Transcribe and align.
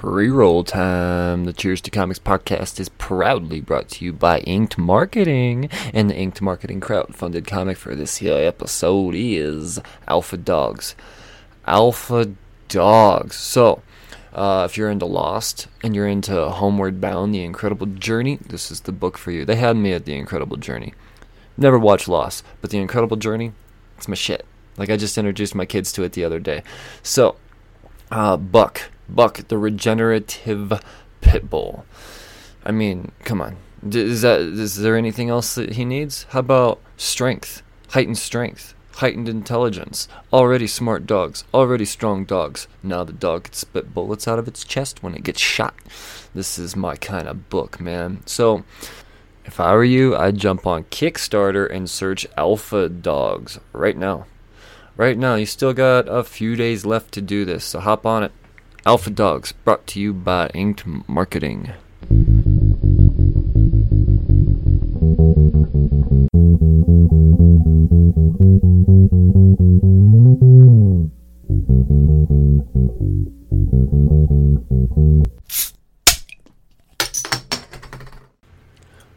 Pre-roll 0.00 0.64
time. 0.64 1.44
The 1.44 1.52
Cheers 1.52 1.82
to 1.82 1.90
Comics 1.90 2.18
podcast 2.18 2.80
is 2.80 2.88
proudly 2.88 3.60
brought 3.60 3.90
to 3.90 4.04
you 4.06 4.14
by 4.14 4.38
Inked 4.40 4.78
Marketing, 4.78 5.68
and 5.92 6.08
the 6.08 6.16
Inked 6.16 6.40
Marketing 6.40 6.80
crowd-funded 6.80 7.46
comic 7.46 7.76
for 7.76 7.94
this 7.94 8.16
here 8.16 8.32
episode 8.32 9.14
is 9.14 9.78
Alpha 10.08 10.38
Dogs. 10.38 10.96
Alpha 11.66 12.32
Dogs. 12.68 13.36
So, 13.36 13.82
uh, 14.32 14.66
if 14.70 14.78
you're 14.78 14.88
into 14.88 15.04
Lost 15.04 15.68
and 15.82 15.94
you're 15.94 16.08
into 16.08 16.48
Homeward 16.48 16.98
Bound: 16.98 17.34
The 17.34 17.44
Incredible 17.44 17.86
Journey, 17.86 18.36
this 18.36 18.70
is 18.70 18.80
the 18.80 18.92
book 18.92 19.18
for 19.18 19.32
you. 19.32 19.44
They 19.44 19.56
had 19.56 19.76
me 19.76 19.92
at 19.92 20.06
The 20.06 20.16
Incredible 20.16 20.56
Journey. 20.56 20.94
Never 21.58 21.78
watched 21.78 22.08
Lost, 22.08 22.42
but 22.62 22.70
The 22.70 22.78
Incredible 22.78 23.18
Journey, 23.18 23.52
it's 23.98 24.08
my 24.08 24.14
shit. 24.14 24.46
Like 24.78 24.88
I 24.88 24.96
just 24.96 25.18
introduced 25.18 25.54
my 25.54 25.66
kids 25.66 25.92
to 25.92 26.04
it 26.04 26.12
the 26.14 26.24
other 26.24 26.40
day. 26.40 26.62
So, 27.02 27.36
uh, 28.10 28.38
Buck, 28.38 28.90
Buck, 29.14 29.48
the 29.48 29.58
regenerative 29.58 30.82
pit 31.20 31.50
bull. 31.50 31.84
I 32.64 32.72
mean, 32.72 33.12
come 33.24 33.40
on. 33.40 33.56
Is 33.88 34.22
that 34.22 34.40
is 34.40 34.76
there 34.76 34.96
anything 34.96 35.30
else 35.30 35.54
that 35.54 35.72
he 35.72 35.84
needs? 35.84 36.24
How 36.30 36.40
about 36.40 36.80
strength, 36.98 37.62
heightened 37.88 38.18
strength, 38.18 38.74
heightened 38.96 39.28
intelligence? 39.28 40.06
Already 40.32 40.66
smart 40.66 41.06
dogs, 41.06 41.44
already 41.54 41.86
strong 41.86 42.26
dogs. 42.26 42.68
Now 42.82 43.04
the 43.04 43.14
dog 43.14 43.44
can 43.44 43.54
spit 43.54 43.94
bullets 43.94 44.28
out 44.28 44.38
of 44.38 44.46
its 44.46 44.64
chest 44.64 45.02
when 45.02 45.14
it 45.14 45.22
gets 45.22 45.40
shot. 45.40 45.74
This 46.34 46.58
is 46.58 46.76
my 46.76 46.96
kind 46.96 47.26
of 47.26 47.48
book, 47.48 47.80
man. 47.80 48.22
So, 48.26 48.64
if 49.46 49.58
I 49.58 49.72
were 49.72 49.84
you, 49.84 50.14
I'd 50.14 50.36
jump 50.36 50.66
on 50.66 50.84
Kickstarter 50.84 51.68
and 51.70 51.88
search 51.88 52.26
Alpha 52.36 52.88
Dogs 52.88 53.58
right 53.72 53.96
now. 53.96 54.26
Right 54.96 55.16
now, 55.16 55.36
you 55.36 55.46
still 55.46 55.72
got 55.72 56.06
a 56.06 56.22
few 56.22 56.54
days 56.54 56.84
left 56.84 57.12
to 57.12 57.22
do 57.22 57.46
this, 57.46 57.64
so 57.64 57.80
hop 57.80 58.04
on 58.04 58.22
it. 58.22 58.32
Alpha 58.86 59.10
Dogs, 59.10 59.52
brought 59.52 59.86
to 59.88 60.00
you 60.00 60.14
by 60.14 60.48
Inked 60.54 60.86
Marketing. 61.06 61.70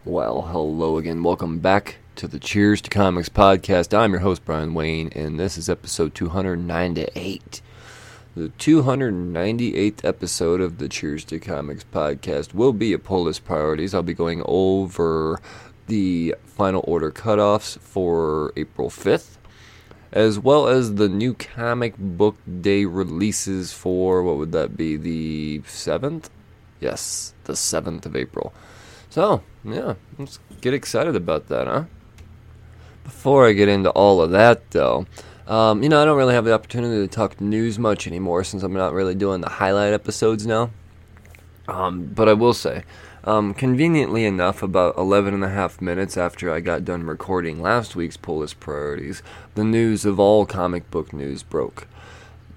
Well, 0.03 0.41
hello 0.41 0.97
again. 0.97 1.23
Welcome 1.23 1.59
back 1.59 1.96
to 2.18 2.28
the 2.28 2.38
Cheers 2.38 2.81
to 2.81 2.90
Comics 2.90 3.29
podcast. 3.29 3.97
I'm 3.97 4.12
your 4.12 4.19
host, 4.19 4.44
Brian 4.44 4.73
Wayne, 4.73 5.07
and 5.16 5.40
this 5.40 5.57
is 5.57 5.69
episode 5.69 6.13
298. 6.13 7.62
The 8.35 8.49
298th 8.57 10.03
episode 10.03 10.59
of 10.59 10.79
the 10.79 10.89
Cheers 10.89 11.23
to 11.25 11.38
Comics 11.38 11.83
podcast 11.94 12.55
will 12.55 12.73
be 12.73 12.91
a 12.91 12.97
pull 12.97 13.25
list 13.25 13.45
priorities. 13.45 13.94
I'll 13.94 14.01
be 14.01 14.16
going 14.16 14.41
over 14.45 15.39
the 15.85 16.33
final 16.43 16.83
order 16.88 17.11
cutoffs 17.11 17.77
for 17.77 18.51
April 18.55 18.89
5th, 18.89 19.38
as 20.11 20.39
well 20.39 20.67
as 20.67 20.95
the 20.95 21.07
new 21.07 21.35
comic 21.35 21.93
book 21.95 22.38
day 22.59 22.85
releases 22.85 23.72
for 23.72 24.23
what 24.23 24.38
would 24.38 24.51
that 24.51 24.75
be, 24.75 24.97
the 24.97 25.59
7th? 25.59 26.29
Yes, 26.79 27.35
the 27.43 27.53
7th 27.53 28.07
of 28.07 28.16
April. 28.16 28.51
So, 29.11 29.43
yeah, 29.63 29.93
let's 30.17 30.39
get 30.59 30.73
excited 30.73 31.16
about 31.16 31.49
that, 31.49 31.67
huh? 31.67 31.83
Before 33.03 33.47
I 33.47 33.53
get 33.53 33.69
into 33.69 33.91
all 33.91 34.22
of 34.22 34.31
that, 34.31 34.72
though, 34.72 35.05
um, 35.47 35.83
you 35.83 35.89
know, 35.89 36.01
I 36.01 36.05
don't 36.05 36.17
really 36.17 36.33
have 36.33 36.45
the 36.45 36.53
opportunity 36.53 37.05
to 37.05 37.13
talk 37.13 37.41
news 37.41 37.77
much 37.77 38.07
anymore 38.07 38.43
since 38.43 38.63
I'm 38.63 38.73
not 38.73 38.93
really 38.93 39.15
doing 39.15 39.41
the 39.41 39.49
highlight 39.49 39.93
episodes 39.93 40.47
now. 40.47 40.71
Um, 41.67 42.05
but 42.05 42.27
I 42.27 42.33
will 42.33 42.53
say, 42.53 42.83
um, 43.25 43.53
conveniently 43.53 44.25
enough, 44.25 44.61
about 44.61 44.97
11 44.97 45.33
and 45.33 45.43
a 45.43 45.49
half 45.49 45.81
minutes 45.81 46.17
after 46.17 46.51
I 46.51 46.59
got 46.59 46.83
done 46.83 47.03
recording 47.05 47.61
last 47.61 47.95
week's 47.95 48.17
Pull 48.17 48.39
List 48.39 48.59
Priorities, 48.59 49.23
the 49.55 49.63
news 49.63 50.05
of 50.05 50.19
all 50.19 50.45
comic 50.45 50.89
book 50.91 51.13
news 51.13 51.41
broke. 51.43 51.87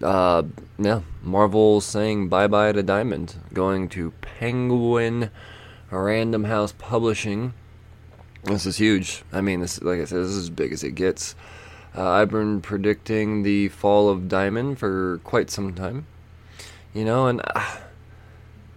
Uh, 0.02 0.42
yeah, 0.78 1.02
Marvel 1.22 1.80
saying 1.80 2.28
bye 2.28 2.46
bye 2.46 2.72
to 2.72 2.82
Diamond, 2.82 3.36
going 3.54 3.88
to 3.90 4.10
Penguin 4.20 5.30
Random 5.90 6.44
House 6.44 6.72
Publishing. 6.76 7.54
This 8.44 8.66
is 8.66 8.76
huge. 8.76 9.22
I 9.32 9.40
mean, 9.40 9.60
this, 9.60 9.80
like 9.82 10.00
I 10.00 10.04
said, 10.04 10.18
this 10.18 10.30
is 10.30 10.44
as 10.44 10.50
big 10.50 10.72
as 10.72 10.84
it 10.84 10.92
gets. 10.92 11.34
Uh, 11.96 12.10
I've 12.10 12.30
been 12.30 12.60
predicting 12.60 13.42
the 13.42 13.70
fall 13.70 14.10
of 14.10 14.28
Diamond 14.28 14.78
for 14.78 15.18
quite 15.24 15.48
some 15.48 15.72
time, 15.72 16.06
you 16.92 17.06
know, 17.06 17.26
and 17.26 17.40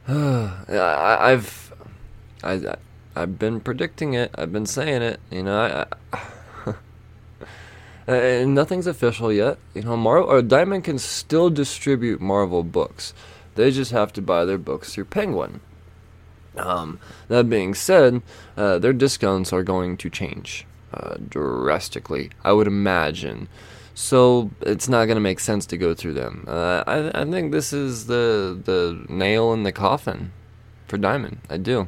uh, 0.07 0.53
I, 0.69 1.31
I've, 1.31 1.73
I, 2.41 2.75
I've 3.17 3.37
been 3.37 3.59
predicting 3.59 4.13
it. 4.13 4.31
I've 4.35 4.53
been 4.53 4.65
saying 4.65 5.01
it. 5.01 5.19
You 5.29 5.43
know, 5.43 5.89
I, 6.13 6.17
I 8.07 8.43
nothing's 8.45 8.87
official 8.87 9.33
yet. 9.33 9.57
You 9.73 9.81
know, 9.81 9.97
Marvel 9.97 10.29
or 10.29 10.41
Diamond 10.41 10.85
can 10.85 10.97
still 10.97 11.49
distribute 11.49 12.21
Marvel 12.21 12.63
books. 12.63 13.13
They 13.55 13.71
just 13.71 13.91
have 13.91 14.13
to 14.13 14.21
buy 14.21 14.45
their 14.45 14.57
books 14.57 14.93
through 14.93 15.05
Penguin. 15.05 15.59
Um, 16.55 17.01
that 17.27 17.49
being 17.49 17.73
said, 17.73 18.21
uh, 18.55 18.79
their 18.79 18.93
discounts 18.93 19.51
are 19.51 19.63
going 19.63 19.97
to 19.97 20.09
change 20.09 20.65
uh, 20.93 21.15
drastically, 21.27 22.31
I 22.43 22.51
would 22.53 22.67
imagine. 22.67 23.47
So 23.93 24.51
it's 24.61 24.87
not 24.87 25.05
going 25.05 25.17
to 25.17 25.21
make 25.21 25.39
sense 25.39 25.65
to 25.67 25.77
go 25.77 25.93
through 25.93 26.13
them. 26.13 26.45
Uh, 26.47 26.83
I, 26.87 27.21
I 27.21 27.25
think 27.25 27.51
this 27.51 27.73
is 27.73 28.07
the 28.07 28.57
the 28.63 29.05
nail 29.09 29.51
in 29.51 29.63
the 29.63 29.71
coffin 29.71 30.31
for 30.87 30.97
Diamond. 30.97 31.39
I 31.49 31.57
do. 31.57 31.87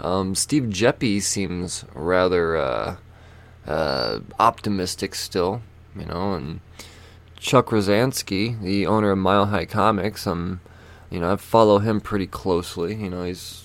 Um, 0.00 0.34
Steve 0.34 0.64
Geppi 0.64 1.20
seems 1.20 1.84
rather 1.94 2.56
uh, 2.56 2.96
uh, 3.66 4.20
optimistic 4.38 5.14
still, 5.14 5.62
you 5.96 6.06
know, 6.06 6.34
and 6.34 6.60
Chuck 7.36 7.66
Rozanski, 7.66 8.60
the 8.60 8.86
owner 8.86 9.10
of 9.10 9.18
Mile 9.18 9.46
High 9.46 9.66
Comics, 9.66 10.26
um, 10.26 10.60
you 11.10 11.20
know, 11.20 11.32
I 11.32 11.36
follow 11.36 11.78
him 11.78 12.00
pretty 12.00 12.26
closely. 12.26 12.94
You 12.96 13.10
know, 13.10 13.24
he's 13.24 13.64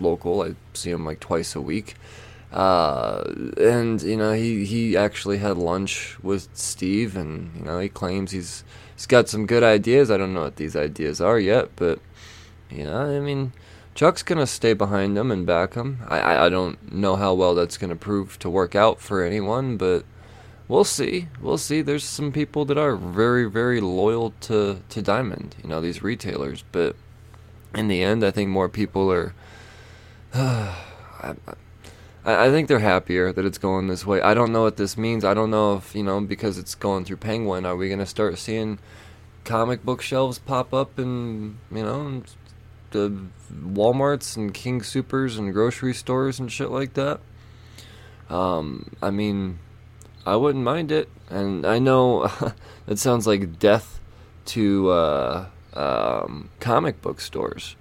local. 0.00 0.42
I 0.42 0.54
see 0.74 0.90
him 0.90 1.04
like 1.04 1.20
twice 1.20 1.54
a 1.54 1.60
week. 1.60 1.94
Uh, 2.52 3.24
and 3.56 4.02
you 4.02 4.16
know 4.16 4.32
he 4.32 4.66
he 4.66 4.94
actually 4.94 5.38
had 5.38 5.56
lunch 5.56 6.18
with 6.22 6.48
Steve, 6.52 7.16
and 7.16 7.50
you 7.56 7.64
know 7.64 7.78
he 7.78 7.88
claims 7.88 8.30
he's 8.30 8.62
he's 8.94 9.06
got 9.06 9.28
some 9.28 9.46
good 9.46 9.62
ideas. 9.62 10.10
I 10.10 10.18
don't 10.18 10.34
know 10.34 10.42
what 10.42 10.56
these 10.56 10.76
ideas 10.76 11.20
are 11.20 11.38
yet, 11.38 11.70
but 11.76 11.98
you 12.70 12.84
know 12.84 13.16
I 13.16 13.20
mean 13.20 13.52
Chuck's 13.94 14.22
gonna 14.22 14.46
stay 14.46 14.74
behind 14.74 15.16
him 15.16 15.30
and 15.30 15.46
back 15.46 15.74
him. 15.74 16.00
I 16.08 16.18
I, 16.18 16.46
I 16.46 16.48
don't 16.50 16.92
know 16.92 17.16
how 17.16 17.32
well 17.32 17.54
that's 17.54 17.78
gonna 17.78 17.96
prove 17.96 18.38
to 18.40 18.50
work 18.50 18.74
out 18.74 19.00
for 19.00 19.24
anyone, 19.24 19.78
but 19.78 20.04
we'll 20.68 20.84
see. 20.84 21.28
We'll 21.40 21.58
see. 21.58 21.80
There's 21.80 22.04
some 22.04 22.32
people 22.32 22.66
that 22.66 22.76
are 22.76 22.96
very 22.96 23.48
very 23.48 23.80
loyal 23.80 24.34
to 24.42 24.82
to 24.90 25.00
Diamond. 25.00 25.56
You 25.62 25.70
know 25.70 25.80
these 25.80 26.02
retailers, 26.02 26.64
but 26.70 26.96
in 27.74 27.88
the 27.88 28.02
end, 28.02 28.22
I 28.22 28.30
think 28.30 28.50
more 28.50 28.68
people 28.68 29.10
are. 29.10 29.32
I, 30.34 31.34
I, 32.24 32.46
I 32.46 32.50
think 32.50 32.68
they're 32.68 32.78
happier 32.78 33.32
that 33.32 33.44
it's 33.44 33.58
going 33.58 33.88
this 33.88 34.06
way. 34.06 34.20
I 34.20 34.34
don't 34.34 34.52
know 34.52 34.62
what 34.62 34.76
this 34.76 34.96
means. 34.96 35.24
I 35.24 35.34
don't 35.34 35.50
know 35.50 35.76
if 35.76 35.94
you 35.94 36.02
know 36.02 36.20
because 36.20 36.58
it's 36.58 36.74
going 36.74 37.04
through 37.04 37.18
Penguin. 37.18 37.66
Are 37.66 37.76
we 37.76 37.88
gonna 37.88 38.06
start 38.06 38.38
seeing 38.38 38.78
comic 39.44 39.84
book 39.84 40.02
shelves 40.02 40.38
pop 40.38 40.72
up 40.72 40.98
in 40.98 41.58
you 41.70 41.82
know 41.82 42.22
the 42.90 43.26
WalMarts 43.52 44.36
and 44.36 44.52
King 44.52 44.82
Supers 44.82 45.38
and 45.38 45.52
grocery 45.52 45.94
stores 45.94 46.38
and 46.38 46.50
shit 46.50 46.70
like 46.70 46.94
that? 46.94 47.20
Um, 48.28 48.92
I 49.02 49.10
mean, 49.10 49.58
I 50.24 50.36
wouldn't 50.36 50.64
mind 50.64 50.92
it. 50.92 51.08
And 51.28 51.66
I 51.66 51.78
know 51.78 52.30
that 52.86 52.98
sounds 52.98 53.26
like 53.26 53.58
death 53.58 54.00
to 54.46 54.90
uh, 54.90 55.46
um, 55.74 56.50
comic 56.60 57.00
book 57.02 57.20
stores. 57.20 57.76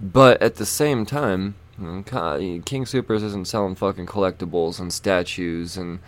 But 0.00 0.40
at 0.40 0.56
the 0.56 0.66
same 0.66 1.04
time, 1.04 1.56
King 1.80 2.86
Supers 2.86 3.22
isn't 3.22 3.48
selling 3.48 3.74
fucking 3.74 4.06
collectibles 4.06 4.80
and 4.80 4.92
statues 4.92 5.76
and 5.76 6.00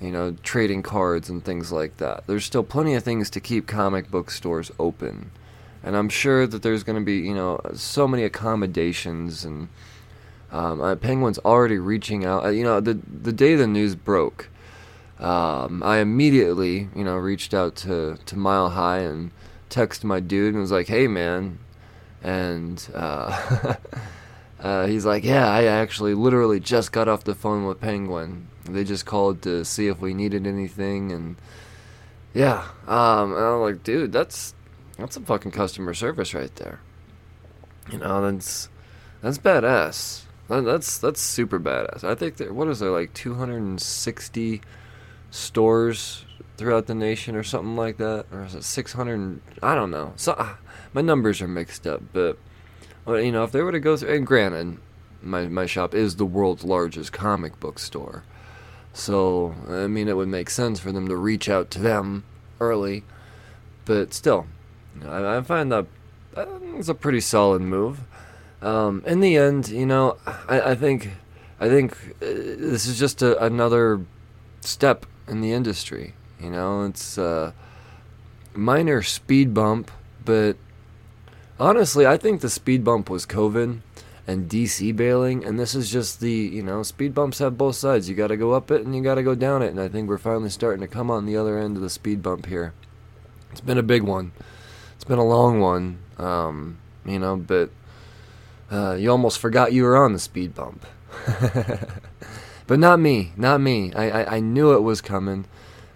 you 0.00 0.10
know 0.10 0.36
trading 0.42 0.82
cards 0.82 1.28
and 1.28 1.44
things 1.44 1.70
like 1.70 1.96
that. 1.98 2.26
There's 2.26 2.44
still 2.44 2.64
plenty 2.64 2.94
of 2.94 3.02
things 3.02 3.30
to 3.30 3.40
keep 3.40 3.66
comic 3.66 4.10
book 4.10 4.30
stores 4.30 4.70
open, 4.78 5.30
and 5.82 5.96
I'm 5.96 6.08
sure 6.08 6.46
that 6.46 6.62
there's 6.62 6.82
going 6.82 6.98
to 6.98 7.04
be 7.04 7.18
you 7.18 7.34
know 7.34 7.60
so 7.74 8.08
many 8.08 8.24
accommodations 8.24 9.44
and 9.44 9.68
um, 10.50 10.80
uh, 10.80 10.96
Penguin's 10.96 11.38
already 11.38 11.78
reaching 11.78 12.24
out. 12.24 12.44
Uh, 12.44 12.50
you 12.50 12.64
know 12.64 12.80
the 12.80 12.98
the 13.22 13.32
day 13.32 13.54
the 13.54 13.66
news 13.66 13.94
broke, 13.94 14.48
um, 15.20 15.82
I 15.82 15.98
immediately 15.98 16.88
you 16.94 17.04
know 17.04 17.16
reached 17.16 17.54
out 17.54 17.76
to 17.76 18.18
to 18.26 18.36
Mile 18.36 18.70
High 18.70 19.00
and 19.00 19.30
texted 19.70 20.04
my 20.04 20.20
dude 20.20 20.54
and 20.54 20.60
was 20.60 20.72
like, 20.72 20.88
"Hey 20.88 21.06
man," 21.06 21.58
and. 22.22 22.84
Uh, 22.94 23.76
Uh, 24.64 24.86
he's 24.86 25.04
like, 25.04 25.24
yeah, 25.24 25.46
I 25.46 25.64
actually 25.64 26.14
literally 26.14 26.58
just 26.58 26.90
got 26.90 27.06
off 27.06 27.24
the 27.24 27.34
phone 27.34 27.66
with 27.66 27.82
Penguin. 27.82 28.48
They 28.64 28.82
just 28.82 29.04
called 29.04 29.42
to 29.42 29.62
see 29.62 29.88
if 29.88 30.00
we 30.00 30.14
needed 30.14 30.46
anything, 30.46 31.12
and 31.12 31.36
yeah, 32.32 32.68
um, 32.88 33.34
and 33.34 33.44
I'm 33.44 33.60
like, 33.60 33.82
dude, 33.82 34.10
that's 34.10 34.54
that's 34.96 35.16
some 35.16 35.26
fucking 35.26 35.50
customer 35.50 35.92
service 35.92 36.32
right 36.32 36.54
there. 36.56 36.80
You 37.92 37.98
know, 37.98 38.22
that's 38.22 38.70
that's 39.20 39.36
badass. 39.36 40.22
That's 40.48 40.96
that's 40.96 41.20
super 41.20 41.60
badass. 41.60 42.02
I 42.02 42.14
think 42.14 42.38
there, 42.38 42.50
what 42.50 42.68
is 42.68 42.78
there 42.78 42.90
like 42.90 43.12
260 43.12 44.62
stores 45.30 46.24
throughout 46.56 46.86
the 46.86 46.94
nation 46.94 47.36
or 47.36 47.42
something 47.42 47.76
like 47.76 47.98
that, 47.98 48.24
or 48.32 48.44
is 48.44 48.54
it 48.54 48.64
600? 48.64 49.42
I 49.62 49.74
don't 49.74 49.90
know. 49.90 50.14
So 50.16 50.56
my 50.94 51.02
numbers 51.02 51.42
are 51.42 51.48
mixed 51.48 51.86
up, 51.86 52.00
but 52.14 52.38
well, 53.04 53.20
you 53.20 53.32
know, 53.32 53.44
if 53.44 53.52
they 53.52 53.62
were 53.62 53.72
to 53.72 53.80
go 53.80 53.96
through, 53.96 54.14
and 54.14 54.26
granted, 54.26 54.78
my 55.22 55.46
my 55.46 55.66
shop 55.66 55.94
is 55.94 56.16
the 56.16 56.26
world's 56.26 56.64
largest 56.64 57.12
comic 57.12 57.58
book 57.60 57.78
store, 57.78 58.24
so 58.92 59.54
I 59.68 59.86
mean, 59.86 60.08
it 60.08 60.16
would 60.16 60.28
make 60.28 60.50
sense 60.50 60.80
for 60.80 60.92
them 60.92 61.08
to 61.08 61.16
reach 61.16 61.48
out 61.48 61.70
to 61.72 61.80
them 61.80 62.24
early, 62.60 63.04
but 63.84 64.14
still, 64.14 64.46
I, 65.04 65.36
I 65.36 65.40
find 65.42 65.70
that 65.72 65.86
it's 66.36 66.88
a 66.88 66.94
pretty 66.94 67.20
solid 67.20 67.62
move. 67.62 68.00
Um, 68.62 69.02
in 69.06 69.20
the 69.20 69.36
end, 69.36 69.68
you 69.68 69.86
know, 69.86 70.16
I, 70.26 70.72
I 70.72 70.74
think 70.74 71.10
I 71.60 71.68
think 71.68 71.92
uh, 72.22 72.26
this 72.26 72.86
is 72.86 72.98
just 72.98 73.22
a, 73.22 73.42
another 73.44 74.00
step 74.60 75.06
in 75.28 75.40
the 75.40 75.52
industry. 75.52 76.14
You 76.40 76.50
know, 76.50 76.84
it's 76.84 77.18
a 77.18 77.54
minor 78.54 79.02
speed 79.02 79.54
bump, 79.54 79.90
but 80.24 80.56
Honestly, 81.58 82.04
I 82.06 82.16
think 82.16 82.40
the 82.40 82.50
speed 82.50 82.82
bump 82.82 83.08
was 83.08 83.26
COVID 83.26 83.78
and 84.26 84.50
DC 84.50 84.94
bailing, 84.96 85.44
and 85.44 85.58
this 85.58 85.74
is 85.74 85.90
just 85.90 86.20
the, 86.20 86.32
you 86.32 86.62
know, 86.62 86.82
speed 86.82 87.14
bumps 87.14 87.38
have 87.38 87.56
both 87.56 87.76
sides. 87.76 88.08
You 88.08 88.16
got 88.16 88.28
to 88.28 88.36
go 88.36 88.52
up 88.52 88.70
it 88.70 88.84
and 88.84 88.94
you 88.94 89.02
got 89.02 89.16
to 89.16 89.22
go 89.22 89.34
down 89.34 89.62
it, 89.62 89.68
and 89.68 89.80
I 89.80 89.88
think 89.88 90.08
we're 90.08 90.18
finally 90.18 90.50
starting 90.50 90.80
to 90.80 90.88
come 90.88 91.10
on 91.10 91.26
the 91.26 91.36
other 91.36 91.58
end 91.58 91.76
of 91.76 91.82
the 91.82 91.90
speed 91.90 92.22
bump 92.22 92.46
here. 92.46 92.72
It's 93.52 93.60
been 93.60 93.78
a 93.78 93.84
big 93.84 94.02
one. 94.02 94.32
It's 94.96 95.04
been 95.04 95.18
a 95.18 95.24
long 95.24 95.60
one, 95.60 95.98
um, 96.18 96.78
you 97.04 97.20
know, 97.20 97.36
but 97.36 97.70
uh, 98.70 98.94
you 98.94 99.10
almost 99.10 99.38
forgot 99.38 99.72
you 99.72 99.84
were 99.84 99.96
on 99.96 100.12
the 100.12 100.18
speed 100.18 100.54
bump. 100.54 100.84
but 102.66 102.80
not 102.80 102.98
me, 102.98 103.32
not 103.36 103.60
me. 103.60 103.92
I, 103.94 104.10
I, 104.10 104.36
I 104.36 104.40
knew 104.40 104.72
it 104.72 104.80
was 104.80 105.00
coming. 105.00 105.44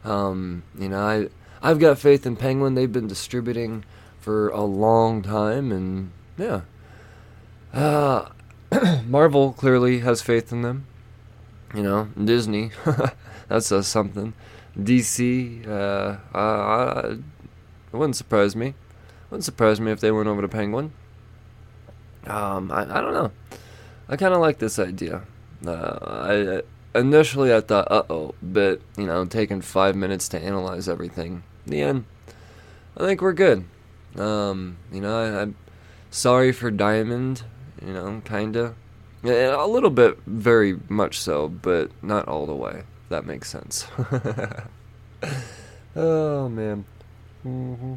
Um, 0.05 0.63
you 0.79 0.89
know, 0.89 1.01
I 1.01 1.29
I've 1.61 1.81
got 1.81 1.99
faith 1.99 2.27
in 2.27 2.37
Penguin. 2.37 2.75
They've 2.75 2.93
been 2.93 3.09
distributing 3.09 3.85
for 4.21 4.49
a 4.51 4.63
long 4.63 5.23
time, 5.23 5.73
and 5.73 6.11
yeah. 6.37 6.63
Uh, 7.73 8.29
Marvel 9.07 9.53
clearly 9.53 10.01
has 10.01 10.23
faith 10.23 10.53
in 10.53 10.63
them. 10.63 10.87
You 11.75 11.83
know, 11.83 12.09
Disney, 12.23 12.71
that 13.49 13.63
says 13.63 13.87
something. 13.87 14.33
DC, 14.79 15.67
uh, 15.69 17.17
it 17.93 17.97
wouldn't 17.97 18.17
surprise 18.17 18.57
me. 18.57 18.75
Wouldn't 19.31 19.45
surprise 19.45 19.81
me 19.81 19.93
if 19.93 20.01
they 20.01 20.11
went 20.11 20.29
over 20.29 20.41
to 20.41 20.49
Penguin. 20.49 20.93
Um, 22.27 22.71
I, 22.71 22.83
I 22.83 23.01
don't 23.01 23.13
know. 23.13 23.33
I 24.09 24.17
kind 24.17 24.35
of 24.35 24.41
like 24.41 24.59
this 24.59 24.79
idea. 24.79 25.23
Uh, 25.67 26.63
I 26.95 26.99
initially 26.99 27.53
I 27.53 27.61
thought, 27.61 27.91
uh 27.91 28.05
oh, 28.09 28.35
but 28.43 28.81
you 28.97 29.07
know, 29.07 29.25
taking 29.25 29.61
five 29.61 29.97
minutes 29.97 30.29
to 30.31 30.41
analyze 30.41 30.89
everything. 30.89 31.43
The 31.67 31.83
end, 31.83 32.05
I 32.97 33.01
think 33.01 33.21
we're 33.21 33.33
good. 33.33 33.65
Um, 34.19 34.77
you 34.93 35.01
know, 35.01 35.19
I, 35.19 35.43
am 35.43 35.57
sorry 36.11 36.53
for 36.53 36.71
Diamond. 36.71 37.43
You 37.85 37.93
know, 37.93 38.23
kinda, 38.25 38.75
a 39.25 39.67
little 39.67 39.91
bit, 39.91 40.19
very 40.27 40.79
much 40.89 41.21
so, 41.21 41.49
but 41.49 41.91
not 42.03 42.27
all 42.27 42.47
the 42.47 42.55
way. 42.55 42.83
That 43.09 43.25
makes 43.25 43.49
sense. 43.49 43.87
oh 45.97 46.49
man. 46.49 46.85
Mm-hmm. 47.47 47.95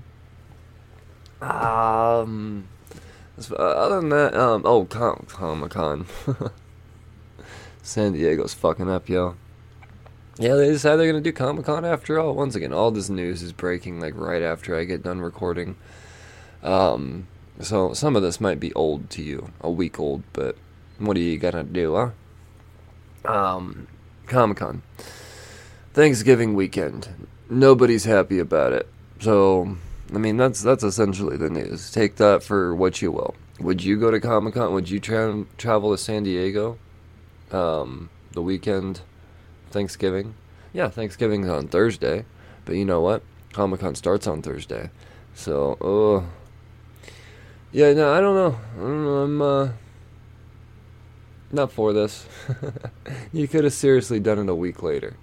Um. 1.44 2.68
Other 3.57 4.00
than 4.00 4.09
that, 4.09 4.35
um. 4.35 4.62
Oh, 4.65 4.85
Comic 4.85 5.71
Con. 5.71 6.06
San 7.83 8.13
Diego's 8.13 8.53
fucking 8.53 8.89
up, 8.89 9.09
yo. 9.09 9.35
Yeah, 10.38 10.56
they 10.56 10.69
decided 10.69 11.00
they're 11.00 11.12
gonna 11.12 11.21
do 11.21 11.33
Comic 11.33 11.65
Con 11.65 11.83
after 11.83 12.19
all. 12.19 12.35
Once 12.35 12.56
again, 12.56 12.71
all 12.71 12.91
this 12.91 13.09
news 13.09 13.41
is 13.41 13.51
breaking 13.51 14.00
like 14.00 14.13
right 14.15 14.41
after 14.41 14.77
I 14.77 14.85
get 14.85 15.03
done 15.03 15.19
recording. 15.19 15.75
Um, 16.63 17.28
so 17.60 17.94
some 17.94 18.16
of 18.16 18.22
this 18.22 18.40
might 18.40 18.60
be 18.60 18.74
old 18.74 19.10
to 19.12 19.22
you, 19.22 19.52
a 19.62 19.69
week 19.69 20.00
old, 20.00 20.24
but 20.34 20.56
what 20.98 21.18
are 21.18 21.22
you 21.22 21.38
gonna 21.38 21.63
do, 21.63 21.96
huh? 21.96 23.31
Um, 23.31 23.88
Comic 24.28 24.58
Con, 24.58 24.81
Thanksgiving 25.94 26.54
weekend. 26.54 27.28
Nobody's 27.50 28.06
happy 28.06 28.40
about 28.40 28.74
it. 28.74 28.88
So, 29.19 29.78
I 30.13 30.18
mean, 30.18 30.38
that's 30.38 30.62
that's 30.62 30.84
essentially 30.84 31.38
the 31.38 31.50
news. 31.50 31.92
Take 31.92 32.16
that 32.16 32.44
for 32.44 32.74
what 32.74 33.02
you 33.02 33.12
will. 33.12 33.36
Would 33.60 33.84
you 33.84 34.00
go 34.00 34.10
to 34.10 34.19
Comic 34.19 34.56
Con? 34.56 34.74
Would 34.74 34.90
you 34.90 35.00
tra- 35.00 35.46
travel 35.57 35.92
to 35.92 35.98
San 35.98 36.24
Diego? 36.24 36.78
Um, 37.52 38.10
the 38.31 38.42
weekend, 38.42 39.02
Thanksgiving. 39.69 40.36
Yeah, 40.74 40.90
Thanksgiving's 40.90 41.50
on 41.50 41.68
Thursday, 41.68 42.26
but 42.66 42.76
you 42.76 42.85
know 42.85 43.02
what? 43.02 43.24
Comic 43.52 43.81
Con 43.81 43.94
starts 43.94 44.26
on 44.26 44.42
Thursday. 44.42 44.90
So, 45.35 45.78
oh, 45.81 46.26
yeah, 47.71 47.94
no, 47.94 48.13
I 48.13 48.19
don't 48.19 48.35
know. 48.35 48.57
I 48.75 48.80
don't 48.80 49.06
know. 49.06 49.18
I'm 49.18 49.42
uh, 49.42 49.69
not 51.51 51.71
for 51.71 51.94
this. 51.94 52.28
you 53.33 53.47
could 53.47 53.63
have 53.63 53.73
seriously 53.73 54.19
done 54.19 54.40
it 54.40 54.49
a 54.49 54.56
week 54.56 54.83
later. 54.83 55.16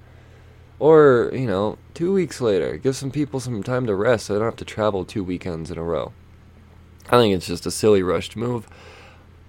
Or, 0.78 1.30
you 1.32 1.46
know, 1.46 1.78
two 1.94 2.12
weeks 2.12 2.40
later. 2.40 2.76
Give 2.76 2.96
some 2.96 3.10
people 3.10 3.40
some 3.40 3.62
time 3.62 3.86
to 3.86 3.94
rest 3.94 4.26
so 4.26 4.34
they 4.34 4.38
don't 4.38 4.46
have 4.46 4.56
to 4.56 4.64
travel 4.64 5.04
two 5.04 5.24
weekends 5.24 5.70
in 5.70 5.78
a 5.78 5.82
row. 5.82 6.12
I 7.10 7.18
think 7.18 7.34
it's 7.34 7.46
just 7.46 7.66
a 7.66 7.70
silly 7.70 8.02
rushed 8.02 8.36
move. 8.36 8.68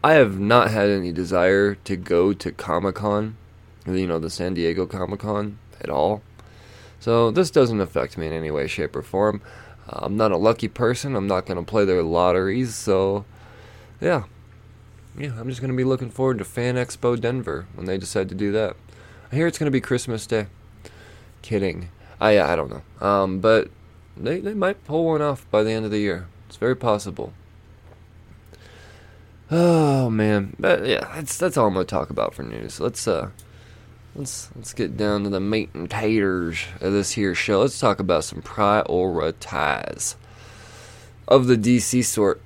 I 0.03 0.13
have 0.13 0.39
not 0.39 0.71
had 0.71 0.89
any 0.89 1.11
desire 1.11 1.75
to 1.75 1.97
go 1.97 2.33
to 2.33 2.51
Comic 2.53 2.95
Con, 2.95 3.35
you 3.85 4.07
know, 4.07 4.17
the 4.17 4.29
San 4.29 4.53
Diego 4.53 4.85
Comic 4.85 5.19
Con 5.19 5.59
at 5.81 5.89
all. 5.89 6.21
So 6.99 7.31
this 7.31 7.51
doesn't 7.51 7.81
affect 7.81 8.17
me 8.17 8.27
in 8.27 8.33
any 8.33 8.49
way, 8.49 8.67
shape, 8.67 8.95
or 8.95 9.01
form. 9.01 9.41
I'm 9.91 10.17
not 10.17 10.31
a 10.31 10.37
lucky 10.37 10.67
person. 10.67 11.15
I'm 11.15 11.27
not 11.27 11.45
going 11.45 11.63
to 11.63 11.69
play 11.69 11.85
their 11.85 12.03
lotteries. 12.03 12.75
So, 12.75 13.25
yeah. 13.99 14.23
Yeah, 15.17 15.33
I'm 15.39 15.49
just 15.49 15.59
going 15.61 15.71
to 15.71 15.77
be 15.77 15.83
looking 15.83 16.09
forward 16.09 16.37
to 16.37 16.45
Fan 16.45 16.75
Expo 16.75 17.19
Denver 17.19 17.67
when 17.75 17.85
they 17.85 17.97
decide 17.97 18.29
to 18.29 18.35
do 18.35 18.51
that. 18.51 18.75
I 19.31 19.35
hear 19.35 19.47
it's 19.47 19.57
going 19.57 19.65
to 19.65 19.71
be 19.71 19.81
Christmas 19.81 20.25
Day. 20.25 20.47
Kidding. 21.41 21.89
I, 22.21 22.39
I 22.39 22.55
don't 22.55 22.69
know. 22.69 23.07
Um, 23.07 23.39
but 23.39 23.69
they, 24.15 24.39
they 24.39 24.53
might 24.53 24.83
pull 24.85 25.05
one 25.05 25.21
off 25.21 25.49
by 25.51 25.63
the 25.63 25.71
end 25.71 25.85
of 25.85 25.91
the 25.91 25.99
year. 25.99 26.27
It's 26.47 26.57
very 26.57 26.75
possible. 26.75 27.33
Oh 29.51 30.11
man, 30.11 30.55
but 30.59 30.85
yeah, 30.85 31.11
that's 31.15 31.37
that's 31.37 31.57
all 31.57 31.67
I'm 31.67 31.73
gonna 31.73 31.85
talk 31.85 32.11
about 32.11 32.35
for 32.35 32.43
news. 32.43 32.79
Let's 32.79 33.07
uh, 33.07 33.31
let's 34.15 34.49
let's 34.55 34.73
get 34.73 34.97
down 34.97 35.23
to 35.23 35.29
the 35.29 35.39
meat 35.39 35.69
and 35.73 35.89
taters 35.89 36.65
of 36.81 36.93
this 36.93 37.11
here 37.11 37.35
show. 37.35 37.61
Let's 37.61 37.79
talk 37.79 37.99
about 37.99 38.23
some 38.23 38.41
prioritize 38.41 40.15
of 41.27 41.47
the 41.47 41.55
DC 41.55 42.03
sort. 42.03 42.41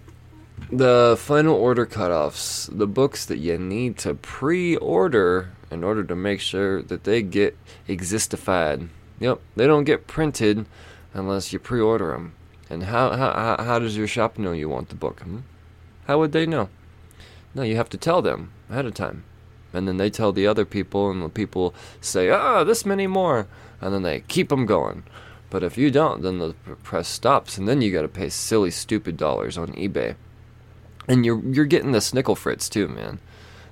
The 0.72 1.16
final 1.20 1.56
order 1.56 1.86
cutoffs, 1.86 2.70
the 2.78 2.88
books 2.88 3.26
that 3.26 3.38
you 3.38 3.58
need 3.58 3.98
to 4.00 4.14
pre-order 4.14 5.52
in 5.72 5.84
order 5.84 6.04
to 6.04 6.16
make 6.16 6.40
sure 6.40 6.82
that 6.84 7.04
they 7.04 7.22
get 7.22 7.58
existified. 7.88 8.88
Yep, 9.20 9.42
they 9.56 9.68
don't 9.68 9.84
get 9.84 10.08
printed 10.08 10.66
unless 11.14 11.52
you 11.52 11.60
pre-order 11.60 12.12
them. 12.12 12.34
And 12.70 12.84
how 12.84 13.16
how 13.16 13.64
how 13.64 13.80
does 13.80 13.98
your 13.98 14.08
shop 14.08 14.38
know 14.38 14.52
you 14.52 14.70
want 14.70 14.90
the 14.90 14.96
book? 14.96 15.22
Hmm? 15.22 15.40
How 16.08 16.20
would 16.20 16.32
they 16.32 16.46
know? 16.46 16.70
No, 17.56 17.64
you 17.64 17.76
have 17.76 17.90
to 17.90 17.98
tell 17.98 18.22
them 18.22 18.52
ahead 18.70 18.86
of 18.86 18.94
time. 18.94 19.24
And 19.74 19.88
then 19.88 19.98
they 19.98 20.10
tell 20.10 20.32
the 20.32 20.48
other 20.48 20.66
people, 20.66 21.10
and 21.10 21.24
the 21.24 21.30
people 21.30 21.74
say, 22.00 22.30
"Ah, 22.30 22.64
this 22.64 22.86
many 22.86 23.08
more," 23.08 23.48
and 23.82 23.94
then 23.94 24.04
they 24.04 24.22
keep 24.22 24.50
them 24.50 24.66
going. 24.66 25.04
But 25.50 25.64
if 25.64 25.78
you 25.78 25.92
don't, 25.92 26.22
then 26.22 26.40
the 26.40 26.56
press 26.84 27.08
stops, 27.08 27.58
and 27.58 27.68
then 27.68 27.82
you 27.82 27.92
got 27.92 28.02
to 28.04 28.08
pay 28.08 28.30
silly, 28.30 28.72
stupid 28.72 29.18
dollars 29.18 29.58
on 29.58 29.74
eBay. 29.74 30.16
And 31.08 31.26
you're 31.26 31.40
you're 31.44 31.66
getting 31.66 31.92
the 31.92 32.00
snickle 32.00 32.38
fritz 32.38 32.70
too, 32.70 32.88
man. 32.88 33.20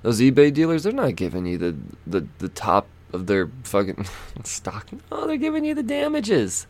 Those 0.02 0.20
eBay 0.20 0.52
dealers, 0.52 0.82
they're 0.82 0.92
not 0.92 1.16
giving 1.16 1.46
you 1.46 1.58
the 1.58 1.76
the, 2.06 2.26
the 2.38 2.48
top 2.48 2.86
of 3.12 3.26
their 3.26 3.50
fucking 3.64 4.06
stock. 4.44 4.88
No, 5.10 5.26
they're 5.26 5.36
giving 5.36 5.64
you 5.64 5.74
the 5.74 5.82
damages. 5.82 6.66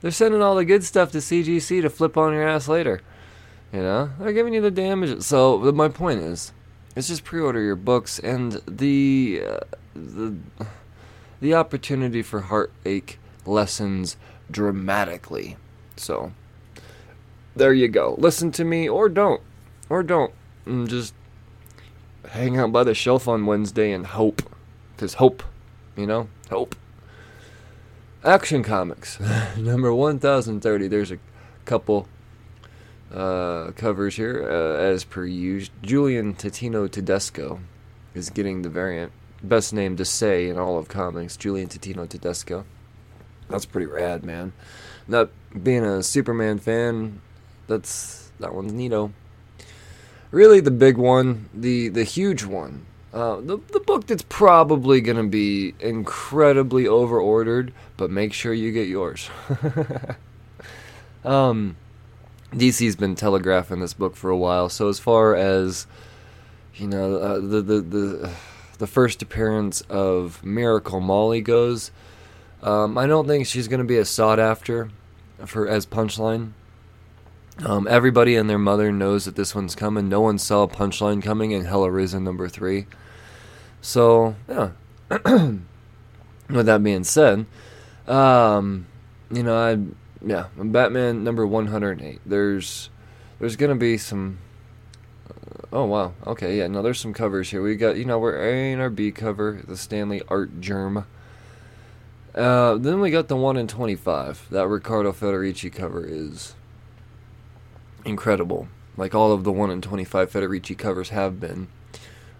They're 0.00 0.10
sending 0.10 0.42
all 0.42 0.56
the 0.56 0.64
good 0.64 0.84
stuff 0.84 1.12
to 1.12 1.18
CGC 1.18 1.82
to 1.82 1.90
flip 1.90 2.16
on 2.16 2.32
your 2.32 2.48
ass 2.48 2.68
later. 2.68 3.02
You 3.72 3.80
know, 3.80 4.10
they're 4.18 4.32
giving 4.32 4.54
you 4.54 4.60
the 4.60 4.70
damages. 4.70 5.26
So 5.26 5.58
my 5.72 5.88
point 5.88 6.20
is, 6.20 6.52
it's 6.96 7.08
just 7.08 7.24
pre-order 7.24 7.60
your 7.60 7.76
books 7.76 8.18
and 8.18 8.60
the 8.66 9.42
uh, 9.46 9.60
the 9.94 10.36
the 11.40 11.54
opportunity 11.54 12.22
for 12.22 12.40
heartache 12.40 13.18
lessens 13.46 14.16
dramatically. 14.50 15.56
So 15.96 16.32
there 17.54 17.72
you 17.72 17.88
go. 17.88 18.14
Listen 18.18 18.50
to 18.52 18.64
me 18.64 18.88
or 18.88 19.08
don't. 19.08 19.40
Or 19.88 20.02
don't. 20.02 20.32
And 20.66 20.88
just 20.88 21.14
hang 22.30 22.58
out 22.58 22.72
by 22.72 22.84
the 22.84 22.94
shelf 22.94 23.26
on 23.26 23.46
Wednesday 23.46 23.92
and 23.92 24.06
hope. 24.06 24.42
Because 24.94 25.14
hope, 25.14 25.42
you 25.96 26.06
know, 26.06 26.28
hope. 26.50 26.76
Action 28.22 28.62
Comics, 28.62 29.18
number 29.56 29.94
1030. 29.94 30.88
There's 30.88 31.10
a 31.10 31.18
couple 31.64 32.06
uh, 33.12 33.72
covers 33.72 34.16
here, 34.16 34.46
uh, 34.48 34.78
as 34.78 35.04
per 35.04 35.24
usual. 35.24 35.74
Julian 35.82 36.34
Totino 36.34 36.90
Tedesco 36.90 37.60
is 38.14 38.30
getting 38.30 38.62
the 38.62 38.68
variant. 38.68 39.12
Best 39.42 39.72
name 39.72 39.96
to 39.96 40.04
say 40.04 40.48
in 40.48 40.58
all 40.58 40.78
of 40.78 40.88
comics, 40.88 41.36
Julian 41.36 41.68
Totino 41.68 42.08
Tedesco. 42.08 42.64
That's 43.48 43.66
pretty 43.66 43.86
rad, 43.86 44.24
man. 44.24 44.52
Not 45.08 45.30
being 45.62 45.84
a 45.84 46.02
Superman 46.02 46.58
fan, 46.58 47.20
that's 47.66 48.30
that 48.38 48.54
one's 48.54 48.72
neato. 48.72 49.12
Really, 50.30 50.60
the 50.60 50.70
big 50.70 50.96
one, 50.96 51.48
the 51.52 51.88
the 51.88 52.04
huge 52.04 52.44
one, 52.44 52.86
uh, 53.12 53.36
the 53.40 53.58
the 53.72 53.80
book 53.80 54.06
that's 54.06 54.24
probably 54.28 55.00
gonna 55.00 55.24
be 55.24 55.74
incredibly 55.80 56.86
overordered, 56.86 57.72
but 57.96 58.10
make 58.10 58.32
sure 58.32 58.52
you 58.52 58.70
get 58.70 58.86
yours. 58.86 59.28
um, 61.24 61.76
DC's 62.52 62.96
been 62.96 63.14
telegraphing 63.14 63.80
this 63.80 63.94
book 63.94 64.16
for 64.16 64.30
a 64.30 64.36
while, 64.36 64.68
so 64.68 64.88
as 64.88 64.98
far 64.98 65.34
as 65.36 65.86
you 66.74 66.88
know, 66.88 67.16
uh, 67.16 67.34
the 67.34 67.62
the 67.62 67.80
the 67.80 68.32
the 68.78 68.86
first 68.86 69.22
appearance 69.22 69.82
of 69.82 70.44
Miracle 70.44 71.00
Molly 71.00 71.40
goes, 71.40 71.90
um, 72.62 72.96
I 72.96 73.06
don't 73.06 73.26
think 73.26 73.46
she's 73.46 73.68
gonna 73.68 73.84
be 73.84 73.98
as 73.98 74.08
sought 74.08 74.40
after 74.40 74.90
for 75.46 75.68
as 75.68 75.86
Punchline. 75.86 76.52
Um, 77.64 77.86
everybody 77.88 78.36
and 78.36 78.48
their 78.48 78.58
mother 78.58 78.90
knows 78.90 79.26
that 79.26 79.36
this 79.36 79.54
one's 79.54 79.74
coming. 79.74 80.08
No 80.08 80.22
one 80.22 80.38
saw 80.38 80.66
Punchline 80.66 81.22
coming 81.22 81.50
in 81.50 81.66
Hella 81.66 81.90
Risen 81.90 82.24
number 82.24 82.48
three. 82.48 82.86
So 83.80 84.34
yeah. 84.48 84.70
With 86.48 86.66
that 86.66 86.82
being 86.82 87.04
said, 87.04 87.46
um, 88.08 88.86
you 89.30 89.42
know, 89.42 89.56
I 89.56 89.78
yeah, 90.24 90.46
Batman 90.56 91.24
number 91.24 91.46
one 91.46 91.66
hundred 91.66 92.02
eight. 92.02 92.20
There's 92.24 92.90
there's 93.38 93.56
gonna 93.56 93.76
be 93.76 93.96
some. 93.98 94.38
Uh, 95.28 95.66
oh 95.72 95.84
wow, 95.84 96.14
okay, 96.26 96.58
yeah. 96.58 96.66
Now 96.66 96.82
there's 96.82 97.00
some 97.00 97.14
covers 97.14 97.50
here. 97.50 97.62
We 97.62 97.76
got 97.76 97.96
you 97.96 98.04
know 98.04 98.18
we're 98.18 98.36
A 98.36 98.72
and 98.72 98.80
our 98.80 98.90
B 98.90 99.10
cover, 99.10 99.62
the 99.66 99.76
Stanley 99.76 100.22
Artgerm. 100.28 101.06
Uh, 102.34 102.76
then 102.76 103.00
we 103.00 103.10
got 103.10 103.28
the 103.28 103.36
one 103.36 103.56
in 103.56 103.66
twenty 103.66 103.96
five. 103.96 104.46
That 104.50 104.68
Riccardo 104.68 105.12
Federici 105.12 105.72
cover 105.72 106.04
is 106.06 106.54
incredible, 108.04 108.68
like 108.96 109.14
all 109.14 109.32
of 109.32 109.44
the 109.44 109.52
one 109.52 109.70
in 109.70 109.80
twenty 109.80 110.04
five 110.04 110.30
Federici 110.32 110.76
covers 110.76 111.10
have 111.10 111.40
been. 111.40 111.68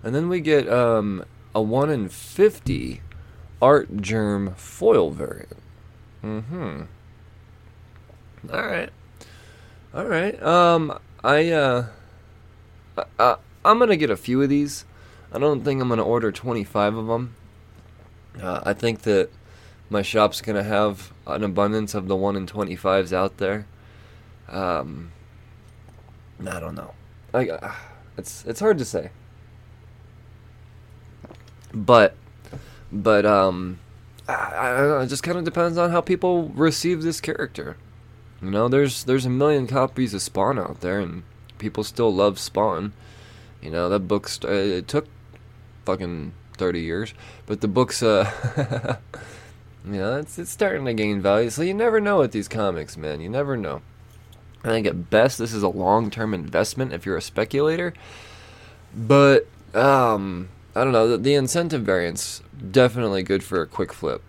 And 0.02 0.14
then 0.14 0.28
we 0.28 0.40
get 0.40 0.68
um, 0.68 1.24
a 1.54 1.60
1 1.60 1.90
in 1.90 2.08
50 2.08 3.00
Artgerm 3.60 4.54
foil 4.54 5.10
variant. 5.10 5.56
Mm-hmm. 6.24 6.82
All 8.52 8.62
right. 8.62 8.90
All 9.92 10.06
right. 10.06 10.40
Um, 10.42 10.98
I, 11.22 11.50
uh, 11.50 11.86
I, 13.18 13.36
I'm 13.64 13.78
to 13.90 13.96
get 13.96 14.10
a 14.10 14.16
few 14.16 14.40
of 14.42 14.48
these. 14.48 14.84
I 15.32 15.38
don't 15.38 15.64
think 15.64 15.80
I'm 15.82 15.88
to 15.98 16.04
order 16.04 16.32
25 16.32 16.96
of 16.96 17.06
them. 17.06 17.34
Uh, 18.40 18.60
I 18.64 18.72
think 18.72 19.02
that 19.02 19.30
my 19.88 20.02
shop's 20.02 20.40
to 20.56 20.62
have 20.62 21.12
an 21.26 21.42
abundance 21.42 21.94
of 21.94 22.08
the 22.08 22.16
1 22.16 22.36
in 22.36 22.46
25s 22.46 23.12
out 23.12 23.38
there. 23.38 23.66
Um, 24.48 25.12
I 26.46 26.60
don't 26.60 26.74
know. 26.74 26.94
I, 27.34 27.48
uh, 27.48 27.72
it's, 28.16 28.44
it's 28.46 28.60
hard 28.60 28.78
to 28.78 28.84
say 28.84 29.10
but 31.72 32.14
but 32.90 33.24
um 33.24 33.78
I, 34.28 34.32
I 34.32 35.02
it 35.02 35.06
just 35.06 35.22
kind 35.22 35.38
of 35.38 35.44
depends 35.44 35.76
on 35.78 35.90
how 35.90 36.00
people 36.00 36.48
receive 36.50 37.02
this 37.02 37.20
character. 37.20 37.76
You 38.42 38.50
know, 38.50 38.68
there's 38.68 39.04
there's 39.04 39.26
a 39.26 39.30
million 39.30 39.66
copies 39.66 40.14
of 40.14 40.22
Spawn 40.22 40.58
out 40.58 40.80
there, 40.80 40.98
and 41.00 41.24
people 41.58 41.84
still 41.84 42.12
love 42.12 42.38
Spawn. 42.38 42.92
You 43.60 43.70
know, 43.70 43.88
that 43.88 44.00
book 44.00 44.28
st- 44.28 44.50
it 44.52 44.88
took 44.88 45.06
fucking 45.84 46.32
thirty 46.56 46.80
years, 46.80 47.12
but 47.46 47.60
the 47.60 47.68
book's 47.68 48.02
uh, 48.02 48.30
you 49.84 49.92
know, 49.92 50.18
it's 50.18 50.38
it's 50.38 50.50
starting 50.50 50.86
to 50.86 50.94
gain 50.94 51.20
value. 51.20 51.50
So 51.50 51.62
you 51.62 51.74
never 51.74 52.00
know 52.00 52.18
with 52.18 52.32
these 52.32 52.48
comics, 52.48 52.96
man. 52.96 53.20
You 53.20 53.28
never 53.28 53.56
know. 53.56 53.82
I 54.64 54.68
think 54.68 54.86
at 54.86 55.10
best 55.10 55.38
this 55.38 55.52
is 55.52 55.62
a 55.62 55.68
long 55.68 56.10
term 56.10 56.32
investment 56.32 56.92
if 56.94 57.04
you're 57.04 57.16
a 57.16 57.22
speculator, 57.22 57.92
but 58.94 59.46
um, 59.74 60.48
I 60.74 60.84
don't 60.84 60.92
know. 60.92 61.08
The, 61.08 61.18
the 61.18 61.34
incentive 61.34 61.82
variant's 61.82 62.42
definitely 62.70 63.22
good 63.22 63.42
for 63.42 63.60
a 63.60 63.66
quick 63.66 63.92
flip. 63.92 64.22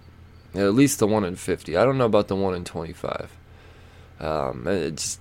At 0.53 0.73
least 0.73 0.99
the 0.99 1.07
one 1.07 1.23
in 1.23 1.37
fifty. 1.37 1.77
I 1.77 1.85
don't 1.85 1.97
know 1.97 2.05
about 2.05 2.27
the 2.27 2.35
one 2.35 2.55
in 2.55 2.65
twenty-five. 2.65 3.31
Um, 4.21 4.67
it's 4.67 5.19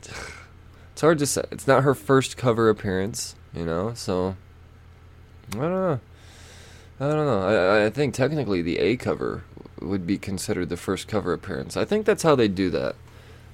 it's 0.92 1.00
hard 1.00 1.18
to 1.18 1.26
say. 1.26 1.42
It's 1.50 1.66
not 1.66 1.82
her 1.82 1.94
first 1.94 2.36
cover 2.36 2.68
appearance, 2.68 3.34
you 3.52 3.64
know. 3.64 3.94
So 3.94 4.36
I 5.54 5.58
don't 5.58 5.72
know. 5.72 6.00
I 7.00 7.08
don't 7.08 7.26
know. 7.26 7.42
I, 7.42 7.86
I 7.86 7.90
think 7.90 8.14
technically 8.14 8.62
the 8.62 8.78
A 8.78 8.96
cover 8.96 9.42
would 9.80 10.06
be 10.06 10.18
considered 10.18 10.68
the 10.68 10.76
first 10.76 11.08
cover 11.08 11.32
appearance. 11.32 11.76
I 11.76 11.86
think 11.86 12.04
that's 12.04 12.22
how 12.22 12.34
they 12.34 12.48
do 12.48 12.68
that. 12.70 12.94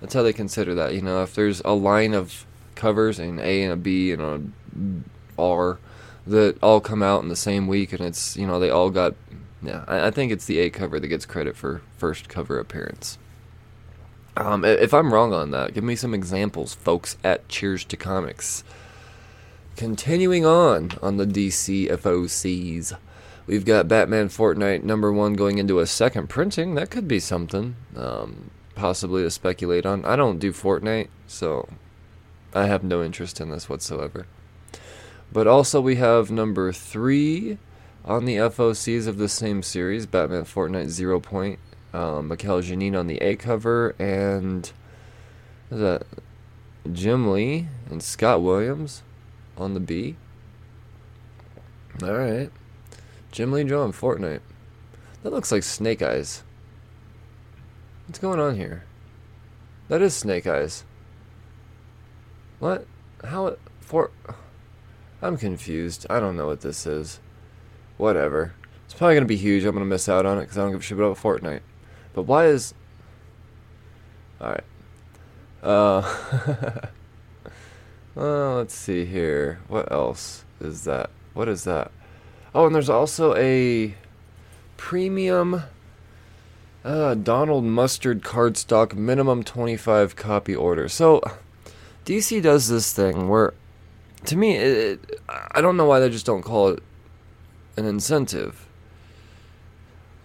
That's 0.01 0.13
how 0.13 0.23
they 0.23 0.33
consider 0.33 0.75
that. 0.75 0.95
You 0.95 1.03
know, 1.03 1.23
if 1.23 1.35
there's 1.35 1.63
a 1.65 1.73
line 1.73 2.13
of 2.13 2.45
covers, 2.75 3.19
an 3.21 3.39
A 3.39 3.63
and 3.63 3.73
a 3.73 3.77
B 3.77 4.13
and 4.13 4.21
a 4.21 5.41
R, 5.41 5.79
that 6.27 6.59
all 6.61 6.81
come 6.81 7.03
out 7.03 7.23
in 7.23 7.29
the 7.29 7.37
same 7.37 7.69
week, 7.69 7.93
and 7.93 8.01
it's 8.01 8.37
you 8.37 8.47
know 8.47 8.59
they 8.59 8.71
all 8.71 8.91
got. 8.91 9.15
Yeah, 9.63 9.85
I, 9.87 10.09
I 10.09 10.11
think 10.11 10.33
it's 10.33 10.47
the 10.47 10.59
A 10.59 10.71
cover 10.71 10.99
that 10.99 11.09
gets 11.09 11.25
credit 11.25 11.57
for 11.57 11.83
first 11.97 12.29
cover 12.29 12.59
appearance. 12.59 13.17
Um, 14.37 14.65
if 14.65 14.93
I'm 14.93 15.15
wrong 15.15 15.33
on 15.33 15.51
that, 15.53 15.73
give 15.73 15.85
me 15.85 15.97
some 15.97 16.13
examples, 16.13 16.75
folks. 16.75 17.17
At 17.25 17.49
Cheers 17.49 17.85
to 17.87 17.97
Comics. 17.97 18.65
Continuing 19.77 20.45
on 20.45 20.93
on 21.03 21.17
the 21.17 21.27
DC 21.27 21.89
FOCs, 21.89 22.97
we've 23.47 23.65
got 23.65 23.89
Batman 23.89 24.29
Fortnite 24.29 24.83
number 24.83 25.13
one 25.13 25.35
going 25.35 25.59
into 25.59 25.79
a 25.81 25.87
second 25.87 26.29
printing. 26.29 26.75
That 26.75 26.91
could 26.91 27.09
be 27.09 27.19
something, 27.19 27.77
um, 27.97 28.51
possibly 28.75 29.23
to 29.23 29.31
speculate 29.31 29.87
on. 29.87 30.05
I 30.05 30.17
don't 30.17 30.39
do 30.39 30.53
Fortnite, 30.53 31.09
so 31.27 31.69
I 32.55 32.67
have 32.67 32.85
no 32.85 33.03
interest 33.03 33.41
in 33.41 33.51
this 33.51 33.69
whatsoever. 33.69 34.27
But 35.33 35.47
also 35.47 35.81
we 35.81 35.97
have 35.97 36.31
number 36.31 36.73
three 36.73 37.59
on 38.05 38.27
the 38.27 38.37
FOCs 38.37 39.07
of 39.07 39.17
the 39.17 39.29
same 39.29 39.63
series, 39.63 40.07
Batman 40.07 40.45
Fortnite 40.45 40.89
Zero 40.89 41.21
Point. 41.21 41.59
Um, 41.97 42.29
Mikel 42.29 42.61
Janin 42.61 42.95
on 42.95 43.07
the 43.07 43.17
A 43.23 43.37
cover, 43.37 43.95
and 43.99 44.71
that 45.71 46.03
Jim 46.93 47.33
Lee 47.33 47.69
and 47.89 48.03
Scott 48.03 48.43
Williams 48.43 49.03
on 49.57 49.73
the 49.73 49.81
B. 49.81 50.17
All 52.03 52.13
right, 52.13 52.51
Jim 53.33 53.51
Lee 53.51 53.65
drawing 53.65 53.93
Fortnite. 53.93 54.43
That 55.23 55.33
looks 55.33 55.51
like 55.51 55.63
Snake 55.63 56.03
Eyes. 56.03 56.43
What's 58.07 58.19
going 58.19 58.41
on 58.41 58.57
here? 58.57 58.85
That 59.89 60.03
is 60.03 60.15
Snake 60.15 60.47
Eyes. 60.47 60.85
What? 62.59 62.87
How? 63.25 63.57
I'm 65.23 65.39
confused. 65.39 66.07
I 66.11 66.21
don't 66.21 66.37
know 66.37 66.47
what 66.47 66.61
this 66.61 66.87
is. 66.87 67.21
Whatever. 67.97 68.53
It's 68.85 68.93
probably 68.93 69.15
going 69.15 69.25
to 69.25 69.29
be 69.29 69.37
huge. 69.37 69.65
I'm 69.65 69.73
going 69.73 69.83
to 69.83 69.89
miss 69.89 70.11
out 70.11 70.27
on 70.27 70.37
it 70.37 70.43
because 70.43 70.59
I 70.59 70.61
don't 70.61 70.73
give 70.73 70.81
a 70.81 70.83
shit 70.83 70.99
about 70.99 71.17
Fortnite. 71.17 71.63
But 72.17 72.23
why 72.23 72.47
is. 72.47 72.73
Alright. 74.41 74.65
Uh. 75.63 76.17
well, 78.15 78.57
let's 78.57 78.75
see 78.75 79.05
here. 79.05 79.61
What 79.69 79.93
else 79.93 80.45
is 80.59 80.85
that? 80.85 81.11
What 81.35 81.47
is 81.47 81.65
that? 81.65 81.93
Oh, 82.55 82.65
and 82.65 82.75
there's 82.75 82.89
also 82.89 83.37
a 83.37 83.95
premium 84.79 85.65
uh, 86.87 87.15
Donald 87.17 87.65
Mustard 87.65 88.23
cardstock 88.23 88.95
minimum 88.95 89.43
25 89.45 90.17
copy 90.17 90.57
order. 90.57 90.89
So 90.89 91.21
DC 92.07 92.41
does 92.41 92.69
this 92.69 92.95
thing 92.95 93.29
where, 93.29 93.53
to 94.25 94.37
me, 94.39 94.57
it, 94.57 95.01
it, 95.11 95.21
I 95.51 95.61
don't 95.61 95.77
know 95.77 95.85
why 95.85 96.01
they 96.01 96.09
just 96.09 96.25
don't 96.25 96.43
call 96.43 96.69
it 96.69 96.83
an 97.77 97.85
incentive. 97.85 98.66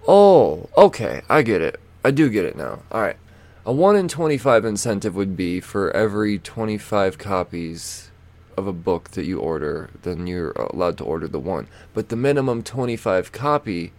Oh, 0.08 0.70
okay, 0.76 1.22
I 1.30 1.42
get 1.42 1.62
it. 1.62 1.80
I 2.04 2.12
do 2.12 2.30
get 2.30 2.46
it 2.46 2.56
now. 2.56 2.80
All 2.92 3.02
right. 3.02 3.18
A 3.66 3.72
1 3.72 3.96
in 3.96 4.08
25 4.08 4.66
incentive 4.66 5.16
would 5.16 5.38
be 5.38 5.60
for 5.60 5.92
every 5.96 6.40
25 6.40 7.20
copies 7.20 8.10
of 8.58 8.68
a 8.68 8.74
book 8.74 9.12
that 9.12 9.26
you 9.26 9.40
order, 9.40 9.92
then 10.02 10.26
you're 10.26 10.52
allowed 10.52 10.98
to 10.98 11.04
order 11.04 11.28
the 11.28 11.40
one. 11.40 11.68
But 11.94 12.10
the 12.10 12.16
minimum 12.16 12.64
25 12.64 13.32
copy 13.32 13.94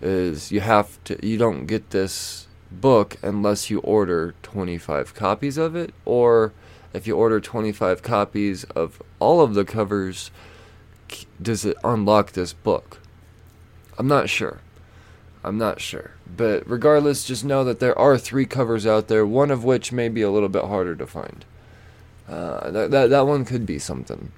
is 0.00 0.52
you 0.52 0.60
have 0.60 1.02
to 1.04 1.18
you 1.26 1.38
don't 1.38 1.66
get 1.66 1.90
this 1.90 2.46
book 2.70 3.16
unless 3.22 3.70
you 3.70 3.78
order 3.80 4.34
25 4.42 5.14
copies 5.14 5.56
of 5.56 5.74
it 5.74 5.94
or 6.04 6.52
if 6.92 7.06
you 7.06 7.16
order 7.16 7.40
25 7.40 8.02
copies 8.02 8.64
of 8.64 9.00
all 9.20 9.40
of 9.40 9.54
the 9.54 9.64
covers 9.64 10.30
does 11.40 11.64
it 11.64 11.76
unlock 11.84 12.32
this 12.32 12.52
book 12.52 13.00
i'm 13.98 14.08
not 14.08 14.28
sure 14.28 14.60
i'm 15.46 15.58
not 15.58 15.80
sure 15.80 16.12
but 16.36 16.68
regardless 16.68 17.24
just 17.24 17.44
know 17.44 17.64
that 17.64 17.80
there 17.80 17.98
are 17.98 18.18
three 18.18 18.44
covers 18.44 18.86
out 18.86 19.08
there 19.08 19.24
one 19.24 19.50
of 19.50 19.64
which 19.64 19.92
may 19.92 20.08
be 20.08 20.22
a 20.22 20.30
little 20.30 20.48
bit 20.48 20.64
harder 20.64 20.94
to 20.94 21.06
find 21.06 21.44
uh, 22.28 22.70
that, 22.70 22.90
that, 22.90 23.10
that 23.10 23.26
one 23.26 23.44
could 23.44 23.64
be 23.64 23.78
something 23.78 24.32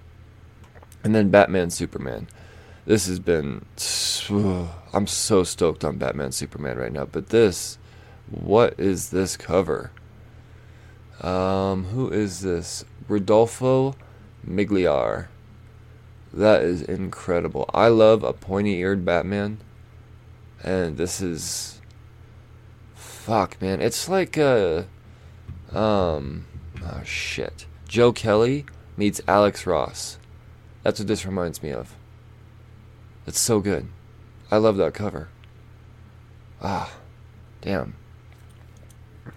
and 1.02 1.14
then 1.14 1.30
batman 1.30 1.70
superman 1.70 2.28
this 2.88 3.06
has 3.06 3.20
been. 3.20 3.66
I'm 4.94 5.06
so 5.06 5.44
stoked 5.44 5.84
on 5.84 5.98
Batman 5.98 6.32
Superman 6.32 6.78
right 6.78 6.90
now. 6.90 7.04
But 7.04 7.28
this, 7.28 7.76
what 8.30 8.80
is 8.80 9.10
this 9.10 9.36
cover? 9.36 9.90
Um, 11.20 11.84
who 11.84 12.08
is 12.08 12.40
this? 12.40 12.86
Rodolfo 13.06 13.94
Migliari. 14.46 15.26
That 16.32 16.62
is 16.62 16.80
incredible. 16.80 17.68
I 17.74 17.88
love 17.88 18.24
a 18.24 18.32
pointy 18.32 18.78
eared 18.78 19.04
Batman. 19.04 19.58
And 20.62 20.96
this 20.96 21.20
is. 21.20 21.80
Fuck, 22.94 23.60
man. 23.60 23.80
It's 23.80 24.08
like 24.08 24.36
a. 24.36 24.86
Um. 25.72 26.46
Oh, 26.84 27.02
shit. 27.04 27.66
Joe 27.86 28.12
Kelly 28.12 28.66
meets 28.96 29.20
Alex 29.26 29.66
Ross. 29.66 30.18
That's 30.82 31.00
what 31.00 31.08
this 31.08 31.26
reminds 31.26 31.62
me 31.62 31.70
of. 31.70 31.94
It's 33.26 33.40
so 33.40 33.60
good. 33.60 33.88
I 34.50 34.56
love 34.56 34.76
that 34.78 34.94
cover. 34.94 35.28
Ah, 36.62 36.96
damn. 37.60 37.94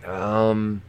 Um, 0.06 0.82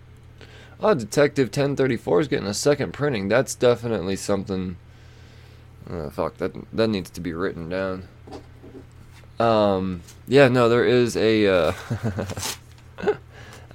oh, 0.80 0.94
Detective 0.94 1.48
1034 1.48 2.20
is 2.20 2.28
getting 2.28 2.46
a 2.46 2.54
second 2.54 2.92
printing. 2.92 3.28
That's 3.28 3.54
definitely 3.54 4.16
something. 4.16 4.76
Uh, 5.88 6.10
fuck, 6.10 6.36
that 6.36 6.52
that 6.72 6.88
needs 6.88 7.10
to 7.10 7.20
be 7.20 7.32
written 7.32 7.68
down. 7.68 8.08
Um, 9.42 10.02
yeah, 10.28 10.46
no, 10.48 10.68
there 10.68 10.84
is 10.84 11.16
a 11.16 11.46
uh, 11.46 11.72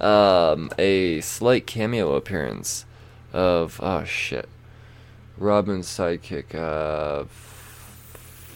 um 0.00 0.70
a 0.78 1.20
slight 1.20 1.66
cameo 1.66 2.14
appearance 2.14 2.86
of 3.32 3.78
oh 3.82 4.04
shit, 4.04 4.48
Robin's 5.36 5.86
sidekick. 5.86 6.54
Uh 6.54 7.24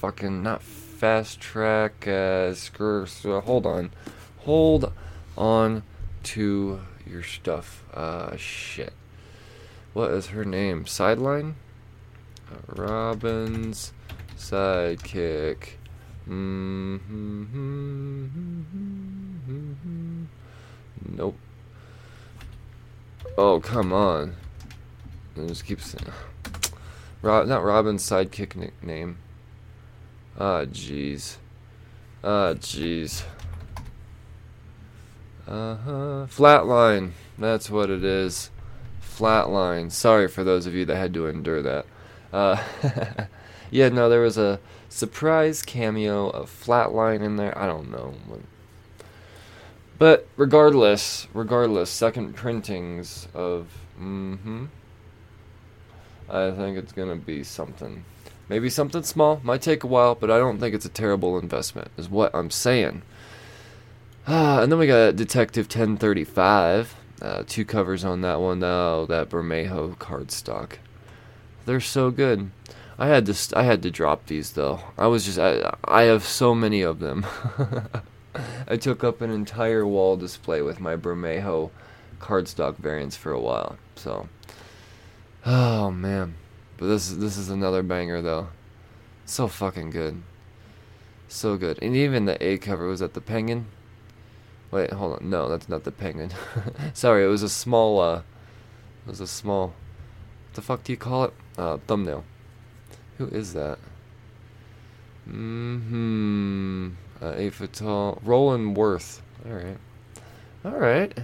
fucking 0.02 0.42
not 0.42 0.62
fast 0.62 1.38
track. 1.38 2.09
Uh, 2.09 2.54
screw, 2.54 3.07
so 3.07 3.40
hold 3.40 3.66
on, 3.66 3.90
hold 4.38 4.92
on 5.37 5.83
to 6.23 6.81
your 7.06 7.23
stuff. 7.23 7.84
Uh, 7.93 8.36
shit. 8.36 8.93
What 9.93 10.10
is 10.13 10.28
her 10.28 10.45
name? 10.45 10.86
Sideline. 10.86 11.56
Robin's 12.67 13.93
sidekick. 14.36 15.75
Nope. 21.08 21.37
Oh 23.37 23.61
come 23.61 23.93
on. 23.93 24.37
I 25.37 25.47
just 25.47 25.65
keep 25.65 25.80
saying. 25.80 26.13
Rob, 27.23 27.47
not 27.47 27.65
Robin's 27.65 28.02
sidekick 28.02 28.56
nickname. 28.56 29.19
Ah, 30.39 30.65
jeez. 30.65 31.37
Ah, 32.25 32.54
jeez. 32.54 33.23
Uh-huh. 35.47 36.26
Flatline. 36.28 37.13
That's 37.39 37.71
what 37.71 37.91
it 37.91 38.04
is. 38.04 38.50
Flatline. 39.02 39.91
Sorry 39.93 40.28
for 40.28 40.43
those 40.45 40.67
of 40.67 40.75
you 40.75 40.85
that 40.87 40.97
had 40.97 41.15
to 41.15 41.26
endure 41.26 41.63
that. 41.63 41.87
Uh, 42.32 42.63
yeah, 43.71 43.89
no, 43.89 44.08
there 44.08 44.21
was 44.21 44.39
a 44.39 44.58
surprise 44.93 45.63
cameo 45.63 46.28
of 46.28 46.50
Flatline 46.50 47.23
in 47.23 47.37
there. 47.37 47.57
I 47.57 47.67
don't 47.67 47.91
know. 47.91 48.15
But 49.99 50.26
regardless, 50.37 51.28
regardless, 51.33 51.91
second 51.91 52.35
printings 52.35 53.28
of 53.35 53.69
mm-hmm. 53.99 54.67
I 56.28 56.50
think 56.50 56.76
it's 56.76 56.93
gonna 56.93 57.17
be 57.17 57.45
something. 57.45 58.05
Maybe 58.49 58.69
something 58.69 59.02
small, 59.02 59.41
might 59.43 59.63
take 59.63 59.85
a 59.85 59.87
while, 59.87 60.15
but 60.15 60.31
I 60.31 60.39
don't 60.39 60.59
think 60.59 60.75
it's 60.75 60.85
a 60.85 60.91
terrible 60.91 61.39
investment, 61.39 61.91
is 61.97 62.09
what 62.09 62.35
I'm 62.35 62.50
saying. 62.50 63.02
And 64.26 64.71
then 64.71 64.78
we 64.78 64.87
got 64.87 65.17
Detective 65.17 65.67
1035. 65.67 66.95
Uh, 67.21 67.45
two 67.47 67.65
covers 67.65 68.05
on 68.05 68.21
that 68.21 68.41
one 68.41 68.61
now. 68.61 69.07
That 69.07 69.28
Bermejo 69.28 69.97
cardstock. 69.97 70.75
They're 71.67 71.81
so 71.81 72.11
good. 72.11 72.50
I 73.02 73.08
had 73.08 73.26
to 73.26 73.58
I 73.58 73.65
had 73.65 73.82
to 73.82 73.91
drop 73.91 74.26
these 74.26 74.52
though. 74.52 74.78
I 74.97 75.08
was 75.08 75.25
just 75.25 75.36
I 75.36 75.75
I 75.82 76.02
have 76.02 76.23
so 76.23 76.54
many 76.54 76.82
of 76.82 77.00
them. 77.00 77.26
I 78.69 78.76
took 78.76 79.02
up 79.02 79.21
an 79.21 79.32
entire 79.32 79.84
wall 79.84 80.17
display 80.17 80.62
with 80.62 80.78
my 80.78 80.95
Bermejo 80.95 81.71
cardstock 82.21 82.76
variants 82.76 83.17
for 83.17 83.32
a 83.32 83.41
while. 83.41 83.76
So, 83.97 84.28
oh 85.45 85.91
man. 85.91 86.36
But 86.76 86.86
this 86.86 87.10
this 87.10 87.36
is 87.36 87.49
another 87.49 87.82
banger 87.82 88.23
though. 88.23 88.50
So 89.26 89.49
fucking 89.49 89.91
good. 89.91 90.23
So 91.26 91.56
good. 91.56 91.80
And 91.82 91.97
even 91.97 92.26
the 92.26 92.41
A 92.41 92.56
cover 92.56 92.86
was 92.86 93.02
at 93.02 93.15
the 93.15 93.21
penguin. 93.21 93.67
Wait, 94.71 94.93
hold 94.93 95.15
on. 95.19 95.28
No, 95.28 95.49
that's 95.49 95.69
not 95.69 95.82
the 95.82 95.91
penguin. 95.91 96.30
Sorry, 96.95 97.25
it 97.25 97.28
was 97.28 97.43
a 97.43 97.49
small 97.49 97.99
uh 97.99 98.19
it 98.19 99.08
was 99.08 99.21
a 99.21 99.26
small 99.26 99.75
what 100.47 100.54
the 100.54 100.62
fuck 100.62 100.84
do 100.84 100.93
you 100.93 100.97
call 100.97 101.25
it? 101.25 101.34
Uh 101.58 101.78
thumbnail. 101.88 102.23
Who 103.23 103.28
is 103.37 103.52
that? 103.52 103.78
Mm-hmm. 105.28 106.89
Uh, 107.23 107.32
eight 107.37 107.54
foot 107.54 107.73
tall. 107.73 108.19
Roland 108.25 108.76
Worth. 108.76 109.23
Alright. 109.47 109.78
Alright. 110.65 111.21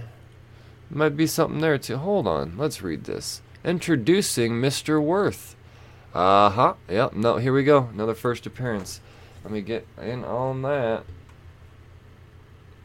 Might 0.89 1.17
be 1.17 1.27
something 1.27 1.59
there 1.59 1.77
too. 1.77 1.97
Hold 1.97 2.25
on. 2.25 2.57
Let's 2.57 2.81
read 2.81 3.03
this. 3.03 3.41
Introducing 3.65 4.53
Mr. 4.53 5.03
Worth. 5.03 5.57
Uh 6.13 6.49
huh. 6.51 6.73
Yep. 6.89 7.15
No, 7.15 7.35
here 7.35 7.51
we 7.51 7.65
go. 7.65 7.89
Another 7.93 8.15
first 8.15 8.45
appearance. 8.45 9.01
Let 9.43 9.51
me 9.51 9.59
get 9.59 9.85
in 10.01 10.23
on 10.23 10.61
that. 10.61 11.03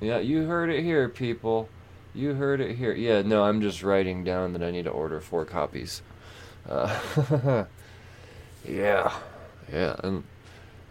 Yeah, 0.01 0.19
you 0.19 0.43
heard 0.43 0.71
it 0.71 0.83
here, 0.83 1.09
people. 1.09 1.69
You 2.15 2.35
heard 2.35 2.61
it 2.61 2.77
here. 2.77 2.93
Yeah, 2.93 3.23
no, 3.23 3.45
I'm 3.45 3.61
just 3.61 3.85
writing 3.85 4.25
down 4.25 4.55
that 4.55 4.63
I 4.65 4.73
need 4.73 4.87
to 4.87 4.91
order 4.91 5.21
four 5.21 5.45
copies. 5.45 6.03
Uh, 6.69 7.65
yeah. 8.67 9.13
Yeah. 9.73 9.97
And, 10.03 10.25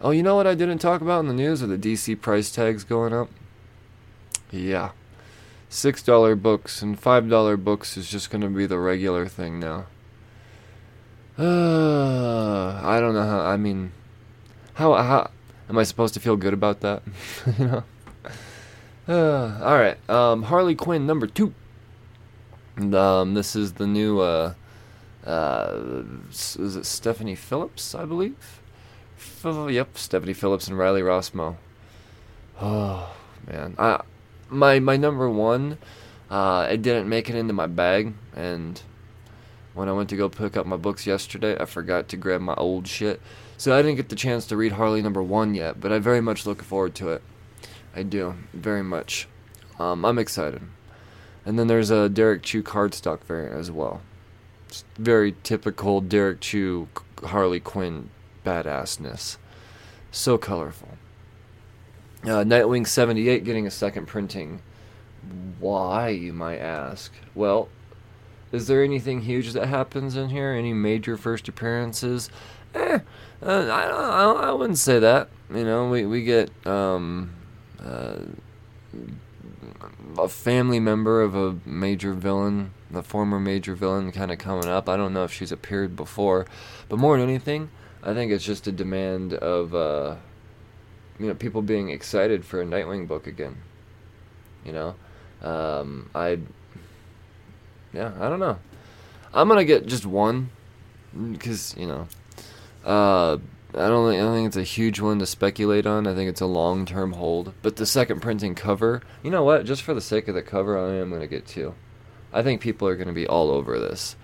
oh, 0.00 0.10
you 0.10 0.22
know 0.22 0.36
what 0.36 0.46
I 0.46 0.54
didn't 0.54 0.78
talk 0.78 1.00
about 1.00 1.20
in 1.20 1.28
the 1.28 1.34
news? 1.34 1.62
Are 1.62 1.66
the 1.66 1.78
DC 1.78 2.20
price 2.20 2.50
tags 2.50 2.84
going 2.84 3.12
up? 3.12 3.30
Yeah 4.50 4.90
six 5.74 6.02
dollar 6.02 6.36
books 6.36 6.82
and 6.82 6.98
five 6.98 7.28
dollar 7.28 7.56
books 7.56 7.96
is 7.96 8.08
just 8.08 8.30
gonna 8.30 8.48
be 8.48 8.64
the 8.64 8.78
regular 8.78 9.26
thing 9.26 9.58
now. 9.58 9.86
Uh, 11.36 12.80
I 12.82 13.00
don't 13.00 13.14
know 13.14 13.26
how. 13.26 13.40
I 13.40 13.56
mean, 13.56 13.92
how 14.74 14.94
how 14.94 15.30
am 15.68 15.76
I 15.76 15.82
supposed 15.82 16.14
to 16.14 16.20
feel 16.20 16.36
good 16.36 16.54
about 16.54 16.80
that? 16.80 17.02
you 17.58 17.66
know. 17.66 17.84
Uh, 19.06 19.58
all 19.64 19.76
right. 19.76 19.98
Um, 20.08 20.44
Harley 20.44 20.76
Quinn 20.76 21.06
number 21.06 21.26
two. 21.26 21.52
And, 22.76 22.92
um, 22.94 23.34
this 23.34 23.54
is 23.54 23.74
the 23.74 23.86
new. 23.86 24.20
Uh, 24.20 24.54
uh, 25.24 26.02
is 26.30 26.76
it 26.76 26.86
Stephanie 26.86 27.34
Phillips? 27.34 27.94
I 27.94 28.04
believe. 28.04 28.60
Yep, 29.44 29.96
Stephanie 29.96 30.32
Phillips 30.32 30.68
and 30.68 30.78
Riley 30.78 31.02
Rossmo. 31.02 31.56
Oh 32.60 33.14
man, 33.46 33.74
I 33.78 34.02
my 34.48 34.78
my 34.80 34.96
number 34.96 35.28
one, 35.28 35.78
uh, 36.30 36.68
it 36.70 36.82
didn't 36.82 37.08
make 37.08 37.28
it 37.28 37.36
into 37.36 37.52
my 37.52 37.66
bag, 37.66 38.14
and 38.34 38.80
when 39.74 39.88
I 39.88 39.92
went 39.92 40.08
to 40.10 40.16
go 40.16 40.28
pick 40.28 40.56
up 40.56 40.66
my 40.66 40.76
books 40.76 41.06
yesterday, 41.06 41.56
I 41.58 41.64
forgot 41.64 42.08
to 42.08 42.16
grab 42.16 42.40
my 42.40 42.54
old 42.54 42.86
shit. 42.86 43.20
So 43.56 43.76
I 43.76 43.82
didn't 43.82 43.96
get 43.96 44.08
the 44.08 44.16
chance 44.16 44.46
to 44.46 44.56
read 44.56 44.72
Harley 44.72 45.02
number 45.02 45.22
one 45.22 45.54
yet, 45.54 45.80
but 45.80 45.92
I 45.92 45.98
very 45.98 46.20
much 46.20 46.46
look 46.46 46.62
forward 46.62 46.94
to 46.96 47.10
it. 47.10 47.22
I 47.94 48.02
do, 48.02 48.34
very 48.52 48.82
much. 48.82 49.28
Um, 49.78 50.04
I'm 50.04 50.18
excited. 50.18 50.62
And 51.44 51.58
then 51.58 51.66
there's 51.66 51.90
a 51.90 52.08
Derrick 52.08 52.42
Chew 52.42 52.62
cardstock 52.62 53.22
variant 53.24 53.54
as 53.54 53.70
well. 53.70 54.00
Very 54.96 55.34
typical 55.42 56.00
Derrick 56.00 56.40
Chew 56.40 56.88
Harley 57.22 57.60
Quinn 57.60 58.10
badassness. 58.44 59.36
So 60.10 60.38
colorful. 60.38 60.90
Uh, 62.22 62.42
Nightwing 62.42 62.86
78 62.86 63.44
getting 63.44 63.66
a 63.66 63.70
second 63.70 64.06
printing. 64.06 64.60
Why, 65.58 66.08
you 66.08 66.32
might 66.32 66.58
ask? 66.58 67.12
Well, 67.34 67.68
is 68.52 68.66
there 68.66 68.82
anything 68.82 69.22
huge 69.22 69.52
that 69.52 69.66
happens 69.66 70.16
in 70.16 70.30
here? 70.30 70.52
Any 70.52 70.72
major 70.72 71.16
first 71.16 71.48
appearances? 71.48 72.30
Eh, 72.74 73.00
uh, 73.42 73.46
I, 73.46 73.82
I, 73.86 74.32
I 74.48 74.52
wouldn't 74.52 74.78
say 74.78 74.98
that. 74.98 75.28
You 75.52 75.64
know, 75.64 75.88
we, 75.88 76.06
we 76.06 76.24
get 76.24 76.50
um, 76.66 77.32
uh, 77.84 78.16
a 80.18 80.28
family 80.28 80.80
member 80.80 81.22
of 81.22 81.34
a 81.34 81.56
major 81.64 82.12
villain, 82.12 82.72
the 82.90 83.02
former 83.02 83.40
major 83.40 83.74
villain, 83.74 84.12
kind 84.12 84.30
of 84.30 84.38
coming 84.38 84.68
up. 84.68 84.88
I 84.88 84.96
don't 84.96 85.12
know 85.12 85.24
if 85.24 85.32
she's 85.32 85.52
appeared 85.52 85.96
before, 85.96 86.46
but 86.88 86.98
more 86.98 87.18
than 87.18 87.28
anything, 87.28 87.70
I 88.02 88.14
think 88.14 88.32
it's 88.32 88.44
just 88.44 88.66
a 88.66 88.72
demand 88.72 89.34
of 89.34 89.74
uh, 89.74 90.16
you 91.18 91.26
know 91.26 91.34
people 91.34 91.62
being 91.62 91.90
excited 91.90 92.44
for 92.44 92.60
a 92.60 92.64
Nightwing 92.64 93.08
book 93.08 93.26
again. 93.26 93.56
You 94.64 94.72
know, 94.72 94.94
um, 95.42 96.10
I 96.14 96.38
yeah, 97.92 98.12
I 98.20 98.28
don't 98.28 98.40
know. 98.40 98.58
I'm 99.32 99.48
gonna 99.48 99.64
get 99.64 99.86
just 99.86 100.06
one 100.06 100.50
because 101.32 101.74
you 101.76 101.86
know, 101.86 102.08
uh, 102.84 103.38
I 103.76 103.88
don't 103.88 104.08
think 104.08 104.20
I 104.20 104.24
don't 104.24 104.34
think 104.34 104.46
it's 104.48 104.56
a 104.56 104.62
huge 104.62 105.00
one 105.00 105.18
to 105.18 105.26
speculate 105.26 105.86
on. 105.86 106.06
I 106.06 106.14
think 106.14 106.28
it's 106.30 106.40
a 106.40 106.46
long 106.46 106.86
term 106.86 107.12
hold. 107.12 107.52
But 107.62 107.76
the 107.76 107.86
second 107.86 108.20
printing 108.20 108.54
cover, 108.54 109.02
you 109.22 109.30
know 109.30 109.42
what? 109.42 109.64
Just 109.64 109.82
for 109.82 109.94
the 109.94 110.00
sake 110.00 110.28
of 110.28 110.34
the 110.34 110.42
cover, 110.42 110.78
I 110.78 110.94
am 110.94 111.10
gonna 111.10 111.26
get 111.26 111.46
two. 111.46 111.74
I 112.32 112.42
think 112.42 112.60
people 112.60 112.86
are 112.88 112.96
gonna 112.96 113.12
be 113.12 113.26
all 113.26 113.50
over 113.50 113.78
this, 113.78 114.16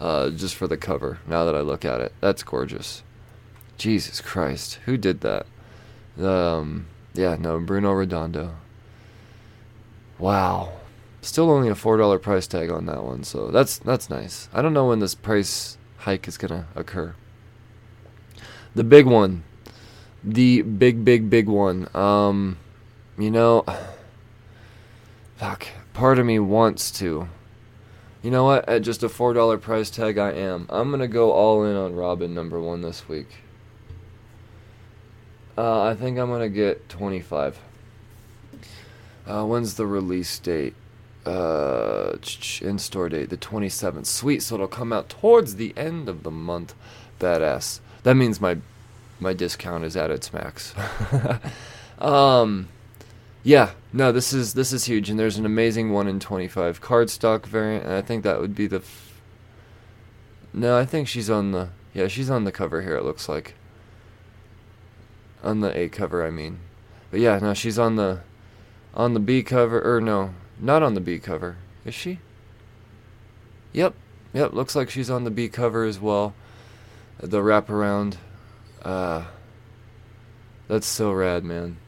uh, 0.00 0.30
just 0.30 0.54
for 0.54 0.68
the 0.68 0.76
cover. 0.76 1.18
Now 1.26 1.44
that 1.44 1.54
I 1.54 1.60
look 1.60 1.84
at 1.84 2.00
it, 2.00 2.12
that's 2.20 2.42
gorgeous. 2.42 3.02
Jesus 3.76 4.20
Christ, 4.20 4.78
who 4.84 4.96
did 4.96 5.22
that? 5.22 5.46
Um, 6.20 6.86
yeah, 7.14 7.36
no, 7.38 7.58
Bruno 7.58 7.92
Redondo. 7.92 8.54
Wow. 10.18 10.72
Still 11.20 11.50
only 11.50 11.68
a 11.68 11.74
four 11.74 11.96
dollar 11.96 12.18
price 12.18 12.46
tag 12.46 12.70
on 12.70 12.86
that 12.86 13.02
one, 13.04 13.24
so 13.24 13.48
that's 13.48 13.78
that's 13.78 14.10
nice. 14.10 14.48
I 14.52 14.62
don't 14.62 14.72
know 14.72 14.86
when 14.86 14.98
this 15.00 15.14
price 15.14 15.78
hike 15.98 16.28
is 16.28 16.36
gonna 16.36 16.66
occur. 16.74 17.14
The 18.74 18.84
big 18.84 19.06
one, 19.06 19.44
the 20.24 20.62
big 20.62 21.04
big 21.04 21.28
big 21.28 21.48
one. 21.48 21.88
Um, 21.94 22.58
you 23.18 23.30
know, 23.30 23.64
fuck. 25.36 25.66
Part 25.92 26.18
of 26.18 26.24
me 26.24 26.38
wants 26.38 26.90
to. 26.92 27.28
You 28.22 28.30
know 28.30 28.44
what? 28.44 28.68
At 28.68 28.82
just 28.82 29.02
a 29.02 29.08
four 29.08 29.34
dollar 29.34 29.58
price 29.58 29.90
tag, 29.90 30.16
I 30.16 30.32
am. 30.32 30.66
I'm 30.70 30.90
gonna 30.90 31.08
go 31.08 31.32
all 31.32 31.64
in 31.64 31.76
on 31.76 31.94
Robin 31.94 32.34
number 32.34 32.60
one 32.60 32.80
this 32.80 33.08
week. 33.08 33.28
Uh, 35.58 35.82
I 35.82 35.94
think 35.94 36.18
I'm 36.18 36.30
gonna 36.30 36.48
get 36.48 36.88
twenty 36.88 37.20
five. 37.20 37.58
Uh, 39.26 39.44
when's 39.44 39.74
the 39.74 39.86
release 39.86 40.38
date? 40.38 40.74
uh, 41.26 42.16
in 42.60 42.78
store 42.78 43.08
date, 43.08 43.30
the 43.30 43.36
27th. 43.36 44.06
Sweet, 44.06 44.42
so 44.42 44.56
it'll 44.56 44.68
come 44.68 44.92
out 44.92 45.08
towards 45.08 45.56
the 45.56 45.72
end 45.76 46.08
of 46.08 46.22
the 46.22 46.30
month. 46.30 46.74
Badass. 47.20 47.80
That 48.02 48.14
means 48.14 48.40
my 48.40 48.58
my 49.20 49.32
discount 49.32 49.84
is 49.84 49.96
at 49.96 50.10
its 50.10 50.32
max. 50.32 50.74
um, 51.98 52.68
yeah, 53.42 53.70
no, 53.92 54.12
this 54.12 54.32
is 54.32 54.54
this 54.54 54.72
is 54.72 54.84
huge, 54.84 55.10
and 55.10 55.18
there's 55.18 55.38
an 55.38 55.46
amazing 55.46 55.92
one 55.92 56.08
in 56.08 56.20
25 56.20 56.80
cardstock 56.80 57.46
variant, 57.46 57.84
and 57.84 57.94
I 57.94 58.02
think 58.02 58.24
that 58.24 58.40
would 58.40 58.54
be 58.54 58.66
the. 58.66 58.78
F- 58.78 59.20
no, 60.52 60.76
I 60.76 60.84
think 60.84 61.08
she's 61.08 61.30
on 61.30 61.52
the 61.52 61.70
yeah, 61.94 62.08
she's 62.08 62.30
on 62.30 62.44
the 62.44 62.52
cover 62.52 62.82
here. 62.82 62.96
It 62.96 63.04
looks 63.04 63.28
like. 63.28 63.54
On 65.42 65.60
the 65.60 65.76
A 65.76 65.88
cover, 65.88 66.24
I 66.24 66.30
mean, 66.30 66.60
but 67.10 67.18
yeah, 67.18 67.40
no, 67.40 67.52
she's 67.52 67.76
on 67.76 67.96
the, 67.96 68.20
on 68.94 69.12
the 69.12 69.18
B 69.18 69.42
cover, 69.42 69.82
or 69.82 70.00
no, 70.00 70.34
not 70.60 70.84
on 70.84 70.94
the 70.94 71.00
B 71.00 71.18
cover, 71.18 71.56
is 71.84 71.94
she? 71.94 72.20
Yep, 73.72 73.92
yep. 74.32 74.52
Looks 74.52 74.76
like 74.76 74.88
she's 74.88 75.10
on 75.10 75.24
the 75.24 75.32
B 75.32 75.48
cover 75.48 75.82
as 75.82 75.98
well. 75.98 76.32
The 77.18 77.40
wraparound. 77.40 78.16
Uh, 78.82 79.24
that's 80.68 80.86
so 80.86 81.12
rad, 81.12 81.44
man. 81.44 81.78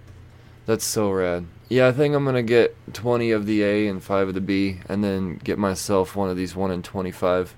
That's 0.66 0.84
so 0.84 1.10
rad. 1.10 1.46
Yeah, 1.68 1.88
I 1.88 1.92
think 1.92 2.14
I'm 2.14 2.24
gonna 2.24 2.42
get 2.42 2.76
20 2.92 3.30
of 3.30 3.46
the 3.46 3.62
A 3.62 3.88
and 3.88 4.02
5 4.02 4.28
of 4.28 4.34
the 4.34 4.40
B, 4.40 4.80
and 4.88 5.02
then 5.02 5.37
get 5.37 5.58
myself 5.58 6.14
one 6.14 6.30
of 6.30 6.37
these 6.37 6.54
1 6.54 6.70
in 6.70 6.82
25. 6.82 7.54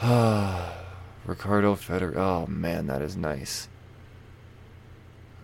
Ricardo 1.24 1.74
Feder. 1.74 2.18
Oh 2.18 2.46
man, 2.46 2.86
that 2.86 3.02
is 3.02 3.16
nice. 3.16 3.68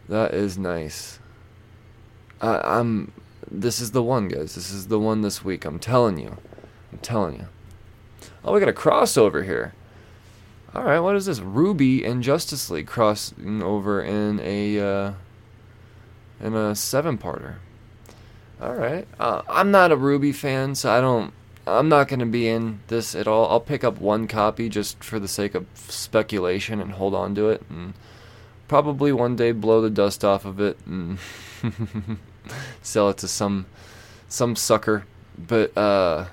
That 0.09 0.35
is 0.35 0.59
nice. 0.59 1.19
I, 2.41 2.61
I'm 2.79 3.13
this 3.51 3.81
is 3.81 3.91
the 3.93 4.03
one, 4.03 4.29
guys. 4.29 4.55
This 4.55 4.71
is 4.71 4.89
the 4.89 4.99
one 4.99 5.23
this 5.23 5.45
week. 5.45 5.65
I'm 5.65 5.79
telling 5.79 6.19
you. 6.19 6.37
I'm 6.93 6.99
telling 6.99 7.37
you. 7.37 7.49
Oh, 8.45 8.53
we 8.53 8.61
got 8.61 8.69
a 8.69 8.73
crossover 8.73 9.45
here. 9.45 9.75
All 10.75 10.85
right, 10.85 11.01
what 11.01 11.17
is 11.17 11.27
this? 11.27 11.41
Ruby 11.41 12.05
and 12.05 12.23
Justice 12.23 12.71
League 12.71 12.87
crossing 12.87 13.63
over 13.63 14.03
in 14.03 14.41
a 14.41 14.79
uh, 14.79 15.13
in 16.41 16.55
a 16.55 16.75
seven-parter. 16.75 17.57
All 18.61 18.75
right. 18.75 19.07
Uh, 19.19 19.43
I'm 19.49 19.71
not 19.71 19.91
a 19.91 19.97
Ruby 19.97 20.33
fan, 20.33 20.75
so 20.75 20.93
I 20.93 21.01
don't. 21.01 21.33
I'm 21.67 21.89
not 21.89 22.09
going 22.09 22.21
to 22.21 22.27
be 22.27 22.49
in 22.49 22.81
this 22.87 23.15
at 23.15 23.29
all. 23.29 23.49
I'll 23.51 23.61
pick 23.61 23.85
up 23.85 24.01
one 24.01 24.27
copy 24.27 24.69
just 24.69 25.03
for 25.03 25.19
the 25.19 25.29
sake 25.29 25.55
of 25.55 25.67
speculation 25.75 26.81
and 26.81 26.93
hold 26.93 27.15
on 27.15 27.35
to 27.35 27.49
it, 27.49 27.63
and 27.69 27.95
probably 28.69 29.13
one 29.13 29.37
day 29.37 29.53
blow 29.53 29.81
the 29.81 29.91
dust 29.91 30.25
off 30.25 30.45
of 30.45 30.61
it 30.61 30.79
and. 30.87 31.19
sell 32.83 33.11
it 33.11 33.19
to 33.19 33.29
some 33.29 33.67
some 34.29 34.57
sucker. 34.57 35.05
But 35.39 35.77
uh, 35.77 36.27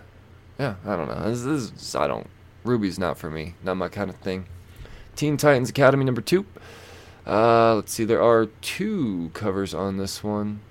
yeah, 0.60 0.76
I 0.86 0.96
don't 0.96 1.08
know. 1.08 1.30
This, 1.30 1.44
this 1.44 1.72
is, 1.72 1.96
I 1.96 2.08
don't. 2.08 2.28
Ruby's 2.64 3.00
not 3.00 3.18
for 3.18 3.30
me. 3.30 3.56
Not 3.64 3.78
my 3.78 3.88
kind 3.88 4.10
of 4.10 4.18
thing. 4.18 4.46
Teen 5.16 5.38
Titans 5.38 5.70
Academy 5.70 6.06
number 6.06 6.22
two. 6.22 6.46
Uh, 7.26 7.76
let's 7.76 7.94
see. 7.94 8.06
There 8.06 8.22
are 8.22 8.48
two 8.62 9.32
covers 9.34 9.74
on 9.74 9.98
this 9.98 10.24
one. 10.24 10.62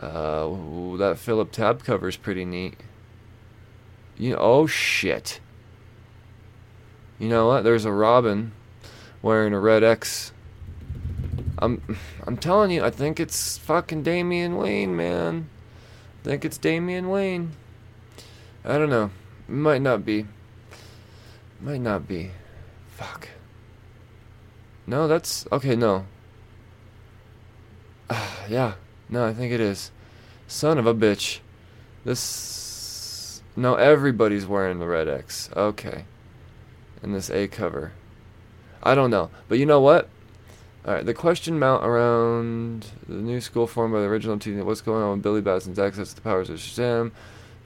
Uh, 0.00 0.46
ooh, 0.46 0.96
that 0.98 1.18
Philip 1.18 1.52
Tan 1.52 1.78
cover 1.78 2.08
is 2.08 2.16
pretty 2.16 2.44
neat. 2.44 2.76
You 4.16 4.36
oh 4.36 4.66
shit. 4.66 5.40
You 7.18 7.28
know 7.28 7.46
what? 7.46 7.64
There's 7.64 7.84
a 7.84 7.92
Robin 7.92 8.52
wearing 9.22 9.52
a 9.52 9.60
red 9.60 9.84
X 9.84 10.32
I'm 11.58 11.80
I'm 12.26 12.36
telling 12.36 12.70
you, 12.70 12.84
I 12.84 12.90
think 12.90 13.20
it's 13.20 13.58
fucking 13.58 14.02
Damian 14.02 14.56
Wayne, 14.56 14.96
man. 14.96 15.48
I 16.20 16.24
think 16.28 16.44
it's 16.44 16.58
Damian 16.58 17.08
Wayne. 17.08 17.52
I 18.64 18.78
don't 18.78 18.90
know. 18.90 19.10
Might 19.46 19.82
not 19.82 20.04
be. 20.04 20.26
Might 21.64 21.80
not 21.80 22.06
be. 22.06 22.30
Fuck. 22.88 23.30
No, 24.86 25.08
that's 25.08 25.46
okay, 25.50 25.74
no. 25.74 26.04
Uh, 28.10 28.36
yeah. 28.50 28.74
No, 29.08 29.24
I 29.26 29.32
think 29.32 29.50
it 29.50 29.60
is. 29.60 29.90
Son 30.46 30.76
of 30.76 30.86
a 30.86 30.94
bitch. 30.94 31.38
This 32.04 33.40
No, 33.56 33.76
everybody's 33.76 34.44
wearing 34.44 34.78
the 34.78 34.86
red 34.86 35.08
X. 35.08 35.48
Okay. 35.56 36.04
In 37.02 37.12
this 37.12 37.30
A 37.30 37.48
cover. 37.48 37.92
I 38.82 38.94
don't 38.94 39.10
know. 39.10 39.30
But 39.48 39.58
you 39.58 39.64
know 39.64 39.80
what? 39.80 40.10
Alright, 40.86 41.06
the 41.06 41.14
question 41.14 41.58
mount 41.58 41.82
around 41.82 42.88
the 43.08 43.14
new 43.14 43.40
school 43.40 43.66
formed 43.66 43.94
by 43.94 44.00
the 44.00 44.06
original 44.06 44.38
team. 44.38 44.62
What's 44.66 44.82
going 44.82 45.02
on 45.02 45.12
with 45.12 45.22
Billy 45.22 45.40
Batson's 45.40 45.78
access 45.78 46.10
to 46.10 46.16
the 46.16 46.20
powers 46.20 46.50
of 46.50 46.58
Shazam? 46.58 47.12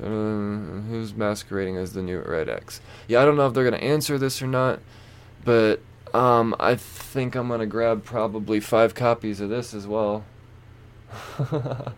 Uh, 0.01 0.81
who's 0.89 1.15
masquerading 1.15 1.77
as 1.77 1.93
the 1.93 2.03
new 2.03 2.21
Red 2.21 2.49
X? 2.49 2.81
Yeah, 3.09 3.21
I 3.21 3.25
don't 3.25 3.37
know 3.37 3.49
if 3.49 3.55
they're 3.55 3.65
to 3.75 3.85
answer 3.85 4.17
this 4.17 4.41
or 4.41 4.47
not, 4.47 4.79
but 5.45 5.81
um, 6.15 6.55
I 6.61 6.77
think 6.77 7.35
I'm 7.35 7.49
to 7.61 7.67
grab 7.67 8.05
probably 8.05 8.61
five 8.61 8.95
copies 8.95 9.41
of 9.41 9.51
this 9.51 9.75
as 9.75 9.87
well. 9.87 10.25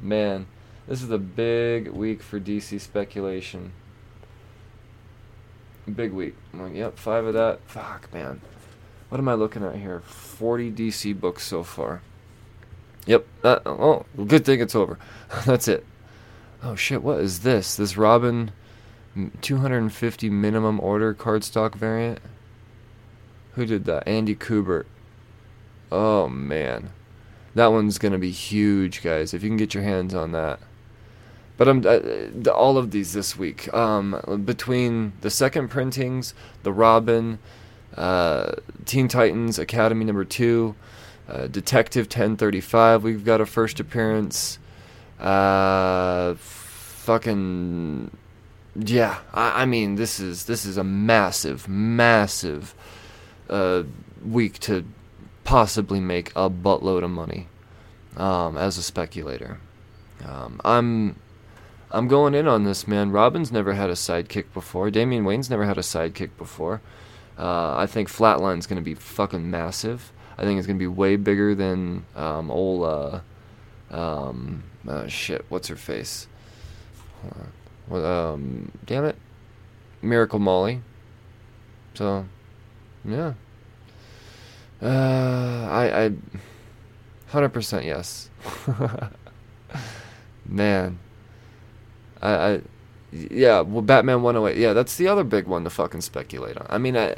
Man, 0.00 0.46
this 0.86 1.02
is 1.02 1.10
a 1.10 1.18
big 1.18 1.88
week 1.88 2.22
for 2.22 2.38
DC 2.38 2.80
speculation. 2.80 3.72
Big 5.92 6.12
week. 6.12 6.36
Like, 6.54 6.74
yep, 6.74 6.98
five 6.98 7.24
of 7.24 7.34
that. 7.34 7.60
Fuck, 7.66 8.12
man. 8.12 8.40
What 9.08 9.18
am 9.18 9.28
I 9.28 9.34
looking 9.34 9.64
at 9.64 9.74
here? 9.76 10.00
40 10.00 10.70
DC 10.70 11.18
books 11.18 11.44
so 11.44 11.64
far. 11.64 12.02
Yep. 13.06 13.26
Oh, 13.44 14.06
good 14.26 14.44
thing 14.44 14.60
it's 14.60 14.76
over. 14.76 14.98
That's 15.44 15.66
it. 15.66 15.84
Oh 16.64 16.76
shit, 16.76 17.02
what 17.02 17.20
is 17.20 17.40
this? 17.40 17.74
This 17.74 17.96
Robin 17.96 18.52
250 19.40 20.30
minimum 20.30 20.78
order 20.78 21.12
cardstock 21.12 21.74
variant. 21.74 22.20
Who 23.54 23.66
did 23.66 23.84
that? 23.86 24.06
Andy 24.06 24.36
Kubert. 24.36 24.86
Oh 25.90 26.28
man, 26.28 26.90
that 27.56 27.66
one's 27.66 27.98
gonna 27.98 28.18
be 28.18 28.30
huge, 28.30 29.02
guys. 29.02 29.34
If 29.34 29.42
you 29.42 29.50
can 29.50 29.56
get 29.56 29.74
your 29.74 29.82
hands 29.82 30.14
on 30.14 30.30
that. 30.32 30.60
But 31.56 31.68
I'm 31.68 31.84
uh, 31.84 32.50
all 32.50 32.78
of 32.78 32.92
these 32.92 33.12
this 33.12 33.36
week. 33.36 33.72
Um, 33.74 34.42
between 34.44 35.12
the 35.20 35.30
second 35.30 35.68
printings, 35.68 36.32
the 36.62 36.72
Robin, 36.72 37.40
uh, 37.96 38.52
Teen 38.84 39.08
Titans 39.08 39.58
Academy 39.58 40.04
number 40.04 40.24
two, 40.24 40.76
uh, 41.28 41.48
Detective 41.48 42.06
1035. 42.06 43.02
We've 43.02 43.24
got 43.24 43.40
a 43.40 43.46
first 43.46 43.80
appearance. 43.80 44.58
Uh, 45.22 46.34
fucking 46.34 48.10
yeah. 48.74 49.18
I, 49.32 49.62
I 49.62 49.66
mean, 49.66 49.94
this 49.94 50.18
is 50.18 50.46
this 50.46 50.64
is 50.64 50.76
a 50.76 50.84
massive, 50.84 51.68
massive 51.68 52.74
uh, 53.48 53.84
week 54.24 54.58
to 54.60 54.84
possibly 55.44 56.00
make 56.00 56.30
a 56.34 56.50
buttload 56.50 57.04
of 57.04 57.10
money 57.10 57.46
um, 58.16 58.56
as 58.56 58.78
a 58.78 58.82
speculator. 58.82 59.60
Um, 60.26 60.60
I'm 60.64 61.16
I'm 61.92 62.08
going 62.08 62.34
in 62.34 62.48
on 62.48 62.64
this, 62.64 62.88
man. 62.88 63.12
Robin's 63.12 63.52
never 63.52 63.74
had 63.74 63.90
a 63.90 63.94
sidekick 63.94 64.52
before. 64.52 64.90
Damian 64.90 65.24
Wayne's 65.24 65.50
never 65.50 65.66
had 65.66 65.78
a 65.78 65.82
sidekick 65.82 66.30
before. 66.36 66.80
Uh, 67.38 67.76
I 67.76 67.86
think 67.86 68.08
Flatline's 68.08 68.66
going 68.66 68.80
to 68.80 68.84
be 68.84 68.94
fucking 68.94 69.50
massive. 69.50 70.12
I 70.36 70.42
think 70.42 70.58
it's 70.58 70.66
going 70.66 70.78
to 70.78 70.82
be 70.82 70.88
way 70.88 71.16
bigger 71.16 71.54
than 71.54 72.06
um, 72.16 72.50
old. 72.50 72.84
Uh, 72.84 73.20
um, 73.92 74.64
uh, 74.88 75.06
shit, 75.06 75.44
what's 75.48 75.68
her 75.68 75.76
face? 75.76 76.26
Well, 77.88 78.04
um, 78.04 78.72
damn 78.86 79.04
it, 79.04 79.16
Miracle 80.00 80.38
Molly. 80.38 80.82
So, 81.94 82.26
yeah. 83.04 83.34
Uh, 84.80 85.68
I, 85.70 86.04
I, 86.04 86.12
hundred 87.28 87.50
percent 87.50 87.84
yes. 87.84 88.30
Man, 90.46 90.98
I, 92.20 92.32
I, 92.32 92.60
yeah. 93.12 93.60
Well, 93.60 93.82
Batman 93.82 94.22
108. 94.22 94.60
Yeah, 94.60 94.72
that's 94.72 94.96
the 94.96 95.06
other 95.06 95.22
big 95.22 95.46
one 95.46 95.62
to 95.64 95.70
fucking 95.70 96.00
speculate 96.00 96.56
on. 96.56 96.66
I 96.68 96.78
mean, 96.78 96.96
I, 96.96 97.16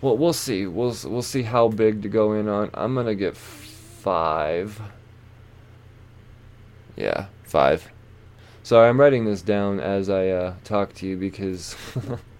well, 0.00 0.16
we'll 0.16 0.32
see. 0.32 0.66
We'll 0.66 0.96
we'll 1.04 1.22
see 1.22 1.42
how 1.42 1.68
big 1.68 2.02
to 2.02 2.08
go 2.08 2.34
in 2.34 2.48
on. 2.48 2.70
I'm 2.74 2.94
gonna 2.94 3.14
get 3.14 3.36
five. 3.36 4.80
Yeah, 6.96 7.26
five. 7.44 7.90
Sorry, 8.62 8.88
I'm 8.88 9.00
writing 9.00 9.24
this 9.24 9.42
down 9.42 9.80
as 9.80 10.08
I 10.08 10.28
uh, 10.28 10.54
talk 10.64 10.94
to 10.94 11.06
you 11.06 11.16
because 11.16 11.74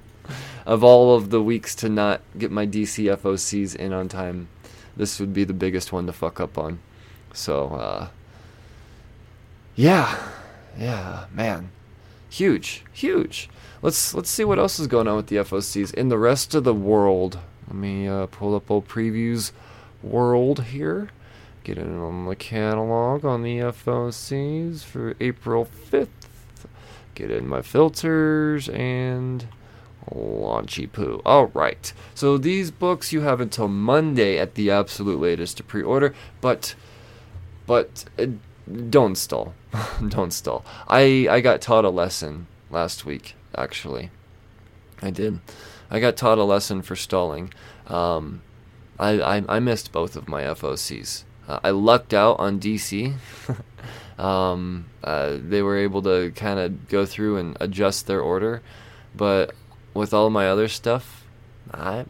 of 0.67 0.85
all 0.85 1.17
of 1.17 1.31
the 1.31 1.43
weeks 1.43 1.75
to 1.77 1.89
not 1.89 2.21
get 2.39 2.51
my 2.51 2.67
DC 2.67 3.05
FOCs 3.17 3.75
in 3.75 3.93
on 3.93 4.09
time, 4.09 4.49
this 4.97 5.19
would 5.19 5.35
be 5.35 5.45
the 5.45 5.53
biggest 5.53 5.93
one 5.93 6.07
to 6.07 6.13
fuck 6.13 6.39
up 6.41 6.59
on. 6.59 6.79
So, 7.33 7.75
uh, 7.75 8.09
yeah, 9.75 10.19
yeah, 10.79 11.25
man, 11.33 11.71
huge, 12.31 12.85
huge. 12.93 13.49
Let's 13.81 14.15
let's 14.15 14.31
see 14.31 14.45
what 14.45 14.59
else 14.59 14.79
is 14.79 14.87
going 14.87 15.09
on 15.09 15.17
with 15.17 15.27
the 15.27 15.37
FOCs 15.37 15.93
in 15.95 16.09
the 16.09 16.19
rest 16.19 16.55
of 16.55 16.65
the 16.65 16.75
world. 16.75 17.39
Let 17.67 17.77
me 17.77 18.07
uh, 18.07 18.27
pull 18.27 18.55
up 18.55 18.71
old 18.71 18.87
previews 18.87 19.51
world 20.03 20.65
here. 20.65 21.11
Get 21.65 21.79
it 21.79 21.87
on 21.87 22.27
the 22.27 22.35
catalog 22.35 23.25
on 23.25 23.43
the 23.43 23.59
FOCs 23.59 24.83
for 24.83 25.15
April 25.21 25.69
5th. 25.91 26.09
Get 27.15 27.31
in 27.31 27.47
my 27.47 27.63
filters 27.63 28.69
and 28.69 29.47
launchy 30.11 30.91
poo. 30.91 31.23
All 31.25 31.47
right. 31.47 31.93
So 32.15 32.37
these 32.37 32.71
books 32.71 33.13
you 33.13 33.21
have 33.21 33.41
until 33.41 33.69
Monday 33.69 34.39
at 34.39 34.55
the 34.55 34.71
absolute 34.71 35.21
latest 35.21 35.59
to 35.59 35.63
pre-order, 35.63 36.15
but 36.41 36.75
but 37.67 38.07
uh, 38.19 38.27
don't 38.91 39.17
stall. 39.17 39.55
don't 40.09 40.33
stall. 40.33 40.65
I 40.89 41.29
I 41.31 41.41
got 41.41 41.61
taught 41.61 41.85
a 41.85 41.91
lesson 41.91 42.49
last 42.71 43.05
week 43.05 43.37
actually. 43.55 44.11
I 45.01 45.11
did. 45.11 45.41
I 45.91 46.01
got 46.01 46.17
taught 46.17 46.39
a 46.39 46.45
lesson 46.45 46.83
for 46.83 46.97
stalling. 46.97 47.53
Um, 47.87 48.43
I, 48.99 49.21
I 49.21 49.45
I 49.49 49.61
missed 49.61 49.93
both 49.93 50.17
of 50.17 50.29
my 50.29 50.43
FOCs. 50.43 51.25
Uh, 51.53 51.61
I 51.63 51.71
lucked 51.71 52.15
out 52.15 52.39
on 52.41 52.59
DC. 52.59 53.13
um, 54.19 54.87
uh, 55.05 55.37
they 55.39 55.61
were 55.61 55.77
able 55.77 56.01
to 56.03 56.33
kind 56.35 56.59
of 56.59 56.89
go 56.89 57.05
through 57.05 57.37
and 57.37 57.59
adjust 57.61 58.07
their 58.07 58.23
order, 58.23 58.63
but 59.15 59.55
with 59.93 60.15
all 60.15 60.31
my 60.31 60.49
other 60.49 60.67
stuff, 60.69 61.27
I 61.71 62.07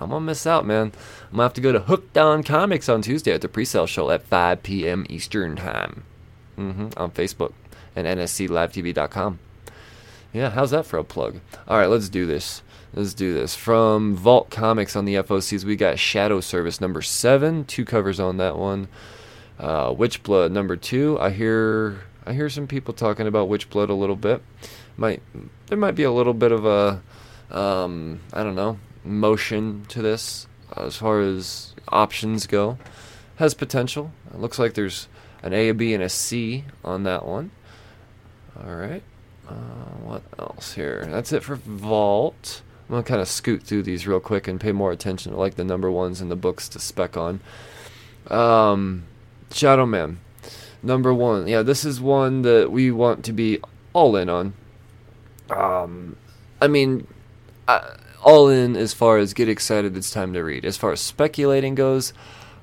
I'm 0.00 0.10
gonna 0.10 0.20
miss 0.20 0.46
out, 0.46 0.64
man. 0.64 0.92
I'm 1.24 1.30
gonna 1.32 1.42
have 1.42 1.54
to 1.54 1.60
go 1.60 1.72
to 1.72 1.80
Hooked 1.80 2.16
on 2.16 2.44
Comics 2.44 2.88
on 2.88 3.02
Tuesday 3.02 3.32
at 3.32 3.40
the 3.40 3.48
pre-sale 3.48 3.86
show 3.86 4.10
at 4.10 4.22
5 4.26 4.62
p.m. 4.62 5.06
Eastern 5.08 5.56
time. 5.56 6.04
Mm-hmm, 6.56 6.90
on 6.96 7.10
Facebook 7.10 7.52
and 7.96 8.06
nsclivetv.com. 8.06 9.40
Yeah, 10.32 10.50
how's 10.50 10.70
that 10.70 10.86
for 10.86 10.98
a 10.98 11.04
plug? 11.04 11.40
All 11.66 11.78
right, 11.78 11.88
let's 11.88 12.08
do 12.08 12.26
this. 12.26 12.62
Let's 12.94 13.12
do 13.12 13.34
this. 13.34 13.56
From 13.56 14.14
Vault 14.14 14.50
Comics 14.50 14.94
on 14.94 15.04
the 15.04 15.16
FOCs, 15.16 15.64
we 15.64 15.74
got 15.74 15.98
Shadow 15.98 16.40
Service 16.40 16.80
number 16.80 17.02
seven, 17.02 17.64
two 17.64 17.84
covers 17.84 18.20
on 18.20 18.36
that 18.36 18.56
one. 18.56 18.86
Uh, 19.58 19.90
Witchblood 19.90 20.52
number 20.52 20.76
two. 20.76 21.18
I 21.20 21.30
hear 21.30 22.04
I 22.24 22.32
hear 22.34 22.48
some 22.48 22.68
people 22.68 22.94
talking 22.94 23.26
about 23.26 23.48
Witchblood 23.48 23.88
a 23.88 23.94
little 23.94 24.14
bit. 24.14 24.42
Might 24.96 25.22
there 25.66 25.78
might 25.78 25.96
be 25.96 26.04
a 26.04 26.12
little 26.12 26.34
bit 26.34 26.52
of 26.52 26.64
a 26.64 27.02
um, 27.50 28.20
I 28.32 28.44
don't 28.44 28.54
know 28.54 28.78
motion 29.04 29.84
to 29.88 30.00
this 30.00 30.46
as 30.76 30.96
far 30.96 31.20
as 31.20 31.74
options 31.88 32.46
go. 32.46 32.78
Has 33.36 33.54
potential. 33.54 34.12
It 34.32 34.38
looks 34.38 34.60
like 34.60 34.74
there's 34.74 35.08
an 35.42 35.52
A, 35.52 35.70
a 35.70 35.74
B, 35.74 35.94
and 35.94 36.02
a 36.02 36.08
C 36.08 36.64
on 36.84 37.02
that 37.02 37.26
one. 37.26 37.50
All 38.56 38.72
right. 38.72 39.02
Uh, 39.48 39.52
what 40.04 40.22
else 40.38 40.74
here? 40.74 41.04
That's 41.06 41.32
it 41.32 41.42
for 41.42 41.56
Vault. 41.56 42.62
I'm 42.88 42.94
gonna 42.94 43.02
kind 43.02 43.20
of 43.20 43.28
scoot 43.28 43.62
through 43.62 43.84
these 43.84 44.06
real 44.06 44.20
quick 44.20 44.46
and 44.46 44.60
pay 44.60 44.72
more 44.72 44.92
attention 44.92 45.32
to 45.32 45.38
like 45.38 45.54
the 45.54 45.64
number 45.64 45.90
ones 45.90 46.20
in 46.20 46.28
the 46.28 46.36
books 46.36 46.68
to 46.70 46.78
spec 46.78 47.16
on. 47.16 47.40
Um, 48.28 49.04
Shadowman, 49.50 50.16
number 50.82 51.14
one. 51.14 51.46
Yeah, 51.46 51.62
this 51.62 51.84
is 51.84 52.00
one 52.00 52.42
that 52.42 52.70
we 52.70 52.90
want 52.90 53.24
to 53.24 53.32
be 53.32 53.58
all 53.92 54.16
in 54.16 54.28
on. 54.28 54.54
Um, 55.50 56.16
I 56.60 56.68
mean, 56.68 57.06
uh, 57.68 57.96
all 58.22 58.48
in 58.48 58.76
as 58.76 58.92
far 58.92 59.18
as 59.18 59.32
get 59.34 59.48
excited. 59.48 59.96
It's 59.96 60.10
time 60.10 60.32
to 60.34 60.42
read. 60.42 60.64
As 60.64 60.76
far 60.76 60.92
as 60.92 61.00
speculating 61.00 61.74
goes. 61.74 62.12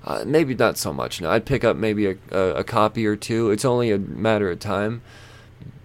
Uh, 0.03 0.23
maybe 0.25 0.55
not 0.55 0.79
so 0.79 0.91
much. 0.91 1.21
I'd 1.21 1.45
pick 1.45 1.63
up 1.63 1.77
maybe 1.77 2.07
a, 2.07 2.15
a, 2.31 2.39
a 2.55 2.63
copy 2.63 3.05
or 3.05 3.15
two. 3.15 3.51
It's 3.51 3.63
only 3.63 3.91
a 3.91 3.99
matter 3.99 4.49
of 4.49 4.59
time 4.59 5.03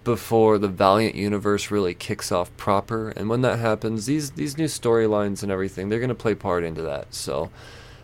before 0.07 0.57
the 0.57 0.69
Valiant 0.69 1.15
universe 1.15 1.69
really 1.69 1.93
kicks 1.93 2.31
off 2.31 2.55
proper. 2.55 3.09
And 3.09 3.27
when 3.27 3.41
that 3.41 3.59
happens, 3.59 4.05
these 4.05 4.31
these 4.31 4.57
new 4.57 4.67
storylines 4.67 5.43
and 5.43 5.51
everything, 5.51 5.89
they're 5.89 5.99
going 5.99 6.07
to 6.07 6.15
play 6.15 6.33
part 6.33 6.63
into 6.63 6.81
that. 6.83 7.13
So, 7.13 7.51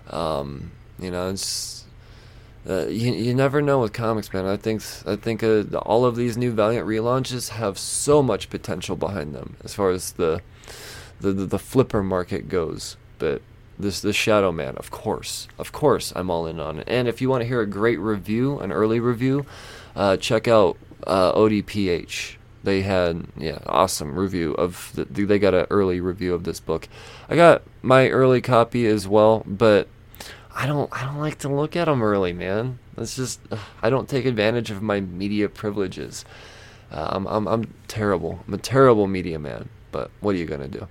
um, 0.10 0.72
you 1.00 1.10
know, 1.10 1.30
it's 1.30 1.86
uh, 2.70 2.88
you 2.88 3.13
you 3.13 3.34
never 3.34 3.62
know 3.62 3.80
with 3.80 3.94
comics, 3.94 4.34
man. 4.34 4.46
I 4.46 4.58
think 4.58 4.84
I 5.06 5.16
think 5.16 5.44
uh, 5.44 5.63
all 5.78 6.04
of 6.04 6.18
these 6.18 6.36
new 6.36 6.52
Valiant 6.52 6.86
relaunches 6.86 7.52
have 7.52 7.80
so 7.80 8.22
much 8.22 8.50
potential 8.50 8.98
behind 8.98 9.34
them 9.34 9.56
as 9.63 9.74
far 9.74 9.89
as 9.89 10.12
the 10.12 10.42
the 11.22 11.32
the, 11.32 11.46
the 11.46 11.60
flipper 11.60 12.04
market 12.04 12.50
goes. 12.50 12.98
But 13.18 13.42
this 13.80 14.02
this 14.02 14.18
Shadowman, 14.18 14.76
of 14.76 14.92
course, 14.92 15.48
of 15.58 15.72
course, 15.72 16.12
I'm 16.18 16.30
all 16.30 16.48
in 16.48 16.60
on 16.60 16.80
it. 16.80 16.88
And 16.89 17.08
if 17.08 17.22
you 17.22 17.30
want 17.30 17.44
to 17.44 17.48
hear 17.48 17.62
a 17.62 17.66
great 17.66 18.00
review, 18.00 18.60
an 18.60 18.74
early 18.74 19.00
review, 19.00 19.46
uh, 19.96 20.18
check 20.18 20.50
out 20.50 20.76
uh, 21.08 21.34
ODPH. 21.34 22.36
They 22.63 22.82
had 22.82 23.28
yeah 23.38 23.60
awesome 23.66 24.18
review 24.18 24.54
of 24.54 24.92
the, 24.96 25.04
they 25.04 25.38
got 25.38 25.54
an 25.54 25.68
early 25.70 26.00
review 26.00 26.34
of 26.34 26.46
this 26.46 26.60
book. 26.60 26.88
I 27.28 27.36
got 27.36 27.63
my 27.82 28.10
early 28.10 28.42
copy 28.42 28.86
as 28.88 29.08
well, 29.08 29.44
but 29.46 29.88
I 30.56 30.66
don't 30.66 30.89
I 30.94 31.04
don't 31.04 31.20
like 31.20 31.39
to 31.39 31.50
look 31.50 31.76
at 31.76 31.86
them 31.86 32.02
early, 32.02 32.32
man. 32.32 32.80
That's 32.96 33.16
just 33.16 33.42
I 33.82 33.89
don't 33.89 34.08
take 34.08 34.26
advantage 34.26 34.72
of 34.72 34.82
my 34.82 35.02
media 35.02 35.50
privileges. 35.50 36.24
Uh, 36.92 37.10
I'm, 37.12 37.28
I'm 37.28 37.48
I'm 37.48 37.74
terrible. 37.88 38.44
I'm 38.48 38.54
a 38.54 38.58
terrible 38.58 39.08
media 39.08 39.39
man. 39.39 39.70
But 39.92 40.10
what 40.22 40.36
are 40.36 40.38
you 40.38 40.46
gonna 40.46 40.68
do? 40.68 40.88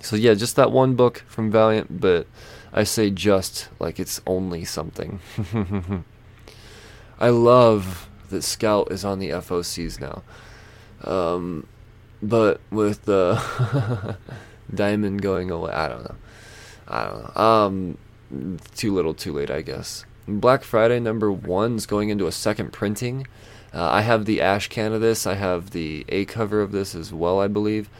So 0.00 0.16
yeah, 0.16 0.34
just 0.34 0.56
that 0.56 0.72
one 0.72 0.96
book 0.96 1.24
from 1.26 1.50
Valiant, 1.50 2.00
but 2.00 2.26
I 2.72 2.84
say 2.84 3.10
just 3.10 3.68
like 3.78 4.00
it's 4.00 4.20
only 4.26 4.64
something. 4.64 5.20
I 7.20 7.28
love 7.28 8.08
that 8.34 8.42
Scout 8.42 8.92
is 8.92 9.04
on 9.04 9.18
the 9.18 9.30
FOCs 9.30 10.00
now. 10.00 10.22
Um, 11.10 11.66
but 12.22 12.60
with 12.70 13.04
the 13.04 14.16
Diamond 14.74 15.22
going 15.22 15.50
away, 15.50 15.72
I 15.72 15.88
don't 15.88 16.04
know. 16.04 16.16
I 16.86 17.04
don't 17.04 17.36
know. 17.36 17.42
Um, 17.42 17.98
too 18.74 18.92
little, 18.92 19.14
too 19.14 19.32
late, 19.32 19.50
I 19.50 19.62
guess. 19.62 20.04
Black 20.26 20.64
Friday 20.64 21.00
number 21.00 21.30
one 21.30 21.76
is 21.76 21.86
going 21.86 22.08
into 22.08 22.26
a 22.26 22.32
second 22.32 22.72
printing. 22.72 23.26
Uh, 23.72 23.88
I 23.90 24.02
have 24.02 24.24
the 24.24 24.40
ash 24.40 24.68
can 24.68 24.92
of 24.92 25.00
this. 25.00 25.26
I 25.26 25.34
have 25.34 25.70
the 25.70 26.04
A 26.08 26.24
cover 26.24 26.60
of 26.60 26.72
this 26.72 26.94
as 26.94 27.12
well, 27.12 27.40
I 27.40 27.48
believe. 27.48 27.90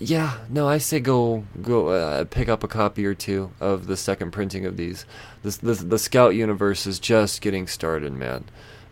Yeah, 0.00 0.38
no, 0.48 0.68
I 0.68 0.78
say 0.78 1.00
go 1.00 1.44
go 1.60 1.88
uh, 1.88 2.24
pick 2.24 2.48
up 2.48 2.62
a 2.62 2.68
copy 2.68 3.04
or 3.04 3.14
two 3.14 3.50
of 3.60 3.86
the 3.86 3.96
second 3.96 4.30
printing 4.30 4.64
of 4.64 4.76
these. 4.76 5.04
This, 5.42 5.56
this 5.56 5.80
the 5.80 5.98
Scout 5.98 6.34
universe 6.34 6.86
is 6.86 7.00
just 7.00 7.40
getting 7.40 7.66
started, 7.66 8.12
man. 8.12 8.44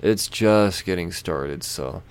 It's 0.03 0.29
just 0.29 0.85
getting 0.85 1.13
started. 1.13 1.63
So, 1.65 2.03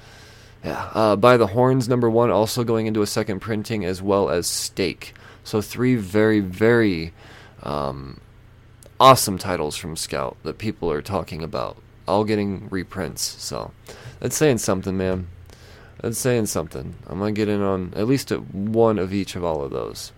yeah, 0.64 0.90
uh, 0.94 1.16
by 1.16 1.38
the 1.38 1.48
horns 1.48 1.88
number 1.88 2.10
one 2.10 2.32
also 2.32 2.64
going 2.64 2.88
into 2.88 3.02
a 3.02 3.08
second 3.08 3.40
printing 3.40 3.86
as 3.86 4.02
well 4.02 4.30
as 4.30 4.48
Stake. 4.48 5.14
So 5.44 5.62
three 5.62 5.96
very 5.96 6.40
very 6.40 7.14
um, 7.62 8.20
awesome 9.00 9.38
titles 9.38 9.76
from 9.76 9.96
Scout 9.96 10.38
that 10.44 10.58
people 10.58 10.92
are 10.92 11.02
talking 11.02 11.44
about, 11.44 11.78
all 12.08 12.24
getting 12.24 12.68
reprints. 12.70 13.22
So 13.22 13.72
that's 14.20 14.36
saying 14.36 14.58
something, 14.60 14.98
man. 14.98 15.28
That's 16.02 16.18
saying 16.18 16.48
something. 16.48 16.96
I'm 17.08 17.20
gonna 17.20 17.32
get 17.32 17.50
in 17.50 17.62
on 17.62 17.94
at 17.96 18.08
least 18.08 18.30
one 18.32 18.98
of 19.00 19.14
each 19.14 19.36
of 19.36 19.44
all 19.44 19.64
of 19.64 19.72
those. 19.72 20.12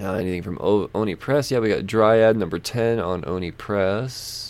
Uh, 0.00 0.12
anything 0.14 0.42
from 0.42 0.58
o- 0.60 0.90
Oni 0.94 1.14
Press? 1.16 1.50
Yeah, 1.50 1.58
we 1.58 1.68
got 1.70 1.86
Dryad 1.86 2.36
number 2.36 2.58
10 2.60 3.00
on 3.00 3.24
Oni 3.26 3.50
Press. 3.50 4.47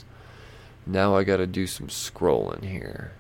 Now 0.89 1.15
I 1.15 1.23
gotta 1.23 1.47
do 1.47 1.67
some 1.67 1.89
scrolling 1.89 2.65
here. 2.65 3.13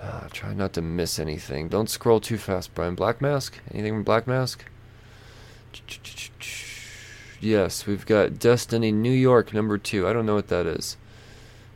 Uh, 0.00 0.28
try 0.30 0.54
not 0.54 0.72
to 0.74 0.80
miss 0.82 1.18
anything. 1.18 1.68
Don't 1.68 1.90
scroll 1.90 2.20
too 2.20 2.38
fast, 2.38 2.72
Brian. 2.72 2.94
Black 2.94 3.20
Mask? 3.20 3.58
Anything 3.72 3.94
from 3.94 4.04
Black 4.04 4.28
Mask? 4.28 4.64
Yes, 7.40 7.84
we've 7.84 8.06
got 8.06 8.38
Destiny 8.38 8.92
New 8.92 9.12
York 9.12 9.52
number 9.52 9.76
2. 9.76 10.06
I 10.06 10.12
don't 10.12 10.24
know 10.24 10.36
what 10.36 10.48
that 10.48 10.66
is. 10.66 10.96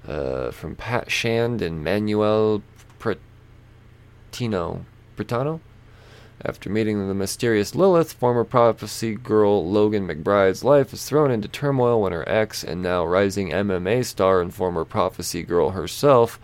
Uh, 0.06 0.52
from 0.52 0.76
Pat 0.76 1.10
Shand 1.10 1.60
and 1.62 1.82
Manuel 1.82 2.62
Tino 4.30 4.84
Britano. 5.16 5.60
After 6.44 6.68
meeting 6.68 7.06
the 7.06 7.14
mysterious 7.14 7.76
Lilith, 7.76 8.14
former 8.14 8.42
prophecy 8.42 9.14
girl 9.14 9.64
Logan 9.64 10.08
McBride's 10.08 10.64
life 10.64 10.92
is 10.92 11.08
thrown 11.08 11.30
into 11.30 11.46
turmoil 11.46 12.02
when 12.02 12.12
her 12.12 12.28
ex 12.28 12.64
and 12.64 12.82
now 12.82 13.06
rising 13.06 13.50
MMA 13.50 14.04
star 14.04 14.40
and 14.40 14.52
former 14.52 14.84
prophecy 14.84 15.44
girl 15.44 15.70
herself, 15.70 16.40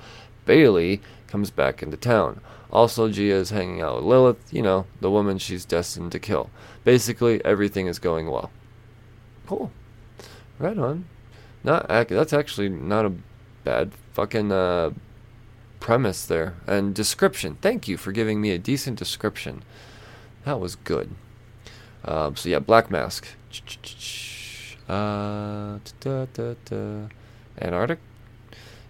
Bailey, 0.46 1.00
comes 1.26 1.50
back 1.50 1.82
into 1.82 1.96
town. 1.96 2.40
Also, 2.70 3.08
Gia 3.10 3.34
is 3.34 3.50
hanging 3.50 3.80
out 3.80 3.96
with 3.96 4.04
Lilith, 4.04 4.52
you 4.52 4.62
know, 4.62 4.86
the 5.00 5.10
woman 5.10 5.36
she's 5.36 5.64
destined 5.64 6.12
to 6.12 6.20
kill. 6.20 6.48
Basically, 6.84 7.44
everything 7.44 7.88
is 7.88 7.98
going 7.98 8.30
well. 8.30 8.52
Cool. 9.48 9.72
Right 10.60 10.78
on. 10.78 11.06
Not 11.64 11.88
that's 11.88 12.32
actually 12.32 12.68
not 12.68 13.04
a 13.04 13.14
bad 13.64 13.90
fucking 14.12 14.52
uh, 14.52 14.90
premise 15.80 16.24
there 16.24 16.54
and 16.68 16.94
description. 16.94 17.56
Thank 17.60 17.88
you 17.88 17.96
for 17.96 18.12
giving 18.12 18.40
me 18.40 18.52
a 18.52 18.58
decent 18.58 18.98
description. 18.98 19.64
That 20.48 20.60
was 20.60 20.76
good. 20.76 21.10
Um, 22.06 22.34
so 22.34 22.48
yeah, 22.48 22.58
Black 22.58 22.90
Mask. 22.90 23.28
Uh. 24.88 25.78
Antarctic. 27.60 27.98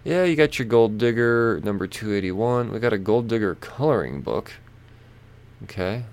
Yeah, 0.05 0.23
you 0.23 0.37
got 0.37 0.57
your 0.57 0.65
Gold 0.69 0.97
Digger 0.97 1.59
number 1.61 1.85
281. 1.85 2.71
We 2.71 2.79
got 2.79 2.93
a 2.93 2.97
Gold 2.97 3.27
Digger 3.27 3.55
coloring 3.55 4.21
book. 4.21 4.53
Okay. 5.63 6.05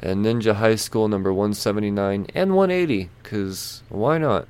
And 0.00 0.26
Ninja 0.26 0.56
High 0.56 0.74
School 0.74 1.06
number 1.06 1.32
179 1.32 2.26
and 2.34 2.56
180, 2.56 3.08
because 3.22 3.84
why 3.88 4.18
not? 4.18 4.48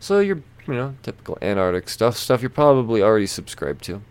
So 0.00 0.18
you're, 0.18 0.42
you 0.66 0.74
know, 0.74 0.96
typical 1.04 1.38
Antarctic 1.40 1.88
stuff, 1.88 2.16
stuff 2.16 2.42
you're 2.42 2.50
probably 2.50 3.00
already 3.00 3.28
subscribed 3.28 3.84
to. 3.84 4.02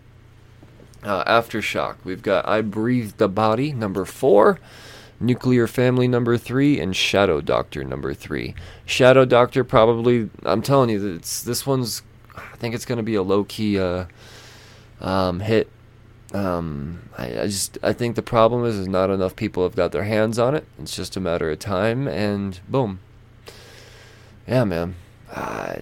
Uh, 1.04 1.22
Aftershock. 1.24 1.96
We've 2.04 2.22
got 2.22 2.48
I 2.48 2.62
Breathed 2.62 3.20
a 3.20 3.28
Body, 3.28 3.74
number 3.74 4.06
four. 4.06 4.58
Nuclear 5.20 5.66
Family 5.66 6.08
number 6.08 6.36
three 6.36 6.80
and 6.80 6.94
Shadow 6.94 7.40
Doctor 7.40 7.84
number 7.84 8.14
three. 8.14 8.54
Shadow 8.84 9.24
Doctor 9.24 9.64
probably 9.64 10.30
I'm 10.44 10.62
telling 10.62 10.90
you 10.90 11.14
it's 11.14 11.42
this 11.42 11.66
one's 11.66 12.02
I 12.36 12.56
think 12.56 12.74
it's 12.74 12.84
gonna 12.84 13.02
be 13.02 13.14
a 13.14 13.22
low 13.22 13.44
key 13.44 13.78
uh, 13.78 14.06
um, 15.00 15.40
hit. 15.40 15.70
Um, 16.32 17.08
I, 17.16 17.42
I, 17.42 17.46
just 17.46 17.78
I 17.82 17.92
think 17.92 18.16
the 18.16 18.22
problem 18.22 18.64
is 18.64 18.76
is 18.76 18.88
not 18.88 19.10
enough 19.10 19.36
people 19.36 19.62
have 19.62 19.76
got 19.76 19.92
their 19.92 20.04
hands 20.04 20.38
on 20.38 20.54
it. 20.54 20.66
It's 20.80 20.96
just 20.96 21.16
a 21.16 21.20
matter 21.20 21.50
of 21.50 21.60
time 21.60 22.08
and 22.08 22.58
boom. 22.68 22.98
Yeah, 24.46 24.64
man. 24.64 24.96
Uh, 25.32 25.76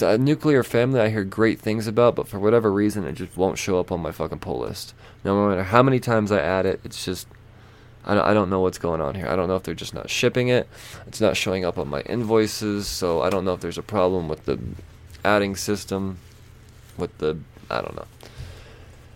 a 0.00 0.18
nuclear 0.18 0.62
family 0.62 1.00
I 1.00 1.10
hear 1.10 1.22
great 1.22 1.60
things 1.60 1.86
about, 1.86 2.16
but 2.16 2.26
for 2.26 2.40
whatever 2.40 2.72
reason, 2.72 3.04
it 3.04 3.12
just 3.12 3.36
won't 3.36 3.58
show 3.58 3.78
up 3.78 3.92
on 3.92 4.00
my 4.00 4.10
fucking 4.10 4.40
pull 4.40 4.60
list. 4.60 4.94
No 5.24 5.48
matter 5.48 5.64
how 5.64 5.82
many 5.82 6.00
times 6.00 6.32
I 6.32 6.40
add 6.40 6.66
it, 6.66 6.80
it's 6.82 7.04
just 7.04 7.28
I 8.04 8.32
don't, 8.32 8.48
know 8.48 8.60
what's 8.60 8.78
going 8.78 9.00
on 9.00 9.14
here. 9.14 9.28
I 9.28 9.36
don't 9.36 9.46
know 9.46 9.56
if 9.56 9.62
they're 9.62 9.74
just 9.74 9.94
not 9.94 10.08
shipping 10.08 10.48
it. 10.48 10.66
It's 11.06 11.20
not 11.20 11.36
showing 11.36 11.64
up 11.64 11.78
on 11.78 11.88
my 11.88 12.00
invoices, 12.02 12.86
so 12.86 13.20
I 13.20 13.28
don't 13.28 13.44
know 13.44 13.52
if 13.52 13.60
there's 13.60 13.78
a 13.78 13.82
problem 13.82 14.28
with 14.28 14.46
the 14.46 14.58
adding 15.24 15.54
system. 15.54 16.18
With 16.96 17.16
the 17.18 17.38
I 17.70 17.82
don't 17.82 17.96
know. 17.96 18.06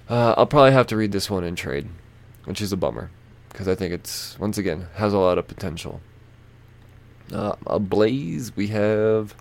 Uh, 0.09 0.35
I'll 0.37 0.47
probably 0.47 0.73
have 0.73 0.87
to 0.89 0.97
read 0.97 1.13
this 1.13 1.31
one 1.31 1.45
in 1.45 1.57
trade, 1.57 1.89
which 2.45 2.61
is 2.61 2.73
a 2.73 2.77
bummer 2.77 3.11
because 3.49 3.69
I 3.69 3.75
think 3.75 3.93
it's 3.95 4.39
once 4.39 4.59
again 4.59 4.89
has 4.97 5.13
a 5.13 5.19
lot 5.19 5.39
of 5.39 5.49
potential. 5.49 6.01
Uh, 7.33 7.55
Ablaze, 7.67 8.55
we 8.55 8.69
have 8.69 9.35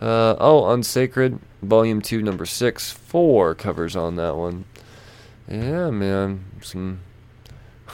uh, 0.00 0.36
oh, 0.38 0.70
Unsacred, 0.70 1.38
Volume 1.62 2.02
2, 2.02 2.22
Number 2.22 2.44
6. 2.44 2.90
Four 2.90 3.54
covers 3.54 3.96
on 3.96 4.16
that 4.16 4.36
one. 4.36 4.64
Yeah, 5.48 5.90
man. 5.90 6.44
Some. 6.62 7.00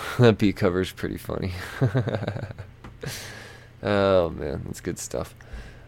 that 0.18 0.38
B 0.38 0.52
cover 0.52 0.80
is 0.80 0.92
pretty 0.92 1.18
funny. 1.18 1.52
oh, 3.82 4.30
man. 4.30 4.62
That's 4.64 4.80
good 4.80 4.98
stuff. 4.98 5.34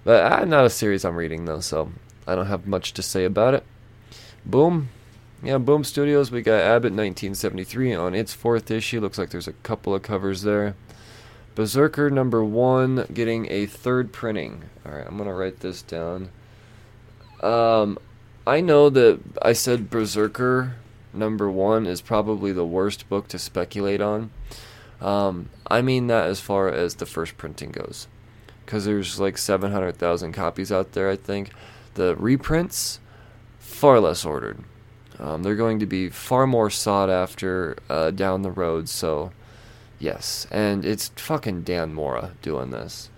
But 0.05 0.33
uh, 0.33 0.45
not 0.45 0.65
a 0.65 0.71
series 0.71 1.05
I'm 1.05 1.17
reading, 1.17 1.45
though, 1.45 1.61
so 1.61 1.93
I 2.27 2.35
don't 2.35 2.47
have 2.47 2.67
much 2.67 2.93
to 2.95 3.03
say 3.03 3.25
about 3.25 3.55
it. 3.55 3.65
Boom. 4.45 4.89
Yeah, 5.43 5.59
Boom 5.59 5.83
Studios, 5.83 6.31
we 6.31 6.41
got 6.41 6.61
Abbott 6.61 6.93
1973 6.93 7.95
on 7.95 8.15
its 8.15 8.33
fourth 8.33 8.71
issue. 8.71 9.01
Looks 9.01 9.19
like 9.19 9.31
there's 9.31 9.49
a 9.49 9.53
couple 9.53 9.93
of 9.93 10.03
covers 10.03 10.43
there. 10.43 10.77
Berserker 11.55 12.11
number 12.11 12.45
one 12.45 13.07
getting 13.13 13.51
a 13.51 13.67
third 13.67 14.13
printing. 14.13 14.63
All 14.87 14.93
right, 14.93 15.07
I'm 15.07 15.19
gonna 15.19 15.35
write 15.35 15.61
this 15.61 15.83
down. 15.83 16.31
Um, 17.43 17.99
I 18.47 18.61
know 18.61 18.89
that 18.89 19.21
I 19.43 19.53
said 19.53 19.91
Berserker 19.91 20.77
number 21.13 21.51
one 21.51 21.87
is 21.87 22.01
probably 22.01 22.53
the 22.53 22.65
worst 22.65 23.09
book 23.09 23.29
to 23.29 23.39
speculate 23.39 24.01
on. 24.01 24.31
Um, 25.01 25.49
I 25.67 25.83
mean 25.83 26.07
that 26.09 26.29
as 26.29 26.41
far 26.41 26.69
as 26.69 26.97
the 26.97 27.07
first 27.07 27.37
printing 27.37 27.73
goes, 27.73 28.07
because 28.65 28.85
there's 28.85 29.19
like 29.19 29.39
700,000 29.39 30.33
copies 30.33 30.71
out 30.71 30.93
there. 30.93 31.11
I 31.11 31.17
think 31.17 31.51
the 31.95 32.17
reprints 32.17 33.01
far 33.59 34.01
less 34.01 34.25
ordered. 34.25 34.59
Um, 35.19 35.43
they're 35.43 35.57
going 35.57 35.79
to 35.81 35.87
be 35.87 36.09
far 36.09 36.47
more 36.47 36.71
sought 36.71 37.11
after 37.11 37.77
uh, 37.89 38.11
down 38.11 38.43
the 38.43 38.51
road. 38.51 38.89
So 38.89 39.33
Yes, 40.03 40.49
and 40.51 40.85
it's 40.85 41.13
fucking 41.15 41.63
Dan 41.63 41.95
Mora 41.95 42.33
doing 42.43 42.71
this. 42.71 43.09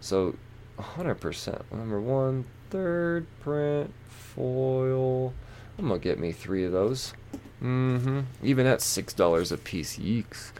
So, 0.00 0.36
100%. 0.78 1.70
Number 1.70 2.00
one, 2.00 2.46
third 2.70 3.26
print, 3.42 3.92
foil. 4.08 5.34
I'm 5.80 5.88
gonna 5.88 5.98
get 5.98 6.18
me 6.18 6.30
three 6.30 6.64
of 6.64 6.72
those. 6.72 7.14
Mm-hmm. 7.62 8.20
Even 8.42 8.66
at 8.66 8.80
$6 8.80 9.52
a 9.52 9.56
piece. 9.56 9.98
Yeeks. 9.98 10.52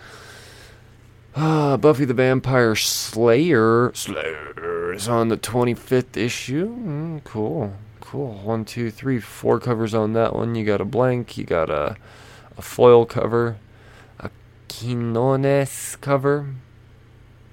Ah, 1.37 1.77
Buffy 1.77 2.07
the 2.07 2.15
Vampire 2.15 2.75
Slayer. 2.75 3.93
Slayer 3.95 4.95
is 4.95 5.09
on 5.09 5.29
the 5.29 5.37
25th 5.37 6.17
issue. 6.17 6.75
Mm, 6.75 7.25
cool. 7.25 7.75
Cool. 8.01 8.33
One, 8.43 8.65
two, 8.65 8.91
three, 8.91 9.21
four 9.21 9.61
covers 9.61 9.93
on 9.93 10.15
that 10.15 10.35
one. 10.35 10.55
You 10.55 10.65
got 10.65 10.81
a 10.81 10.87
blank. 10.87 11.37
You 11.37 11.45
got 11.45 11.69
a, 11.69 11.97
a 12.57 12.63
foil 12.63 13.05
cover. 13.05 13.59
A 14.19 14.31
Quinones 14.69 15.97
cover. 16.01 16.55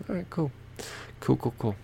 Alright, 0.09 0.29
cool. 0.29 0.51
Cool, 1.19 1.35
cool, 1.35 1.53
cool. 1.59 1.75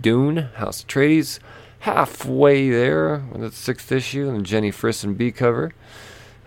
Dune, 0.00 0.36
House 0.54 0.84
Atreides, 0.84 1.40
halfway 1.80 2.70
there 2.70 3.22
with 3.32 3.40
the 3.40 3.50
sixth 3.50 3.90
issue, 3.92 4.28
and 4.28 4.46
Jenny 4.46 4.70
Frison 4.70 5.14
B 5.14 5.32
cover. 5.32 5.72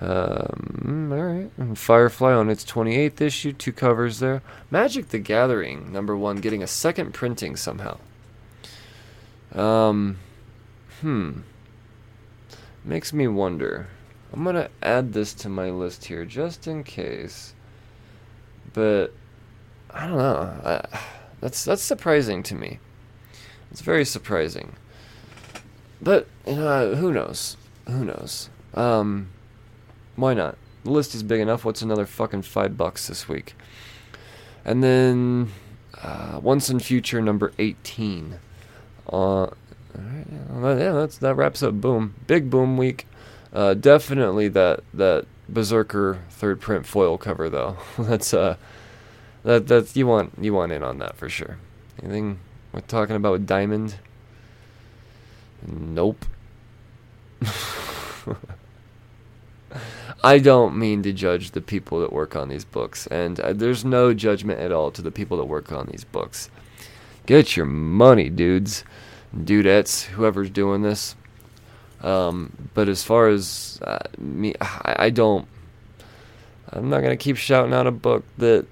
Um, 0.02 1.10
alright. 1.14 1.52
And 1.58 1.78
Firefly 1.78 2.34
on 2.34 2.50
its 2.50 2.66
28th 2.66 3.22
issue, 3.22 3.54
two 3.54 3.72
covers 3.72 4.20
there. 4.20 4.42
Magic 4.70 5.10
the 5.10 5.20
Gathering, 5.20 5.92
number 5.92 6.16
one, 6.16 6.38
getting 6.38 6.64
a 6.64 6.68
second 6.68 7.14
printing 7.14 7.56
somehow. 7.56 7.98
Um, 9.54 10.18
hmm. 11.02 11.42
Makes 12.84 13.14
me 13.14 13.28
wonder. 13.28 13.88
I'm 14.34 14.44
gonna 14.44 14.70
add 14.82 15.14
this 15.14 15.34
to 15.36 15.50
my 15.50 15.70
list 15.70 16.06
here 16.06 16.26
just 16.26 16.68
in 16.68 16.84
case. 16.84 17.54
But 18.74 19.14
I 19.92 20.08
don't 20.08 20.18
know. 20.18 20.60
I, 20.66 21.00
that's 21.40 21.64
that's 21.64 21.84
surprising 21.84 22.44
to 22.44 22.56
me. 22.56 22.80
It's 23.72 23.82
very 23.82 24.06
surprising. 24.06 24.74
But 26.04 26.28
you 26.46 26.56
know, 26.56 26.96
who 26.96 27.14
knows? 27.14 27.56
Who 27.88 28.04
knows? 28.04 28.50
Um, 28.74 29.30
Why 30.16 30.34
not? 30.34 30.58
The 30.84 30.92
list 30.92 31.16
is 31.16 31.24
big 31.24 31.40
enough. 31.40 31.64
What's 31.64 31.82
another 31.82 32.06
fucking 32.06 32.42
five 32.42 32.78
bucks 32.78 33.08
this 33.08 33.30
week? 33.30 33.56
And 34.66 34.84
then 34.84 35.52
uh, 36.02 36.40
Once 36.44 36.68
and 36.68 36.84
Future 36.84 37.22
number 37.22 37.54
18. 37.58 38.38
Uh, 39.10 39.48
yeah, 39.96 40.92
that's 40.92 41.18
that 41.20 41.36
wraps 41.36 41.64
up 41.64 41.76
Boom. 41.76 42.16
Big 42.28 42.50
Boom 42.50 42.78
week. 42.78 43.08
Uh, 43.54 43.74
definitely 43.74 44.50
that 44.50 44.82
that 44.94 45.26
Berserker 45.48 46.20
third 46.30 46.60
print 46.60 46.86
foil 46.86 47.18
cover 47.18 47.50
though. 47.50 47.78
that's 47.98 48.34
uh 48.34 48.58
that 49.44 49.68
that's 49.68 49.96
you 49.96 50.08
want 50.08 50.34
you 50.40 50.54
want 50.54 50.72
in 50.72 50.84
on 50.84 50.98
that 50.98 51.16
for 51.16 51.30
sure. 51.30 51.58
Anything 52.02 52.40
we're 52.74 52.82
talking 52.82 53.16
about 53.16 53.34
with 53.34 53.48
Diamond? 53.48 53.96
Nope. 55.66 56.26
I 60.24 60.40
don't 60.40 60.78
mean 60.78 61.04
to 61.04 61.12
judge 61.12 61.52
the 61.52 61.62
people 61.62 62.00
that 62.00 62.14
work 62.14 62.36
on 62.36 62.48
these 62.50 62.64
books, 62.64 63.08
and 63.08 63.40
uh, 63.40 63.54
there's 63.54 63.84
no 63.84 64.14
judgment 64.14 64.60
at 64.60 64.72
all 64.72 64.92
to 64.92 65.02
the 65.02 65.12
people 65.12 65.38
that 65.38 65.46
work 65.46 65.72
on 65.72 65.88
these 65.92 66.06
books. 66.06 66.50
Get 67.26 67.58
your 67.58 67.66
money, 67.66 68.30
dudes, 68.30 68.84
dudettes, 69.36 70.06
whoever's 70.06 70.50
doing 70.50 70.82
this. 70.82 71.16
Um, 72.02 72.70
but 72.74 72.90
as 72.90 73.04
far 73.04 73.30
as 73.30 73.80
uh, 73.84 74.00
me, 74.18 74.54
I, 74.62 74.96
I 75.00 75.10
don't. 75.10 75.48
I'm 76.70 76.90
not 76.90 77.02
gonna 77.02 77.18
keep 77.18 77.38
shouting 77.38 77.74
out 77.74 77.88
a 77.88 77.92
book 77.92 78.24
that 78.38 78.66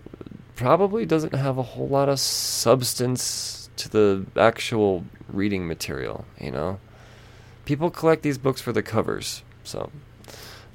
probably 0.55 1.05
doesn't 1.05 1.33
have 1.33 1.57
a 1.57 1.63
whole 1.63 1.87
lot 1.87 2.09
of 2.09 2.19
substance 2.19 3.61
to 3.82 3.89
the 3.89 4.25
actual 4.36 5.05
reading 5.27 5.67
material. 5.67 6.25
You 6.39 6.51
know, 6.51 6.79
people 7.65 7.89
collect 7.89 8.23
these 8.23 8.38
books 8.38 8.61
for 8.61 8.71
the 8.71 8.84
covers, 8.84 9.43
so 9.63 9.91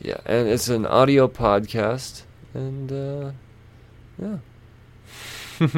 yeah, 0.00 0.18
and 0.26 0.48
it's 0.48 0.68
an 0.68 0.86
audio 0.86 1.28
podcast, 1.28 2.22
and 2.54 2.92
uh, 2.92 3.30
yeah. 4.18 4.38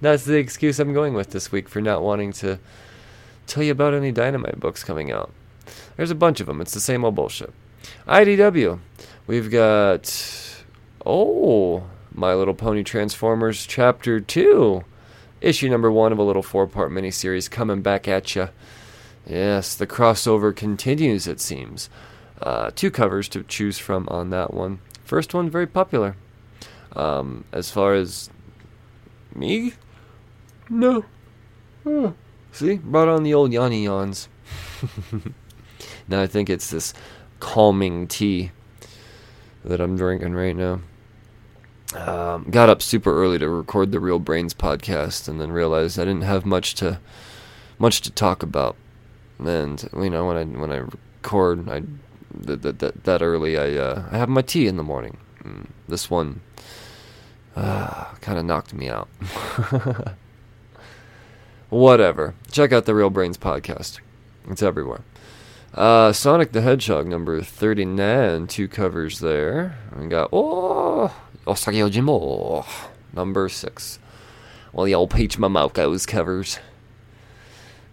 That's 0.00 0.24
the 0.24 0.36
excuse 0.36 0.78
I'm 0.78 0.92
going 0.92 1.14
with 1.14 1.30
this 1.30 1.50
week 1.50 1.68
for 1.68 1.80
not 1.80 2.02
wanting 2.02 2.32
to 2.34 2.60
tell 3.46 3.62
you 3.62 3.72
about 3.72 3.94
any 3.94 4.12
dynamite 4.12 4.60
books 4.60 4.84
coming 4.84 5.10
out. 5.10 5.32
There's 5.96 6.10
a 6.12 6.16
bunch 6.16 6.40
of 6.40 6.46
them. 6.46 6.60
It's 6.60 6.74
the 6.74 6.80
same 6.80 7.04
old 7.04 7.16
bullshit. 7.16 7.52
IDW. 8.06 8.78
We've 9.26 9.50
got 9.50 10.54
oh, 11.04 11.84
My 12.12 12.34
Little 12.34 12.54
Pony 12.54 12.84
Transformers 12.84 13.66
Chapter 13.66 14.20
2. 14.20 14.84
Issue 15.40 15.68
number 15.68 15.90
1 15.90 16.12
of 16.12 16.18
a 16.18 16.22
little 16.22 16.42
four-part 16.42 16.90
miniseries 16.90 17.50
coming 17.50 17.82
back 17.82 18.08
at 18.08 18.34
you. 18.34 18.48
Yes, 19.26 19.74
the 19.74 19.86
crossover 19.86 20.54
continues 20.54 21.26
it 21.26 21.40
seems. 21.40 21.90
Uh, 22.40 22.70
two 22.74 22.90
covers 22.90 23.28
to 23.30 23.42
choose 23.42 23.78
from 23.78 24.06
on 24.08 24.30
that 24.30 24.54
one. 24.54 24.80
First 25.04 25.34
one 25.34 25.50
very 25.50 25.66
popular. 25.66 26.16
Um, 26.94 27.44
as 27.52 27.70
far 27.70 27.94
as 27.94 28.30
me, 29.34 29.74
no. 30.68 31.04
See, 32.52 32.76
brought 32.76 33.08
on 33.08 33.22
the 33.22 33.34
old 33.34 33.52
Yanni 33.52 33.84
yawns. 33.84 34.28
now 36.08 36.22
I 36.22 36.26
think 36.26 36.48
it's 36.48 36.70
this 36.70 36.94
calming 37.40 38.06
tea 38.06 38.50
that 39.64 39.80
I'm 39.80 39.96
drinking 39.96 40.34
right 40.34 40.56
now. 40.56 40.80
Um, 41.94 42.48
got 42.50 42.68
up 42.68 42.82
super 42.82 43.16
early 43.22 43.38
to 43.38 43.48
record 43.48 43.92
the 43.92 44.00
Real 44.00 44.18
Brains 44.18 44.54
podcast, 44.54 45.28
and 45.28 45.40
then 45.40 45.52
realized 45.52 45.98
I 45.98 46.04
didn't 46.04 46.22
have 46.22 46.44
much 46.44 46.74
to 46.76 47.00
much 47.78 48.00
to 48.02 48.10
talk 48.10 48.42
about. 48.42 48.76
And 49.38 49.88
you 49.94 50.10
know, 50.10 50.26
when 50.26 50.36
I 50.36 50.44
when 50.44 50.72
I 50.72 50.78
record, 50.78 51.68
I 51.68 51.82
that 52.34 52.62
that, 52.62 53.04
that 53.04 53.22
early, 53.22 53.56
I 53.56 53.74
uh, 53.76 54.08
I 54.10 54.18
have 54.18 54.28
my 54.28 54.42
tea 54.42 54.66
in 54.66 54.76
the 54.76 54.82
morning. 54.82 55.18
Mm, 55.42 55.68
this 55.88 56.10
one 56.10 56.40
uh, 57.54 58.04
kind 58.20 58.38
of 58.38 58.44
knocked 58.44 58.74
me 58.74 58.88
out. 58.88 59.08
Whatever. 61.70 62.34
Check 62.50 62.72
out 62.72 62.84
the 62.84 62.94
Real 62.94 63.10
Brains 63.10 63.38
podcast. 63.38 64.00
It's 64.48 64.62
everywhere. 64.62 65.02
Uh, 65.74 66.12
Sonic 66.12 66.52
the 66.52 66.62
Hedgehog 66.62 67.06
number 67.06 67.42
39, 67.42 68.46
two 68.46 68.68
covers 68.68 69.18
there. 69.18 69.76
We 69.94 70.06
got, 70.06 70.30
oh, 70.32 71.14
Usagi 71.46 71.78
Yojimbo, 71.78 72.66
number 73.12 73.48
6. 73.48 73.98
Well, 74.72 74.86
the 74.86 74.94
old 74.94 75.10
Peach 75.10 75.38
Momoko's 75.38 76.04
covers. 76.04 76.58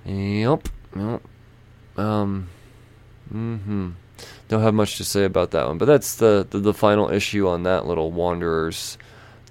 Yep, 0.05 0.67
yep. 0.95 1.21
Um, 1.95 2.49
mm-hmm. 3.31 3.91
Don't 4.47 4.61
have 4.61 4.73
much 4.73 4.97
to 4.97 5.03
say 5.03 5.23
about 5.23 5.51
that 5.51 5.67
one, 5.67 5.77
but 5.77 5.85
that's 5.85 6.15
the, 6.15 6.47
the, 6.49 6.59
the 6.59 6.73
final 6.73 7.09
issue 7.09 7.47
on 7.47 7.63
that 7.63 7.85
little 7.85 8.11
Wanderers 8.11 8.97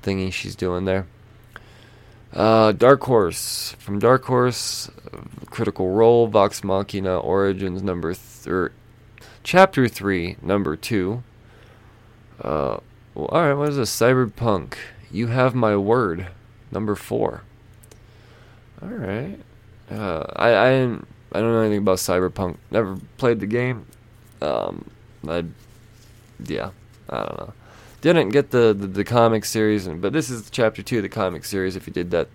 thingy 0.02 0.32
she's 0.32 0.56
doing 0.56 0.84
there. 0.84 1.06
Uh, 2.32 2.72
Dark 2.72 3.04
Horse 3.04 3.76
from 3.78 3.98
Dark 3.98 4.24
Horse, 4.24 4.90
Critical 5.46 5.90
Role, 5.90 6.26
Vox 6.26 6.64
Machina, 6.64 7.18
Origins 7.18 7.82
number 7.82 8.14
th- 8.14 8.72
chapter 9.42 9.86
three, 9.86 10.36
number 10.42 10.74
two. 10.74 11.22
Uh, 12.40 12.78
well, 13.14 13.26
all 13.26 13.42
right. 13.42 13.54
What 13.54 13.68
is 13.68 13.76
this? 13.76 13.94
Cyberpunk. 13.94 14.74
You 15.10 15.28
have 15.28 15.54
my 15.54 15.76
word, 15.76 16.28
number 16.70 16.94
four. 16.94 17.42
All 18.80 18.88
right. 18.88 19.38
Uh, 19.90 20.24
I 20.36 20.54
I 20.54 20.68
I 20.70 21.40
don't 21.40 21.52
know 21.52 21.60
anything 21.60 21.78
about 21.78 21.98
Cyberpunk. 21.98 22.56
Never 22.70 22.98
played 23.18 23.40
the 23.40 23.46
game. 23.46 23.86
Um, 24.40 24.90
I 25.26 25.44
yeah, 26.44 26.70
I 27.08 27.18
don't 27.18 27.38
know 27.38 27.52
didn't 28.02 28.30
get 28.30 28.50
the, 28.50 28.74
the, 28.78 28.86
the 28.86 29.04
comic 29.04 29.44
series, 29.44 29.86
but 29.88 30.12
this 30.12 30.28
is 30.28 30.50
chapter 30.50 30.82
two 30.82 30.98
of 30.98 31.02
the 31.04 31.08
comic 31.08 31.44
series. 31.44 31.76
If 31.76 31.86
you 31.86 31.92
did 31.92 32.10
that, 32.10 32.28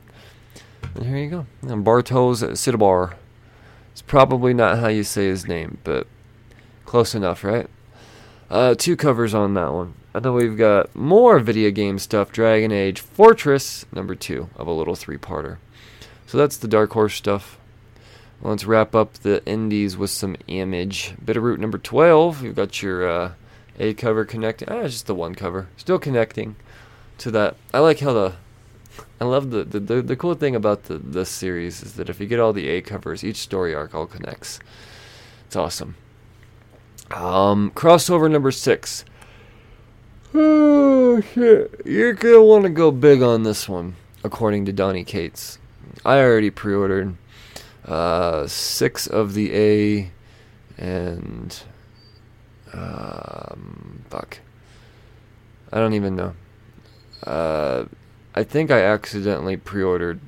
and 0.95 1.05
here 1.05 1.17
you 1.17 1.29
go. 1.29 1.45
And 1.61 1.85
Bartosz 1.85 2.41
Sidobar. 2.53 3.15
It's 3.91 4.01
probably 4.01 4.53
not 4.53 4.79
how 4.79 4.87
you 4.87 5.03
say 5.03 5.27
his 5.27 5.47
name, 5.47 5.79
but 5.83 6.07
close 6.85 7.13
enough, 7.13 7.43
right? 7.43 7.67
Uh, 8.49 8.75
two 8.75 8.95
covers 8.95 9.33
on 9.33 9.55
that 9.55 9.73
one. 9.73 9.93
And 10.17 10.25
then 10.25 10.33
we've 10.33 10.57
got 10.57 10.95
more 10.95 11.37
video 11.37 11.69
game 11.69 11.99
stuff. 11.99 12.31
Dragon 12.31 12.71
Age 12.71 13.01
Fortress, 13.01 13.85
number 13.91 14.15
two 14.15 14.49
of 14.55 14.65
a 14.65 14.71
little 14.71 14.95
three-parter. 14.95 15.57
So 16.25 16.39
that's 16.39 16.57
the 16.57 16.67
Dark 16.67 16.93
Horse 16.93 17.13
stuff. 17.13 17.59
Well, 18.41 18.49
let's 18.49 18.65
wrap 18.65 18.95
up 18.95 19.13
the 19.13 19.45
indies 19.45 19.95
with 19.95 20.09
some 20.09 20.35
image. 20.47 21.13
Bitterroot 21.23 21.59
number 21.59 21.77
12. 21.77 22.41
You've 22.41 22.55
got 22.55 22.81
your 22.81 23.07
uh, 23.07 23.33
a 23.77 23.93
cover 23.93 24.25
connecting. 24.25 24.67
Ah, 24.69 24.85
just 24.85 25.05
the 25.05 25.13
one 25.13 25.35
cover. 25.35 25.69
Still 25.77 25.99
connecting 25.99 26.55
to 27.19 27.29
that. 27.29 27.55
I 27.71 27.77
like 27.77 27.99
how 27.99 28.13
the. 28.13 28.33
I 29.21 29.25
love 29.25 29.51
the, 29.51 29.65
the, 29.65 29.79
the, 29.79 30.01
the 30.01 30.15
cool 30.15 30.33
thing 30.33 30.55
about 30.55 30.85
the 30.85 30.97
this 30.97 31.29
series 31.29 31.83
is 31.83 31.93
that 31.93 32.09
if 32.09 32.19
you 32.19 32.25
get 32.25 32.39
all 32.39 32.53
the 32.53 32.69
A 32.69 32.81
covers, 32.81 33.23
each 33.23 33.37
story 33.37 33.75
arc 33.75 33.93
all 33.93 34.07
connects. 34.07 34.59
It's 35.45 35.55
awesome. 35.55 35.93
Um, 37.11 37.69
crossover 37.75 38.31
number 38.31 38.49
six. 38.49 39.05
Oh 40.33 41.21
shit! 41.21 41.81
You're 41.85 42.13
gonna 42.13 42.43
want 42.43 42.63
to 42.63 42.69
go 42.69 42.91
big 42.91 43.21
on 43.21 43.43
this 43.43 43.69
one, 43.69 43.95
according 44.23 44.65
to 44.65 44.73
Donny 44.73 45.03
Cates. 45.03 45.57
I 46.05 46.19
already 46.19 46.49
pre-ordered 46.49 47.15
uh, 47.85 48.45
six 48.47 49.07
of 49.07 49.33
the 49.33 49.55
A 49.55 50.11
and 50.77 51.63
um, 52.73 54.03
fuck. 54.09 54.39
I 55.71 55.79
don't 55.79 55.93
even 55.93 56.15
know. 56.15 56.33
Uh, 57.25 57.85
I 58.35 58.43
think 58.43 58.69
I 58.69 58.81
accidentally 58.81 59.57
pre-ordered 59.57 60.19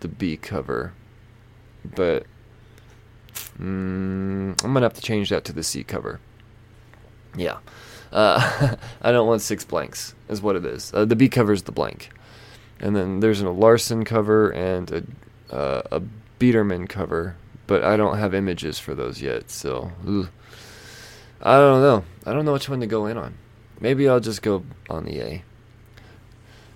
the 0.00 0.08
B 0.08 0.36
cover, 0.36 0.94
but 1.84 2.24
mm, 3.58 4.64
I'm 4.64 4.72
gonna 4.72 4.82
have 4.82 4.94
to 4.94 5.02
change 5.02 5.30
that 5.30 5.44
to 5.46 5.52
the 5.52 5.62
C 5.62 5.84
cover. 5.84 6.20
Yeah, 7.36 7.58
uh, 8.14 8.76
I 9.02 9.12
don't 9.12 9.26
want 9.26 9.42
six 9.42 9.64
blanks. 9.64 10.14
Is 10.28 10.40
what 10.40 10.56
it 10.56 10.64
is. 10.64 10.92
Uh, 10.94 11.04
the 11.04 11.16
B 11.16 11.28
cover 11.28 11.52
is 11.52 11.64
the 11.64 11.72
blank, 11.72 12.10
and 12.80 12.96
then 12.96 13.20
there's 13.20 13.42
a 13.42 13.50
Larsen 13.50 14.04
cover 14.04 14.50
and 14.50 14.90
a 14.90 15.54
uh, 15.54 15.82
a 15.92 16.02
Biederman 16.38 16.86
cover, 16.86 17.36
but 17.66 17.84
I 17.84 17.96
don't 17.96 18.16
have 18.16 18.32
images 18.34 18.78
for 18.78 18.94
those 18.94 19.20
yet. 19.20 19.50
So. 19.50 19.92
Ugh. 20.08 20.28
I 21.42 21.58
don't 21.58 21.82
know. 21.82 22.04
I 22.24 22.32
don't 22.32 22.46
know 22.46 22.54
which 22.54 22.70
one 22.70 22.80
to 22.80 22.86
go 22.86 23.04
in 23.04 23.18
on. 23.18 23.34
Maybe 23.78 24.08
I'll 24.08 24.20
just 24.20 24.40
go 24.40 24.64
on 24.88 25.04
the 25.04 25.20
A. 25.20 25.42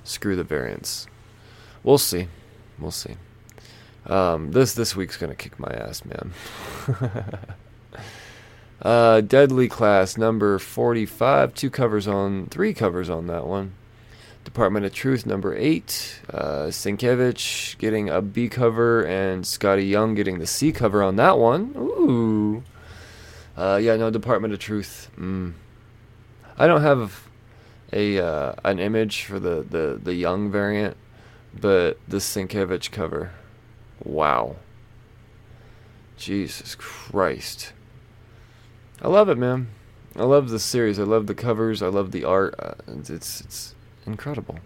Screw 0.05 0.37
the 0.37 0.45
variants. 0.45 1.07
We'll 1.83 1.97
see. 1.97 2.29
We'll 2.79 2.91
see. 2.91 3.17
Um, 4.07 4.53
this 4.53 4.75
this 4.75 4.95
week's 4.95 5.17
gonna 5.17 5.35
kick 5.35 5.59
my 5.59 5.69
ass, 5.69 6.05
man. 6.05 6.33
uh, 8.83 9.21
Deadly 9.21 9.69
Class 9.69 10.17
number 10.17 10.59
forty-five. 10.59 11.55
Two 11.55 11.71
covers 11.71 12.07
on, 12.07 12.47
three 12.47 12.75
covers 12.75 13.11
on 13.11 13.27
that 13.27 13.47
one. 13.47 13.75
Department 14.45 14.87
of 14.87 14.95
Truth 14.95 15.27
number 15.27 15.55
eight. 15.55 16.21
Uh, 16.33 16.69
Sienkiewicz 16.69 17.77
getting 17.79 18.09
a 18.09 18.23
B 18.23 18.49
cover 18.49 19.05
and 19.05 19.45
Skottie 19.45 19.89
Young 19.89 20.15
getting 20.15 20.39
the 20.39 20.47
C 20.47 20.73
cover 20.73 21.03
on 21.03 21.17
that 21.17 21.39
one. 21.39 21.75
Ooh. 21.77 22.63
Uh, 23.57 23.77
yeah, 23.77 23.97
no, 23.97 24.09
Department 24.11 24.55
of 24.55 24.61
Truth. 24.61 25.11
Mm. 25.19 25.53
I 26.57 26.67
don't 26.67 26.83
have 26.83 27.29
a 27.93 28.19
uh, 28.19 28.55
an 28.65 28.79
image 28.79 29.25
for 29.25 29.39
the, 29.39 29.67
the, 29.69 30.01
the 30.03 30.15
young 30.15 30.51
variant, 30.51 30.97
but 31.59 31.99
the 32.09 32.19
Sienkiewicz 32.19 32.91
cover, 32.91 33.33
wow. 34.03 34.57
Jesus 36.17 36.75
Christ. 36.75 37.73
I 39.01 39.09
love 39.09 39.29
it, 39.29 39.39
man. 39.39 39.69
I 40.17 40.25
love 40.25 40.49
the 40.49 40.59
series. 40.59 40.99
I 40.99 41.05
love 41.05 41.27
the 41.27 41.35
covers. 41.35 41.83
I 41.83 41.87
love 41.89 42.11
the 42.11 42.25
art. 42.25 42.55
Uh, 42.59 42.75
it's 42.87 43.41
it's 43.41 43.75
incredible. 44.07 44.59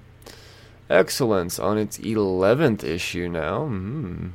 Excellence 0.88 1.58
on 1.58 1.78
its 1.78 1.98
11th 1.98 2.84
issue 2.84 3.28
now. 3.28 3.66
Mm. 3.66 4.32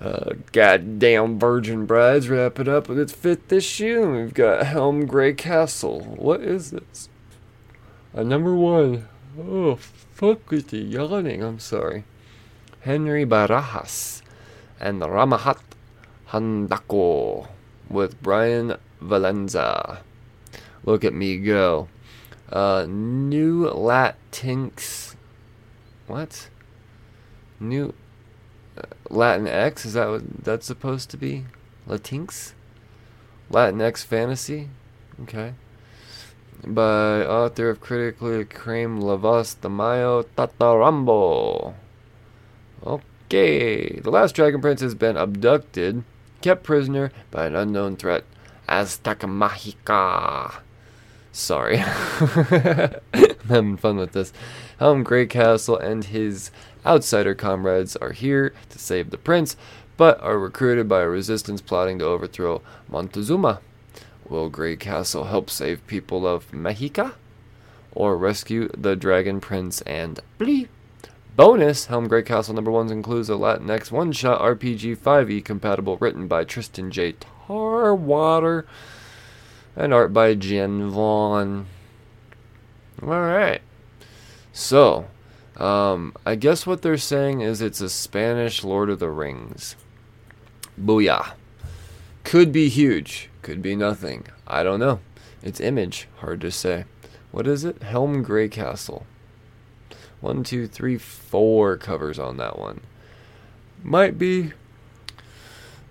Uh, 0.00 0.34
goddamn 0.52 1.38
Virgin 1.38 1.86
Brides 1.86 2.28
wrap 2.28 2.58
it 2.58 2.68
up 2.68 2.88
with 2.88 2.98
its 2.98 3.12
fifth 3.12 3.50
issue. 3.52 4.10
We've 4.10 4.34
got 4.34 4.66
Helm 4.66 5.06
Greycastle. 5.06 6.04
What 6.18 6.42
is 6.42 6.70
this? 6.70 7.08
A 8.12 8.22
number 8.22 8.54
one. 8.54 9.08
Oh, 9.38 9.76
fuck 9.76 10.50
with 10.50 10.68
the 10.68 10.78
yawning. 10.78 11.42
I'm 11.42 11.58
sorry. 11.58 12.04
Henry 12.80 13.26
Barajas 13.26 14.22
and 14.80 15.02
Rahmat 15.02 15.58
Handoko 16.28 17.48
with 17.88 18.20
Bryan 18.22 18.76
Valenza. 19.02 19.98
Look 20.84 21.04
at 21.04 21.14
me 21.14 21.38
go. 21.38 21.88
Uh, 22.50 22.86
new 22.88 23.64
Latinx. 23.64 25.16
What? 26.06 26.48
New 27.58 27.92
uh, 28.78 28.82
Latin 29.10 29.48
X? 29.48 29.84
Is 29.84 29.94
that 29.94 30.08
what 30.08 30.44
that's 30.44 30.66
supposed 30.66 31.10
to 31.10 31.16
be? 31.16 31.44
Latinx? 31.88 32.52
Latin 33.50 33.80
X 33.80 34.04
fantasy? 34.04 34.68
Okay. 35.22 35.54
By 36.64 37.24
author 37.24 37.70
of 37.70 37.80
critically 37.80 38.40
acclaimed 38.40 39.02
La 39.02 39.16
Voz 39.16 39.54
de 39.54 39.68
Mayo 39.68 40.22
Tata 40.22 40.76
Rambo. 40.78 41.74
Okay. 42.84 44.00
The 44.00 44.10
last 44.10 44.34
Dragon 44.34 44.60
Prince 44.60 44.80
has 44.80 44.94
been 44.94 45.16
abducted, 45.16 46.04
kept 46.40 46.62
prisoner 46.62 47.10
by 47.30 47.46
an 47.46 47.56
unknown 47.56 47.96
threat. 47.96 48.24
Aztec 48.68 49.20
Magica. 49.20 50.60
Sorry. 51.32 51.78
I'm 51.80 53.48
having 53.48 53.76
fun 53.76 53.96
with 53.96 54.12
this. 54.12 54.32
Helm 54.78 55.04
Greycastle 55.04 55.82
and 55.82 56.04
his 56.04 56.50
outsider 56.84 57.34
comrades 57.34 57.96
are 57.96 58.12
here 58.12 58.54
to 58.70 58.78
save 58.78 59.10
the 59.10 59.18
prince, 59.18 59.56
but 59.96 60.20
are 60.22 60.38
recruited 60.38 60.88
by 60.88 61.02
a 61.02 61.08
resistance 61.08 61.60
plotting 61.60 61.98
to 61.98 62.06
overthrow 62.06 62.62
Montezuma. 62.88 63.60
Will 64.28 64.50
Greycastle 64.50 65.28
help 65.28 65.50
save 65.50 65.86
people 65.86 66.26
of 66.26 66.50
Mexica? 66.50 67.14
Or 67.92 68.16
rescue 68.16 68.68
the 68.76 68.96
Dragon 68.96 69.40
Prince 69.40 69.80
and 69.82 70.20
Blee? 70.38 70.68
Bonus 71.36 71.84
Helm 71.84 72.08
Greycastle 72.08 72.54
number 72.54 72.70
ones 72.70 72.90
includes 72.90 73.28
a 73.28 73.34
Latinx 73.34 73.92
one 73.92 74.10
shot 74.10 74.40
RPG 74.40 74.96
5e 74.96 75.44
compatible 75.44 75.98
written 75.98 76.26
by 76.26 76.44
Tristan 76.44 76.90
J. 76.90 77.12
Tarwater 77.12 78.64
and 79.76 79.92
art 79.92 80.14
by 80.14 80.32
Jen 80.32 80.88
Vaughn. 80.88 81.66
Alright. 83.02 83.60
So, 84.54 85.08
um, 85.58 86.14
I 86.24 86.36
guess 86.36 86.66
what 86.66 86.80
they're 86.80 86.96
saying 86.96 87.42
is 87.42 87.60
it's 87.60 87.82
a 87.82 87.90
Spanish 87.90 88.64
Lord 88.64 88.88
of 88.88 88.98
the 88.98 89.10
Rings. 89.10 89.76
Booyah. 90.80 91.32
Could 92.24 92.50
be 92.50 92.70
huge, 92.70 93.28
could 93.42 93.60
be 93.60 93.76
nothing. 93.76 94.24
I 94.46 94.62
don't 94.62 94.80
know. 94.80 95.00
It's 95.42 95.60
image, 95.60 96.08
hard 96.20 96.40
to 96.40 96.50
say. 96.50 96.86
What 97.30 97.46
is 97.46 97.62
it? 97.62 97.82
Helm 97.82 98.24
Greycastle. 98.24 99.02
One, 100.20 100.42
two, 100.42 100.66
three, 100.66 100.98
four 100.98 101.76
covers 101.76 102.18
on 102.18 102.36
that 102.38 102.58
one. 102.58 102.80
Might 103.82 104.18
be, 104.18 104.52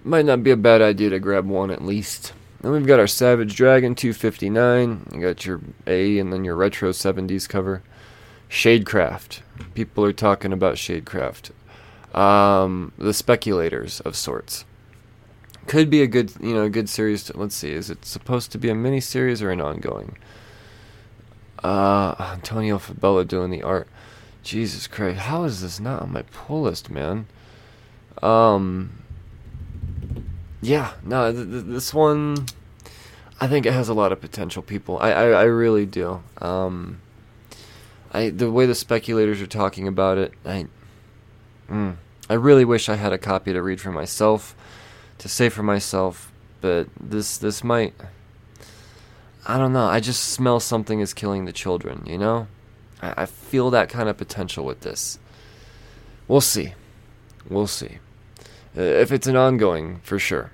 might 0.03 0.25
not 0.25 0.43
be 0.43 0.51
a 0.51 0.57
bad 0.57 0.81
idea 0.81 1.09
to 1.11 1.19
grab 1.19 1.47
one 1.47 1.71
at 1.71 1.83
least. 1.83 2.33
Then 2.61 2.71
we've 2.71 2.87
got 2.87 2.99
our 2.99 3.07
Savage 3.07 3.55
Dragon 3.55 3.93
259. 3.93 5.09
You 5.13 5.21
got 5.21 5.45
your 5.45 5.61
A 5.85 6.17
and 6.17 6.33
then 6.33 6.43
your 6.43 6.55
retro 6.55 6.89
70s 6.89 7.47
cover. 7.47 7.83
Shadecraft. 8.49 9.41
People 9.73 10.03
are 10.03 10.13
talking 10.13 10.51
about 10.51 10.75
Shadecraft. 10.75 11.51
Um, 12.17 12.91
the 12.97 13.13
speculators 13.13 13.99
of 14.01 14.15
sorts. 14.15 14.65
Could 15.67 15.89
be 15.89 16.01
a 16.01 16.07
good, 16.07 16.31
you 16.39 16.53
know, 16.53 16.63
a 16.63 16.69
good 16.69 16.89
series. 16.89 17.23
To, 17.25 17.37
let's 17.37 17.55
see, 17.55 17.71
is 17.71 17.89
it 17.89 18.05
supposed 18.05 18.51
to 18.51 18.57
be 18.57 18.69
a 18.69 18.75
mini 18.75 18.99
series 18.99 19.41
or 19.41 19.51
an 19.51 19.61
ongoing? 19.61 20.17
Uh, 21.63 22.15
Antonio 22.33 22.77
Fabela 22.77 23.27
doing 23.27 23.49
the 23.49 23.63
art. 23.63 23.87
Jesus 24.45 24.85
Christ, 24.85 25.21
how 25.21 25.43
is 25.43 25.61
this 25.61 25.79
not 25.79 26.03
on 26.03 26.13
my 26.13 26.21
pull 26.21 26.61
list, 26.61 26.91
man? 26.91 27.25
Um, 28.21 29.01
yeah, 30.61 30.93
no, 31.03 31.33
th- 31.33 31.49
th- 31.49 31.63
this 31.65 31.95
one, 31.95 32.45
I 33.41 33.47
think 33.47 33.65
it 33.65 33.73
has 33.73 33.89
a 33.89 33.93
lot 33.95 34.11
of 34.11 34.21
potential. 34.21 34.61
People, 34.61 34.99
I, 34.99 35.11
I, 35.11 35.25
I 35.29 35.43
really 35.45 35.87
do. 35.87 36.21
Um, 36.37 37.01
I 38.13 38.29
the 38.29 38.51
way 38.51 38.67
the 38.67 38.75
speculators 38.75 39.41
are 39.41 39.47
talking 39.47 39.87
about 39.87 40.19
it, 40.19 40.33
I, 40.45 40.67
mm, 41.67 41.95
I 42.29 42.33
really 42.35 42.65
wish 42.65 42.87
I 42.87 42.97
had 42.97 43.13
a 43.13 43.17
copy 43.17 43.51
to 43.51 43.63
read 43.63 43.81
for 43.81 43.91
myself, 43.91 44.55
to 45.17 45.27
say 45.27 45.49
for 45.49 45.63
myself. 45.63 46.31
But 46.61 46.87
this 47.01 47.39
this 47.39 47.63
might, 47.63 47.95
I 49.47 49.57
don't 49.57 49.73
know. 49.73 49.85
I 49.87 49.99
just 49.99 50.23
smell 50.23 50.59
something 50.59 50.99
is 50.99 51.15
killing 51.15 51.45
the 51.45 51.51
children. 51.51 52.03
You 52.05 52.19
know, 52.19 52.47
I, 53.01 53.23
I 53.23 53.25
feel 53.25 53.69
that 53.71 53.89
kind 53.89 54.09
of 54.09 54.17
potential 54.17 54.65
with 54.65 54.81
this. 54.81 55.19
We'll 56.27 56.41
see. 56.41 56.73
We'll 57.49 57.67
see. 57.67 57.99
Uh, 58.77 58.81
if 58.81 59.11
it's 59.11 59.27
an 59.27 59.35
ongoing, 59.35 59.99
for 60.03 60.19
sure. 60.19 60.51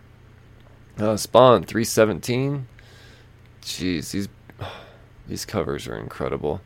Uh, 0.98 1.18
Spawn 1.18 1.64
317. 1.64 2.68
Jeez, 3.62 4.12
these 4.12 4.28
these 5.28 5.46
covers 5.46 5.88
are 5.88 5.98
incredible. 5.98 6.62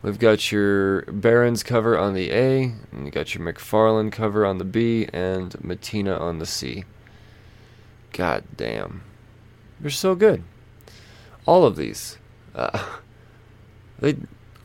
We've 0.00 0.18
got 0.18 0.52
your 0.52 1.02
Barons 1.02 1.62
cover 1.64 1.98
on 1.98 2.14
the 2.14 2.30
A, 2.30 2.72
and 2.92 3.04
you 3.04 3.10
got 3.10 3.34
your 3.34 3.44
McFarlane 3.44 4.12
cover 4.12 4.46
on 4.46 4.58
the 4.58 4.64
B, 4.64 5.08
and 5.12 5.50
Mattina 5.54 6.18
on 6.20 6.38
the 6.38 6.46
C. 6.46 6.84
God 8.12 8.44
damn. 8.56 9.02
They're 9.80 9.90
so 9.90 10.14
good. 10.14 10.44
All 11.46 11.64
of 11.64 11.76
these. 11.76 12.18
Uh, 12.54 12.84
they 13.98 14.16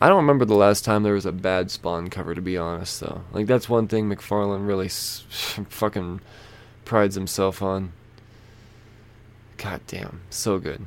I 0.03 0.09
don't 0.09 0.17
remember 0.17 0.43
the 0.43 0.53
last 0.53 0.83
time 0.83 1.03
there 1.03 1.13
was 1.13 1.25
a 1.25 1.31
bad 1.31 1.71
Spawn 1.71 2.09
cover, 2.09 2.35
to 2.35 2.41
be 2.41 2.57
honest, 2.57 2.99
though. 2.99 3.21
Like, 3.31 3.47
that's 3.47 3.69
one 3.69 3.87
thing 3.87 4.09
McFarlane 4.09 4.67
really 4.67 4.87
s- 4.87 5.23
fucking 5.69 6.19
prides 6.83 7.15
himself 7.15 7.61
on. 7.61 7.93
God 9.55 9.79
damn, 9.87 10.19
so 10.29 10.59
good. 10.59 10.85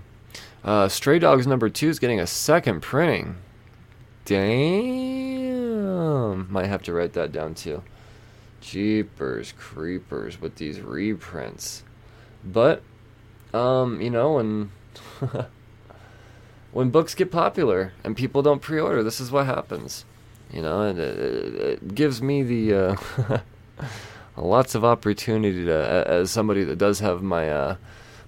Uh, 0.62 0.88
Stray 0.88 1.18
Dogs 1.18 1.46
number 1.46 1.70
two 1.70 1.88
is 1.88 1.98
getting 1.98 2.20
a 2.20 2.26
second 2.26 2.82
printing. 2.82 3.36
Damn. 4.26 4.52
Might 6.52 6.66
have 6.66 6.82
to 6.82 6.92
write 6.92 7.14
that 7.14 7.32
down 7.32 7.54
too. 7.54 7.82
Jeepers 8.60 9.54
creepers 9.56 10.42
with 10.42 10.56
these 10.56 10.82
reprints. 10.82 11.84
But, 12.44 12.82
um, 13.54 13.98
you 13.98 14.10
know, 14.10 14.34
when 14.34 14.72
when 16.76 16.90
books 16.90 17.14
get 17.14 17.30
popular 17.30 17.94
and 18.04 18.14
people 18.14 18.42
don't 18.42 18.60
pre-order, 18.60 19.02
this 19.02 19.18
is 19.18 19.32
what 19.32 19.46
happens. 19.46 20.04
You 20.52 20.60
know, 20.60 20.82
and 20.82 20.98
it, 20.98 21.54
it 21.54 21.94
gives 21.94 22.20
me 22.20 22.42
the 22.42 22.74
uh, 22.74 22.96
lots 24.36 24.74
of 24.74 24.84
opportunity 24.84 25.64
to, 25.64 26.04
as 26.06 26.30
somebody 26.30 26.64
that 26.64 26.76
does 26.76 27.00
have 27.00 27.22
my 27.22 27.48
uh, 27.48 27.76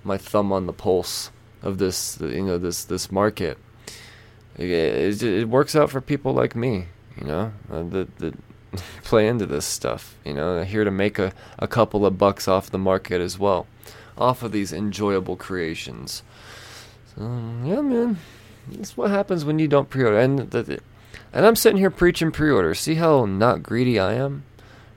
my 0.03 0.17
thumb 0.17 0.51
on 0.51 0.65
the 0.65 0.73
pulse 0.73 1.31
of 1.61 1.77
this, 1.77 2.19
you 2.23 2.43
know, 2.43 2.57
this 2.57 2.85
this 2.85 3.13
market. 3.13 3.59
It, 4.57 4.71
it, 4.71 5.23
it 5.23 5.49
works 5.51 5.77
out 5.77 5.91
for 5.91 6.01
people 6.01 6.33
like 6.33 6.57
me, 6.57 6.87
you 7.21 7.27
know, 7.27 7.53
uh, 7.71 7.83
that 7.83 8.17
that 8.17 8.35
play 9.05 9.29
into 9.29 9.45
this 9.45 9.67
stuff. 9.67 10.17
You 10.25 10.33
know, 10.33 10.65
here 10.65 10.85
to 10.85 10.91
make 10.91 11.19
a, 11.19 11.35
a 11.59 11.69
couple 11.69 12.07
of 12.07 12.17
bucks 12.17 12.49
off 12.49 12.71
the 12.71 12.79
market 12.79 13.21
as 13.21 13.39
well, 13.39 13.67
off 14.17 14.43
of 14.43 14.53
these 14.53 14.73
enjoyable 14.73 15.37
creations. 15.37 16.23
So 17.15 17.25
yeah, 17.65 17.81
man, 17.81 18.19
that's 18.73 18.97
what 18.97 19.11
happens 19.11 19.45
when 19.45 19.59
you 19.59 19.69
don't 19.69 19.91
pre-order. 19.91 20.19
And 20.19 20.51
the, 20.51 20.81
and 21.33 21.47
I'm 21.47 21.57
sitting 21.57 21.79
here 21.79 21.91
preaching 21.91 22.31
pre-order. 22.33 22.75
See 22.75 22.95
how 22.95 23.25
not 23.25 23.63
greedy 23.63 23.99
I 23.99 24.15
am? 24.15 24.45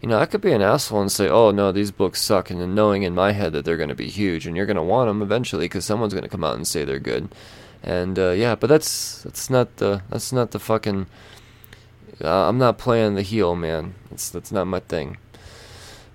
You 0.02 0.10
know, 0.10 0.18
I 0.18 0.26
could 0.26 0.42
be 0.42 0.52
an 0.52 0.64
asshole 0.64 1.02
and 1.02 1.12
say, 1.12 1.28
"Oh 1.28 1.52
no, 1.52 1.72
these 1.72 1.92
books 1.92 2.22
suck," 2.22 2.50
and 2.50 2.60
then 2.60 2.74
knowing 2.74 3.04
in 3.04 3.14
my 3.14 3.34
head 3.34 3.54
that 3.54 3.66
they're 3.66 3.78
going 3.78 3.90
to 3.90 3.96
be 3.96 4.10
huge, 4.10 4.48
and 4.48 4.58
you're 4.58 4.66
going 4.66 4.76
to 4.76 4.84
want 4.84 5.08
them 5.10 5.22
eventually 5.22 5.66
because 5.66 5.86
someone's 5.86 6.14
going 6.14 6.24
to 6.24 6.30
come 6.30 6.44
out 6.44 6.56
and 6.56 6.66
say 6.66 6.84
they're 6.84 7.00
good. 7.00 7.30
And 7.84 8.18
uh, 8.18 8.32
yeah, 8.32 8.56
but 8.56 8.68
that's 8.68 9.22
that's 9.24 9.50
not 9.50 9.78
the 9.78 10.02
that's 10.10 10.34
not 10.34 10.52
the 10.52 10.60
fucking. 10.60 11.06
Uh, 12.24 12.48
I'm 12.50 12.58
not 12.58 12.78
playing 12.78 13.16
the 13.16 13.22
heel, 13.22 13.56
man. 13.56 13.94
That's 14.10 14.30
that's 14.30 14.52
not 14.52 14.66
my 14.66 14.80
thing. 14.80 15.18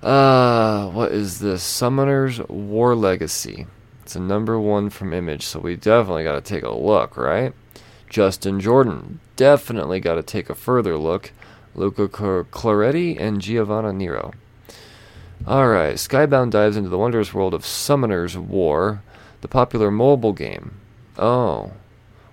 Uh, 0.03 0.91
what 0.91 1.13
is 1.13 1.39
this? 1.39 1.63
Summoner's 1.63 2.41
War 2.49 2.95
Legacy. 2.95 3.67
It's 4.07 4.15
a 4.15 4.21
number 4.21 4.57
one 4.57 4.89
from 4.89 5.13
Image, 5.13 5.43
so 5.43 5.59
we 5.59 5.75
definitely 5.75 6.23
got 6.23 6.37
to 6.37 6.41
take 6.41 6.63
a 6.63 6.71
look, 6.71 7.17
right? 7.17 7.53
Justin 8.09 8.61
Jordan. 8.61 9.19
Definitely 9.35 9.99
got 9.99 10.15
to 10.15 10.23
take 10.23 10.49
a 10.49 10.55
further 10.55 10.97
look. 10.97 11.33
Luca 11.75 12.07
Claretti 12.07 13.21
and 13.21 13.41
Giovanna 13.41 13.91
Niro. 13.91 14.33
Alright, 15.45 15.97
Skybound 15.97 16.53
dives 16.53 16.77
into 16.77 16.89
the 16.89 16.97
wondrous 16.97 17.35
world 17.35 17.53
of 17.53 17.67
Summoner's 17.67 18.39
War, 18.39 19.03
the 19.41 19.49
popular 19.49 19.91
mobile 19.91 20.33
game. 20.33 20.77
Oh, 21.19 21.73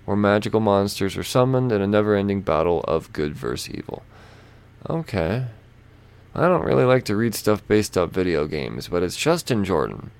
where 0.05 0.15
magical 0.15 0.59
monsters 0.59 1.17
are 1.17 1.23
summoned 1.23 1.71
in 1.71 1.81
a 1.81 1.87
never 1.87 2.13
ending 2.13 2.41
battle 2.41 2.81
of 2.81 3.11
good 3.13 3.33
versus 3.33 3.73
evil. 3.73 4.03
Okay. 4.87 5.47
I 6.35 6.47
don't 6.47 6.65
really 6.65 6.85
like 6.85 7.05
to 7.05 7.15
read 7.15 7.33
stuff 7.33 7.67
based 7.67 7.97
off 7.97 8.11
video 8.11 8.45
games, 8.45 8.89
but 8.89 9.01
it's 9.01 9.17
Justin 9.17 9.65
Jordan. 9.65 10.11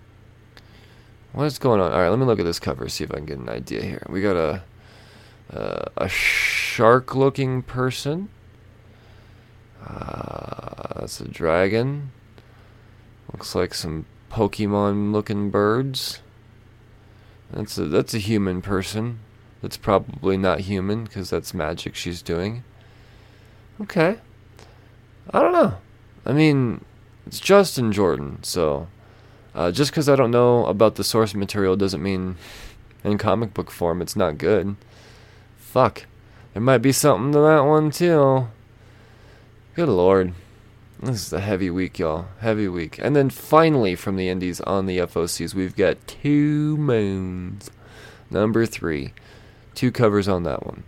What 1.34 1.46
is 1.46 1.58
going 1.58 1.82
on? 1.82 1.92
All 1.92 2.00
right, 2.00 2.10
let 2.10 2.20
me 2.20 2.26
look 2.26 2.40
at 2.40 2.46
this 2.46 2.60
cover, 2.60 2.88
see 2.88 3.04
if 3.04 3.12
I 3.12 3.16
can 3.16 3.26
get 3.26 3.40
an 3.40 3.50
idea 3.50 3.82
here. 3.82 4.06
We 4.08 4.22
got 4.22 4.36
a 4.36 4.64
uh, 5.52 5.86
a 5.98 6.08
shark-looking 6.08 7.64
person. 7.64 8.30
Uh, 9.86 11.00
that's 11.00 11.20
a 11.20 11.28
dragon. 11.28 12.12
Looks 13.32 13.56
like 13.56 13.74
some 13.74 14.06
Pokemon-looking 14.32 15.50
birds. 15.50 16.22
That's 17.52 17.78
a 17.78 17.86
that's 17.86 18.14
a 18.14 18.20
human 18.20 18.62
person. 18.62 19.20
That's 19.62 19.78
probably 19.78 20.38
not 20.38 20.62
human 20.62 21.04
because 21.06 21.30
that's 21.30 21.54
magic 21.54 21.96
she's 21.96 22.22
doing. 22.22 22.64
Okay. 23.82 24.18
I 25.32 25.40
don't 25.40 25.54
know. 25.54 25.78
I 26.26 26.34
mean, 26.34 26.84
it's 27.26 27.40
Justin 27.40 27.92
Jordan, 27.92 28.40
so 28.44 28.88
uh, 29.56 29.72
just 29.72 29.92
because 29.92 30.10
I 30.10 30.16
don't 30.16 30.32
know 30.32 30.66
about 30.66 30.96
the 30.96 31.04
source 31.04 31.34
material 31.34 31.76
doesn't 31.76 32.02
mean 32.02 32.38
in 33.04 33.18
comic 33.18 33.54
book 33.54 33.70
form 33.70 34.02
it's 34.02 34.16
not 34.16 34.38
good. 34.38 34.76
Fuck. 35.58 36.06
There 36.54 36.62
might 36.62 36.80
be 36.80 36.92
something 36.92 37.32
to 37.34 37.40
that 37.40 37.66
one, 37.66 37.90
too. 37.90 38.48
Good 39.76 39.90
lord. 39.90 40.34
This 41.02 41.26
is 41.26 41.34
a 41.34 41.42
heavy 41.42 41.70
week, 41.70 41.98
y'all. 41.98 42.28
Heavy 42.40 42.68
week. 42.68 43.00
And 43.02 43.16
then 43.16 43.30
finally, 43.30 43.96
from 43.96 44.16
the 44.16 44.30
indies 44.30 44.62
on 44.62 44.86
the 44.86 45.00
FOCs, 45.00 45.56
we've 45.56 45.76
got 45.76 46.06
Two 46.08 46.78
Moons. 46.78 47.72
Number 48.30 48.66
three. 48.66 49.14
Two 49.76 49.92
covers 49.92 50.28
on 50.28 50.44
that 50.44 50.66
one. 50.66 50.84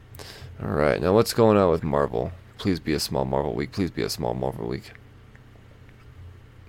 Alright, 0.63 1.01
now 1.01 1.13
what's 1.13 1.33
going 1.33 1.57
on 1.57 1.71
with 1.71 1.83
Marvel? 1.83 2.31
Please 2.57 2.79
be 2.79 2.93
a 2.93 2.99
small 2.99 3.25
Marvel 3.25 3.53
week. 3.53 3.71
Please 3.71 3.91
be 3.91 4.03
a 4.03 4.09
small 4.09 4.33
Marvel 4.33 4.67
week. 4.67 4.93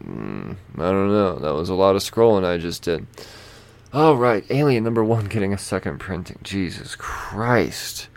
Mm, 0.05 0.57
I 0.77 0.91
don't 0.91 1.09
know. 1.09 1.39
That 1.39 1.55
was 1.55 1.69
a 1.69 1.75
lot 1.75 1.97
of 1.97 2.03
scrolling 2.03 2.45
I 2.45 2.59
just 2.59 2.83
did. 2.83 3.07
All 3.93 4.17
right. 4.17 4.45
Alien 4.51 4.85
number 4.85 5.05
one 5.05 5.27
getting 5.27 5.53
a 5.53 5.59
second 5.59 5.99
printing. 5.99 6.39
Jesus 6.43 6.95
Christ. 6.97 8.09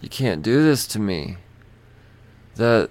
You 0.00 0.08
can't 0.08 0.42
do 0.42 0.62
this 0.62 0.86
to 0.88 0.98
me. 0.98 1.38
That. 2.56 2.90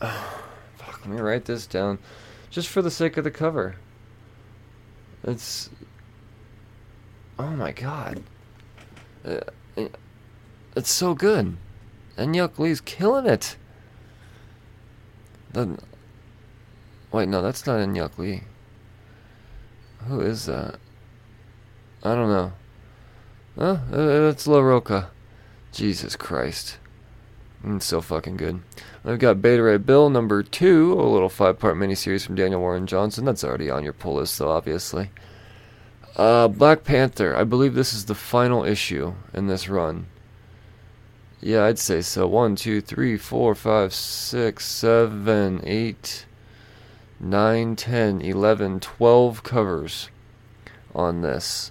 Oh, 0.00 0.42
fuck, 0.76 1.00
let 1.00 1.14
me 1.14 1.20
write 1.20 1.44
this 1.44 1.66
down. 1.66 1.98
Just 2.50 2.68
for 2.68 2.82
the 2.82 2.90
sake 2.90 3.16
of 3.16 3.24
the 3.24 3.30
cover. 3.30 3.76
It's. 5.22 5.70
Oh 7.38 7.50
my 7.50 7.72
god. 7.72 8.22
Uh, 9.24 9.40
it's 10.74 10.90
so 10.90 11.14
good. 11.14 11.56
InHyuk 12.16 12.58
Lee's 12.58 12.80
killing 12.80 13.26
it. 13.26 13.56
The, 15.52 15.78
Wait, 17.12 17.28
no, 17.28 17.42
that's 17.42 17.66
not 17.66 17.80
InHyuk 17.80 18.18
Lee. 18.18 18.42
Who 20.06 20.20
is 20.20 20.46
that? 20.46 20.76
I 22.02 22.14
don't 22.14 22.28
know. 22.28 22.52
Oh, 23.58 24.28
it's 24.30 24.46
Larroca. 24.46 25.08
Jesus 25.72 26.16
Christ. 26.16 26.78
It's 27.62 27.84
so 27.84 28.00
fucking 28.00 28.36
good. 28.36 28.62
I've 29.04 29.18
got 29.18 29.42
Beta 29.42 29.62
Ray 29.62 29.76
Bill 29.76 30.08
number 30.08 30.42
two, 30.42 30.94
a 30.94 31.02
little 31.02 31.28
five 31.28 31.58
part 31.58 31.76
miniseries 31.76 32.24
from 32.24 32.36
Daniel 32.36 32.60
Warren 32.60 32.86
Johnson. 32.86 33.24
That's 33.24 33.44
already 33.44 33.68
on 33.68 33.84
your 33.84 33.92
pull 33.92 34.14
list, 34.14 34.38
though, 34.38 34.50
obviously. 34.50 35.10
Uh, 36.16 36.48
Black 36.48 36.84
Panther. 36.84 37.36
I 37.36 37.44
believe 37.44 37.74
this 37.74 37.92
is 37.92 38.06
the 38.06 38.14
final 38.14 38.64
issue 38.64 39.14
in 39.34 39.46
this 39.46 39.68
run. 39.68 40.06
Yeah, 41.40 41.64
I'd 41.64 41.78
say 41.78 42.00
so. 42.00 42.26
One, 42.26 42.56
two, 42.56 42.80
three, 42.80 43.16
four, 43.16 43.54
five, 43.54 43.92
six, 43.92 44.66
seven, 44.66 45.60
eight. 45.64 46.26
9, 47.20 47.76
10, 47.76 48.22
11, 48.22 48.80
12 48.80 49.42
covers 49.42 50.08
on 50.94 51.20
this. 51.20 51.70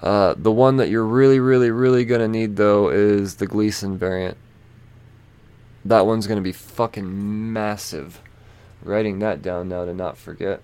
Uh, 0.00 0.34
the 0.36 0.52
one 0.52 0.76
that 0.76 0.90
you're 0.90 1.04
really, 1.04 1.40
really, 1.40 1.70
really 1.70 2.04
going 2.04 2.20
to 2.20 2.28
need, 2.28 2.56
though, 2.56 2.90
is 2.90 3.36
the 3.36 3.46
Gleason 3.46 3.96
variant. 3.96 4.36
That 5.84 6.06
one's 6.06 6.26
going 6.26 6.36
to 6.36 6.42
be 6.42 6.52
fucking 6.52 7.52
massive. 7.52 8.20
Writing 8.82 9.18
that 9.20 9.42
down 9.42 9.68
now 9.68 9.84
to 9.84 9.94
not 9.94 10.18
forget. 10.18 10.60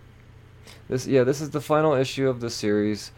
This, 0.88 1.06
yeah, 1.06 1.24
this 1.24 1.40
is 1.40 1.50
the 1.50 1.60
final 1.60 1.94
issue 1.94 2.28
of 2.28 2.40
the 2.40 2.50
series. 2.50 3.10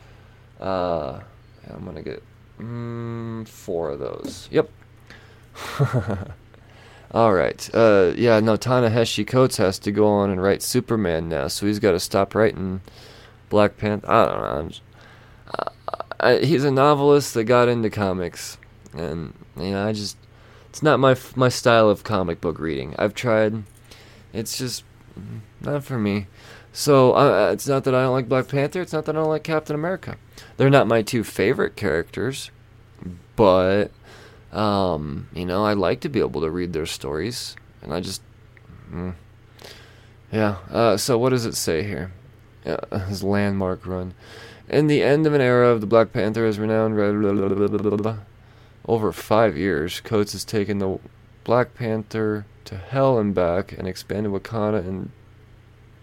Uh, 0.61 1.21
I'm 1.69 1.85
going 1.85 1.97
to 1.97 2.03
get 2.03 2.23
mm, 2.59 3.47
four 3.49 3.91
of 3.91 3.99
those. 3.99 4.49
Yep. 4.51 4.71
All 7.17 7.33
right. 7.33 7.71
Uh, 7.73 8.13
yeah, 8.15 8.41
no, 8.41 8.57
Ta-Nehisi 8.57 9.27
Coates 9.27 9.57
has 9.57 9.79
to 9.79 9.91
go 9.91 10.07
on 10.07 10.29
and 10.29 10.43
write 10.43 10.61
Superman 10.61 11.31
now, 11.31 11.49
so 11.49 11.65
he's 11.65 11.79
got 11.79 11.93
to 11.93 11.99
stop 11.99 12.35
writing 12.35 12.83
Black 13.49 13.79
Panther. 13.79 14.07
I 14.07 14.27
don't 14.27 14.43
know. 14.43 14.69
Just, 14.69 14.83
uh, 15.59 15.71
I, 16.21 16.37
he's 16.41 16.63
a 16.63 16.71
novelist 16.71 17.33
that 17.33 17.45
got 17.45 17.71
into 17.71 17.89
comics, 17.89 18.59
and 18.93 19.33
you 19.57 19.71
know, 19.71 19.89
I 19.89 19.95
just 19.95 20.19
it's 20.69 20.83
not 20.83 21.01
my 21.01 21.17
my 21.35 21.49
style 21.49 21.89
of 21.89 22.05
comic 22.05 22.43
book 22.43 22.59
reading. 22.59 22.95
I've 22.99 23.15
tried. 23.15 23.63
It's 24.35 24.59
just 24.59 24.85
not 25.63 25.85
for 25.85 25.99
me. 25.99 26.27
So 26.75 27.15
uh, 27.15 27.49
it's 27.51 27.67
not 27.67 27.85
that 27.85 27.95
I 27.95 28.03
don't 28.03 28.13
like 28.13 28.29
Black 28.29 28.49
Panther. 28.49 28.83
It's 28.83 28.93
not 28.93 29.07
that 29.07 29.17
I 29.17 29.21
don't 29.21 29.31
like 29.31 29.43
Captain 29.43 29.75
America. 29.75 30.19
They're 30.59 30.69
not 30.69 30.87
my 30.87 31.01
two 31.01 31.25
favorite 31.25 31.77
characters, 31.77 32.51
but 33.37 33.91
um, 34.53 35.29
you 35.35 35.45
know, 35.45 35.65
I 35.65 35.75
like 35.75 36.01
to 36.01 36.09
be 36.09 36.21
able 36.21 36.41
to 36.41 36.51
read 36.51 36.73
their 36.73 36.87
stories, 36.87 37.57
and 37.83 37.93
I 37.93 38.01
just, 38.01 38.23
mm, 38.91 39.15
yeah. 40.33 40.57
Uh, 40.71 40.97
so 40.97 41.19
what 41.19 41.31
does 41.31 41.47
it 41.47 41.55
say 41.55 41.83
here? 41.83 42.13
Uh, 42.65 42.99
his 43.07 43.23
landmark 43.23 43.87
run. 43.87 44.15
In 44.69 44.89
the 44.89 45.03
end 45.03 45.27
of 45.27 45.35
an 45.35 45.41
era 45.41 45.69
of 45.69 45.81
the 45.81 45.87
Black 45.87 46.13
Panther 46.13 46.45
is 46.45 46.59
renowned, 46.59 46.99
over 48.87 49.13
five 49.13 49.57
years, 49.57 50.01
Coates 50.01 50.33
has 50.33 50.45
taken 50.45 50.79
the 50.79 50.99
Black 51.45 51.75
Panther 51.75 52.47
to 52.65 52.77
hell 52.77 53.19
and 53.19 53.35
back 53.35 53.73
and 53.73 53.87
expanded 53.87 54.33
Wakanda 54.33 54.81
and 54.81 55.11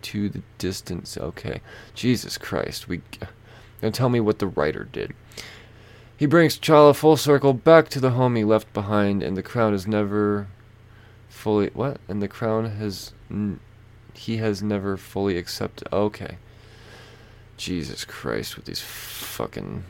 to 0.03 0.29
the 0.29 0.41
distance. 0.57 1.17
Okay, 1.17 1.61
Jesus 1.93 2.37
Christ, 2.37 2.87
we. 2.87 3.01
Don't 3.81 3.93
tell 3.93 4.09
me 4.09 4.21
what 4.21 4.39
the 4.39 4.47
writer 4.47 4.85
did. 4.85 5.13
He 6.23 6.27
brings 6.27 6.57
T'Challa 6.57 6.95
full 6.95 7.17
circle 7.17 7.51
back 7.51 7.89
to 7.89 7.99
the 7.99 8.11
home 8.11 8.37
he 8.37 8.45
left 8.45 8.71
behind, 8.71 9.21
and 9.21 9.35
the 9.35 9.43
crown 9.43 9.73
is 9.73 9.85
never 9.85 10.47
fully 11.27 11.69
what? 11.73 11.97
And 12.07 12.21
the 12.21 12.29
crown 12.29 12.77
has 12.77 13.11
n- 13.29 13.59
he 14.13 14.37
has 14.37 14.63
never 14.63 14.95
fully 14.95 15.37
accepted. 15.37 15.89
Okay. 15.91 16.37
Jesus 17.57 18.05
Christ, 18.05 18.55
with 18.55 18.63
these 18.63 18.79
fucking. 18.79 19.83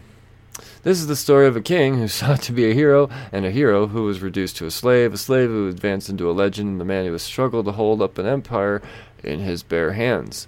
This 0.82 0.98
is 0.98 1.06
the 1.06 1.16
story 1.16 1.46
of 1.46 1.56
a 1.56 1.62
king 1.62 2.00
who 2.00 2.08
sought 2.08 2.42
to 2.42 2.52
be 2.52 2.68
a 2.68 2.74
hero, 2.74 3.12
and 3.32 3.46
a 3.46 3.52
hero 3.52 3.86
who 3.86 4.02
was 4.02 4.24
reduced 4.24 4.58
to 4.58 4.66
a 4.66 4.72
slave, 4.72 5.14
a 5.14 5.18
slave 5.18 5.52
who 5.52 5.70
advanced 5.70 6.10
into 6.10 6.28
a 6.28 6.34
legend, 6.34 6.68
and 6.68 6.82
the 6.82 6.86
man 6.86 7.06
who 7.06 7.12
has 7.12 7.22
struggled 7.22 7.66
to 7.66 7.74
hold 7.74 8.02
up 8.02 8.18
an 8.18 8.26
empire 8.26 8.82
in 9.24 9.42
his 9.42 9.62
bare 9.62 9.92
hands. 9.92 10.48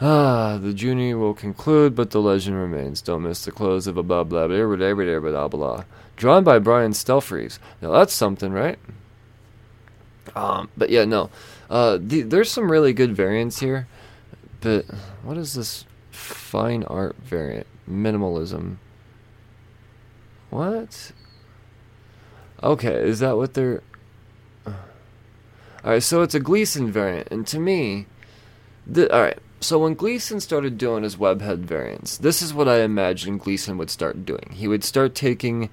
Ah, 0.00 0.58
the 0.62 0.72
journey 0.72 1.12
will 1.12 1.34
conclude, 1.34 1.96
but 1.96 2.10
the 2.10 2.20
legend 2.20 2.56
remains. 2.56 3.02
Don't 3.02 3.22
miss 3.22 3.44
the 3.44 3.50
close 3.50 3.88
of 3.88 3.96
a 3.96 4.02
blah 4.02 4.22
blah 4.22 4.46
blah 4.46 4.76
blah 4.76 4.94
blah 4.94 5.18
blah 5.18 5.48
blah. 5.48 5.84
Drawn 6.16 6.44
by 6.44 6.60
Brian 6.60 6.92
Stelfreeze. 6.92 7.58
Now 7.82 7.90
that's 7.90 8.14
something, 8.14 8.52
right? 8.52 8.78
Um, 10.36 10.68
but 10.76 10.90
yeah, 10.90 11.04
no. 11.04 11.30
Uh, 11.68 11.98
the, 12.00 12.22
there's 12.22 12.50
some 12.50 12.70
really 12.70 12.92
good 12.92 13.16
variants 13.16 13.58
here, 13.58 13.88
but 14.60 14.86
what 15.24 15.36
is 15.36 15.54
this 15.54 15.84
fine 16.10 16.84
art 16.84 17.16
variant? 17.16 17.66
Minimalism. 17.90 18.76
What? 20.50 21.12
Okay, 22.62 23.08
is 23.08 23.18
that 23.18 23.36
what 23.36 23.54
they're? 23.54 23.82
All 24.64 24.74
right, 25.92 26.02
so 26.02 26.22
it's 26.22 26.34
a 26.34 26.40
Gleason 26.40 26.90
variant, 26.90 27.28
and 27.30 27.46
to 27.48 27.58
me, 27.58 28.06
the, 28.86 29.12
all 29.12 29.22
right 29.22 29.38
so 29.60 29.78
when 29.78 29.94
Gleason 29.94 30.40
started 30.40 30.78
doing 30.78 31.02
his 31.02 31.16
webhead 31.16 31.58
variants, 31.58 32.18
this 32.18 32.42
is 32.42 32.54
what 32.54 32.68
I 32.68 32.80
imagined 32.80 33.40
Gleason 33.40 33.76
would 33.78 33.90
start 33.90 34.24
doing. 34.24 34.52
He 34.52 34.68
would 34.68 34.84
start 34.84 35.14
taking 35.14 35.70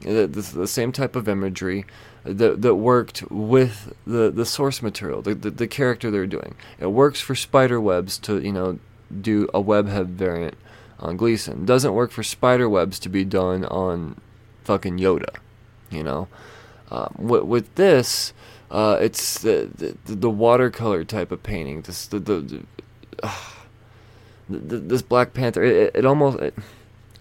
the, 0.00 0.26
the, 0.26 0.40
the 0.42 0.68
same 0.68 0.92
type 0.92 1.16
of 1.16 1.28
imagery 1.28 1.84
that 2.24 2.62
that 2.62 2.76
worked 2.76 3.30
with 3.30 3.94
the, 4.06 4.30
the 4.30 4.46
source 4.46 4.82
material, 4.82 5.20
the, 5.22 5.34
the, 5.34 5.50
the 5.50 5.66
character 5.66 6.10
they're 6.10 6.26
doing. 6.26 6.54
It 6.78 6.86
works 6.88 7.20
for 7.20 7.34
spider 7.34 7.80
webs 7.80 8.18
to 8.20 8.40
you 8.40 8.52
know 8.52 8.78
do 9.20 9.48
a 9.52 9.62
webhead 9.62 10.06
variant 10.06 10.56
on 10.98 11.16
Gleason. 11.16 11.64
Doesn't 11.64 11.94
work 11.94 12.10
for 12.10 12.22
spider 12.22 12.68
webs 12.68 12.98
to 13.00 13.08
be 13.08 13.24
done 13.24 13.64
on 13.66 14.20
fucking 14.64 14.98
Yoda, 14.98 15.36
you 15.90 16.02
know. 16.02 16.28
Um, 16.90 17.14
with, 17.18 17.42
with 17.44 17.74
this, 17.74 18.32
uh, 18.70 18.98
it's 19.00 19.40
the, 19.40 19.96
the, 20.06 20.14
the 20.14 20.30
watercolor 20.30 21.04
type 21.04 21.32
of 21.32 21.42
painting. 21.42 21.82
This 21.82 22.06
the 22.06 22.20
the, 22.20 22.62
this 24.48 25.02
Black 25.02 25.32
Panther. 25.34 25.62
It, 25.62 25.96
it 25.96 26.04
almost 26.04 26.38
it, 26.40 26.54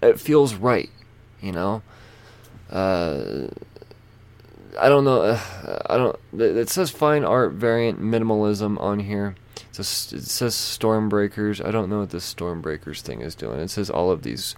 it, 0.01 0.19
feels 0.19 0.55
right, 0.55 0.89
you 1.41 1.51
know. 1.51 1.81
Uh, 2.69 3.47
I 4.79 4.89
don't 4.89 5.05
know. 5.05 5.21
Uh, 5.21 5.39
I 5.87 5.97
don't. 5.97 6.19
It 6.39 6.69
says 6.69 6.89
fine 6.89 7.23
art 7.23 7.53
variant 7.53 8.01
minimalism 8.01 8.79
on 8.79 8.99
here. 8.99 9.35
It 9.55 9.75
says, 9.75 10.13
it 10.13 10.25
says 10.25 10.55
Stormbreakers. 10.55 11.65
I 11.65 11.71
don't 11.71 11.89
know 11.89 11.99
what 11.99 12.09
this 12.09 12.31
Stormbreakers 12.31 13.01
thing 13.01 13.21
is 13.21 13.35
doing. 13.35 13.59
It 13.59 13.69
says 13.69 13.89
all 13.89 14.11
of 14.11 14.23
these 14.23 14.55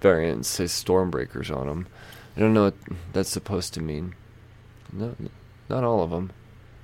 variants 0.00 0.48
say 0.48 0.64
Stormbreakers 0.64 1.54
on 1.54 1.66
them. 1.66 1.86
I 2.36 2.40
don't 2.40 2.54
know 2.54 2.64
what 2.64 2.74
that's 3.12 3.30
supposed 3.30 3.74
to 3.74 3.80
mean. 3.80 4.14
No, 4.92 5.14
not 5.68 5.84
all 5.84 6.02
of 6.02 6.10
them. 6.10 6.32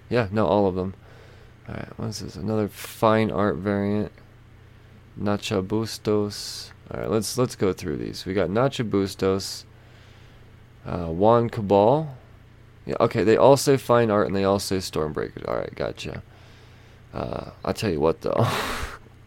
Yeah, 0.08 0.28
no, 0.30 0.46
all 0.46 0.66
of 0.66 0.74
them. 0.74 0.94
All 1.68 1.74
right, 1.74 1.98
what 1.98 2.06
is 2.06 2.20
this? 2.20 2.36
Another 2.36 2.68
fine 2.68 3.30
art 3.30 3.56
variant. 3.56 4.12
Nacha 5.20 5.66
Bustos. 5.66 6.72
All 6.90 7.00
right, 7.00 7.10
let's 7.10 7.36
let's 7.36 7.56
go 7.56 7.72
through 7.72 7.98
these. 7.98 8.24
We 8.24 8.32
got 8.34 8.48
Nacha 8.48 8.88
Bustos. 8.88 9.64
Uh, 10.86 11.08
Juann 11.08 11.50
Cabal. 11.50 12.16
Yeah, 12.86 12.96
okay, 13.00 13.22
they 13.22 13.36
all 13.36 13.58
say 13.58 13.76
fine 13.76 14.10
art 14.10 14.28
and 14.28 14.34
they 14.36 14.44
all 14.44 14.58
say 14.58 14.78
Stormbreaker. 14.78 15.46
All 15.46 15.56
right, 15.56 15.74
gotcha. 15.74 16.22
Uh, 17.12 17.50
I'll 17.64 17.74
tell 17.74 17.90
you 17.90 18.00
what 18.00 18.22
though. 18.22 18.48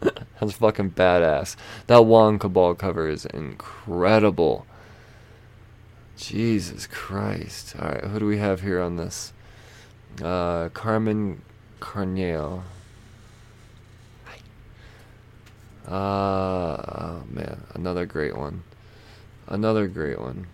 That's 0.00 0.54
fucking 0.54 0.92
badass. 0.92 1.54
That 1.86 2.00
Juann 2.00 2.40
Cabal 2.40 2.74
cover 2.74 3.08
is 3.08 3.26
incredible. 3.26 4.66
Jesus 6.16 6.88
Christ. 6.88 7.76
Alright, 7.76 8.04
who 8.04 8.18
do 8.18 8.26
we 8.26 8.38
have 8.38 8.62
here 8.62 8.80
on 8.80 8.96
this? 8.96 9.32
Uh, 10.20 10.68
Carmen 10.70 11.42
Carnero. 11.82 12.62
Uh, 15.84 15.90
oh 15.90 17.22
man, 17.28 17.64
another 17.74 18.06
great 18.06 18.36
one. 18.36 18.62
Another 19.48 19.88
great 19.88 20.20
one. 20.20 20.46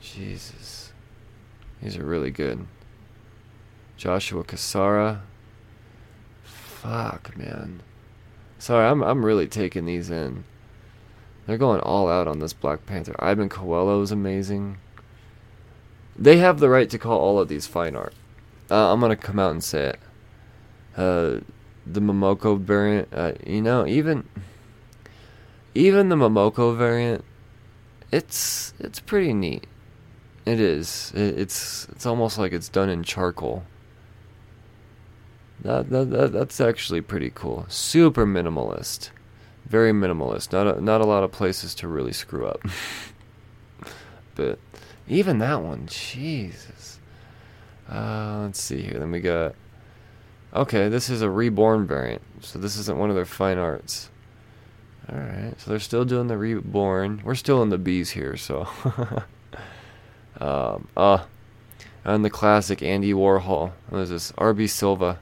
Jesus. 0.00 0.92
These 1.82 1.98
are 1.98 2.06
really 2.06 2.30
good. 2.30 2.66
Joshua 3.98 4.44
Cassara. 4.44 5.20
Fuck, 6.42 7.36
man. 7.36 7.82
Sorry, 8.58 8.86
I'm 8.86 9.02
I'm 9.02 9.26
really 9.26 9.46
taking 9.46 9.84
these 9.84 10.08
in. 10.08 10.44
They're 11.46 11.58
going 11.58 11.80
all 11.80 12.08
out 12.08 12.26
on 12.26 12.38
this 12.38 12.54
Black 12.54 12.86
Panther. 12.86 13.14
Iban 13.18 13.50
Coello 13.50 14.02
is 14.02 14.10
amazing. 14.10 14.78
They 16.18 16.38
have 16.38 16.60
the 16.60 16.70
right 16.70 16.88
to 16.88 16.98
call 16.98 17.20
all 17.20 17.38
of 17.38 17.48
these 17.48 17.66
fine 17.66 17.94
art. 17.94 18.14
Uh, 18.70 18.92
I'm 18.92 19.00
gonna 19.00 19.16
come 19.16 19.38
out 19.38 19.52
and 19.52 19.62
say 19.62 19.90
it. 19.90 20.00
Uh, 20.96 21.40
the 21.86 22.00
Momoko 22.00 22.58
variant, 22.58 23.08
uh, 23.12 23.32
you 23.46 23.62
know, 23.62 23.86
even 23.86 24.28
even 25.74 26.08
the 26.08 26.16
Momoko 26.16 26.76
variant, 26.76 27.24
it's 28.10 28.74
it's 28.78 28.98
pretty 28.98 29.32
neat. 29.32 29.66
It 30.44 30.60
is. 30.60 31.12
It, 31.14 31.38
it's 31.38 31.86
it's 31.90 32.06
almost 32.06 32.38
like 32.38 32.52
it's 32.52 32.68
done 32.68 32.88
in 32.88 33.02
charcoal. 33.02 33.64
That, 35.62 35.90
that, 35.90 36.10
that 36.10 36.32
that's 36.32 36.60
actually 36.60 37.00
pretty 37.00 37.30
cool. 37.34 37.66
Super 37.68 38.26
minimalist, 38.26 39.10
very 39.66 39.92
minimalist. 39.92 40.52
Not 40.52 40.76
a, 40.76 40.80
not 40.80 41.00
a 41.00 41.06
lot 41.06 41.24
of 41.24 41.32
places 41.32 41.74
to 41.76 41.88
really 41.88 42.12
screw 42.12 42.46
up. 42.46 42.60
but 44.34 44.58
even 45.08 45.38
that 45.38 45.62
one, 45.62 45.86
Jesus. 45.86 46.85
Uh, 47.90 48.42
let's 48.42 48.60
see 48.60 48.82
here. 48.82 48.98
Then 48.98 49.10
we 49.10 49.20
got. 49.20 49.54
Okay, 50.54 50.88
this 50.88 51.10
is 51.10 51.22
a 51.22 51.30
reborn 51.30 51.86
variant, 51.86 52.22
so 52.40 52.58
this 52.58 52.78
isn't 52.78 52.98
one 52.98 53.10
of 53.10 53.16
their 53.16 53.26
fine 53.26 53.58
arts. 53.58 54.10
All 55.10 55.18
right, 55.18 55.54
so 55.58 55.70
they're 55.70 55.78
still 55.78 56.04
doing 56.04 56.28
the 56.28 56.38
reborn. 56.38 57.20
We're 57.24 57.34
still 57.34 57.62
in 57.62 57.68
the 57.68 57.78
bees 57.78 58.10
here, 58.10 58.36
so. 58.36 58.66
um, 60.40 60.88
uh, 60.96 61.24
and 62.04 62.24
the 62.24 62.30
classic 62.30 62.82
Andy 62.82 63.12
Warhol. 63.12 63.72
What 63.88 63.98
is 63.98 64.10
this? 64.10 64.32
R.B. 64.38 64.66
Silva. 64.66 65.18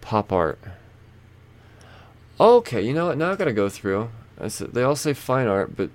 Pop 0.00 0.32
art. 0.32 0.58
Okay, 2.40 2.82
you 2.82 2.92
know 2.92 3.06
what? 3.06 3.18
Now 3.18 3.30
I 3.30 3.36
gotta 3.36 3.52
go 3.52 3.68
through. 3.68 4.10
Said, 4.48 4.74
they 4.74 4.82
all 4.82 4.96
say 4.96 5.12
fine 5.12 5.46
art, 5.46 5.76
but 5.76 5.90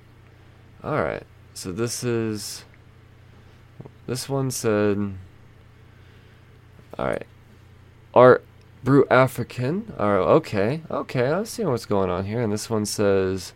alright. 0.83 1.23
So 1.53 1.71
this 1.71 2.03
is. 2.03 2.63
This 4.05 4.29
one 4.29 4.51
said. 4.51 5.15
Alright. 6.97 7.25
Art 8.13 8.43
Brute 8.83 9.07
African. 9.11 9.93
Alright, 9.99 10.27
okay. 10.27 10.81
Okay, 10.89 11.31
I'm 11.31 11.45
seeing 11.45 11.69
what's 11.69 11.85
going 11.85 12.09
on 12.09 12.25
here. 12.25 12.41
And 12.41 12.51
this 12.51 12.69
one 12.69 12.85
says. 12.85 13.53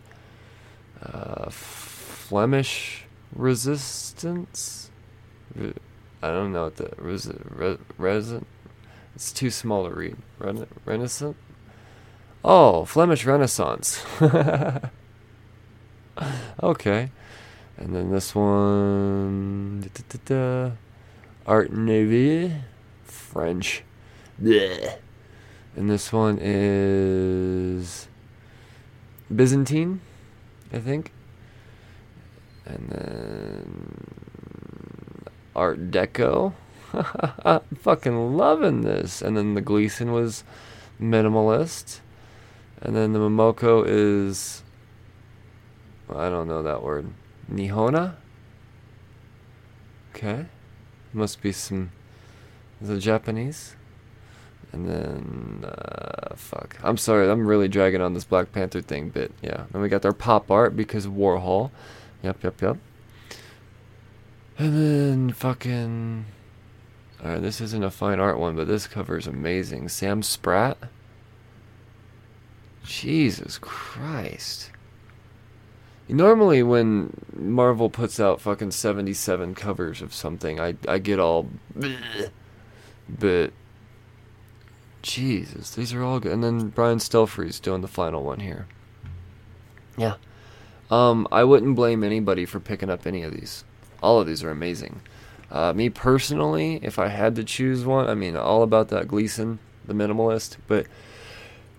Uh, 1.02 1.50
Flemish 1.50 3.04
Resistance? 3.34 4.90
I 6.22 6.28
don't 6.28 6.52
know 6.52 6.64
what 6.64 6.76
the. 6.76 6.90
Res, 6.96 7.30
res, 7.50 7.78
resin, 7.98 8.46
it's 9.14 9.32
too 9.32 9.50
small 9.50 9.88
to 9.88 9.94
read. 9.94 10.16
Rena- 10.38 10.68
Renaissance? 10.84 11.36
Oh, 12.44 12.84
Flemish 12.84 13.24
Renaissance. 13.24 14.04
okay. 16.62 17.10
And 17.76 17.94
then 17.94 18.10
this 18.10 18.34
one. 18.34 19.80
Da, 19.80 19.88
da, 20.08 20.18
da, 20.24 20.70
Art 21.46 21.72
Nouveau. 21.72 22.54
French. 23.32 23.82
Blech. 24.40 24.98
And 25.74 25.88
this 25.88 26.12
one 26.12 26.38
is. 26.40 28.08
Byzantine, 29.34 30.00
I 30.72 30.78
think. 30.78 31.12
And 32.66 32.88
then. 32.90 34.04
Art 35.56 35.90
Deco. 35.90 36.52
I'm 37.44 37.60
fucking 37.80 38.36
loving 38.36 38.82
this. 38.82 39.22
And 39.22 39.36
then 39.36 39.54
the 39.54 39.62
Gleason 39.62 40.12
was 40.12 40.44
minimalist. 41.00 42.00
And 42.82 42.94
then 42.94 43.14
the 43.14 43.18
Momoko 43.18 43.84
is. 43.86 44.62
I 46.14 46.28
don't 46.28 46.48
know 46.48 46.62
that 46.62 46.82
word. 46.82 47.06
Nihona? 47.50 48.16
Okay. 50.14 50.46
Must 51.14 51.40
be 51.40 51.52
some. 51.52 51.92
The 52.82 52.98
Japanese? 52.98 53.76
And 54.72 54.88
then. 54.88 55.64
Uh, 55.64 56.34
fuck. 56.34 56.76
I'm 56.82 56.96
sorry, 56.96 57.30
I'm 57.30 57.46
really 57.46 57.68
dragging 57.68 58.00
on 58.00 58.14
this 58.14 58.24
Black 58.24 58.52
Panther 58.52 58.80
thing, 58.80 59.10
but 59.10 59.30
yeah. 59.42 59.64
Then 59.70 59.82
we 59.82 59.88
got 59.88 60.02
their 60.02 60.12
pop 60.12 60.50
art 60.50 60.76
because 60.76 61.06
Warhol. 61.06 61.70
Yep, 62.22 62.42
yep, 62.42 62.60
yep. 62.60 62.76
And 64.58 64.76
then 64.76 65.32
fucking. 65.32 66.26
Alright, 67.22 67.42
this 67.42 67.60
isn't 67.60 67.84
a 67.84 67.90
fine 67.90 68.18
art 68.18 68.38
one, 68.38 68.56
but 68.56 68.66
this 68.66 68.86
cover 68.86 69.16
is 69.16 69.26
amazing. 69.26 69.88
Sam 69.88 70.22
Spratt? 70.22 70.76
Jesus 72.84 73.58
Christ. 73.58 74.70
Normally, 76.08 76.62
when 76.62 77.16
Marvel 77.34 77.88
puts 77.88 78.18
out 78.18 78.40
fucking 78.40 78.72
77 78.72 79.54
covers 79.54 80.02
of 80.02 80.12
something, 80.12 80.60
I, 80.60 80.74
I 80.88 80.98
get 80.98 81.18
all. 81.18 81.48
Bleh. 81.78 82.30
But. 83.08 83.52
Jesus, 85.02 85.74
these 85.74 85.92
are 85.92 86.02
all 86.02 86.20
good. 86.20 86.30
And 86.30 86.44
then 86.44 86.68
Brian 86.68 86.98
Stelfreeze 86.98 87.60
doing 87.60 87.80
the 87.80 87.88
final 87.88 88.22
one 88.22 88.38
here. 88.38 88.66
Yeah. 89.96 90.14
Um, 90.90 91.26
I 91.32 91.44
wouldn't 91.44 91.74
blame 91.74 92.04
anybody 92.04 92.44
for 92.44 92.60
picking 92.60 92.90
up 92.90 93.06
any 93.06 93.22
of 93.22 93.32
these. 93.32 93.64
All 94.02 94.20
of 94.20 94.26
these 94.26 94.44
are 94.44 94.50
amazing. 94.50 95.00
Uh, 95.50 95.72
me 95.72 95.90
personally, 95.90 96.80
if 96.82 96.98
I 96.98 97.08
had 97.08 97.34
to 97.36 97.44
choose 97.44 97.84
one, 97.84 98.08
I 98.08 98.14
mean, 98.14 98.36
all 98.36 98.62
about 98.62 98.88
that 98.88 99.08
Gleason, 99.08 99.58
the 99.86 99.94
minimalist, 99.94 100.56
but 100.66 100.86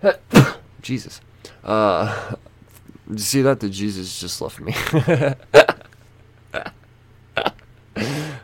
Jesus, 0.82 1.20
uh, 1.64 2.34
you 3.10 3.18
see 3.18 3.42
that 3.42 3.60
the 3.60 3.68
Jesus 3.68 4.20
just 4.20 4.40
left 4.40 4.60
me. 4.60 4.74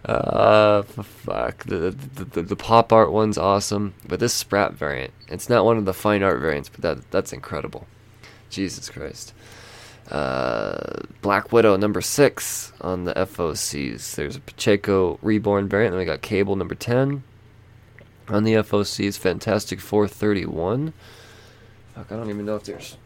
uh, 0.05 0.83
fuck 0.83 1.65
the, 1.65 1.91
the, 2.15 2.25
the 2.25 2.43
the 2.43 2.57
pop 2.57 2.93
art 2.93 3.13
one's 3.13 3.37
awesome, 3.37 3.95
but 4.07 4.21
this 4.21 4.33
Spratt 4.33 4.73
variant, 4.73 5.13
it's 5.29 5.49
not 5.49 5.65
one 5.65 5.77
of 5.77 5.85
the 5.85 5.93
fine 5.93 6.23
art 6.23 6.41
variants, 6.41 6.69
but 6.69 6.81
that 6.81 7.11
that's 7.11 7.33
incredible. 7.33 7.87
Jesus 8.49 8.89
Christ. 8.89 9.33
Uh, 10.11 11.03
Black 11.23 11.53
Widow 11.53 11.77
number 11.77 12.01
six 12.01 12.73
on 12.81 13.05
the 13.05 13.15
FOCs. 13.15 14.17
There's 14.17 14.37
a 14.37 14.41
Pacheco 14.41 15.19
Reborn 15.23 15.69
variant. 15.69 15.93
Then 15.93 16.01
we 16.01 16.05
got 16.05 16.21
Cable 16.21 16.57
number 16.57 16.75
10 16.75 17.23
on 18.29 18.43
the 18.43 18.55
FOCs. 18.55 19.17
Fantastic 19.17 19.81
431. 19.81 20.93
Fuck, 21.95 22.11
I 22.11 22.17
don't 22.17 22.29
even 22.29 22.45
know 22.45 22.57
if 22.57 22.65
there's 22.65 22.97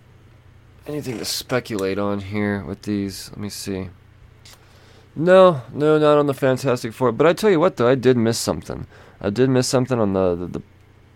anything 0.87 1.19
to 1.19 1.27
speculate 1.27 1.99
on 1.99 2.21
here 2.21 2.65
with 2.65 2.83
these. 2.83 3.29
Let 3.31 3.39
me 3.39 3.51
see. 3.51 3.91
No, 5.17 5.63
no, 5.73 5.99
not 5.99 6.19
on 6.19 6.27
the 6.27 6.35
Fantastic 6.35 6.93
Four. 6.93 7.13
But 7.13 7.27
I 7.27 7.33
tell 7.33 7.51
you 7.51 7.61
what, 7.61 7.77
though, 7.77 7.89
I 7.89 7.95
did 7.95 8.17
miss 8.17 8.39
something. 8.39 8.87
I 9.21 9.31
did 9.31 9.49
miss 9.49 9.69
something 9.69 9.99
on 9.99 10.13
the 10.13 10.35
the, 10.35 10.63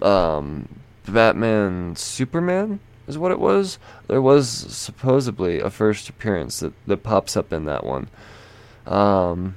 the 0.01 0.09
um, 0.09 0.69
Batman 1.07 1.97
Superman 1.97 2.81
is 3.07 3.19
what 3.19 3.33
it 3.33 3.41
was. 3.41 3.79
There 4.07 4.23
was 4.23 4.49
supposedly 4.49 5.61
a 5.61 5.71
first 5.71 6.09
appearance 6.09 6.61
that, 6.61 6.73
that 6.87 7.03
pops 7.03 7.37
up 7.37 7.53
in 7.53 7.65
that 7.65 7.85
one. 7.85 8.09
Um, 8.87 9.57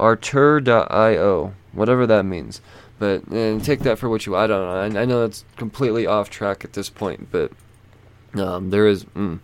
Artur.io, 0.00 1.54
whatever 1.72 2.06
that 2.06 2.24
means. 2.24 2.60
But 2.98 3.26
and 3.26 3.62
take 3.62 3.80
that 3.80 3.98
for 3.98 4.08
what 4.08 4.24
you. 4.24 4.36
I 4.36 4.46
don't 4.46 4.92
know. 4.94 4.98
I, 4.98 5.02
I 5.02 5.04
know 5.04 5.20
that's 5.22 5.44
completely 5.56 6.06
off 6.06 6.30
track 6.30 6.64
at 6.64 6.72
this 6.72 6.88
point, 6.88 7.28
but 7.30 7.52
um, 8.34 8.70
there 8.70 8.86
is. 8.86 9.04
Mm, 9.04 9.40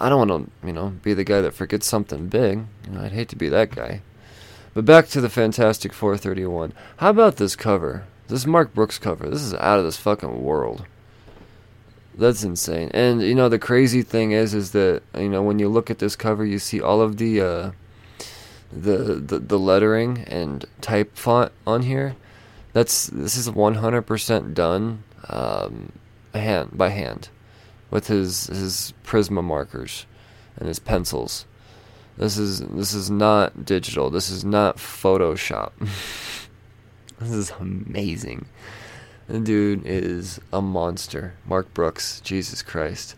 I 0.00 0.08
don't 0.08 0.28
want 0.28 0.50
to, 0.62 0.66
you 0.66 0.72
know, 0.72 0.90
be 1.02 1.14
the 1.14 1.24
guy 1.24 1.40
that 1.40 1.54
forgets 1.54 1.86
something 1.86 2.28
big. 2.28 2.64
You 2.86 2.92
know, 2.92 3.02
I'd 3.02 3.12
hate 3.12 3.28
to 3.30 3.36
be 3.36 3.48
that 3.48 3.74
guy. 3.74 4.02
But 4.72 4.84
back 4.84 5.08
to 5.08 5.20
the 5.20 5.28
Fantastic 5.28 5.92
431. 5.92 6.72
How 6.98 7.10
about 7.10 7.36
this 7.36 7.54
cover? 7.54 8.04
This 8.28 8.46
Mark 8.46 8.74
Brooks 8.74 8.98
cover. 8.98 9.28
This 9.28 9.42
is 9.42 9.54
out 9.54 9.78
of 9.78 9.84
this 9.84 9.96
fucking 9.96 10.42
world. 10.42 10.86
That's 12.16 12.44
insane. 12.44 12.90
And 12.94 13.22
you 13.22 13.34
know 13.34 13.48
the 13.48 13.58
crazy 13.58 14.02
thing 14.02 14.32
is 14.32 14.54
is 14.54 14.70
that 14.70 15.02
you 15.18 15.28
know 15.28 15.42
when 15.42 15.58
you 15.58 15.68
look 15.68 15.90
at 15.90 15.98
this 15.98 16.14
cover 16.14 16.44
you 16.44 16.60
see 16.60 16.80
all 16.80 17.00
of 17.00 17.16
the 17.16 17.40
uh 17.40 17.70
the 18.72 19.16
the, 19.16 19.40
the 19.40 19.58
lettering 19.58 20.24
and 20.28 20.64
type 20.80 21.16
font 21.16 21.52
on 21.66 21.82
here. 21.82 22.14
That's 22.72 23.06
this 23.08 23.36
is 23.36 23.48
100% 23.48 24.54
done 24.54 25.02
um 25.28 25.92
hand 26.32 26.70
by 26.72 26.90
hand 26.90 27.28
with 27.94 28.08
his 28.08 28.48
his 28.48 28.92
Prisma 29.06 29.42
markers 29.42 30.04
and 30.56 30.66
his 30.66 30.80
pencils. 30.80 31.46
This 32.18 32.36
is 32.36 32.58
this 32.58 32.92
is 32.92 33.08
not 33.08 33.64
digital. 33.64 34.10
This 34.10 34.30
is 34.30 34.44
not 34.44 34.78
Photoshop. 34.78 35.70
this 37.20 37.30
is 37.30 37.52
amazing. 37.60 38.46
The 39.28 39.38
dude 39.38 39.86
is 39.86 40.40
a 40.52 40.60
monster. 40.60 41.34
Mark 41.46 41.72
Brooks, 41.72 42.20
Jesus 42.20 42.62
Christ. 42.62 43.14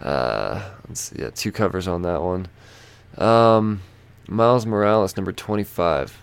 Uh, 0.00 0.70
let's 0.88 1.00
see, 1.00 1.16
yeah, 1.18 1.30
two 1.34 1.50
covers 1.50 1.88
on 1.88 2.02
that 2.02 2.22
one. 2.22 2.46
Um, 3.18 3.82
Miles 4.28 4.64
Morales, 4.64 5.16
number 5.16 5.32
twenty-five. 5.32 6.16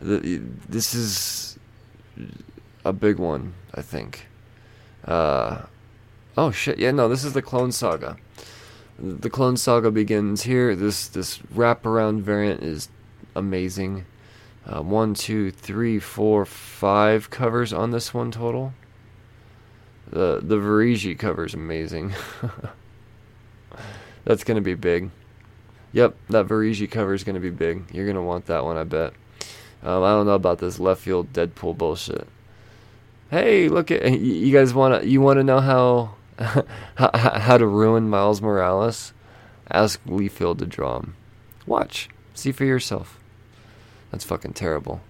The, 0.00 0.40
this 0.70 0.94
is 0.94 1.58
a 2.82 2.94
big 2.94 3.18
one, 3.18 3.52
I 3.74 3.82
think. 3.82 4.26
Uh, 5.04 5.66
Oh 6.36 6.50
shit! 6.50 6.78
Yeah, 6.78 6.92
no, 6.92 7.08
this 7.08 7.24
is 7.24 7.34
the 7.34 7.42
Clone 7.42 7.72
Saga. 7.72 8.16
The 8.98 9.30
Clone 9.30 9.56
Saga 9.56 9.90
begins 9.90 10.42
here. 10.42 10.74
This 10.74 11.08
this 11.08 11.38
wraparound 11.54 12.20
variant 12.22 12.62
is 12.62 12.88
amazing. 13.34 14.06
Uh, 14.64 14.80
one, 14.80 15.12
two, 15.14 15.50
three, 15.50 15.98
four, 15.98 16.44
five 16.44 17.30
covers 17.30 17.72
on 17.72 17.90
this 17.90 18.14
one 18.14 18.30
total. 18.30 18.72
The 20.08 20.40
the 20.42 20.56
Varigi 20.56 21.18
cover 21.18 21.44
is 21.44 21.54
amazing. 21.54 22.14
That's 24.24 24.44
gonna 24.44 24.60
be 24.60 24.74
big. 24.74 25.10
Yep, 25.92 26.16
that 26.30 26.46
Varigi 26.46 26.90
cover 26.90 27.12
is 27.12 27.24
gonna 27.24 27.40
be 27.40 27.50
big. 27.50 27.84
You're 27.92 28.06
gonna 28.06 28.22
want 28.22 28.46
that 28.46 28.64
one, 28.64 28.76
I 28.76 28.84
bet. 28.84 29.12
Um, 29.82 30.02
I 30.02 30.10
don't 30.10 30.26
know 30.26 30.34
about 30.34 30.58
this 30.58 30.78
left 30.78 31.02
field 31.02 31.32
Deadpool 31.32 31.76
bullshit. 31.76 32.28
Hey, 33.30 33.68
look 33.68 33.90
at 33.90 34.12
you 34.20 34.52
guys 34.52 34.72
wanna 34.72 35.02
you 35.02 35.20
wanna 35.20 35.42
know 35.42 35.60
how 35.60 36.14
how 36.38 37.58
to 37.58 37.66
ruin 37.66 38.08
Miles 38.08 38.40
Morales, 38.40 39.12
ask 39.70 40.02
Liefeld 40.04 40.58
to 40.58 40.66
draw 40.66 40.98
him. 40.98 41.14
Watch. 41.66 42.08
See 42.34 42.52
for 42.52 42.64
yourself. 42.64 43.18
That's 44.10 44.24
fucking 44.24 44.54
terrible. 44.54 45.00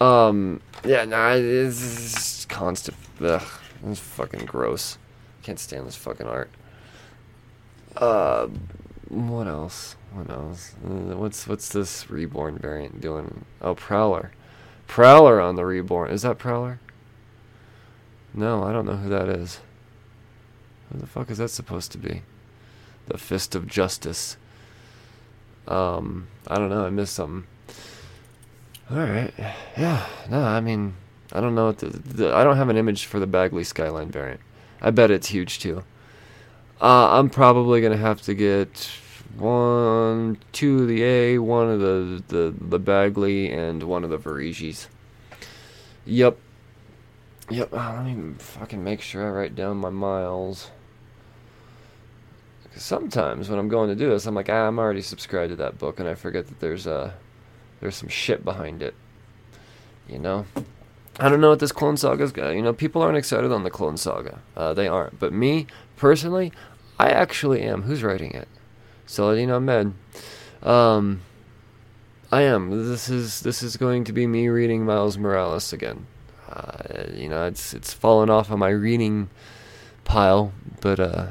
Um, 0.00 0.60
yeah, 0.84 1.04
nah, 1.04 1.32
it's 1.34 2.44
constant. 2.46 2.96
Ugh, 3.20 3.42
it's 3.86 4.00
fucking 4.00 4.44
gross. 4.44 4.98
Can't 5.42 5.58
stand 5.58 5.86
this 5.86 5.96
fucking 5.96 6.26
art. 6.26 6.50
Uh, 7.96 8.48
what 9.08 9.46
else? 9.46 9.96
What 10.12 10.30
else? 10.30 10.74
Uh, 10.84 11.16
what's 11.16 11.46
what's 11.46 11.70
this 11.70 12.10
reborn 12.10 12.58
variant 12.58 13.00
doing? 13.00 13.44
Oh, 13.62 13.74
Prowler. 13.74 14.32
Prowler 14.86 15.40
on 15.40 15.56
the 15.56 15.64
reborn. 15.64 16.10
Is 16.10 16.22
that 16.22 16.38
Prowler? 16.38 16.80
No, 18.36 18.62
I 18.62 18.72
don't 18.72 18.84
know 18.84 18.96
who 18.96 19.08
that 19.08 19.28
is. 19.28 19.60
Who 20.92 20.98
the 20.98 21.06
fuck 21.06 21.30
is 21.30 21.38
that 21.38 21.48
supposed 21.48 21.90
to 21.92 21.98
be? 21.98 22.22
The 23.06 23.16
Fist 23.16 23.54
of 23.54 23.66
Justice. 23.66 24.36
Um, 25.66 26.28
I 26.46 26.56
don't 26.56 26.68
know. 26.68 26.84
I 26.84 26.90
missed 26.90 27.14
something. 27.14 27.46
All 28.90 28.98
right. 28.98 29.32
Yeah. 29.76 30.06
No, 30.30 30.42
I 30.42 30.60
mean, 30.60 30.94
I 31.32 31.40
don't 31.40 31.54
know. 31.54 31.72
The, 31.72 31.86
the, 31.86 32.34
I 32.34 32.44
don't 32.44 32.56
have 32.56 32.68
an 32.68 32.76
image 32.76 33.06
for 33.06 33.18
the 33.18 33.26
Bagley 33.26 33.64
Skyline 33.64 34.10
variant. 34.10 34.40
I 34.80 34.90
bet 34.90 35.10
it's 35.10 35.28
huge 35.28 35.58
too. 35.58 35.82
Uh, 36.80 37.18
I'm 37.18 37.30
probably 37.30 37.80
gonna 37.80 37.96
have 37.96 38.20
to 38.22 38.34
get 38.34 38.90
one, 39.38 40.38
two 40.52 40.82
of 40.82 40.88
the 40.88 41.02
A, 41.02 41.38
one 41.38 41.70
of 41.70 41.80
the 41.80 42.22
the 42.28 42.54
the 42.60 42.78
Bagley, 42.78 43.50
and 43.50 43.82
one 43.82 44.04
of 44.04 44.10
the 44.10 44.18
Varigis. 44.18 44.86
Yep. 46.04 46.38
Yep, 47.48 47.72
uh, 47.72 48.02
let 48.02 48.04
me 48.04 48.34
fucking 48.38 48.82
make 48.82 49.00
sure 49.00 49.24
I 49.24 49.30
write 49.30 49.54
down 49.54 49.76
my 49.76 49.90
miles. 49.90 50.70
Sometimes 52.74 53.48
when 53.48 53.58
I'm 53.58 53.68
going 53.68 53.88
to 53.88 53.94
do 53.94 54.10
this, 54.10 54.26
I'm 54.26 54.34
like, 54.34 54.50
ah, 54.50 54.66
I'm 54.66 54.78
already 54.78 55.00
subscribed 55.00 55.50
to 55.50 55.56
that 55.56 55.78
book, 55.78 56.00
and 56.00 56.08
I 56.08 56.14
forget 56.14 56.48
that 56.48 56.58
there's 56.58 56.86
uh, 56.86 57.12
there's 57.80 57.94
some 57.94 58.08
shit 58.08 58.44
behind 58.44 58.82
it. 58.82 58.94
You 60.08 60.18
know, 60.18 60.46
I 61.20 61.28
don't 61.28 61.40
know 61.40 61.50
what 61.50 61.60
this 61.60 61.72
Clone 61.72 61.96
Saga's 61.96 62.32
got. 62.32 62.50
You 62.50 62.62
know, 62.62 62.72
people 62.72 63.00
aren't 63.00 63.16
excited 63.16 63.52
on 63.52 63.62
the 63.62 63.70
Clone 63.70 63.96
Saga. 63.96 64.40
Uh, 64.56 64.74
they 64.74 64.88
aren't. 64.88 65.18
But 65.20 65.32
me 65.32 65.68
personally, 65.96 66.52
I 66.98 67.10
actually 67.10 67.62
am. 67.62 67.82
Who's 67.82 68.02
writing 68.02 68.32
it? 68.32 68.48
Saladin 69.06 69.50
Ahmed. 69.52 69.94
Um, 70.62 71.22
I 72.32 72.42
am. 72.42 72.90
This 72.90 73.08
is 73.08 73.40
this 73.40 73.62
is 73.62 73.76
going 73.76 74.02
to 74.04 74.12
be 74.12 74.26
me 74.26 74.48
reading 74.48 74.84
Miles 74.84 75.16
Morales 75.16 75.72
again. 75.72 76.06
Uh, 76.56 77.04
you 77.12 77.28
know, 77.28 77.44
it's 77.44 77.74
it's 77.74 77.92
fallen 77.92 78.30
off 78.30 78.50
of 78.50 78.58
my 78.58 78.70
reading 78.70 79.28
pile, 80.04 80.52
but 80.80 80.98
uh, 80.98 81.26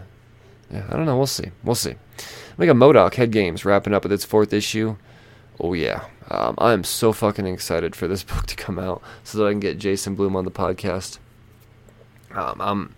yeah, 0.72 0.86
I 0.88 0.96
don't 0.96 1.06
know. 1.06 1.18
We'll 1.18 1.26
see. 1.26 1.52
We'll 1.64 1.74
see. 1.74 1.96
We 2.58 2.68
got 2.68 2.76
MODOK 2.76 3.16
Head 3.16 3.32
Games 3.32 3.66
wrapping 3.66 3.94
up 3.94 4.04
with 4.04 4.12
its 4.12 4.24
fourth 4.24 4.54
issue. 4.54 4.98
Oh 5.60 5.74
yeah, 5.74 6.06
um, 6.30 6.56
I 6.60 6.74
am 6.74 6.84
so 6.84 7.12
fucking 7.12 7.48
excited 7.48 7.96
for 7.96 8.08
this 8.08 8.24
book 8.32 8.46
to 8.48 8.56
come 8.56 8.78
out 8.78 9.02
so 9.24 9.40
that 9.40 9.48
I 9.48 9.52
can 9.52 9.60
get 9.60 9.80
Jason 9.80 10.14
Bloom 10.16 10.36
on 10.36 10.46
the 10.46 10.52
podcast. 10.52 11.18
Um, 12.32 12.60
I'm, 12.60 12.96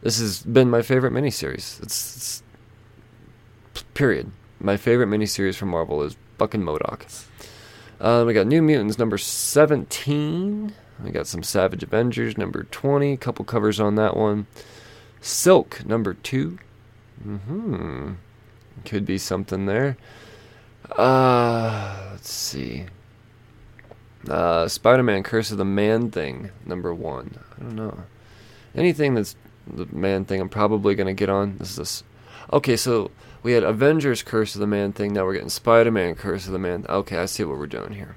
this 0.00 0.18
has 0.18 0.42
been 0.42 0.70
my 0.70 0.82
favorite 0.82 1.12
miniseries. 1.12 1.80
It's, 1.82 2.16
it's 2.16 3.84
period. 3.94 4.32
My 4.58 4.76
favorite 4.76 5.08
miniseries 5.08 5.56
from 5.56 5.68
Marvel 5.68 6.02
is 6.02 6.16
fucking 6.38 6.62
MODOK. 6.62 7.26
Um, 8.00 8.26
we 8.26 8.32
got 8.32 8.46
New 8.46 8.62
Mutants 8.62 8.98
number 8.98 9.18
seventeen. 9.18 10.72
We 11.02 11.10
got 11.10 11.26
some 11.26 11.42
Savage 11.42 11.82
Avengers 11.82 12.36
number 12.36 12.64
20, 12.64 13.12
a 13.12 13.16
couple 13.16 13.44
covers 13.44 13.78
on 13.78 13.94
that 13.96 14.16
one. 14.16 14.46
Silk 15.20 15.84
number 15.86 16.14
2. 16.14 16.58
Mhm. 17.26 18.16
Could 18.84 19.04
be 19.04 19.18
something 19.18 19.66
there. 19.66 19.96
Uh, 20.96 22.08
let's 22.12 22.30
see. 22.30 22.86
Uh, 24.28 24.66
Spider-Man 24.68 25.22
Curse 25.22 25.50
of 25.50 25.58
the 25.58 25.64
Man 25.64 26.10
Thing 26.10 26.50
number 26.64 26.94
1. 26.94 27.38
I 27.56 27.62
don't 27.62 27.76
know. 27.76 27.98
Anything 28.74 29.14
that's 29.14 29.36
the 29.66 29.86
Man 29.92 30.24
Thing 30.24 30.40
I'm 30.40 30.48
probably 30.48 30.94
going 30.94 31.06
to 31.06 31.12
get 31.12 31.28
on. 31.28 31.56
This 31.58 31.70
is 31.70 31.76
this. 31.76 32.04
Okay, 32.52 32.76
so 32.76 33.10
we 33.42 33.52
had 33.52 33.62
Avengers 33.62 34.22
Curse 34.22 34.54
of 34.54 34.60
the 34.60 34.66
Man 34.66 34.92
Thing, 34.92 35.12
now 35.12 35.24
we're 35.24 35.34
getting 35.34 35.48
Spider-Man 35.48 36.14
Curse 36.14 36.46
of 36.46 36.52
the 36.52 36.58
Man. 36.58 36.84
Okay, 36.88 37.18
I 37.18 37.26
see 37.26 37.44
what 37.44 37.58
we're 37.58 37.66
doing 37.66 37.92
here. 37.92 38.16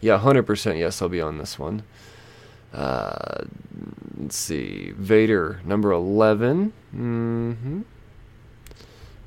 Yeah, 0.00 0.18
100% 0.18 0.78
yes, 0.78 1.00
I'll 1.02 1.08
be 1.08 1.20
on 1.20 1.38
this 1.38 1.58
one. 1.58 1.82
Uh, 2.72 3.44
let's 4.16 4.36
see. 4.36 4.92
Vader, 4.96 5.60
number 5.64 5.92
11. 5.92 6.72
Mm-hmm. 6.94 7.80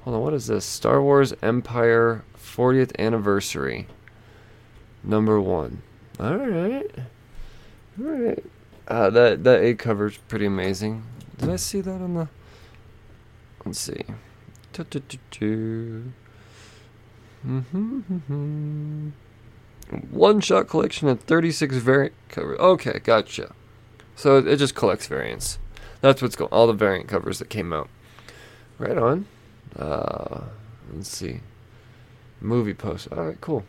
Hold 0.02 0.16
on, 0.16 0.22
what 0.22 0.34
is 0.34 0.48
this? 0.48 0.66
Star 0.66 1.02
Wars 1.02 1.34
Empire 1.42 2.24
40th 2.38 2.92
Anniversary. 3.00 3.88
Number 5.04 5.40
1. 5.40 5.82
Alright. 6.20 6.92
Alright. 8.02 8.46
Uh, 8.88 9.10
that, 9.10 9.44
that 9.44 9.64
A 9.64 9.76
cover's 9.76 10.18
pretty 10.18 10.46
amazing. 10.46 11.04
Did 11.38 11.50
I 11.50 11.56
see 11.56 11.82
that 11.82 12.02
on 12.02 12.14
the... 12.16 12.28
Let's 13.66 13.80
see. 13.80 14.04
Mm-hmm. 17.46 19.10
One 20.12 20.40
shot 20.40 20.68
collection 20.68 21.08
and 21.08 21.20
36 21.22 21.78
variant 21.78 22.14
covers. 22.30 22.60
Okay, 22.60 23.00
gotcha. 23.04 23.54
So 24.16 24.38
it 24.38 24.58
just 24.58 24.76
collects 24.76 25.08
variants. 25.08 25.60
That's 26.02 26.22
what's 26.22 26.36
going 26.36 26.52
all 26.52 26.68
the 26.68 26.74
variant 26.74 27.08
covers 27.08 27.40
that 27.40 27.50
came 27.50 27.74
out. 27.74 27.90
Right 28.78 28.98
on. 28.98 29.26
Uh, 29.78 30.42
let's 30.94 31.10
see. 31.10 31.40
movie 32.42 32.74
post. 32.74 33.08
All 33.12 33.26
right, 33.26 33.42
cool. 33.42 33.64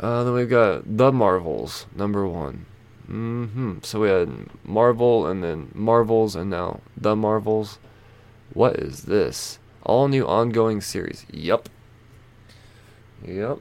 Uh, 0.00 0.24
then 0.24 0.32
we've 0.32 0.48
got 0.48 0.96
The 0.96 1.10
Marvels, 1.12 1.86
number 1.94 2.26
one. 2.26 2.66
hmm 3.06 3.78
So 3.82 4.00
we 4.00 4.08
had 4.08 4.30
Marvel 4.64 5.26
and 5.26 5.42
then 5.42 5.70
Marvels 5.74 6.36
and 6.36 6.50
now 6.50 6.80
The 6.96 7.16
Marvels. 7.16 7.78
What 8.54 8.76
is 8.76 9.02
this? 9.02 9.58
All 9.82 10.08
new 10.08 10.26
ongoing 10.26 10.80
series. 10.80 11.26
Yup. 11.32 11.68
Yup. 13.26 13.60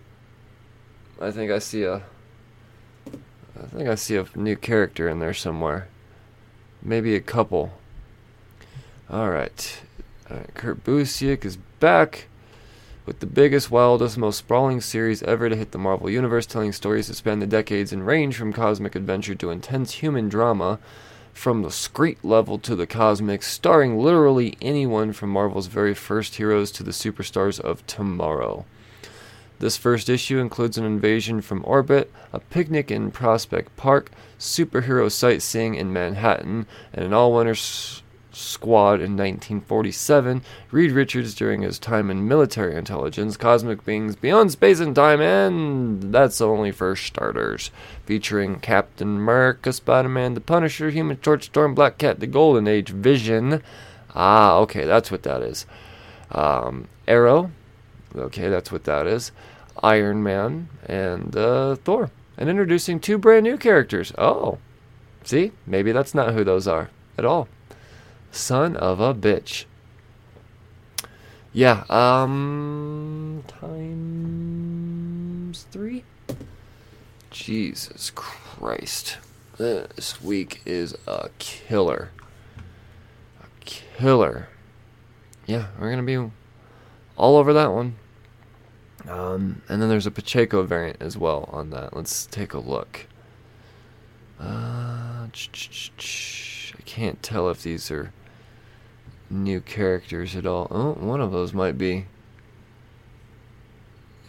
I 1.19 1.31
think 1.31 1.51
I 1.51 1.59
see 1.59 1.83
a. 1.83 2.03
I 3.59 3.65
think 3.65 3.89
I 3.89 3.95
see 3.95 4.15
a 4.15 4.25
new 4.35 4.55
character 4.55 5.09
in 5.09 5.19
there 5.19 5.33
somewhere. 5.33 5.87
Maybe 6.81 7.15
a 7.15 7.21
couple. 7.21 7.73
Alright. 9.09 9.81
Alright, 10.29 10.53
Kurt 10.53 10.83
Busiek 10.83 11.43
is 11.43 11.57
back 11.79 12.27
with 13.07 13.19
the 13.19 13.25
biggest, 13.25 13.71
wildest, 13.71 14.17
most 14.17 14.37
sprawling 14.37 14.81
series 14.81 15.23
ever 15.23 15.49
to 15.49 15.55
hit 15.55 15.71
the 15.71 15.77
Marvel 15.77 16.09
Universe, 16.09 16.45
telling 16.45 16.71
stories 16.71 17.07
that 17.07 17.15
span 17.15 17.39
the 17.39 17.47
decades 17.47 17.91
and 17.93 18.05
range 18.05 18.35
from 18.35 18.53
cosmic 18.53 18.95
adventure 18.95 19.33
to 19.35 19.49
intense 19.49 19.93
human 19.93 20.29
drama, 20.29 20.77
from 21.33 21.61
the 21.61 21.71
street 21.71 22.17
level 22.23 22.59
to 22.59 22.75
the 22.75 22.87
cosmic, 22.87 23.43
starring 23.43 23.97
literally 23.97 24.57
anyone 24.61 25.13
from 25.13 25.29
Marvel's 25.29 25.67
very 25.67 25.93
first 25.93 26.35
heroes 26.35 26.69
to 26.71 26.83
the 26.83 26.91
superstars 26.91 27.59
of 27.59 27.85
tomorrow. 27.87 28.65
This 29.59 29.77
first 29.77 30.09
issue 30.09 30.39
includes 30.39 30.77
an 30.77 30.85
invasion 30.85 31.41
from 31.41 31.63
orbit, 31.65 32.11
a 32.31 32.39
picnic 32.39 32.91
in 32.91 33.11
Prospect 33.11 33.75
Park, 33.75 34.11
superhero 34.39 35.11
sightseeing 35.11 35.75
in 35.75 35.91
Manhattan, 35.91 36.67
and 36.93 37.05
an 37.05 37.13
All-Winners 37.13 38.03
Squad 38.37 39.01
in 39.01 39.17
1947, 39.17 40.43
Reed 40.69 40.91
Richards 40.91 41.33
during 41.33 41.63
his 41.63 41.79
time 41.79 42.11
in 42.11 42.27
military 42.27 42.75
intelligence, 42.75 43.35
Cosmic 43.35 43.83
Beings 43.83 44.15
Beyond 44.15 44.51
Space 44.51 44.79
and 44.79 44.95
Time, 44.95 45.21
and 45.21 46.13
that's 46.13 46.39
only 46.39 46.71
for 46.71 46.95
starters. 46.95 47.71
Featuring 48.05 48.59
Captain 48.59 49.17
America, 49.17 49.73
Spider 49.73 50.09
Man, 50.09 50.35
The 50.35 50.41
Punisher, 50.41 50.91
Human 50.91 51.17
Torch, 51.17 51.45
Storm, 51.45 51.73
Black 51.73 51.97
Cat, 51.97 52.19
The 52.19 52.27
Golden 52.27 52.67
Age, 52.67 52.89
Vision. 52.89 53.63
Ah, 54.13 54.57
okay, 54.57 54.85
that's 54.85 55.09
what 55.09 55.23
that 55.23 55.41
is. 55.41 55.65
Um, 56.31 56.87
Arrow. 57.07 57.51
Okay, 58.15 58.49
that's 58.49 58.71
what 58.71 58.85
that 58.85 59.07
is. 59.07 59.31
Iron 59.83 60.23
Man 60.23 60.69
and 60.85 61.35
uh, 61.35 61.75
Thor. 61.75 62.09
And 62.37 62.49
introducing 62.49 62.99
two 62.99 63.17
brand 63.17 63.43
new 63.43 63.57
characters. 63.57 64.13
Oh, 64.17 64.59
see, 65.23 65.51
maybe 65.65 65.91
that's 65.91 66.13
not 66.13 66.33
who 66.33 66.43
those 66.43 66.67
are 66.67 66.89
at 67.17 67.25
all. 67.25 67.47
Son 68.31 68.75
of 68.75 68.99
a 68.99 69.13
bitch. 69.13 69.65
Yeah, 71.51 71.85
um. 71.89 73.43
Times 73.47 74.77
three? 75.71 76.03
Jesus 77.31 78.11
Christ. 78.13 79.17
This 79.57 80.21
week 80.21 80.61
is 80.65 80.95
a 81.07 81.29
killer. 81.39 82.11
A 83.41 83.45
killer. 83.65 84.49
Yeah, 85.47 85.67
we're 85.79 85.91
going 85.91 86.05
to 86.05 86.27
be 86.27 86.31
all 87.17 87.35
over 87.35 87.51
that 87.53 87.73
one. 87.73 87.95
Um, 89.07 89.61
and 89.67 89.81
then 89.81 89.89
there's 89.89 90.05
a 90.05 90.11
Pacheco 90.11 90.63
variant 90.63 91.01
as 91.01 91.17
well 91.17 91.49
on 91.51 91.69
that. 91.71 91.95
Let's 91.95 92.25
take 92.25 92.53
a 92.53 92.59
look. 92.59 93.07
Uh, 94.39 95.27
I 95.27 96.81
can't 96.85 97.21
tell 97.23 97.49
if 97.49 97.63
these 97.63 97.89
are 97.89 98.13
new 99.29 99.61
characters 99.61 100.35
at 100.35 100.45
all. 100.45 100.67
Oh, 100.69 100.93
one 100.93 101.21
of 101.21 101.31
those 101.31 101.53
might 101.53 101.77
be. 101.77 102.05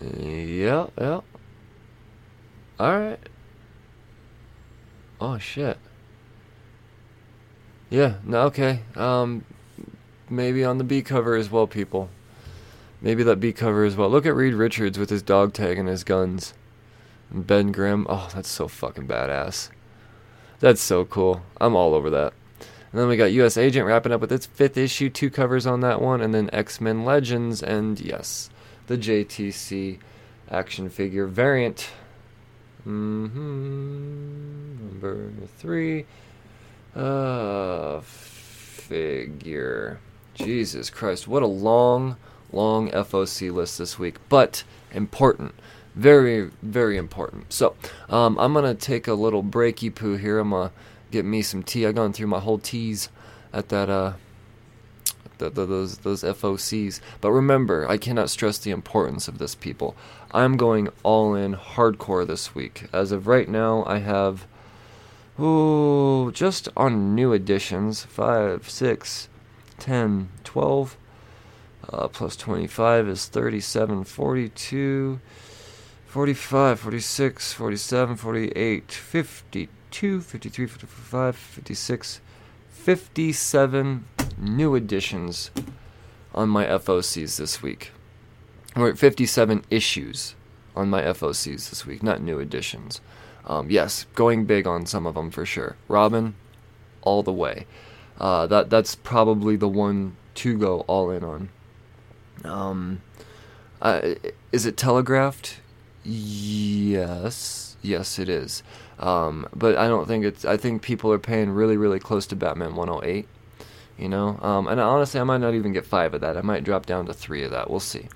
Yeah, 0.00 0.86
yeah. 0.98 1.20
Alright. 2.80 3.28
Oh, 5.20 5.38
shit. 5.38 5.78
Yeah, 7.90 8.16
no, 8.24 8.42
okay. 8.42 8.82
Um, 8.94 9.44
maybe 10.30 10.64
on 10.64 10.78
the 10.78 10.84
B 10.84 11.02
cover 11.02 11.34
as 11.34 11.50
well, 11.50 11.66
people. 11.66 12.10
Maybe 13.00 13.22
that 13.22 13.40
B 13.40 13.52
cover 13.52 13.84
as 13.84 13.96
well. 13.96 14.10
Look 14.10 14.26
at 14.26 14.34
Reed 14.34 14.54
Richards 14.54 14.98
with 14.98 15.10
his 15.10 15.22
dog 15.22 15.52
tag 15.52 15.78
and 15.78 15.88
his 15.88 16.04
guns. 16.04 16.54
And 17.30 17.46
Ben 17.46 17.72
Grimm. 17.72 18.06
Oh, 18.08 18.28
that's 18.34 18.48
so 18.48 18.68
fucking 18.68 19.06
badass. 19.06 19.70
That's 20.60 20.80
so 20.80 21.04
cool. 21.04 21.42
I'm 21.60 21.76
all 21.76 21.94
over 21.94 22.10
that. 22.10 22.32
And 22.90 23.00
then 23.00 23.08
we 23.08 23.16
got 23.16 23.32
U.S. 23.32 23.56
Agent 23.56 23.86
wrapping 23.86 24.12
up 24.12 24.20
with 24.20 24.32
its 24.32 24.46
fifth 24.46 24.76
issue, 24.76 25.10
two 25.10 25.30
covers 25.30 25.66
on 25.66 25.80
that 25.80 26.00
one, 26.00 26.20
and 26.20 26.34
then 26.34 26.50
X 26.52 26.80
Men 26.80 27.04
Legends, 27.04 27.62
and 27.62 28.00
yes, 28.00 28.50
the 28.86 28.96
JTC 28.96 29.98
action 30.50 30.88
figure 30.88 31.26
variant. 31.26 31.90
Mm-hmm. 32.86 34.88
Number 34.88 35.30
three. 35.58 36.06
Uh, 36.96 38.00
figure. 38.00 40.00
Jesus 40.34 40.88
Christ, 40.88 41.28
what 41.28 41.42
a 41.42 41.46
long, 41.46 42.16
long 42.52 42.90
FOC 42.90 43.52
list 43.52 43.78
this 43.78 43.98
week, 43.98 44.16
but 44.28 44.64
important. 44.92 45.54
Very, 45.94 46.50
very 46.62 46.96
important. 46.96 47.52
So, 47.52 47.74
um, 48.08 48.38
I'm 48.38 48.54
gonna 48.54 48.74
take 48.74 49.08
a 49.08 49.14
little 49.14 49.42
breaky 49.42 49.94
poo 49.94 50.16
here. 50.16 50.38
I'm 50.38 50.50
gonna 50.50 50.70
get 51.10 51.24
me 51.24 51.42
some 51.42 51.62
tea. 51.62 51.86
I've 51.86 51.94
gone 51.94 52.12
through 52.12 52.28
my 52.28 52.40
whole 52.40 52.58
teas 52.58 53.08
at 53.52 53.68
that 53.70 53.88
uh 53.88 54.12
the, 55.38 55.50
the, 55.50 55.66
those 55.66 55.98
those 55.98 56.22
FOCs. 56.22 57.00
But 57.20 57.32
remember, 57.32 57.88
I 57.88 57.96
cannot 57.96 58.30
stress 58.30 58.58
the 58.58 58.70
importance 58.70 59.28
of 59.28 59.38
this, 59.38 59.54
people. 59.54 59.96
I'm 60.32 60.56
going 60.56 60.88
all 61.02 61.34
in 61.34 61.54
hardcore 61.54 62.26
this 62.26 62.54
week. 62.54 62.86
As 62.92 63.12
of 63.12 63.26
right 63.26 63.48
now, 63.48 63.84
I 63.86 63.98
have 63.98 64.46
oh 65.38 66.30
just 66.32 66.68
on 66.76 67.14
new 67.14 67.32
additions 67.32 68.04
5, 68.04 68.68
6, 68.68 69.28
10, 69.78 70.28
12, 70.44 70.96
uh, 71.90 72.08
plus 72.08 72.36
25 72.36 73.08
is 73.08 73.26
37, 73.26 74.04
42, 74.04 75.20
45, 76.06 76.80
46, 76.80 77.52
47, 77.52 78.16
48, 78.16 78.92
52. 78.92 79.68
52, 79.90 80.20
53, 80.20 80.66
55, 80.66 81.36
56, 81.36 82.20
57 82.68 84.04
new 84.36 84.74
additions 84.74 85.50
on 86.34 86.48
my 86.48 86.66
FOCs 86.66 87.38
this 87.38 87.62
week. 87.62 87.92
We're 88.76 88.90
at 88.90 88.98
57 88.98 89.64
issues 89.70 90.34
on 90.76 90.90
my 90.90 91.02
FOCs 91.02 91.70
this 91.70 91.86
week, 91.86 92.02
not 92.02 92.20
new 92.22 92.38
additions. 92.38 93.00
Um, 93.46 93.70
yes, 93.70 94.04
going 94.14 94.44
big 94.44 94.66
on 94.66 94.84
some 94.84 95.06
of 95.06 95.14
them 95.14 95.30
for 95.30 95.46
sure. 95.46 95.76
Robin, 95.88 96.34
all 97.00 97.22
the 97.22 97.32
way. 97.32 97.66
Uh, 98.20 98.46
that 98.46 98.68
that's 98.68 98.94
probably 98.94 99.56
the 99.56 99.68
one 99.68 100.16
to 100.34 100.58
go 100.58 100.80
all 100.80 101.10
in 101.10 101.24
on. 101.24 101.48
Um, 102.44 103.02
uh, 103.80 104.14
is 104.52 104.66
it 104.66 104.76
telegraphed? 104.76 105.60
Yes, 106.04 107.76
yes, 107.82 108.18
it 108.18 108.28
is. 108.28 108.62
Um, 108.98 109.48
but 109.54 109.76
I 109.76 109.88
don't 109.88 110.06
think 110.06 110.24
it's. 110.24 110.44
I 110.44 110.56
think 110.56 110.82
people 110.82 111.12
are 111.12 111.18
paying 111.18 111.50
really, 111.50 111.76
really 111.76 111.98
close 111.98 112.26
to 112.28 112.36
Batman 112.36 112.74
108. 112.74 113.28
You 113.96 114.08
know, 114.08 114.38
um, 114.42 114.68
and 114.68 114.80
honestly, 114.80 115.18
I 115.18 115.24
might 115.24 115.38
not 115.38 115.54
even 115.54 115.72
get 115.72 115.84
five 115.84 116.14
of 116.14 116.20
that. 116.20 116.36
I 116.36 116.40
might 116.42 116.64
drop 116.64 116.86
down 116.86 117.06
to 117.06 117.12
three 117.12 117.42
of 117.42 117.50
that. 117.50 117.68
We'll 117.68 117.80
see. 117.80 118.08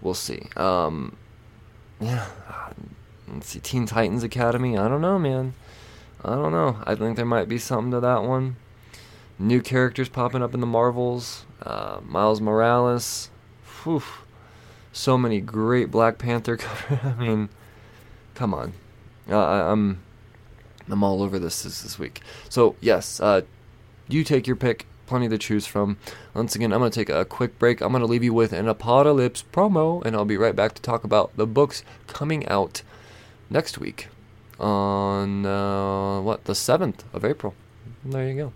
We'll 0.00 0.14
see. 0.14 0.42
Um, 0.56 1.16
yeah. 2.00 2.26
Let's 3.26 3.48
see. 3.48 3.60
Teen 3.60 3.86
Titans 3.86 4.22
Academy. 4.22 4.76
I 4.78 4.86
don't 4.88 5.00
know, 5.00 5.18
man. 5.18 5.54
I 6.24 6.36
don't 6.36 6.52
know. 6.52 6.78
I 6.84 6.94
think 6.94 7.16
there 7.16 7.24
might 7.24 7.48
be 7.48 7.58
something 7.58 7.90
to 7.90 8.00
that 8.00 8.22
one. 8.22 8.56
New 9.38 9.60
characters 9.60 10.08
popping 10.08 10.42
up 10.42 10.54
in 10.54 10.60
the 10.60 10.66
Marvels. 10.66 11.44
Uh, 11.62 12.00
Miles 12.04 12.40
Morales. 12.40 13.30
Whew. 13.82 14.02
So 14.92 15.18
many 15.18 15.40
great 15.40 15.90
Black 15.90 16.18
Panther. 16.18 16.58
I 17.02 17.14
mean, 17.14 17.48
come 18.34 18.54
on. 18.54 18.74
Uh, 19.28 19.38
I, 19.38 19.72
am 19.72 20.02
I'm 20.88 21.02
all 21.02 21.22
over 21.22 21.38
this 21.38 21.62
this, 21.62 21.82
this 21.82 21.98
week. 21.98 22.20
So 22.48 22.76
yes, 22.80 23.20
uh, 23.20 23.42
you 24.08 24.22
take 24.24 24.46
your 24.46 24.56
pick. 24.56 24.86
Plenty 25.06 25.28
to 25.28 25.36
choose 25.36 25.66
from. 25.66 25.98
Once 26.32 26.54
again, 26.54 26.72
I'm 26.72 26.78
going 26.78 26.90
to 26.90 26.98
take 26.98 27.10
a 27.10 27.26
quick 27.26 27.58
break. 27.58 27.82
I'm 27.82 27.92
going 27.92 28.00
to 28.00 28.06
leave 28.06 28.24
you 28.24 28.32
with 28.32 28.54
an 28.54 28.68
apocalypse 28.68 29.44
promo, 29.52 30.02
and 30.02 30.16
I'll 30.16 30.24
be 30.24 30.38
right 30.38 30.56
back 30.56 30.72
to 30.74 30.82
talk 30.82 31.04
about 31.04 31.36
the 31.36 31.46
books 31.46 31.84
coming 32.06 32.48
out 32.48 32.80
next 33.50 33.76
week 33.76 34.08
on 34.58 35.44
uh, 35.44 36.22
what 36.22 36.44
the 36.44 36.54
seventh 36.54 37.04
of 37.12 37.22
April. 37.22 37.54
There 38.02 38.26
you 38.26 38.34
go. 38.34 38.52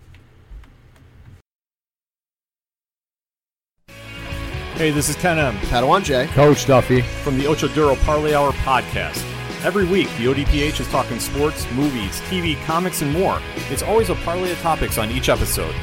Hey, 4.79 4.93
this 4.93 5.09
is 5.09 5.16
Ken 5.16 5.41
M. 5.41 5.57
Padawan 5.57 6.05
J. 6.05 6.29
Coach 6.29 6.64
Duffy. 6.64 7.03
From 7.03 7.37
the 7.37 7.49
Ocho 7.49 7.66
Duro 7.66 7.97
Parlay 7.97 8.33
Hour 8.33 8.53
podcast. 8.53 9.24
Every 9.64 9.85
week, 9.85 10.07
the 10.11 10.26
ODPH 10.26 10.79
is 10.79 10.87
talking 10.87 11.18
sports, 11.18 11.68
movies, 11.72 12.20
TV, 12.31 12.57
comics, 12.64 13.03
and 13.03 13.12
more. 13.12 13.41
It's 13.70 13.83
always 13.83 14.09
a 14.09 14.14
parlay 14.14 14.53
of 14.53 14.61
topics 14.61 14.97
on 14.97 15.11
each 15.11 15.29
episode. 15.29 15.74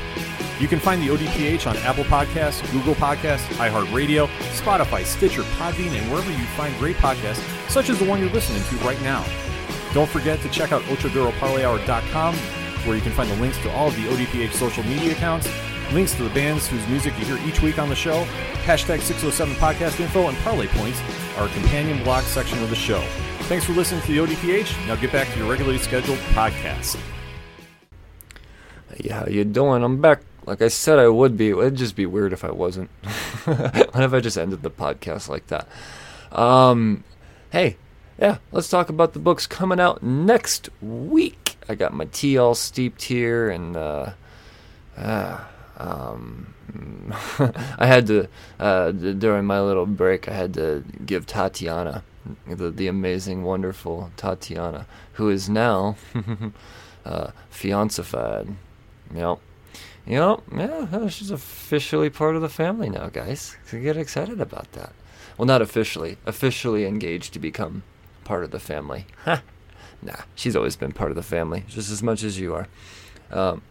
You 0.62 0.70
can 0.70 0.80
find 0.80 1.02
the 1.02 1.10
ODPH 1.10 1.70
on 1.70 1.76
Apple 1.80 2.06
Podcasts, 2.06 2.72
Google 2.72 2.96
Podcasts, 2.96 3.44
iHeartRadio, 3.58 4.28
Spotify, 4.54 5.04
Stitcher, 5.04 5.44
Podbean, 5.44 5.92
and 5.92 6.10
wherever 6.10 6.32
you 6.32 6.46
find 6.56 6.74
great 6.80 6.96
podcasts, 6.96 7.44
such 7.70 7.90
as 7.90 8.00
the 8.00 8.06
one 8.06 8.22
you're 8.22 8.30
listening 8.30 8.64
to 8.64 8.76
right 8.86 9.02
now. 9.02 9.26
Don't 9.94 10.10
forget 10.10 10.40
to 10.40 10.50
check 10.52 10.72
out 10.72 10.82
OchoDuroParlayHour.com, 10.84 12.34
where 12.86 12.96
you 12.96 13.02
can 13.02 13.12
find 13.12 13.30
the 13.30 13.36
links 13.42 13.58
to 13.58 13.72
all 13.72 13.90
of 13.90 13.96
the 13.98 14.08
ODPH 14.08 14.54
social 14.54 14.86
media 14.86 15.12
accounts, 15.12 15.50
links 15.92 16.14
to 16.16 16.24
the 16.24 16.30
bands 16.30 16.68
whose 16.68 16.86
music 16.88 17.18
you 17.20 17.26
hear 17.26 17.48
each 17.48 17.62
week 17.62 17.80
on 17.80 17.90
the 17.90 17.96
show, 17.96 18.24
hashtag 18.64 19.02
607 19.02 19.56
podcast 19.56 20.00
info, 20.00 20.28
and 20.28 20.38
parlay 20.40 20.68
points, 20.68 21.02
our 21.38 21.48
companion 21.50 22.04
blog 22.04 22.24
section 22.24 22.62
of 22.64 22.70
the 22.70 22.76
show. 22.76 23.02
Thanks 23.44 23.66
for 23.66 23.74
listening 23.74 24.02
to 24.02 24.08
the 24.08 24.18
ODPH. 24.18 24.88
Now 24.88 24.96
get 24.96 25.12
back 25.12 25.32
to 25.34 25.40
your 25.40 25.50
regularly 25.50 25.78
scheduled 25.78 26.18
podcast. 26.34 27.00
Yeah, 28.98 29.20
how 29.20 29.28
you 29.28 29.44
doing? 29.44 29.84
I'm 29.84 30.02
back. 30.02 30.22
Like 30.46 30.62
I 30.62 30.68
said, 30.68 31.00
I 31.00 31.08
would 31.08 31.38
be. 31.38 31.50
It'd 31.50 31.76
just 31.76 31.96
be 31.96 32.06
weird 32.06 32.34
if 32.34 32.44
I 32.44 32.52
wasn't. 32.52 32.90
what 33.46 34.04
if 34.04 34.14
I 34.14 34.20
just 34.20 34.38
ended 34.38 34.64
the 34.64 34.72
podcast 34.72 35.28
like 35.28 35.48
that? 35.48 35.68
Um, 36.32 37.04
hey, 37.52 37.78
yeah, 38.20 38.38
let's 38.52 38.70
talk 38.70 38.90
about 38.90 39.14
the 39.14 39.20
books 39.20 39.48
coming 39.48 39.80
out 39.80 40.02
next 40.02 40.70
week. 40.82 41.58
I 41.68 41.76
got 41.76 41.94
my 41.94 42.06
tea 42.06 42.38
all 42.38 42.56
steeped 42.56 43.04
here, 43.04 43.50
and 43.50 43.76
uh, 43.76 44.14
uh 44.98 45.44
um, 45.78 46.54
I 47.78 47.86
had 47.86 48.08
to 48.08 48.28
uh, 48.60 48.92
during 48.92 49.46
my 49.46 49.62
little 49.62 49.86
break. 49.86 50.28
I 50.28 50.34
had 50.34 50.54
to 50.56 50.84
give 51.06 51.26
Tatiana, 51.26 52.04
the 52.48 52.72
the 52.72 52.88
amazing, 52.88 53.44
wonderful 53.44 54.12
Tatiana, 54.18 54.88
who 55.14 55.30
is 55.30 55.50
now 55.50 55.96
uh, 57.06 57.32
fianceified. 57.52 58.56
Yep. 59.14 59.40
Yep. 60.08 60.44
Yeah, 60.56 61.08
she's 61.10 61.32
officially 61.32 62.10
part 62.10 62.36
of 62.36 62.42
the 62.42 62.50
family 62.50 62.90
now, 62.90 63.10
guys. 63.10 63.58
So 63.66 63.80
get 63.80 63.98
excited 63.98 64.40
about 64.40 64.72
that. 64.74 64.94
Well, 65.38 65.46
not 65.46 65.62
officially. 65.62 66.18
Officially 66.26 66.86
engaged 66.86 67.34
to 67.34 67.40
become 67.40 67.84
part 68.24 68.44
of 68.44 68.52
the 68.52 68.60
family. 68.60 69.06
Nah, 70.02 70.22
she's 70.36 70.56
always 70.56 70.76
been 70.76 70.92
part 70.92 71.10
of 71.10 71.16
the 71.16 71.24
family, 71.24 71.64
just 71.68 71.90
as 71.90 72.04
much 72.04 72.22
as 72.22 72.40
you 72.40 72.54
are. 72.54 72.68
Um, 73.32 73.64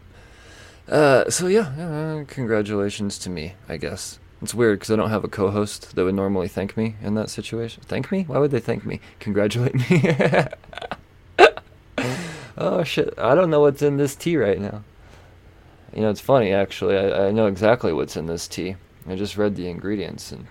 uh, 0.89 1.29
so 1.29 1.47
yeah, 1.47 1.67
uh, 1.79 2.25
congratulations 2.27 3.17
to 3.19 3.29
me, 3.29 3.53
I 3.67 3.77
guess. 3.77 4.19
It's 4.41 4.53
weird 4.53 4.79
because 4.79 4.91
I 4.91 4.95
don't 4.95 5.09
have 5.09 5.23
a 5.23 5.29
co-host 5.29 5.95
that 5.95 6.03
would 6.03 6.13
normally 6.15 6.47
thank 6.47 6.77
me 6.77 6.95
in 7.01 7.15
that 7.15 7.29
situation. 7.29 7.83
Thank 7.85 8.11
me? 8.11 8.23
Why 8.23 8.37
would 8.37 8.51
they 8.51 8.59
thank 8.59 8.85
me? 8.85 8.99
Congratulate 9.19 9.73
me? 9.73 10.13
oh 12.57 12.83
shit! 12.83 13.13
I 13.17 13.33
don't 13.33 13.49
know 13.49 13.61
what's 13.61 13.81
in 13.81 13.97
this 13.97 14.15
tea 14.15 14.37
right 14.37 14.59
now. 14.59 14.83
You 15.93 16.01
know, 16.01 16.09
it's 16.09 16.21
funny 16.21 16.51
actually. 16.51 16.97
I, 16.97 17.27
I 17.27 17.31
know 17.31 17.47
exactly 17.47 17.93
what's 17.93 18.17
in 18.17 18.25
this 18.25 18.47
tea. 18.47 18.75
I 19.07 19.15
just 19.15 19.37
read 19.37 19.55
the 19.55 19.67
ingredients 19.67 20.31
and 20.31 20.47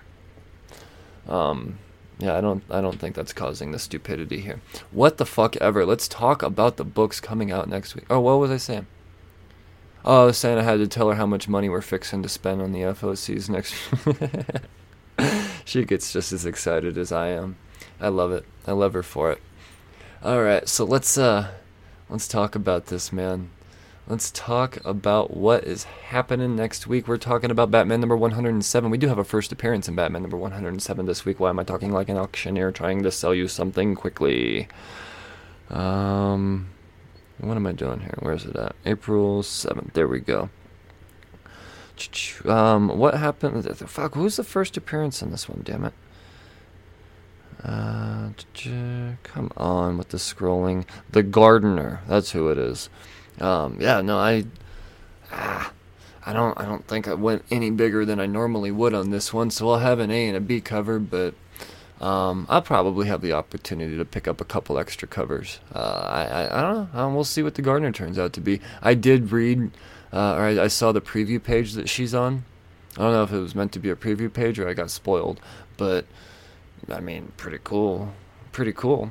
um 1.27 1.79
yeah, 2.17 2.37
I 2.37 2.41
don't 2.41 2.63
I 2.69 2.81
don't 2.81 2.99
think 2.99 3.15
that's 3.15 3.33
causing 3.33 3.71
the 3.71 3.79
stupidity 3.79 4.41
here. 4.41 4.59
What 4.91 5.17
the 5.17 5.25
fuck 5.25 5.55
ever. 5.57 5.85
Let's 5.85 6.07
talk 6.07 6.41
about 6.41 6.77
the 6.77 6.83
books 6.83 7.19
coming 7.19 7.51
out 7.51 7.69
next 7.69 7.95
week. 7.95 8.05
Oh, 8.09 8.19
what 8.19 8.39
was 8.39 8.51
I 8.51 8.57
saying? 8.57 8.87
Oh, 10.07 10.27
I 10.27 10.61
had 10.61 10.77
to 10.77 10.87
tell 10.87 11.09
her 11.09 11.15
how 11.15 11.25
much 11.25 11.49
money 11.49 11.67
we're 11.67 11.81
fixing 11.81 12.21
to 12.21 12.29
spend 12.29 12.61
on 12.61 12.73
the 12.73 12.81
FOCs 12.81 13.49
next 13.49 13.73
She 15.65 15.83
gets 15.83 16.13
just 16.13 16.31
as 16.31 16.45
excited 16.45 16.95
as 16.95 17.11
I 17.11 17.29
am. 17.29 17.57
I 17.99 18.09
love 18.09 18.31
it. 18.31 18.45
I 18.67 18.73
love 18.73 18.93
her 18.93 19.01
for 19.01 19.31
it. 19.31 19.41
All 20.23 20.43
right, 20.43 20.69
so 20.69 20.85
let's 20.85 21.17
uh 21.17 21.49
let's 22.07 22.27
talk 22.27 22.53
about 22.53 22.85
this, 22.85 23.11
man. 23.11 23.49
Let's 24.07 24.29
talk 24.29 24.77
about 24.85 25.35
what 25.35 25.63
is 25.63 25.85
happening 25.85 26.55
next 26.55 26.85
week. 26.85 27.07
We're 27.07 27.17
talking 27.17 27.49
about 27.49 27.71
Batman 27.71 27.99
number 27.99 28.15
107. 28.15 28.91
We 28.91 28.99
do 28.99 29.07
have 29.07 29.17
a 29.17 29.23
first 29.23 29.51
appearance 29.51 29.87
in 29.87 29.95
Batman 29.95 30.21
number 30.21 30.37
107 30.37 31.07
this 31.07 31.25
week. 31.25 31.39
Why 31.39 31.49
am 31.49 31.57
I 31.57 31.63
talking 31.63 31.91
like 31.91 32.09
an 32.09 32.17
auctioneer 32.17 32.71
trying 32.71 33.01
to 33.01 33.11
sell 33.11 33.33
you 33.33 33.47
something 33.47 33.95
quickly? 33.95 34.67
Um, 35.71 36.67
what 37.39 37.57
am 37.57 37.67
I 37.67 37.71
doing 37.71 37.99
here? 37.99 38.15
Where 38.19 38.33
is 38.33 38.45
it 38.45 38.55
at? 38.55 38.75
April 38.85 39.41
7th. 39.41 39.93
There 39.93 40.07
we 40.07 40.19
go. 40.19 40.49
Um, 42.45 42.97
what 42.97 43.15
happened? 43.15 43.65
Fuck, 43.77 44.15
who's 44.15 44.35
the 44.35 44.43
first 44.43 44.75
appearance 44.77 45.21
in 45.21 45.31
this 45.31 45.47
one? 45.47 45.61
Damn 45.63 45.85
it. 45.85 45.93
Uh, 47.63 48.29
come 49.23 49.51
on 49.57 49.97
with 49.97 50.09
the 50.09 50.17
scrolling. 50.17 50.85
The 51.11 51.23
Gardener. 51.23 52.01
That's 52.07 52.31
who 52.31 52.49
it 52.49 52.57
is. 52.57 52.89
Um, 53.39 53.77
yeah, 53.79 54.01
no, 54.01 54.17
I, 54.17 54.45
ah, 55.31 55.71
I 56.25 56.33
don't, 56.33 56.59
I 56.59 56.65
don't 56.65 56.87
think 56.87 57.07
I 57.07 57.13
went 57.13 57.43
any 57.49 57.71
bigger 57.71 58.05
than 58.05 58.19
I 58.19 58.25
normally 58.25 58.71
would 58.71 58.93
on 58.93 59.09
this 59.09 59.33
one. 59.33 59.49
So 59.49 59.69
I'll 59.69 59.79
have 59.79 59.99
an 59.99 60.11
A 60.11 60.27
and 60.27 60.37
a 60.37 60.41
B 60.41 60.61
cover, 60.61 60.99
but 60.99 61.33
um, 62.05 62.45
I'll 62.49 62.61
probably 62.61 63.07
have 63.07 63.21
the 63.21 63.33
opportunity 63.33 63.97
to 63.97 64.05
pick 64.05 64.27
up 64.27 64.39
a 64.39 64.45
couple 64.45 64.77
extra 64.77 65.07
covers. 65.07 65.59
Uh, 65.73 65.79
I, 65.79 66.23
I, 66.23 66.59
I, 66.59 66.61
don't 66.61 66.93
know. 66.93 66.99
Um, 66.99 67.15
we'll 67.15 67.23
see 67.23 67.41
what 67.41 67.55
the 67.55 67.63
Gardener 67.63 67.91
turns 67.91 68.19
out 68.19 68.31
to 68.33 68.41
be. 68.41 68.61
I 68.83 68.93
did 68.93 69.31
read, 69.31 69.71
uh, 70.13 70.35
or 70.35 70.41
I, 70.43 70.63
I, 70.65 70.67
saw 70.67 70.91
the 70.91 71.01
preview 71.01 71.41
page 71.41 71.73
that 71.73 71.89
she's 71.89 72.13
on. 72.13 72.45
I 72.95 73.01
don't 73.01 73.11
know 73.11 73.23
if 73.23 73.31
it 73.31 73.39
was 73.39 73.55
meant 73.55 73.71
to 73.71 73.79
be 73.79 73.89
a 73.89 73.95
preview 73.95 74.31
page 74.31 74.59
or 74.59 74.69
I 74.69 74.75
got 74.75 74.91
spoiled, 74.91 75.39
but 75.77 76.05
I 76.87 76.99
mean, 76.99 77.31
pretty 77.37 77.59
cool. 77.63 78.13
Pretty 78.51 78.71
cool. 78.71 79.09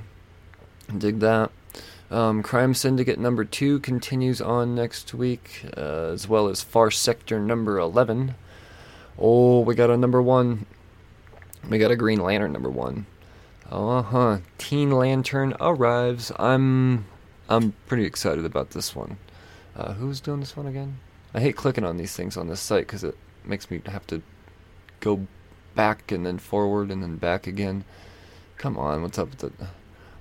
Dig 0.97 1.19
that. 1.19 1.51
Um, 2.13 2.45
Crime 2.45 2.75
Syndicate 2.75 3.19
number 3.19 3.45
two 3.45 3.81
continues 3.81 4.41
on 4.41 4.77
next 4.77 5.13
week, 5.15 5.67
uh, 5.77 6.13
as 6.13 6.29
well 6.29 6.47
as 6.47 6.63
Far 6.63 6.93
Sector 6.93 7.41
number 7.41 7.77
11. 7.77 8.37
Oh, 9.19 9.61
we 9.61 9.75
got 9.75 9.91
a 9.91 9.97
number 9.97 10.23
one. 10.23 10.67
We 11.69 11.79
got 11.79 11.91
a 11.91 11.97
Green 11.97 12.21
Lantern 12.21 12.53
number 12.53 12.71
one. 12.71 13.07
Uh 13.71 14.03
huh. 14.03 14.39
Teen 14.59 14.91
Lantern 14.91 15.55
arrives. 15.61 16.31
I'm 16.39 17.07
I'm 17.49 17.73
pretty 17.87 18.05
excited 18.05 18.45
about 18.45 18.71
this 18.71 18.95
one. 18.95 19.19
Uh, 19.77 19.95
who's 19.95 20.21
doing 20.21 20.41
this 20.41 20.57
one 20.57 20.67
again? 20.67 20.99
I 21.33 21.41
hate 21.41 21.57
clicking 21.57 21.85
on 21.85 21.97
these 21.97 22.15
things 22.15 22.37
on 22.37 22.49
this 22.49 22.61
site 22.61 22.87
because 22.87 23.03
it 23.03 23.17
makes 23.45 23.71
me 23.71 23.81
have 23.87 24.07
to 24.09 24.23
go 25.01 25.27
back 25.75 26.13
and 26.13 26.25
then 26.25 26.39
forward 26.39 26.91
and 26.91 27.03
then 27.03 27.17
back 27.17 27.47
again. 27.47 27.85
Come 28.57 28.79
on, 28.79 29.03
what's 29.03 29.19
up 29.19 29.31
with 29.31 29.39
the 29.59 29.69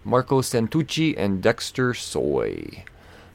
Marco 0.04 0.42
Santucci, 0.42 1.14
and 1.18 1.42
Dexter 1.42 1.94
Soy. 1.94 2.84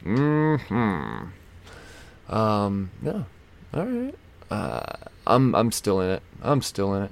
Mm 0.05 0.61
hmm. 0.61 2.35
Um. 2.35 2.91
Yeah. 3.03 3.25
All 3.75 3.87
right. 3.87 4.15
Uh, 4.51 4.97
I'm 5.27 5.55
I'm 5.55 5.73
still 5.73 6.01
in 6.01 6.11
it. 6.11 6.23
I'm 6.43 6.63
still 6.63 6.95
in 6.95 7.05
it. 7.05 7.11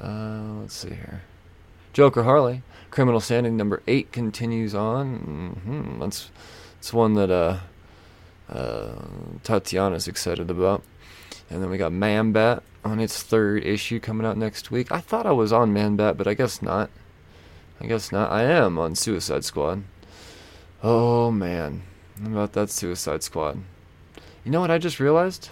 Uh, 0.00 0.60
let's 0.60 0.74
see 0.74 0.90
here. 0.90 1.22
Joker 1.92 2.24
Harley, 2.24 2.62
Criminal 2.90 3.20
Sanity 3.20 3.54
number 3.54 3.82
eight 3.86 4.12
continues 4.12 4.74
on. 4.74 5.60
Mm-hmm. 5.64 6.00
That's 6.00 6.30
that's 6.74 6.92
one 6.92 7.14
that 7.14 7.30
uh, 7.30 7.58
uh, 8.50 9.02
Tatiana's 9.42 10.06
excited 10.06 10.50
about. 10.50 10.82
And 11.48 11.62
then 11.62 11.70
we 11.70 11.78
got 11.78 11.92
Man 11.92 12.32
Bat 12.32 12.62
on 12.84 13.00
its 13.00 13.22
third 13.22 13.64
issue 13.64 13.98
coming 13.98 14.26
out 14.26 14.36
next 14.36 14.70
week. 14.70 14.92
I 14.92 15.00
thought 15.00 15.26
I 15.26 15.32
was 15.32 15.52
on 15.52 15.72
Man 15.72 15.96
Bat, 15.96 16.18
but 16.18 16.26
I 16.26 16.34
guess 16.34 16.60
not. 16.60 16.90
I 17.80 17.86
guess 17.86 18.12
not. 18.12 18.30
I 18.30 18.42
am 18.42 18.78
on 18.78 18.94
Suicide 18.94 19.44
Squad. 19.44 19.82
Oh 20.82 21.30
man, 21.30 21.82
about 22.24 22.52
that 22.52 22.70
Suicide 22.70 23.22
Squad. 23.22 23.62
You 24.44 24.50
know 24.50 24.60
what 24.60 24.70
I 24.70 24.78
just 24.78 25.00
realized? 25.00 25.48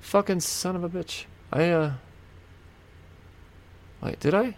Fucking 0.00 0.40
son 0.40 0.76
of 0.76 0.84
a 0.84 0.88
bitch. 0.88 1.24
I 1.50 1.70
uh. 1.70 1.92
Wait, 4.02 4.20
did 4.20 4.34
I? 4.34 4.56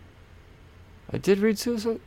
I 1.12 1.18
did 1.18 1.38
read 1.38 1.58
Suicide. 1.58 2.00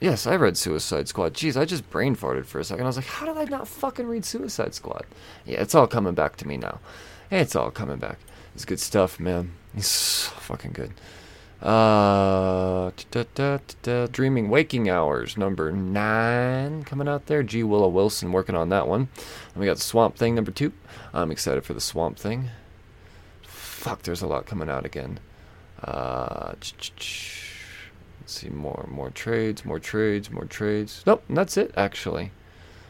Yes, 0.00 0.26
I 0.26 0.36
read 0.36 0.56
Suicide 0.56 1.08
Squad. 1.08 1.34
Jeez, 1.34 1.60
I 1.60 1.64
just 1.64 1.90
brain 1.90 2.16
farted 2.16 2.46
for 2.46 2.58
a 2.58 2.64
second. 2.64 2.84
I 2.84 2.86
was 2.86 2.96
like, 2.96 3.06
how 3.06 3.26
did 3.26 3.36
I 3.36 3.44
not 3.44 3.68
fucking 3.68 4.06
read 4.06 4.24
Suicide 4.24 4.74
Squad? 4.74 5.04
Yeah, 5.44 5.60
it's 5.60 5.74
all 5.74 5.86
coming 5.86 6.14
back 6.14 6.36
to 6.36 6.48
me 6.48 6.56
now. 6.56 6.80
It's 7.30 7.54
all 7.54 7.70
coming 7.70 7.98
back. 7.98 8.18
It's 8.54 8.64
good 8.64 8.80
stuff, 8.80 9.20
man. 9.20 9.52
It's 9.76 9.86
so 9.86 10.30
fucking 10.32 10.72
good. 10.72 10.92
Uh, 11.62 12.90
Dreaming 14.10 14.48
Waking 14.48 14.88
Hours, 14.88 15.36
number 15.36 15.70
nine, 15.70 16.84
coming 16.84 17.06
out 17.06 17.26
there. 17.26 17.42
G. 17.42 17.62
Willow 17.62 17.88
Wilson 17.88 18.32
working 18.32 18.56
on 18.56 18.70
that 18.70 18.88
one. 18.88 19.08
And 19.54 19.60
we 19.60 19.66
got 19.66 19.78
Swamp 19.78 20.16
Thing, 20.16 20.34
number 20.34 20.50
two. 20.50 20.72
I'm 21.12 21.30
excited 21.30 21.64
for 21.64 21.74
the 21.74 21.80
Swamp 21.80 22.18
Thing. 22.18 22.48
Fuck, 23.42 24.02
there's 24.02 24.22
a 24.22 24.26
lot 24.26 24.46
coming 24.46 24.70
out 24.70 24.86
again. 24.86 25.20
Uh, 25.82 26.52
let's 26.54 26.90
see, 28.26 28.48
more, 28.48 28.86
more 28.90 29.10
trades, 29.10 29.64
more 29.64 29.78
trades, 29.78 30.30
more 30.30 30.44
trades. 30.44 31.02
Nope, 31.06 31.24
that's 31.28 31.56
it, 31.56 31.72
actually. 31.76 32.32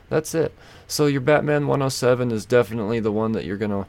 That's 0.08 0.34
it. 0.34 0.52
So 0.88 1.06
your 1.06 1.20
Batman 1.20 1.66
107 1.66 2.30
is 2.32 2.44
definitely 2.44 3.00
the 3.00 3.12
one 3.12 3.32
that 3.32 3.44
you're 3.44 3.56
gonna 3.56 3.86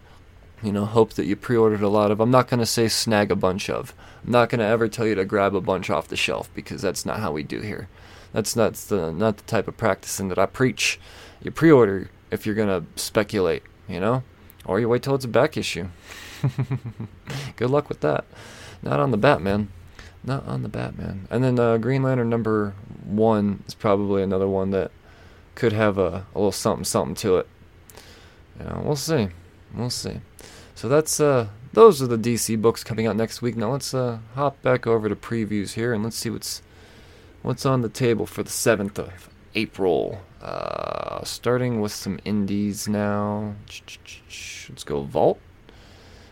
you 0.63 0.71
know, 0.71 0.85
hope 0.85 1.13
that 1.13 1.25
you 1.25 1.35
pre-ordered 1.35 1.81
a 1.81 1.87
lot 1.87 2.11
of. 2.11 2.19
I'm 2.19 2.29
not 2.29 2.47
to 2.59 2.67
say 2.67 2.87
snag 2.87 3.31
a 3.31 3.35
bunch 3.35 3.67
of. 3.67 3.95
I'm 4.23 4.31
not 4.31 4.51
to 4.59 4.65
ever 4.65 4.87
tell 4.87 5.07
you 5.07 5.15
to 5.15 5.25
grab 5.25 5.55
a 5.55 5.61
bunch 5.61 5.89
off 5.89 6.07
the 6.07 6.15
shelf 6.15 6.51
because 6.53 6.83
that's 6.83 7.03
not 7.03 7.19
how 7.19 7.31
we 7.31 7.41
do 7.41 7.61
here. 7.61 7.87
That's 8.31 8.55
not 8.55 8.75
the 8.75 9.11
not 9.11 9.37
the 9.37 9.43
type 9.43 9.67
of 9.67 9.77
practicing 9.77 10.29
that 10.29 10.37
I 10.37 10.45
preach. 10.45 10.99
You 11.41 11.49
pre-order 11.49 12.11
if 12.29 12.45
you're 12.45 12.53
to 12.67 12.85
speculate 12.95 13.63
you 13.91 13.99
know, 13.99 14.23
or 14.65 14.79
you 14.79 14.87
wait 14.87 15.03
till 15.03 15.15
it's 15.15 15.25
a 15.25 15.29
back 15.29 15.57
issue. 15.57 15.87
Good 17.57 17.69
luck 17.69 17.89
with 17.89 17.99
that. 18.01 18.25
Not 18.81 18.99
on 18.99 19.11
the 19.11 19.17
Batman. 19.17 19.69
Not 20.23 20.45
on 20.47 20.63
the 20.63 20.69
Batman. 20.69 21.27
And 21.29 21.43
then 21.43 21.59
uh, 21.59 21.77
Green 21.77 22.03
Lantern 22.03 22.29
number 22.29 22.73
one 23.03 23.63
is 23.67 23.73
probably 23.73 24.21
another 24.23 24.47
one 24.47 24.71
that 24.71 24.91
could 25.55 25.73
have 25.73 25.97
a, 25.97 26.25
a 26.33 26.37
little 26.37 26.51
something 26.51 26.85
something 26.85 27.15
to 27.15 27.37
it. 27.37 27.47
You 28.59 28.65
know, 28.65 28.81
we'll 28.85 28.95
see. 28.95 29.29
We'll 29.73 29.89
see. 29.89 30.21
So 30.75 30.87
that's 30.89 31.19
uh 31.19 31.47
those 31.73 32.01
are 32.01 32.07
the 32.07 32.17
DC 32.17 32.61
books 32.61 32.83
coming 32.83 33.07
out 33.07 33.15
next 33.15 33.41
week. 33.41 33.55
Now 33.55 33.71
let's 33.71 33.93
uh 33.93 34.19
hop 34.35 34.61
back 34.61 34.85
over 34.87 35.09
to 35.09 35.15
previews 35.15 35.73
here 35.73 35.93
and 35.93 36.03
let's 36.03 36.17
see 36.17 36.29
what's 36.29 36.61
what's 37.41 37.65
on 37.65 37.81
the 37.81 37.89
table 37.89 38.25
for 38.25 38.43
the 38.43 38.49
seventh 38.49 38.99
of 38.99 39.29
April. 39.55 40.21
Uh, 40.41 41.23
starting 41.23 41.81
with 41.81 41.91
some 41.91 42.19
indies 42.25 42.87
now. 42.87 43.55
Let's 44.69 44.83
go 44.83 45.01
Vault. 45.03 45.39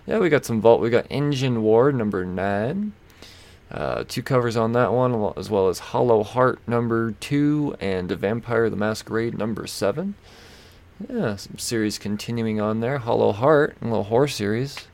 Yeah, 0.09 0.17
we 0.17 0.29
got 0.29 0.43
some 0.43 0.59
Vault. 0.59 0.81
We 0.81 0.89
got 0.89 1.05
Engine 1.11 1.61
War 1.61 1.91
number 1.91 2.25
nine. 2.25 2.93
Uh, 3.69 4.03
two 4.07 4.23
covers 4.23 4.57
on 4.57 4.73
that 4.73 4.91
one, 4.91 5.33
as 5.37 5.51
well 5.51 5.67
as 5.67 5.77
Hollow 5.77 6.23
Heart 6.23 6.57
number 6.65 7.11
two 7.11 7.75
and 7.79 8.09
Vampire 8.09 8.71
the 8.71 8.75
Masquerade 8.75 9.37
number 9.37 9.67
seven. 9.67 10.15
Yeah, 11.07 11.35
some 11.35 11.59
series 11.59 11.99
continuing 11.99 12.59
on 12.59 12.79
there. 12.79 12.97
Hollow 12.97 13.31
Heart, 13.31 13.77
a 13.83 13.85
little 13.85 14.05
horror 14.05 14.27
series 14.27 14.87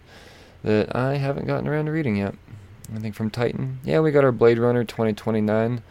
that 0.66 0.94
I 0.94 1.16
haven't 1.16 1.48
gotten 1.48 1.70
around 1.70 1.86
to 1.86 1.92
reading 1.92 2.18
yet. 2.18 2.36
I 2.94 3.00
think 3.00 3.16
from 3.16 3.30
Titan. 3.30 3.80
Yeah, 3.86 4.02
we 4.02 4.12
got 4.12 4.26
our 4.26 4.34
Blade 4.34 4.60
Runner 4.60 4.84
2029 4.84 5.82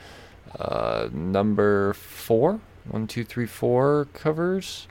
uh, 0.61 1.09
number 1.11 1.95
four. 1.95 2.61
One, 2.91 3.07
two, 3.07 3.25
three, 3.25 3.47
four 3.47 4.07
covers. 4.13 4.87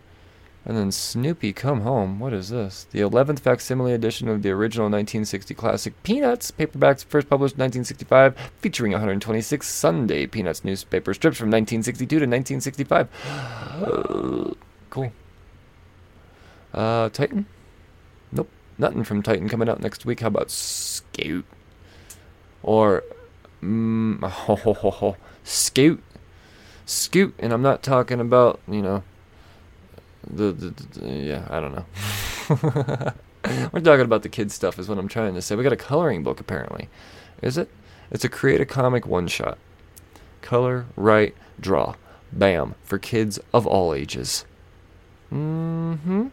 And 0.65 0.77
then 0.77 0.91
Snoopy 0.93 1.51
Come 1.51 1.81
Home. 1.81 2.19
What 2.19 2.31
is 2.31 2.49
this? 2.49 2.87
The 2.91 3.01
11th 3.01 3.39
facsimile 3.39 3.93
edition 3.93 4.29
of 4.29 4.43
the 4.43 4.51
original 4.51 4.85
1960 4.85 5.53
classic 5.55 6.01
Peanuts. 6.03 6.51
Paperbacks 6.51 7.03
first 7.03 7.29
published 7.29 7.55
in 7.55 7.63
1965, 7.63 8.37
featuring 8.59 8.93
126 8.93 9.67
Sunday 9.67 10.25
Peanuts 10.25 10.63
newspaper 10.63 11.13
strips 11.13 11.37
from 11.37 11.47
1962 11.49 12.07
to 12.07 12.25
1965. 12.25 13.09
Uh, 13.81 14.53
cool. 14.89 15.11
Uh, 16.73 17.09
Titan? 17.09 17.45
Nope. 18.31 18.49
Nothing 18.77 19.03
from 19.03 19.21
Titan 19.21 19.49
coming 19.49 19.67
out 19.67 19.81
next 19.81 20.05
week. 20.05 20.21
How 20.21 20.27
about 20.27 20.49
Scout? 20.49 21.43
Or, 22.63 23.03
mm, 23.61 24.21
ho, 24.29 24.55
ho, 24.55 24.73
ho, 24.73 24.91
ho. 24.91 25.17
Scout. 25.43 25.99
Scoot, 26.85 27.33
and 27.39 27.51
I'm 27.53 27.61
not 27.61 27.83
talking 27.83 28.19
about, 28.19 28.59
you 28.67 28.81
know, 28.81 29.03
the, 30.29 30.51
the, 30.51 30.69
the 30.99 31.09
yeah, 31.09 31.47
I 31.49 31.59
don't 31.59 31.75
know. 31.75 33.13
We're 33.73 33.81
talking 33.81 34.05
about 34.05 34.23
the 34.23 34.29
kids 34.29 34.53
stuff, 34.53 34.79
is 34.79 34.87
what 34.87 34.97
I'm 34.97 35.07
trying 35.07 35.33
to 35.35 35.41
say. 35.41 35.55
We 35.55 35.63
got 35.63 35.73
a 35.73 35.77
coloring 35.77 36.23
book, 36.23 36.39
apparently. 36.39 36.89
Is 37.41 37.57
it? 37.57 37.69
It's 38.11 38.23
a 38.23 38.29
create 38.29 38.61
a 38.61 38.65
comic 38.65 39.05
one 39.05 39.27
shot. 39.27 39.57
Color, 40.41 40.85
write, 40.95 41.35
draw. 41.59 41.95
Bam. 42.31 42.75
For 42.83 42.97
kids 42.97 43.39
of 43.53 43.67
all 43.67 43.93
ages. 43.93 44.45
Mm 45.31 45.99
hmm. 45.99 46.27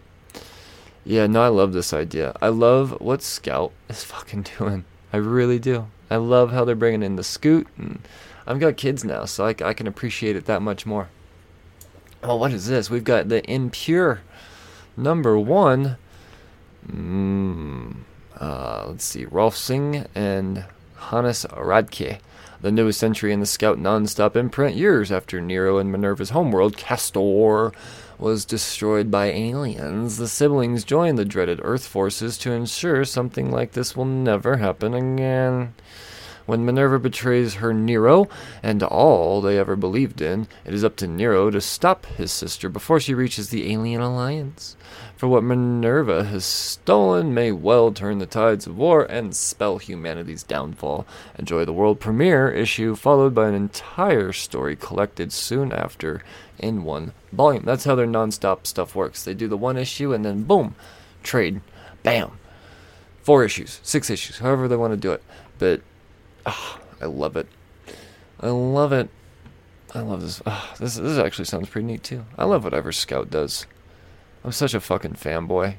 Yeah, 1.04 1.26
no, 1.26 1.42
I 1.42 1.48
love 1.48 1.72
this 1.72 1.92
idea. 1.92 2.36
I 2.42 2.48
love 2.48 3.00
what 3.00 3.22
Scout 3.22 3.72
is 3.88 4.04
fucking 4.04 4.46
doing. 4.58 4.84
I 5.12 5.16
really 5.16 5.58
do. 5.58 5.88
I 6.10 6.16
love 6.16 6.52
how 6.52 6.64
they're 6.64 6.74
bringing 6.74 7.02
in 7.02 7.16
the 7.16 7.24
scoot, 7.24 7.66
and 7.76 8.00
I've 8.46 8.60
got 8.60 8.76
kids 8.76 9.04
now, 9.04 9.24
so 9.24 9.46
I, 9.46 9.54
I 9.64 9.74
can 9.74 9.86
appreciate 9.86 10.36
it 10.36 10.46
that 10.46 10.62
much 10.62 10.84
more. 10.86 11.08
Oh, 12.22 12.36
what 12.36 12.52
is 12.52 12.66
this? 12.66 12.90
We've 12.90 13.04
got 13.04 13.28
the 13.28 13.42
impure 13.50 14.20
number 14.96 15.38
one. 15.38 15.96
Mm, 16.86 17.96
uh, 18.38 18.86
let's 18.88 19.04
see, 19.04 19.24
Rolf 19.24 19.56
Singh 19.56 20.06
and 20.14 20.64
Hannes 20.96 21.46
Radke. 21.50 22.18
The 22.60 22.70
newest 22.70 23.02
entry 23.02 23.32
in 23.32 23.40
the 23.40 23.46
Scout 23.46 23.78
non-stop 23.78 24.36
imprint 24.36 24.76
years 24.76 25.10
after 25.10 25.40
Nero 25.40 25.78
and 25.78 25.90
Minerva's 25.90 26.30
homeworld, 26.30 26.76
Castor, 26.76 27.72
was 28.18 28.44
destroyed 28.44 29.10
by 29.10 29.26
aliens. 29.26 30.18
The 30.18 30.28
siblings 30.28 30.84
join 30.84 31.14
the 31.14 31.24
dreaded 31.24 31.60
Earth 31.62 31.86
forces 31.86 32.36
to 32.38 32.52
ensure 32.52 33.06
something 33.06 33.50
like 33.50 33.72
this 33.72 33.96
will 33.96 34.04
never 34.04 34.58
happen 34.58 34.92
again. 34.92 35.72
When 36.50 36.64
Minerva 36.64 36.98
betrays 36.98 37.54
her 37.54 37.72
Nero 37.72 38.28
and 38.60 38.82
all 38.82 39.40
they 39.40 39.56
ever 39.56 39.76
believed 39.76 40.20
in, 40.20 40.48
it 40.64 40.74
is 40.74 40.82
up 40.82 40.96
to 40.96 41.06
Nero 41.06 41.48
to 41.48 41.60
stop 41.60 42.06
his 42.06 42.32
sister 42.32 42.68
before 42.68 42.98
she 42.98 43.14
reaches 43.14 43.50
the 43.50 43.72
alien 43.72 44.00
alliance. 44.00 44.76
For 45.16 45.28
what 45.28 45.44
Minerva 45.44 46.24
has 46.24 46.44
stolen 46.44 47.32
may 47.34 47.52
well 47.52 47.92
turn 47.92 48.18
the 48.18 48.26
tides 48.26 48.66
of 48.66 48.76
war 48.76 49.04
and 49.04 49.32
spell 49.36 49.78
humanity's 49.78 50.42
downfall. 50.42 51.06
Enjoy 51.38 51.64
the 51.64 51.72
world 51.72 52.00
premiere 52.00 52.50
issue, 52.50 52.96
followed 52.96 53.32
by 53.32 53.46
an 53.46 53.54
entire 53.54 54.32
story 54.32 54.74
collected 54.74 55.32
soon 55.32 55.70
after 55.70 56.20
in 56.58 56.82
one 56.82 57.12
volume. 57.30 57.62
That's 57.64 57.84
how 57.84 57.94
their 57.94 58.08
non-stop 58.08 58.66
stuff 58.66 58.96
works. 58.96 59.22
They 59.22 59.34
do 59.34 59.46
the 59.46 59.56
one 59.56 59.76
issue 59.76 60.12
and 60.12 60.24
then 60.24 60.42
boom, 60.42 60.74
trade, 61.22 61.60
bam, 62.02 62.32
four 63.22 63.44
issues, 63.44 63.78
six 63.84 64.10
issues, 64.10 64.38
however 64.38 64.66
they 64.66 64.74
want 64.74 64.94
to 64.94 64.96
do 64.96 65.12
it. 65.12 65.22
But 65.60 65.82
Oh, 66.46 66.78
I 67.00 67.06
love 67.06 67.36
it. 67.36 67.46
I 68.40 68.48
love 68.48 68.92
it. 68.92 69.10
I 69.94 70.00
love 70.00 70.22
this. 70.22 70.40
Oh, 70.46 70.74
this 70.78 70.94
this 70.96 71.18
actually 71.18 71.44
sounds 71.46 71.68
pretty 71.68 71.86
neat 71.86 72.02
too. 72.02 72.24
I 72.38 72.44
love 72.44 72.64
whatever 72.64 72.92
Scout 72.92 73.30
does. 73.30 73.66
I'm 74.44 74.52
such 74.52 74.74
a 74.74 74.80
fucking 74.80 75.14
fanboy. 75.14 75.76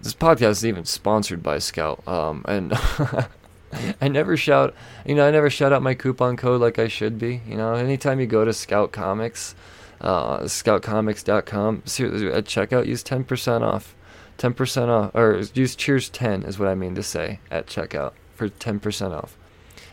This 0.00 0.14
podcast 0.14 0.50
is 0.50 0.66
even 0.66 0.84
sponsored 0.84 1.42
by 1.42 1.58
Scout. 1.58 2.06
Um, 2.06 2.44
and 2.48 2.72
I 4.00 4.08
never 4.08 4.36
shout, 4.36 4.74
you 5.04 5.14
know, 5.14 5.26
I 5.26 5.30
never 5.30 5.50
shout 5.50 5.72
out 5.72 5.82
my 5.82 5.94
coupon 5.94 6.36
code 6.36 6.60
like 6.60 6.78
I 6.78 6.88
should 6.88 7.18
be. 7.18 7.42
You 7.46 7.56
know, 7.56 7.74
anytime 7.74 8.20
you 8.20 8.26
go 8.26 8.44
to 8.44 8.52
Scout 8.52 8.92
Comics, 8.92 9.54
uh, 10.00 10.40
scoutcomics.com, 10.40 11.82
at 11.84 12.44
checkout, 12.44 12.86
use 12.86 13.02
10% 13.04 13.62
off. 13.62 13.94
10% 14.38 14.88
off, 14.88 15.14
or 15.14 15.42
use 15.54 15.74
Cheers 15.74 16.10
10 16.10 16.42
is 16.42 16.58
what 16.58 16.68
I 16.68 16.74
mean 16.74 16.94
to 16.94 17.02
say 17.02 17.40
at 17.50 17.66
checkout 17.66 18.12
for 18.34 18.48
10% 18.48 19.12
off. 19.12 19.36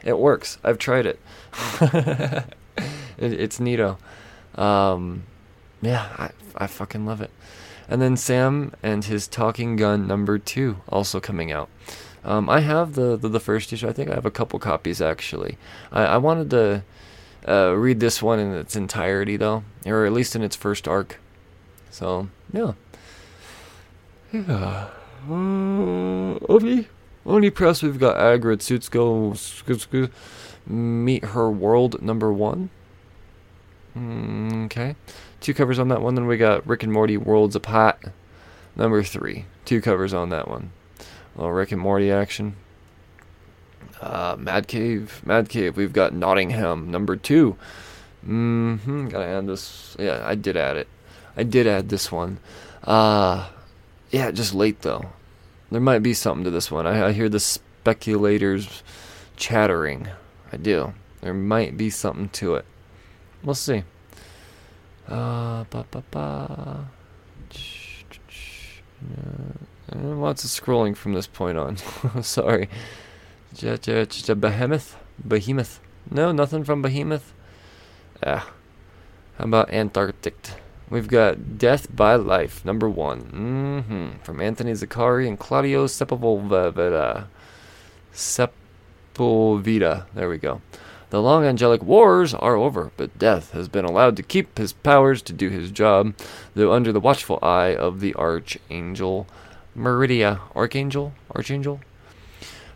It 0.03 0.17
works. 0.17 0.57
I've 0.63 0.77
tried 0.77 1.05
it. 1.05 1.19
it 1.81 2.45
it's 3.17 3.59
neato. 3.59 3.97
Um, 4.55 5.23
yeah, 5.81 6.07
I, 6.17 6.31
I 6.55 6.67
fucking 6.67 7.05
love 7.05 7.21
it. 7.21 7.31
And 7.87 8.01
then 8.01 8.15
Sam 8.17 8.73
and 8.81 9.05
his 9.05 9.27
Talking 9.27 9.75
Gun 9.75 10.07
number 10.07 10.37
two 10.37 10.77
also 10.89 11.19
coming 11.19 11.51
out. 11.51 11.69
Um, 12.25 12.49
I 12.49 12.61
have 12.61 12.93
the, 12.93 13.17
the, 13.17 13.27
the 13.27 13.39
first 13.39 13.73
issue. 13.73 13.87
I 13.87 13.93
think 13.93 14.09
I 14.09 14.15
have 14.15 14.25
a 14.25 14.31
couple 14.31 14.57
copies 14.59 15.01
actually. 15.01 15.57
I, 15.91 16.05
I 16.05 16.17
wanted 16.17 16.49
to 16.51 16.83
uh, 17.47 17.75
read 17.75 17.99
this 17.99 18.21
one 18.21 18.39
in 18.39 18.53
its 18.53 18.75
entirety 18.75 19.37
though, 19.37 19.63
or 19.85 20.05
at 20.05 20.13
least 20.13 20.35
in 20.35 20.41
its 20.41 20.55
first 20.55 20.87
arc. 20.87 21.19
So 21.91 22.29
yeah, 22.51 22.73
yeah. 24.31 24.89
Uh, 25.29 26.39
Oni. 26.49 26.87
Oni 27.25 27.49
Press 27.49 27.81
we've 27.81 27.99
got 27.99 28.17
Aggretsuko 28.17 30.09
Meet 30.65 31.25
Her 31.25 31.49
World 31.49 32.01
number 32.01 32.31
one. 32.31 32.69
Mm, 33.97 34.65
okay. 34.65 34.95
Two 35.39 35.53
covers 35.53 35.79
on 35.79 35.89
that 35.89 36.01
one. 36.01 36.15
Then 36.15 36.25
we 36.25 36.37
got 36.37 36.65
Rick 36.65 36.83
and 36.83 36.91
Morty 36.91 37.17
Worlds 37.17 37.55
Apart 37.55 37.99
number 38.75 39.03
three. 39.03 39.45
Two 39.65 39.81
covers 39.81 40.13
on 40.13 40.29
that 40.29 40.47
one. 40.47 40.71
A 41.35 41.39
little 41.39 41.53
Rick 41.53 41.71
and 41.71 41.81
Morty 41.81 42.11
action. 42.11 42.55
Uh, 44.01 44.35
Mad 44.37 44.67
Cave. 44.67 45.21
Mad 45.25 45.49
Cave. 45.49 45.77
We've 45.77 45.93
got 45.93 46.13
Nottingham 46.13 46.91
number 46.91 47.15
two. 47.15 47.55
Mm-hmm. 48.25 49.09
Gotta 49.09 49.25
add 49.25 49.47
this. 49.47 49.95
Yeah, 49.99 50.23
I 50.25 50.35
did 50.35 50.57
add 50.57 50.77
it. 50.77 50.87
I 51.35 51.43
did 51.43 51.67
add 51.67 51.89
this 51.89 52.11
one. 52.11 52.39
Uh, 52.83 53.49
yeah, 54.11 54.31
just 54.31 54.53
late 54.53 54.81
though. 54.81 55.07
There 55.73 55.81
might 55.81 56.03
be 56.03 56.13
something 56.13 56.43
to 56.43 56.51
this 56.51 56.69
one. 56.69 56.85
I, 56.85 57.07
I 57.07 57.11
hear 57.13 57.29
the 57.29 57.39
speculators 57.39 58.83
chattering. 59.35 60.07
I 60.51 60.57
do. 60.57 60.93
There 61.21 61.33
might 61.33 61.77
be 61.77 61.89
something 61.89 62.29
to 62.29 62.53
it. 62.57 62.65
We'll 63.43 63.55
see. 63.55 63.81
Uh, 65.07 65.63
ba 65.71 65.83
ba 65.89 66.03
ba. 66.11 66.89
Uh, 69.01 69.97
lots 69.97 70.43
of 70.43 70.51
scrolling 70.51 70.95
from 70.95 71.13
this 71.13 71.25
point 71.25 71.57
on. 71.57 71.77
Sorry. 72.21 72.69
Behemoth? 74.39 74.95
Behemoth. 75.27 75.79
No, 76.11 76.31
nothing 76.31 76.63
from 76.63 76.83
Behemoth. 76.83 77.33
Ah. 78.23 78.47
How 79.39 79.45
about 79.45 79.71
Antarctic? 79.71 80.51
We've 80.89 81.07
got 81.07 81.57
Death 81.57 81.95
by 81.95 82.15
Life, 82.15 82.63
number 82.65 82.89
one. 82.89 83.83
Mm-hmm. 83.85 84.23
From 84.23 84.41
Anthony 84.41 84.73
Zaccari 84.73 85.27
and 85.27 85.39
Claudio 85.39 85.87
Sepulveda. 85.87 87.25
Sepulveda. 88.13 90.05
There 90.13 90.29
we 90.29 90.37
go. 90.37 90.61
The 91.09 91.21
long 91.21 91.45
angelic 91.45 91.83
wars 91.83 92.33
are 92.33 92.55
over, 92.55 92.91
but 92.97 93.19
Death 93.19 93.51
has 93.51 93.67
been 93.67 93.85
allowed 93.85 94.17
to 94.17 94.23
keep 94.23 94.57
his 94.57 94.73
powers 94.73 95.21
to 95.23 95.33
do 95.33 95.49
his 95.49 95.69
job, 95.71 96.15
though 96.55 96.73
under 96.73 96.91
the 96.91 96.99
watchful 96.99 97.37
eye 97.41 97.75
of 97.75 97.99
the 97.99 98.15
Archangel 98.15 99.27
Meridia. 99.75 100.41
Archangel? 100.55 101.13
Archangel? 101.35 101.81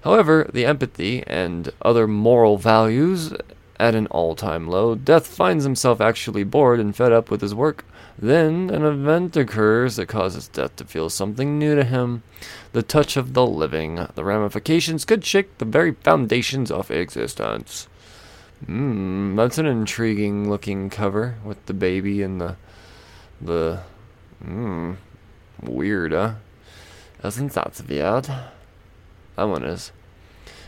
However, 0.01 0.49
the 0.53 0.65
empathy 0.65 1.23
and 1.25 1.71
other 1.81 2.07
moral 2.07 2.57
values 2.57 3.33
at 3.79 3.95
an 3.95 4.07
all 4.07 4.35
time 4.35 4.67
low, 4.67 4.95
Death 4.95 5.27
finds 5.27 5.63
himself 5.63 5.99
actually 5.99 6.43
bored 6.43 6.79
and 6.79 6.95
fed 6.95 7.11
up 7.11 7.29
with 7.29 7.41
his 7.41 7.53
work. 7.55 7.85
Then 8.19 8.71
an 8.71 8.83
event 8.83 9.37
occurs 9.37 9.97
that 9.97 10.07
causes 10.07 10.47
Death 10.47 10.75
to 10.77 10.85
feel 10.85 11.09
something 11.09 11.59
new 11.59 11.75
to 11.75 11.83
him 11.83 12.23
the 12.71 12.81
touch 12.81 13.15
of 13.15 13.33
the 13.33 13.45
living. 13.45 14.07
The 14.15 14.23
ramifications 14.23 15.05
could 15.05 15.23
shake 15.23 15.57
the 15.57 15.65
very 15.65 15.93
foundations 15.93 16.71
of 16.71 16.89
existence. 16.89 17.87
Hmm, 18.65 19.35
that's 19.35 19.59
an 19.59 19.67
intriguing 19.67 20.49
looking 20.49 20.89
cover 20.89 21.35
with 21.43 21.63
the 21.67 21.75
baby 21.75 22.23
and 22.23 22.41
the 22.41 22.55
the 23.39 23.81
hmm 24.41 24.93
weird, 25.61 26.11
huh? 26.11 26.35
Isn't 27.23 27.53
that 27.53 27.79
weird? 27.87 28.23
That 28.23 29.43
one 29.43 29.63
is. 29.63 29.91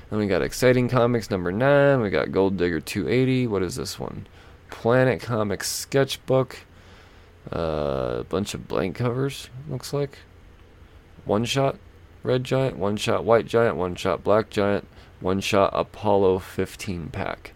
Then 0.09 0.19
we 0.19 0.27
got 0.27 0.43
Exciting 0.43 0.87
Comics 0.87 1.31
number 1.31 1.51
nine. 1.51 2.01
We 2.01 2.11
got 2.11 2.31
Gold 2.31 2.57
Digger 2.57 2.79
280. 2.79 3.47
What 3.47 3.63
is 3.63 3.75
this 3.75 3.99
one? 3.99 4.27
Planet 4.69 5.21
Comics 5.21 5.69
Sketchbook. 5.71 6.59
Uh, 7.51 8.17
a 8.19 8.25
bunch 8.27 8.53
of 8.53 8.67
blank 8.67 8.95
covers. 8.95 9.49
Looks 9.69 9.93
like. 9.93 10.19
One 11.25 11.45
shot 11.45 11.77
Red 12.23 12.43
Giant. 12.43 12.77
One 12.77 12.97
shot 12.97 13.23
White 13.23 13.47
Giant. 13.47 13.77
One 13.77 13.95
shot 13.95 14.23
Black 14.23 14.49
Giant. 14.49 14.87
One 15.19 15.39
shot 15.39 15.71
Apollo 15.73 16.39
15 16.39 17.09
pack. 17.09 17.53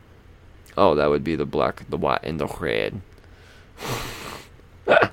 Oh, 0.76 0.95
that 0.95 1.10
would 1.10 1.23
be 1.23 1.35
the 1.35 1.45
black, 1.45 1.88
the 1.89 1.97
white, 1.97 2.23
and 2.23 2.39
the 2.39 2.47
red. 2.47 3.01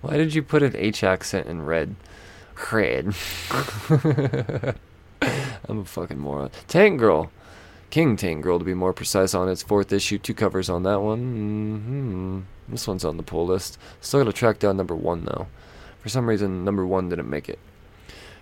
Why 0.00 0.16
did 0.16 0.34
you 0.34 0.42
put 0.42 0.62
an 0.62 0.74
H 0.76 1.04
accent 1.04 1.46
in 1.46 1.62
red? 1.62 1.94
Red. 2.72 3.14
I'm 5.68 5.78
a 5.78 5.84
fucking 5.84 6.18
moron. 6.18 6.50
Tank 6.66 6.98
Girl. 6.98 7.30
King 7.90 8.16
Tank 8.16 8.42
Girl, 8.42 8.58
to 8.58 8.64
be 8.64 8.74
more 8.74 8.92
precise, 8.92 9.34
on 9.34 9.48
its 9.48 9.62
fourth 9.62 9.92
issue. 9.92 10.18
Two 10.18 10.34
covers 10.34 10.70
on 10.70 10.84
that 10.84 11.00
one. 11.00 11.20
Mm-hmm. 11.20 12.40
This 12.68 12.86
one's 12.86 13.04
on 13.04 13.16
the 13.16 13.22
pull 13.22 13.46
list. 13.46 13.78
Still 14.00 14.20
gotta 14.20 14.32
track 14.32 14.60
down 14.60 14.76
number 14.76 14.94
one, 14.94 15.24
though. 15.24 15.48
For 15.98 16.08
some 16.08 16.28
reason, 16.28 16.64
number 16.64 16.86
one 16.86 17.08
didn't 17.08 17.28
make 17.28 17.48
it. 17.48 17.58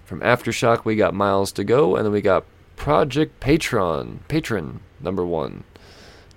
From 0.05 0.21
Aftershock, 0.21 0.85
we 0.85 0.97
got 0.97 1.15
Miles 1.15 1.51
to 1.53 1.65
Go, 1.65 1.97
and 1.97 2.05
then 2.05 2.13
we 2.13 2.21
got 2.21 2.45
Project 2.77 3.41
Patron. 3.41 4.21
Patron, 4.29 4.81
number 5.01 5.25
one. 5.25 5.65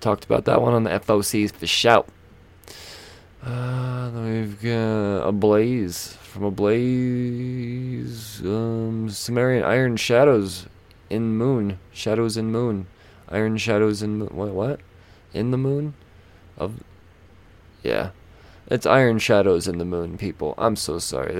Talked 0.00 0.24
about 0.24 0.46
that 0.46 0.60
one 0.60 0.74
on 0.74 0.84
the 0.84 0.90
FOCs 0.90 1.52
for 1.52 1.66
shout. 1.66 2.08
Uh, 3.44 4.10
then 4.10 4.24
we've 4.24 4.60
got 4.62 5.28
Ablaze 5.28 6.14
from 6.22 6.44
Ablaze. 6.44 8.40
Um, 8.40 9.08
Cimmerian 9.10 9.64
Iron 9.64 9.96
Shadows 9.96 10.66
in 11.10 11.36
Moon. 11.36 11.78
Shadows 11.92 12.36
in 12.36 12.50
Moon. 12.50 12.86
Iron 13.32 13.56
Shadows 13.56 14.02
in. 14.02 14.20
What? 14.20 14.50
What? 14.50 14.80
In 15.32 15.50
the 15.50 15.58
Moon? 15.58 15.94
Of. 16.56 16.82
Yeah. 17.82 18.10
It's 18.68 18.86
Iron 18.86 19.18
Shadows 19.18 19.66
in 19.66 19.78
the 19.78 19.84
Moon, 19.84 20.16
people. 20.16 20.54
I'm 20.56 20.76
so 20.76 20.98
sorry. 20.98 21.34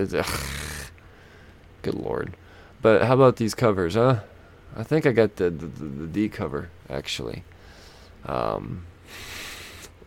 Good 1.82 1.94
lord. 1.94 2.36
But 2.80 3.04
how 3.04 3.14
about 3.14 3.36
these 3.36 3.54
covers, 3.54 3.94
huh? 3.94 4.20
I 4.76 4.82
think 4.82 5.06
I 5.06 5.12
got 5.12 5.36
the, 5.36 5.50
the, 5.50 5.66
the 5.66 6.06
D 6.06 6.28
cover, 6.28 6.70
actually. 6.90 7.44
Um, 8.26 8.86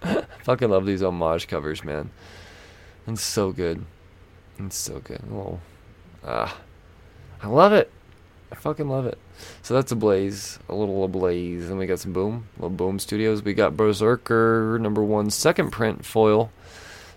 fucking 0.44 0.70
love 0.70 0.86
these 0.86 1.02
homage 1.02 1.48
covers, 1.48 1.84
man. 1.84 2.10
It's 3.08 3.22
so 3.22 3.52
good. 3.52 3.86
It's 4.58 4.78
so 4.78 5.00
good. 5.00 5.22
Oh, 5.32 5.60
ah, 6.26 6.58
I 7.42 7.48
love 7.48 7.74
it. 7.74 7.92
I 8.56 8.60
fucking 8.60 8.88
love 8.88 9.06
it. 9.06 9.18
So 9.62 9.74
that's 9.74 9.92
a 9.92 9.96
blaze, 9.96 10.60
a 10.70 10.76
little 10.76 11.04
ablaze. 11.04 11.68
Then 11.68 11.78
we 11.78 11.86
got 11.86 12.00
some 12.00 12.14
boom, 12.14 12.48
little 12.58 12.70
boom 12.70 13.00
studios. 13.00 13.44
We 13.44 13.54
got 13.54 13.76
Berserker 13.76 14.80
number 14.80 15.04
one, 15.04 15.30
second 15.30 15.72
print 15.72 16.06
foil. 16.06 16.52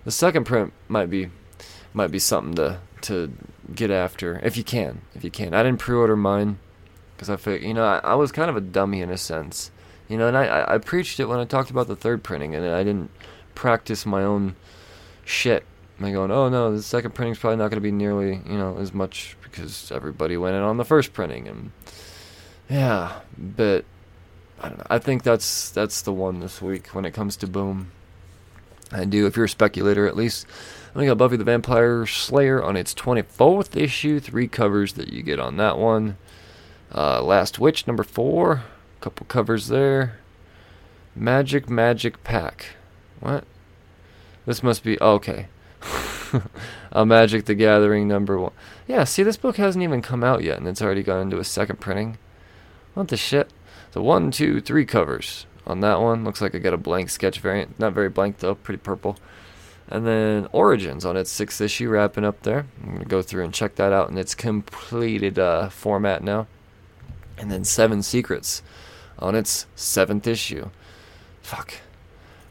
The 0.04 0.10
second 0.10 0.44
print 0.44 0.72
might 0.88 1.10
be, 1.10 1.30
might 1.92 2.10
be 2.10 2.18
something 2.18 2.54
to 2.56 2.80
to 3.02 3.32
get 3.74 3.90
after 3.90 4.40
if 4.42 4.56
you 4.56 4.64
can, 4.64 5.02
if 5.14 5.22
you 5.22 5.30
can. 5.30 5.54
I 5.54 5.62
didn't 5.62 5.78
pre-order 5.78 6.16
mine 6.16 6.58
because 7.14 7.30
I 7.30 7.36
figured, 7.36 7.62
you 7.62 7.74
know, 7.74 7.84
I, 7.84 7.98
I 7.98 8.14
was 8.14 8.32
kind 8.32 8.50
of 8.50 8.56
a 8.56 8.60
dummy 8.60 9.00
in 9.00 9.10
a 9.10 9.18
sense. 9.18 9.70
You 10.08 10.16
know, 10.16 10.26
and 10.26 10.36
I, 10.36 10.64
I 10.66 10.78
preached 10.78 11.20
it 11.20 11.26
when 11.26 11.38
I 11.38 11.44
talked 11.44 11.70
about 11.70 11.86
the 11.86 11.96
third 11.96 12.22
printing, 12.22 12.54
and 12.54 12.66
I 12.66 12.82
didn't 12.82 13.10
practice 13.54 14.06
my 14.06 14.22
own 14.22 14.56
shit. 15.24 15.64
I'm 16.00 16.12
going, 16.12 16.30
oh 16.30 16.48
no, 16.48 16.74
the 16.74 16.82
second 16.82 17.14
printing's 17.14 17.38
probably 17.38 17.56
not 17.56 17.70
going 17.70 17.78
to 17.78 17.80
be 17.80 17.90
nearly, 17.90 18.40
you 18.46 18.56
know, 18.58 18.76
as 18.78 18.94
much 18.94 19.36
because 19.42 19.90
everybody 19.90 20.36
went 20.36 20.54
in 20.54 20.62
on 20.62 20.76
the 20.76 20.84
first 20.84 21.12
printing, 21.12 21.48
and 21.48 21.72
yeah, 22.70 23.20
but 23.36 23.84
I 24.60 24.68
don't 24.68 24.78
know. 24.78 24.86
I 24.88 24.98
think 24.98 25.24
that's 25.24 25.70
that's 25.70 26.02
the 26.02 26.12
one 26.12 26.40
this 26.40 26.62
week 26.62 26.88
when 26.88 27.04
it 27.04 27.12
comes 27.12 27.36
to 27.38 27.46
Boom. 27.46 27.90
I 28.92 29.04
do. 29.04 29.26
If 29.26 29.36
you're 29.36 29.46
a 29.46 29.48
speculator, 29.48 30.06
at 30.06 30.16
least. 30.16 30.46
We 30.94 31.06
got 31.06 31.18
Buffy 31.18 31.36
the 31.36 31.44
Vampire 31.44 32.06
Slayer 32.06 32.62
on 32.62 32.76
its 32.76 32.94
24th 32.94 33.76
issue. 33.76 34.18
Three 34.18 34.48
covers 34.48 34.94
that 34.94 35.12
you 35.12 35.22
get 35.22 35.38
on 35.38 35.56
that 35.58 35.78
one. 35.78 36.16
Uh, 36.92 37.22
Last 37.22 37.58
Witch 37.58 37.86
number 37.86 38.02
four 38.02 38.64
A 38.98 39.02
couple 39.02 39.26
covers 39.26 39.68
there. 39.68 40.18
Magic 41.14 41.68
Magic 41.68 42.24
Pack. 42.24 42.76
What? 43.20 43.44
This 44.46 44.62
must 44.62 44.82
be 44.82 44.98
okay. 45.00 45.48
a 46.92 47.06
Magic 47.06 47.44
the 47.44 47.54
Gathering 47.54 48.08
number 48.08 48.38
one. 48.38 48.52
Yeah, 48.86 49.04
see, 49.04 49.22
this 49.22 49.36
book 49.36 49.56
hasn't 49.56 49.82
even 49.82 50.02
come 50.02 50.24
out 50.24 50.42
yet, 50.42 50.58
and 50.58 50.66
it's 50.66 50.82
already 50.82 51.02
gone 51.02 51.22
into 51.22 51.38
a 51.38 51.44
second 51.44 51.80
printing. 51.80 52.18
What 52.94 53.08
the 53.08 53.16
shit? 53.16 53.50
So 53.92 54.02
one, 54.02 54.30
two, 54.30 54.60
three 54.60 54.84
covers 54.84 55.46
on 55.66 55.80
that 55.80 56.00
one. 56.00 56.24
Looks 56.24 56.40
like 56.40 56.54
I 56.54 56.58
got 56.58 56.74
a 56.74 56.78
blank 56.78 57.10
sketch 57.10 57.40
variant. 57.40 57.78
Not 57.78 57.92
very 57.92 58.08
blank 58.08 58.38
though, 58.38 58.54
pretty 58.54 58.78
purple. 58.78 59.16
And 59.88 60.06
then 60.06 60.48
Origins 60.52 61.04
on 61.04 61.16
its 61.16 61.30
sixth 61.30 61.60
issue, 61.60 61.88
wrapping 61.88 62.24
up 62.24 62.42
there. 62.42 62.66
I'm 62.82 62.92
gonna 62.92 63.04
go 63.06 63.22
through 63.22 63.44
and 63.44 63.54
check 63.54 63.76
that 63.76 63.92
out 63.92 64.10
in 64.10 64.18
its 64.18 64.34
completed 64.34 65.38
uh, 65.38 65.70
format 65.70 66.22
now. 66.22 66.46
And 67.38 67.50
then 67.50 67.64
Seven 67.64 68.02
Secrets 68.02 68.62
on 69.18 69.34
its 69.34 69.66
seventh 69.74 70.26
issue. 70.26 70.70
Fuck. 71.42 71.74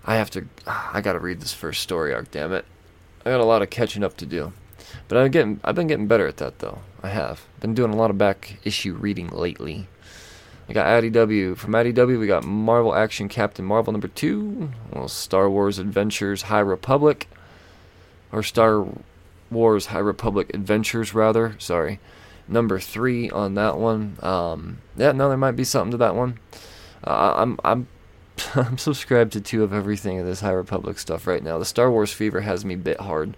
I 0.06 0.16
have 0.16 0.30
to. 0.32 0.48
I 0.66 1.02
gotta 1.02 1.20
read 1.20 1.42
this 1.42 1.54
first 1.54 1.82
story 1.82 2.14
arc. 2.14 2.32
Damn 2.32 2.54
it. 2.54 2.66
I 3.28 3.30
got 3.32 3.42
a 3.42 3.46
lot 3.46 3.62
of 3.62 3.70
catching 3.70 4.06
up 4.06 4.16
to 4.18 4.26
do. 4.26 4.54
But 5.10 5.18
I'm 5.18 5.32
getting. 5.32 5.60
I've 5.62 5.76
been 5.76 5.88
getting 5.88 6.08
better 6.08 6.28
at 6.28 6.38
that 6.38 6.60
though. 6.60 6.80
I 7.04 7.10
have 7.10 7.46
been 7.60 7.74
doing 7.74 7.92
a 7.92 7.96
lot 7.98 8.10
of 8.10 8.18
back 8.18 8.58
issue 8.64 8.94
reading 8.94 9.28
lately. 9.30 9.88
I 10.70 10.74
got 10.74 10.88
IDW. 10.88 11.58
From 11.58 11.74
IDW, 11.74 12.20
we 12.20 12.28
got 12.28 12.46
Marvel 12.46 12.96
Action 12.96 13.28
Captain 13.28 13.66
Marvel 13.66 13.92
number 13.92 14.08
two. 14.08 14.72
Well, 14.94 15.10
Star 15.10 15.50
Wars 15.50 15.78
Adventures 15.78 16.44
High 16.44 16.60
Republic. 16.60 17.28
Or 18.32 18.44
Star 18.44 18.86
Wars 19.52 19.88
High 19.88 20.00
Republic 20.00 20.52
Adventures, 20.54 21.14
rather. 21.14 21.56
Sorry 21.60 22.00
number 22.48 22.80
three 22.80 23.30
on 23.30 23.56
that 23.56 23.78
one. 23.78 24.18
Um, 24.22 24.78
yeah, 24.96 25.12
no, 25.12 25.28
there 25.28 25.38
might 25.38 25.52
be 25.52 25.66
something 25.66 25.92
to 25.92 25.98
that 25.98 26.16
one. 26.16 26.40
Uh, 27.04 27.34
I'm 27.36 27.60
I'm 27.64 27.88
I'm 28.56 28.78
subscribed 28.78 29.34
to 29.34 29.42
two 29.42 29.64
of 29.64 29.74
everything 29.74 30.20
of 30.20 30.26
this 30.26 30.42
High 30.42 30.52
Republic 30.52 31.00
stuff 31.00 31.28
right 31.28 31.44
now. 31.44 31.58
The 31.58 31.66
Star 31.66 31.92
Wars 31.92 32.12
fever 32.12 32.42
has 32.42 32.66
me 32.66 32.76
bit 32.76 33.00
hard. 33.00 33.36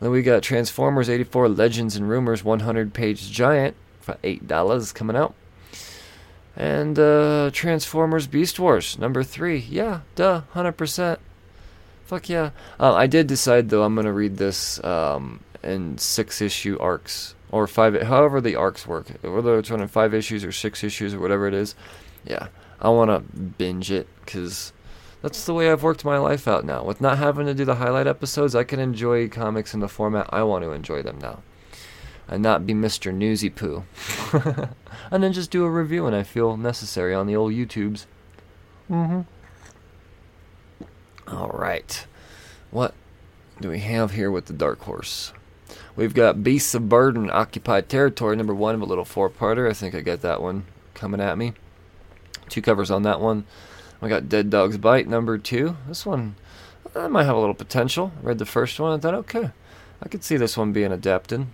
Then 0.00 0.10
we 0.10 0.22
got 0.22 0.42
Transformers 0.42 1.08
84 1.08 1.48
Legends 1.48 1.96
and 1.96 2.08
Rumors 2.08 2.42
100 2.42 2.92
page 2.92 3.30
giant 3.30 3.76
for 4.00 4.16
eight 4.24 4.48
dollars 4.48 4.92
coming 4.92 5.16
out. 5.16 5.34
And 6.56 6.98
uh, 6.98 7.50
Transformers 7.52 8.26
Beast 8.26 8.58
Wars 8.60 8.98
number 8.98 9.22
three. 9.22 9.58
Yeah, 9.58 10.00
duh, 10.14 10.42
hundred 10.50 10.72
percent. 10.72 11.18
Fuck 12.04 12.28
yeah. 12.28 12.50
Uh, 12.78 12.94
I 12.94 13.06
did 13.06 13.26
decide 13.26 13.70
though 13.70 13.84
I'm 13.84 13.94
gonna 13.94 14.12
read 14.12 14.36
this 14.36 14.82
um, 14.84 15.40
in 15.62 15.96
six 15.96 16.42
issue 16.42 16.76
arcs 16.78 17.34
or 17.50 17.66
five, 17.66 18.00
however 18.02 18.40
the 18.40 18.56
arcs 18.56 18.86
work, 18.86 19.08
whether 19.22 19.58
it's 19.58 19.70
running 19.70 19.88
five 19.88 20.12
issues 20.12 20.44
or 20.44 20.52
six 20.52 20.84
issues 20.84 21.14
or 21.14 21.20
whatever 21.20 21.46
it 21.46 21.54
is. 21.54 21.74
Yeah, 22.24 22.48
I 22.82 22.88
want 22.88 23.10
to 23.10 23.20
binge 23.40 23.92
it 23.92 24.08
because 24.24 24.72
that's 25.22 25.46
the 25.46 25.54
way 25.54 25.70
I've 25.70 25.84
worked 25.84 26.04
my 26.04 26.18
life 26.18 26.48
out 26.48 26.64
now. 26.64 26.82
With 26.84 27.00
not 27.00 27.16
having 27.18 27.46
to 27.46 27.54
do 27.54 27.64
the 27.64 27.76
highlight 27.76 28.08
episodes, 28.08 28.56
I 28.56 28.64
can 28.64 28.80
enjoy 28.80 29.28
comics 29.28 29.72
in 29.72 29.78
the 29.78 29.88
format 29.88 30.28
I 30.30 30.42
want 30.42 30.64
to 30.64 30.72
enjoy 30.72 31.00
them 31.00 31.18
now. 31.20 31.42
And 32.26 32.42
not 32.42 32.66
be 32.66 32.74
Mr. 32.74 33.14
Newsy 33.14 33.50
Poo. 33.50 33.84
and 35.12 35.22
then 35.22 35.32
just 35.32 35.52
do 35.52 35.64
a 35.64 35.70
review 35.70 36.04
when 36.04 36.14
I 36.14 36.24
feel 36.24 36.56
necessary 36.56 37.14
on 37.14 37.28
the 37.28 37.36
old 37.36 37.52
YouTubes. 37.52 38.06
Mm-hmm. 38.90 39.20
Alright. 41.32 42.06
What 42.72 42.94
do 43.60 43.70
we 43.70 43.78
have 43.78 44.12
here 44.12 44.30
with 44.30 44.46
the 44.46 44.52
Dark 44.52 44.80
Horse? 44.80 45.32
We've 45.94 46.14
got 46.14 46.42
Beasts 46.42 46.74
of 46.74 46.88
Burden, 46.88 47.30
Occupied 47.30 47.88
Territory, 47.88 48.34
number 48.34 48.54
one 48.54 48.74
of 48.74 48.80
a 48.80 48.86
little 48.86 49.04
four 49.04 49.30
parter. 49.30 49.70
I 49.70 49.72
think 49.72 49.94
I 49.94 50.00
got 50.00 50.22
that 50.22 50.42
one 50.42 50.64
coming 50.94 51.20
at 51.20 51.38
me. 51.38 51.52
Two 52.48 52.62
covers 52.62 52.90
on 52.90 53.02
that 53.02 53.20
one. 53.20 53.44
We 54.00 54.08
got 54.08 54.28
Dead 54.28 54.50
Dog's 54.50 54.78
Bite 54.78 55.06
number 55.06 55.38
two. 55.38 55.76
This 55.86 56.04
one, 56.04 56.34
that 56.92 57.10
might 57.10 57.24
have 57.24 57.36
a 57.36 57.40
little 57.40 57.54
potential. 57.54 58.12
Read 58.22 58.38
the 58.38 58.44
first 58.46 58.78
one 58.80 58.92
and 58.92 59.00
thought, 59.00 59.14
okay, 59.14 59.50
I 60.02 60.08
could 60.08 60.24
see 60.24 60.36
this 60.36 60.56
one 60.56 60.72
being 60.72 60.92
adapted. 60.92 61.46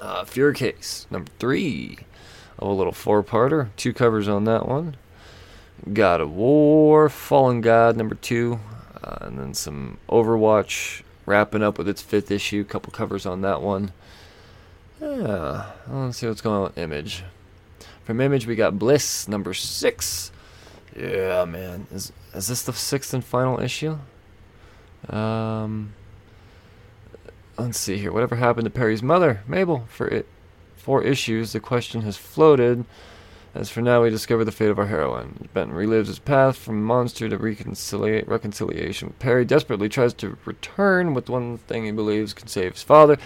Uh, 0.00 0.24
Fear 0.24 0.52
Case 0.54 1.06
number 1.10 1.30
three. 1.38 1.98
Oh, 2.58 2.70
a 2.70 2.72
little 2.72 2.92
four-parter. 2.92 3.68
Two 3.76 3.92
covers 3.92 4.26
on 4.26 4.44
that 4.44 4.66
one. 4.66 4.96
God 5.92 6.20
of 6.20 6.32
War, 6.32 7.08
Fallen 7.08 7.60
God 7.60 7.96
number 7.96 8.14
two, 8.16 8.58
uh, 9.02 9.18
and 9.20 9.38
then 9.38 9.54
some 9.54 9.98
Overwatch 10.08 11.02
wrapping 11.24 11.62
up 11.62 11.78
with 11.78 11.88
its 11.88 12.02
fifth 12.02 12.30
issue. 12.30 12.64
Couple 12.64 12.92
covers 12.92 13.26
on 13.26 13.42
that 13.42 13.62
one. 13.62 13.92
Yeah, 15.00 15.70
let's 15.86 16.18
see 16.18 16.26
what's 16.26 16.40
going 16.40 16.56
on 16.56 16.62
with 16.64 16.78
Image. 16.78 17.22
From 18.08 18.22
Image, 18.22 18.46
we 18.46 18.56
got 18.56 18.78
Bliss 18.78 19.28
number 19.28 19.52
six. 19.52 20.32
Yeah, 20.96 21.44
man, 21.44 21.86
is 21.92 22.10
is 22.32 22.46
this 22.46 22.62
the 22.62 22.72
sixth 22.72 23.12
and 23.12 23.22
final 23.22 23.60
issue? 23.60 23.98
Um, 25.10 25.92
let's 27.58 27.76
see 27.76 27.98
here. 27.98 28.10
Whatever 28.10 28.36
happened 28.36 28.64
to 28.64 28.70
Perry's 28.70 29.02
mother, 29.02 29.42
Mabel? 29.46 29.84
For 29.90 30.08
it, 30.08 30.26
four 30.74 31.02
issues, 31.02 31.52
the 31.52 31.60
question 31.60 32.00
has 32.00 32.16
floated. 32.16 32.86
As 33.54 33.68
for 33.68 33.82
now, 33.82 34.02
we 34.02 34.08
discover 34.08 34.42
the 34.42 34.52
fate 34.52 34.70
of 34.70 34.78
our 34.78 34.86
heroine. 34.86 35.48
Benton 35.52 35.76
relives 35.76 36.06
his 36.06 36.18
path 36.18 36.56
from 36.56 36.82
monster 36.82 37.28
to 37.28 37.38
reconcilia- 37.38 38.26
reconciliation. 38.26 39.12
Perry 39.18 39.44
desperately 39.44 39.90
tries 39.90 40.14
to 40.14 40.38
return 40.46 41.12
with 41.12 41.28
one 41.28 41.58
thing 41.58 41.84
he 41.84 41.90
believes 41.90 42.32
can 42.32 42.48
save 42.48 42.72
his 42.72 42.82
father. 42.82 43.18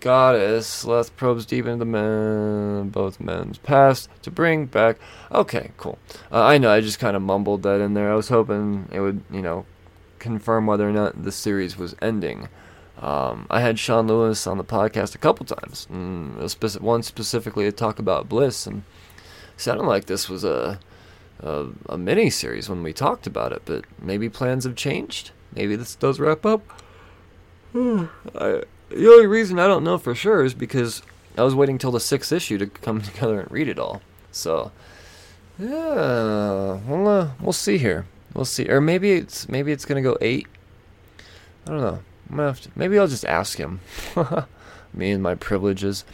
Goddess 0.00 0.84
Leth 0.84 1.16
probes 1.16 1.46
deep 1.46 1.66
into 1.66 1.78
the 1.78 1.84
men, 1.84 2.90
both 2.90 3.18
men's 3.20 3.58
past 3.58 4.08
to 4.22 4.30
bring 4.30 4.66
back. 4.66 4.98
Okay, 5.32 5.72
cool. 5.76 5.98
Uh, 6.30 6.44
I 6.44 6.58
know, 6.58 6.70
I 6.70 6.80
just 6.80 6.98
kind 6.98 7.16
of 7.16 7.22
mumbled 7.22 7.62
that 7.62 7.80
in 7.80 7.94
there. 7.94 8.12
I 8.12 8.14
was 8.14 8.28
hoping 8.28 8.88
it 8.92 9.00
would, 9.00 9.22
you 9.30 9.42
know, 9.42 9.66
confirm 10.18 10.66
whether 10.66 10.88
or 10.88 10.92
not 10.92 11.24
the 11.24 11.32
series 11.32 11.76
was 11.76 11.96
ending. 12.00 12.48
Um, 12.98 13.46
I 13.50 13.60
had 13.60 13.78
Sean 13.78 14.06
Lewis 14.06 14.46
on 14.46 14.58
the 14.58 14.64
podcast 14.64 15.14
a 15.14 15.18
couple 15.18 15.44
times, 15.44 15.86
mm, 15.92 16.36
speci- 16.44 16.80
one 16.80 17.02
specifically 17.02 17.64
to 17.64 17.72
talk 17.72 17.98
about 17.98 18.28
Bliss, 18.28 18.66
and 18.66 18.84
sounded 19.56 19.84
like 19.84 20.06
this 20.06 20.28
was 20.28 20.44
a, 20.44 20.78
a 21.40 21.66
a 21.90 21.98
mini 21.98 22.30
series 22.30 22.68
when 22.70 22.82
we 22.82 22.94
talked 22.94 23.26
about 23.26 23.52
it, 23.52 23.62
but 23.66 23.84
maybe 24.00 24.28
plans 24.30 24.64
have 24.64 24.76
changed. 24.76 25.32
Maybe 25.54 25.76
this 25.76 25.94
does 25.94 26.18
wrap 26.18 26.46
up. 26.46 26.62
I, 27.74 28.62
the 28.88 29.08
only 29.08 29.26
reason 29.26 29.58
I 29.58 29.66
don't 29.66 29.84
know 29.84 29.98
for 29.98 30.14
sure 30.14 30.44
is 30.44 30.54
because 30.54 31.02
I 31.36 31.42
was 31.42 31.54
waiting 31.54 31.78
till 31.78 31.92
the 31.92 32.00
sixth 32.00 32.32
issue 32.32 32.58
to 32.58 32.66
come 32.66 33.00
together 33.02 33.40
and 33.40 33.50
read 33.50 33.68
it 33.68 33.78
all. 33.78 34.02
So, 34.32 34.72
yeah, 35.58 36.78
we'll 36.86 37.08
uh, 37.08 37.30
we'll 37.40 37.52
see 37.52 37.78
here. 37.78 38.06
We'll 38.34 38.44
see, 38.44 38.68
or 38.68 38.80
maybe 38.80 39.12
it's 39.12 39.48
maybe 39.48 39.72
it's 39.72 39.84
gonna 39.84 40.02
go 40.02 40.18
eight. 40.20 40.46
I 41.66 41.70
don't 41.70 41.80
know. 41.80 42.00
I'm 42.30 42.36
gonna 42.36 42.48
have 42.48 42.60
to, 42.62 42.70
maybe 42.76 42.98
I'll 42.98 43.08
just 43.08 43.24
ask 43.24 43.58
him. 43.58 43.80
Me 44.94 45.10
and 45.10 45.22
my 45.22 45.34
privileges. 45.34 46.04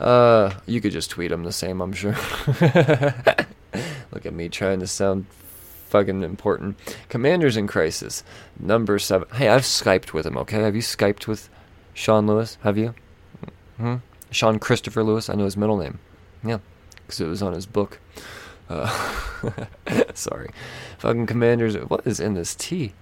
Uh, 0.00 0.52
you 0.66 0.80
could 0.80 0.90
just 0.90 1.10
tweet 1.10 1.30
him 1.30 1.44
the 1.44 1.52
same, 1.52 1.80
I'm 1.80 1.92
sure. 1.92 2.16
Look 4.10 4.26
at 4.26 4.34
me 4.34 4.48
trying 4.48 4.80
to 4.80 4.86
sound 4.88 5.26
fucking 5.88 6.24
important. 6.24 6.76
Commanders 7.08 7.56
in 7.56 7.68
Crisis, 7.68 8.24
number 8.58 8.98
seven. 8.98 9.28
Hey, 9.34 9.48
I've 9.48 9.62
Skyped 9.62 10.12
with 10.12 10.26
him, 10.26 10.36
okay? 10.38 10.60
Have 10.60 10.74
you 10.74 10.82
Skyped 10.82 11.28
with 11.28 11.48
Sean 11.94 12.26
Lewis? 12.26 12.58
Have 12.62 12.78
you? 12.78 12.94
Hmm? 13.76 13.96
Sean 14.30 14.58
Christopher 14.58 15.02
Lewis? 15.02 15.28
I 15.28 15.34
know 15.34 15.44
his 15.44 15.56
middle 15.56 15.76
name. 15.76 15.98
Yeah, 16.44 16.58
because 16.94 17.20
it 17.20 17.26
was 17.26 17.42
on 17.42 17.52
his 17.52 17.66
book. 17.66 18.00
Uh, 18.68 18.88
sorry. 20.14 20.50
Fucking 20.98 21.26
Commanders. 21.26 21.76
What 21.76 22.06
is 22.06 22.20
in 22.20 22.34
this 22.34 22.54
tea? 22.54 22.94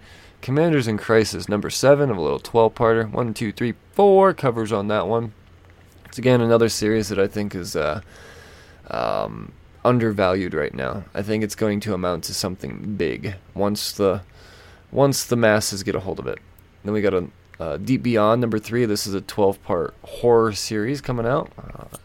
Commanders 0.42 0.88
in 0.88 0.96
Crisis, 0.96 1.48
number 1.48 1.68
seven 1.68 2.10
of 2.10 2.16
a 2.16 2.20
little 2.20 2.38
12 2.38 2.74
parter. 2.74 3.10
One, 3.10 3.34
two, 3.34 3.52
three, 3.52 3.74
four 3.92 4.32
covers 4.32 4.72
on 4.72 4.88
that 4.88 5.06
one. 5.06 5.32
It's 6.06 6.18
again 6.18 6.40
another 6.40 6.68
series 6.68 7.08
that 7.08 7.18
I 7.18 7.28
think 7.28 7.54
is 7.54 7.76
uh, 7.76 8.00
um, 8.90 9.52
undervalued 9.84 10.54
right 10.54 10.74
now. 10.74 11.04
I 11.14 11.22
think 11.22 11.44
it's 11.44 11.54
going 11.54 11.80
to 11.80 11.94
amount 11.94 12.24
to 12.24 12.34
something 12.34 12.96
big 12.96 13.36
once 13.54 13.92
the 13.92 14.22
once 14.90 15.24
the 15.24 15.36
masses 15.36 15.82
get 15.82 15.94
a 15.94 16.00
hold 16.00 16.18
of 16.18 16.26
it. 16.26 16.38
Then 16.82 16.94
we 16.94 17.02
got 17.02 17.14
a 17.14 17.28
uh, 17.60 17.76
Deep 17.76 18.02
Beyond 18.02 18.40
number 18.40 18.58
three. 18.58 18.86
This 18.86 19.06
is 19.06 19.14
a 19.14 19.20
12 19.20 19.62
part 19.62 19.94
horror 20.02 20.52
series 20.52 21.00
coming 21.00 21.26
out. 21.26 21.52
Uh, 21.58 21.96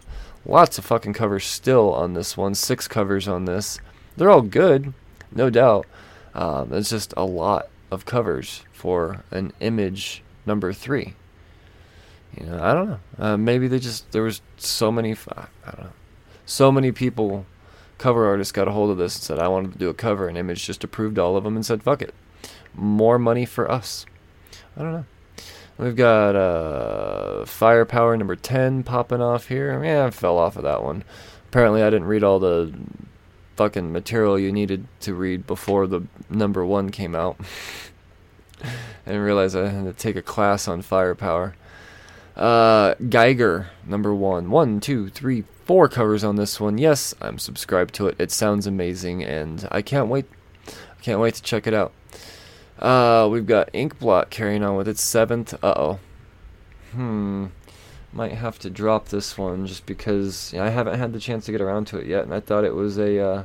lots 0.46 0.78
of 0.78 0.86
fucking 0.86 1.14
covers 1.14 1.46
still 1.46 1.94
on 1.94 2.14
this 2.14 2.36
one. 2.36 2.54
Six 2.54 2.88
covers 2.88 3.28
on 3.28 3.46
this. 3.46 3.80
They're 4.18 4.30
all 4.30 4.42
good, 4.42 4.94
no 5.32 5.50
doubt. 5.50 5.88
Um, 6.34 6.74
it's 6.74 6.90
just 6.90 7.14
a 7.16 7.24
lot 7.24 7.70
of 7.90 8.06
covers 8.06 8.64
for 8.74 9.24
an 9.32 9.54
image 9.62 10.22
number 10.46 10.74
three. 10.74 11.14
You 12.38 12.48
know, 12.48 12.62
I 12.62 12.74
don't 12.74 12.90
know. 12.90 13.00
Uh, 13.18 13.38
maybe 13.38 13.70
they 13.70 13.80
just 13.80 14.12
there 14.12 14.24
was 14.24 14.42
so 14.58 14.92
many. 14.92 15.14
I 15.14 15.48
don't 15.72 15.80
know. 15.86 15.94
So 16.46 16.70
many 16.70 16.92
people, 16.92 17.46
cover 17.98 18.26
artists 18.26 18.52
got 18.52 18.68
a 18.68 18.72
hold 18.72 18.90
of 18.90 18.98
this 18.98 19.16
and 19.16 19.24
said, 19.24 19.40
"I 19.40 19.48
wanted 19.48 19.72
to 19.72 19.78
do 19.80 19.88
a 19.88 19.94
cover," 19.94 20.28
and 20.28 20.38
Image 20.38 20.66
just 20.66 20.84
approved 20.84 21.18
all 21.18 21.38
of 21.38 21.46
them 21.46 21.56
and 21.56 21.66
said, 21.66 21.82
"Fuck 21.82 22.02
it, 22.02 22.14
more 22.74 23.18
money 23.18 23.46
for 23.46 23.72
us." 23.72 24.06
I 24.76 24.82
don't 24.82 24.92
know. 24.92 25.06
We've 25.78 25.96
got 25.96 26.36
uh, 26.36 27.46
Firepower 27.46 28.16
number 28.16 28.36
ten 28.36 28.84
popping 28.84 29.22
off 29.22 29.48
here. 29.48 29.84
Yeah, 29.84 30.06
I 30.06 30.10
fell 30.10 30.38
off 30.38 30.56
of 30.56 30.64
that 30.64 30.84
one. 30.84 31.04
Apparently, 31.50 31.84
I 31.84 31.90
didn't 31.90 32.08
read 32.08 32.24
all 32.24 32.40
the 32.40 32.74
fucking 33.56 33.92
material 33.92 34.38
you 34.40 34.52
needed 34.52 34.88
to 35.02 35.14
read 35.14 35.48
before 35.48 35.88
the 35.88 36.02
number 36.30 36.66
one 36.66 36.90
came 36.92 37.16
out. 37.16 37.38
I 38.64 38.70
didn't 39.06 39.22
realize 39.22 39.56
I 39.56 39.68
had 39.68 39.86
to 39.86 39.94
take 39.94 40.16
a 40.16 40.22
class 40.22 40.68
on 40.68 40.82
firepower. 40.82 41.56
Uh, 42.36 42.96
Geiger, 43.10 43.70
number 43.86 44.14
one. 44.14 44.50
One, 44.50 44.80
two, 44.80 45.10
three, 45.10 45.44
four 45.66 45.88
covers 45.88 46.24
on 46.24 46.36
this 46.36 46.60
one. 46.60 46.78
Yes, 46.78 47.14
I'm 47.22 47.40
subscribed 47.40 47.94
to 47.96 48.08
it. 48.08 48.16
It 48.20 48.32
sounds 48.32 48.68
amazing, 48.68 49.24
and 49.24 49.68
I 49.72 49.82
can't 49.82 50.08
wait. 50.08 50.26
I 50.68 51.02
can't 51.02 51.20
wait 51.20 51.36
to 51.36 51.44
check 51.44 51.68
it 51.68 51.74
out. 51.74 51.94
Uh, 52.80 53.28
we've 53.32 53.46
got 53.46 53.72
Inkblot 53.74 54.30
carrying 54.30 54.64
on 54.64 54.76
with 54.76 54.88
its 54.88 55.04
seventh. 55.04 55.54
Uh 55.64 55.74
oh. 55.76 56.00
Hmm. 56.92 57.48
Might 58.12 58.34
have 58.34 58.60
to 58.60 58.70
drop 58.70 59.10
this 59.10 59.38
one 59.38 59.68
just 59.68 59.86
because 59.86 60.54
I 60.54 60.70
haven't 60.70 61.00
had 61.00 61.12
the 61.12 61.20
chance 61.20 61.46
to 61.46 61.52
get 61.52 61.62
around 61.62 61.88
to 61.88 61.98
it 61.98 62.08
yet, 62.08 62.24
and 62.24 62.34
I 62.34 62.40
thought 62.40 62.64
it 62.64 62.74
was 62.74 62.98
a 62.98 63.20
uh, 63.20 63.44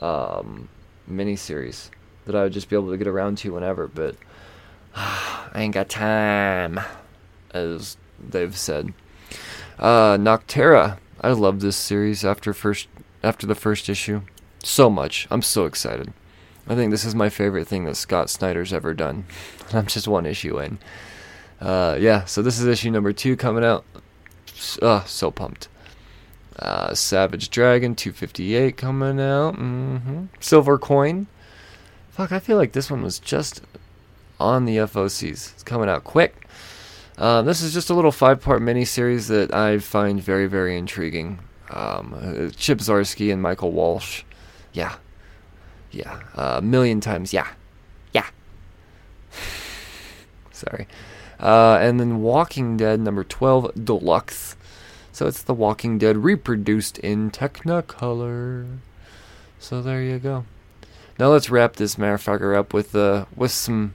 um, 0.00 0.68
mini 1.06 1.36
series 1.36 1.90
that 2.26 2.34
I 2.34 2.44
would 2.44 2.52
just 2.52 2.68
be 2.68 2.76
able 2.76 2.90
to 2.90 2.96
get 2.96 3.08
around 3.08 3.38
to 3.38 3.52
whenever, 3.52 3.88
but 3.88 4.16
I 4.94 5.50
ain't 5.56 5.74
got 5.74 5.88
time, 5.88 6.80
as 7.52 7.96
they've 8.20 8.56
said. 8.56 8.92
Uh, 9.78 10.16
Nocterra. 10.16 10.98
I 11.20 11.30
love 11.30 11.60
this 11.60 11.76
series 11.76 12.24
after 12.24 12.52
first 12.52 12.86
after 13.22 13.46
the 13.46 13.54
first 13.54 13.88
issue 13.88 14.20
so 14.62 14.90
much. 14.90 15.26
I'm 15.30 15.42
so 15.42 15.64
excited. 15.64 16.12
I 16.66 16.74
think 16.74 16.90
this 16.90 17.04
is 17.04 17.14
my 17.14 17.28
favorite 17.28 17.66
thing 17.66 17.84
that 17.84 17.96
Scott 17.96 18.30
Snyder's 18.30 18.72
ever 18.72 18.94
done. 18.94 19.24
I'm 19.72 19.86
just 19.86 20.08
one 20.08 20.26
issue 20.26 20.58
in. 20.60 20.78
Uh, 21.60 21.96
yeah, 22.00 22.24
so 22.24 22.42
this 22.42 22.58
is 22.58 22.66
issue 22.66 22.90
number 22.90 23.12
two 23.12 23.36
coming 23.36 23.64
out. 23.64 23.84
Uh, 24.80 25.04
so 25.04 25.30
pumped. 25.30 25.68
Uh, 26.58 26.94
Savage 26.94 27.50
Dragon 27.50 27.94
258 27.94 28.76
coming 28.76 29.20
out. 29.20 29.56
Mm-hmm. 29.56 30.26
Silver 30.40 30.78
Coin. 30.78 31.26
Fuck, 32.10 32.32
I 32.32 32.38
feel 32.38 32.56
like 32.56 32.72
this 32.72 32.90
one 32.90 33.02
was 33.02 33.18
just 33.18 33.62
on 34.38 34.64
the 34.64 34.76
FOCs. 34.76 35.52
It's 35.52 35.62
coming 35.62 35.88
out 35.88 36.04
quick. 36.04 36.46
Uh, 37.18 37.42
this 37.42 37.60
is 37.60 37.72
just 37.72 37.90
a 37.90 37.94
little 37.94 38.12
five-part 38.12 38.62
mini-series 38.62 39.28
that 39.28 39.54
I 39.54 39.78
find 39.78 40.20
very, 40.20 40.46
very 40.46 40.76
intriguing. 40.76 41.38
Um, 41.70 42.14
uh, 42.14 42.50
Chip 42.56 42.78
Zdarsky 42.78 43.32
and 43.32 43.40
Michael 43.40 43.72
Walsh. 43.72 44.22
Yeah. 44.72 44.96
Yeah. 45.94 46.20
A 46.34 46.60
million 46.60 47.00
times, 47.00 47.32
yeah. 47.32 47.48
Yeah. 48.12 48.26
Sorry. 50.52 50.86
Uh, 51.38 51.78
and 51.80 52.00
then 52.00 52.22
Walking 52.22 52.76
Dead 52.76 53.00
number 53.00 53.24
12 53.24 53.84
Deluxe. 53.84 54.56
So 55.12 55.26
it's 55.26 55.42
The 55.42 55.54
Walking 55.54 55.98
Dead 55.98 56.16
reproduced 56.16 56.98
in 56.98 57.30
Technicolor. 57.30 58.78
So 59.58 59.80
there 59.80 60.02
you 60.02 60.18
go. 60.18 60.44
Now 61.18 61.28
let's 61.28 61.48
wrap 61.48 61.76
this 61.76 61.94
motherfucker 61.94 62.56
up 62.56 62.74
with 62.74 62.94
uh 62.96 63.26
with 63.36 63.52
some 63.52 63.94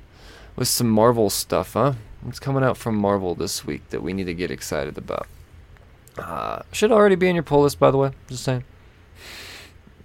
with 0.56 0.70
some 0.70 0.90
Marvel 0.90 1.30
stuff, 1.30 1.74
huh? 1.74 1.94
What's 2.22 2.40
coming 2.40 2.64
out 2.64 2.78
from 2.78 2.96
Marvel 2.96 3.36
this 3.36 3.66
week 3.66 3.90
that 3.90 4.02
we 4.02 4.14
need 4.14 4.26
to 4.26 4.34
get 4.34 4.52
excited 4.52 4.98
about? 4.98 5.28
Uh, 6.18 6.62
should 6.72 6.92
already 6.92 7.16
be 7.16 7.28
in 7.30 7.36
your 7.36 7.44
pull 7.44 7.64
list, 7.64 7.80
by 7.80 7.92
the 7.92 7.98
way. 7.98 8.12
Just 8.28 8.44
saying. 8.44 8.64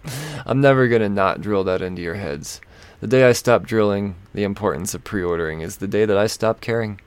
I'm 0.47 0.60
never 0.60 0.89
gonna 0.89 1.09
not 1.09 1.40
drill 1.40 1.64
that 1.64 1.82
into 1.82 2.02
your 2.02 2.14
heads. 2.14 2.60
The 3.01 3.06
day 3.06 3.24
I 3.28 3.32
stop 3.32 3.64
drilling 3.64 4.14
the 4.32 4.44
importance 4.44 4.94
of 4.94 5.05
pre-ordering 5.05 5.60
is 5.60 5.76
the 5.76 5.89
day 5.89 6.05
that 6.05 6.16
I 6.16 6.26
stop 6.26 6.60
caring. 6.60 7.01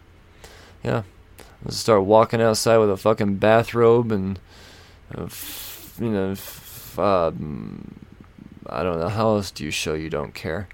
Yeah, 0.84 1.04
I'll 1.66 1.72
start 1.72 2.04
walking 2.04 2.42
outside 2.42 2.78
with 2.78 2.92
a 2.92 2.98
fucking 2.98 3.38
bathrobe 3.38 4.12
and, 4.12 4.40
uh, 5.18 5.24
f- 5.24 5.98
you 6.00 6.10
know, 6.10 6.32
f- 6.32 7.00
uh, 7.00 7.32
I 8.68 8.84
don't 8.84 9.00
know 9.00 9.10
how 9.10 9.36
else 9.36 9.52
do 9.52 9.64
you 9.64 9.72
show 9.72 9.94
you 9.94 10.10
don't 10.10 10.34
care. 10.34 10.68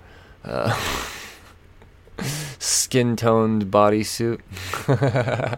Uh, 0.43 0.77
skin 2.59 3.15
toned 3.15 3.67
bodysuit. 3.67 4.41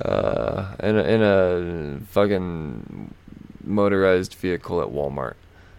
uh, 0.00 0.76
in 0.80 0.96
a, 0.96 1.02
in 1.02 1.22
a 1.22 2.00
fucking 2.10 3.14
motorized 3.66 4.34
vehicle 4.34 4.80
at 4.80 4.88
Walmart. 4.88 5.34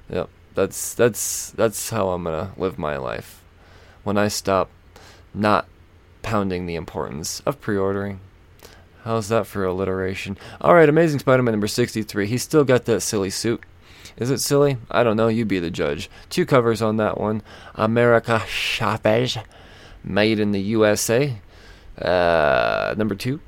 Yep, 0.10 0.30
that's 0.54 0.94
that's 0.94 1.52
that's 1.52 1.90
how 1.90 2.10
I'm 2.10 2.24
gonna 2.24 2.52
live 2.58 2.78
my 2.78 2.98
life. 2.98 3.42
When 4.04 4.18
I 4.18 4.28
stop 4.28 4.70
not 5.34 5.68
pounding 6.22 6.66
the 6.66 6.76
importance 6.76 7.42
of 7.46 7.62
pre-ordering. 7.62 8.20
How's 9.04 9.30
that 9.30 9.46
for 9.46 9.64
alliteration? 9.64 10.38
All 10.60 10.74
right, 10.74 10.90
Amazing 10.90 11.20
Spider-Man 11.20 11.54
number 11.54 11.68
63. 11.68 12.26
He's 12.26 12.42
still 12.42 12.64
got 12.64 12.86
that 12.86 13.02
silly 13.02 13.30
suit. 13.30 13.62
Is 14.18 14.32
it 14.32 14.40
silly? 14.40 14.78
I 14.90 15.04
don't 15.04 15.18
know. 15.18 15.28
You 15.28 15.46
be 15.46 15.60
the 15.60 15.70
judge. 15.70 16.10
Two 16.30 16.46
covers 16.46 16.82
on 16.82 16.98
that 16.98 17.20
one. 17.20 17.44
America 17.76 18.40
Chavez, 18.48 19.38
made 20.04 20.40
in 20.40 20.52
the 20.52 20.62
USA. 20.62 21.38
Uh, 22.02 22.96
number 22.98 23.14
two. 23.14 23.40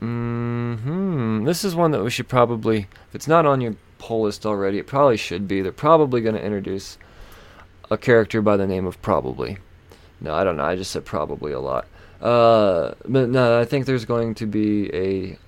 Hmm. 0.00 1.44
This 1.44 1.64
is 1.64 1.74
one 1.74 1.90
that 1.90 2.02
we 2.02 2.10
should 2.10 2.28
probably. 2.28 2.86
If 3.08 3.14
it's 3.14 3.28
not 3.28 3.46
on 3.46 3.60
your 3.60 3.74
poll 3.98 4.22
list 4.22 4.46
already, 4.46 4.78
it 4.78 4.86
probably 4.86 5.16
should 5.16 5.48
be. 5.48 5.60
They're 5.60 5.72
probably 5.72 6.20
going 6.20 6.34
to 6.34 6.44
introduce 6.44 6.98
a 7.90 7.98
character 7.98 8.42
by 8.42 8.56
the 8.56 8.66
name 8.66 8.86
of 8.86 9.00
Probably. 9.02 9.58
No, 10.20 10.34
I 10.34 10.44
don't 10.44 10.56
know. 10.56 10.64
I 10.64 10.76
just 10.76 10.90
said 10.90 11.04
probably 11.04 11.52
a 11.52 11.60
lot. 11.60 11.86
Uh, 12.20 12.94
but 13.06 13.28
no, 13.28 13.60
I 13.60 13.64
think 13.64 13.86
there's 13.86 14.04
going 14.04 14.34
to 14.36 14.46
be 14.46 14.92
a 14.92 15.38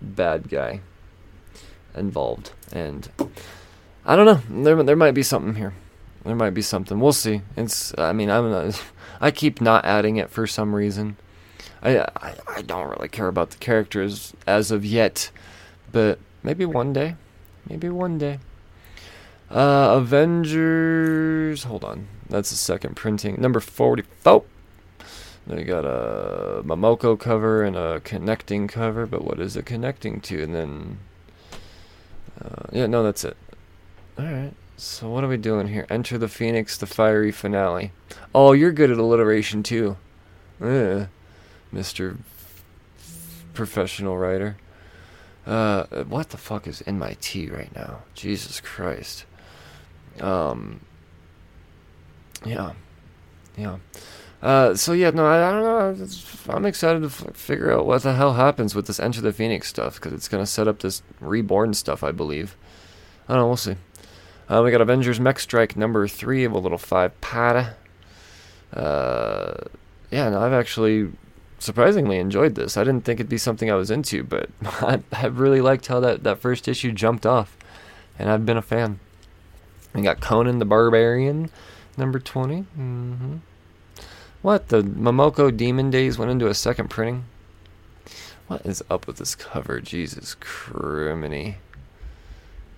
bad 0.00 0.48
guy 0.48 0.80
involved, 1.96 2.52
and 2.72 3.08
I 4.06 4.14
don't 4.14 4.26
know. 4.26 4.62
There, 4.62 4.80
there 4.84 4.96
might 4.96 5.14
be 5.14 5.24
something 5.24 5.56
here. 5.56 5.74
There 6.24 6.36
might 6.36 6.50
be 6.50 6.62
something. 6.62 7.00
We'll 7.00 7.12
see. 7.12 7.42
It's. 7.56 7.92
I 7.98 8.12
mean, 8.12 8.30
I'm. 8.30 8.50
Not, 8.50 8.82
I 9.20 9.32
keep 9.32 9.60
not 9.60 9.84
adding 9.84 10.16
it 10.16 10.30
for 10.30 10.46
some 10.46 10.74
reason. 10.74 11.16
I, 11.82 11.98
I 11.98 12.34
I 12.48 12.62
don't 12.62 12.88
really 12.90 13.08
care 13.08 13.28
about 13.28 13.50
the 13.50 13.58
characters 13.58 14.34
as 14.46 14.70
of 14.70 14.84
yet, 14.84 15.30
but 15.92 16.18
maybe 16.42 16.64
one 16.64 16.92
day. 16.92 17.16
Maybe 17.68 17.88
one 17.88 18.18
day. 18.18 18.38
Uh, 19.50 19.94
Avengers. 19.96 21.64
Hold 21.64 21.84
on. 21.84 22.08
That's 22.28 22.50
the 22.50 22.56
second 22.56 22.96
printing. 22.96 23.40
Number 23.40 23.60
44. 23.60 24.44
Then 25.46 25.56
we 25.56 25.64
got 25.64 25.86
a 25.86 26.62
Momoko 26.62 27.18
cover 27.18 27.62
and 27.62 27.74
a 27.74 28.00
connecting 28.00 28.68
cover, 28.68 29.06
but 29.06 29.24
what 29.24 29.40
is 29.40 29.56
it 29.56 29.64
connecting 29.64 30.20
to? 30.22 30.42
And 30.42 30.54
then. 30.54 30.98
Uh, 32.42 32.64
yeah, 32.72 32.86
no, 32.86 33.02
that's 33.02 33.24
it. 33.24 33.36
Alright. 34.18 34.52
So 34.76 35.08
what 35.08 35.24
are 35.24 35.28
we 35.28 35.38
doing 35.38 35.68
here? 35.68 35.86
Enter 35.90 36.18
the 36.18 36.28
Phoenix, 36.28 36.76
the 36.76 36.86
fiery 36.86 37.32
finale. 37.32 37.92
Oh, 38.34 38.52
you're 38.52 38.72
good 38.72 38.90
at 38.90 38.98
alliteration 38.98 39.62
too. 39.62 39.96
Mr. 41.72 42.16
Professional 43.54 44.16
writer. 44.16 44.56
Uh, 45.46 45.84
what 46.04 46.30
the 46.30 46.36
fuck 46.36 46.66
is 46.66 46.80
in 46.82 46.98
my 46.98 47.16
tea 47.20 47.48
right 47.48 47.74
now? 47.74 48.00
Jesus 48.14 48.60
Christ. 48.60 49.24
Um. 50.20 50.80
Yeah. 52.44 52.72
Yeah. 53.56 53.78
Uh, 54.40 54.74
so 54.74 54.92
yeah, 54.92 55.10
no, 55.10 55.26
I, 55.26 55.48
I 55.48 55.52
don't 55.52 55.98
know. 55.98 56.06
I'm 56.54 56.64
excited 56.66 57.00
to 57.00 57.06
f- 57.06 57.34
figure 57.34 57.72
out 57.72 57.86
what 57.86 58.02
the 58.02 58.14
hell 58.14 58.34
happens 58.34 58.74
with 58.74 58.86
this 58.86 59.00
Enter 59.00 59.20
the 59.20 59.32
Phoenix 59.32 59.68
stuff 59.68 59.94
because 59.96 60.12
it's 60.12 60.28
gonna 60.28 60.46
set 60.46 60.68
up 60.68 60.78
this 60.78 61.02
reborn 61.20 61.74
stuff, 61.74 62.04
I 62.04 62.12
believe. 62.12 62.56
I 63.28 63.32
don't 63.34 63.42
know. 63.42 63.46
We'll 63.48 63.56
see. 63.56 63.76
Uh, 64.48 64.62
we 64.64 64.70
got 64.70 64.80
Avengers 64.80 65.18
Mech 65.18 65.40
Strike 65.40 65.76
number 65.76 66.06
three 66.06 66.44
of 66.44 66.52
a 66.52 66.58
little 66.58 66.78
five 66.78 67.20
pata. 67.20 67.74
Uh, 68.72 69.54
yeah, 70.10 70.28
no, 70.28 70.40
I've 70.40 70.52
actually 70.52 71.10
surprisingly 71.58 72.18
enjoyed 72.18 72.54
this. 72.54 72.76
I 72.76 72.84
didn't 72.84 73.04
think 73.04 73.20
it'd 73.20 73.30
be 73.30 73.38
something 73.38 73.70
I 73.70 73.74
was 73.74 73.90
into, 73.90 74.22
but 74.22 74.50
I, 74.64 75.00
I 75.12 75.26
really 75.26 75.60
liked 75.60 75.86
how 75.86 76.00
that, 76.00 76.24
that 76.24 76.38
first 76.38 76.68
issue 76.68 76.92
jumped 76.92 77.26
off, 77.26 77.56
and 78.18 78.30
I've 78.30 78.46
been 78.46 78.56
a 78.56 78.62
fan. 78.62 79.00
We 79.94 80.02
got 80.02 80.20
Conan 80.20 80.58
the 80.58 80.64
Barbarian, 80.64 81.50
number 81.96 82.18
20. 82.18 82.60
Mm-hmm. 82.60 83.36
What? 84.42 84.68
The 84.68 84.82
Momoko 84.82 85.54
Demon 85.54 85.90
Days 85.90 86.18
went 86.18 86.30
into 86.30 86.46
a 86.46 86.54
second 86.54 86.88
printing? 86.88 87.24
What 88.46 88.64
is 88.64 88.82
up 88.88 89.06
with 89.06 89.16
this 89.16 89.34
cover? 89.34 89.80
Jesus 89.80 90.36
criminy. 90.40 91.56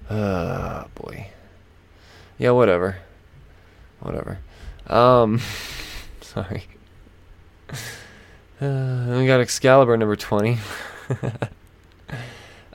Oh, 0.08 0.86
boy. 0.94 1.28
Yeah, 2.38 2.50
whatever. 2.50 2.96
Whatever. 4.00 4.38
Um, 4.86 5.40
sorry. 6.20 6.64
Uh, 8.70 9.16
we 9.18 9.26
got 9.26 9.40
Excalibur 9.40 9.96
number 9.96 10.16
20. 10.16 10.58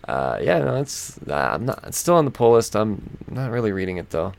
uh, 0.07 0.39
yeah, 0.41 0.57
no, 0.57 0.77
it's 0.77 1.19
uh, 1.29 1.51
I'm 1.53 1.65
not. 1.65 1.83
It's 1.85 1.99
still 1.99 2.15
on 2.15 2.25
the 2.25 2.31
pull 2.31 2.53
list. 2.53 2.75
I'm 2.75 3.19
not 3.29 3.51
really 3.51 3.71
reading 3.71 3.97
it 3.97 4.09
though. 4.09 4.33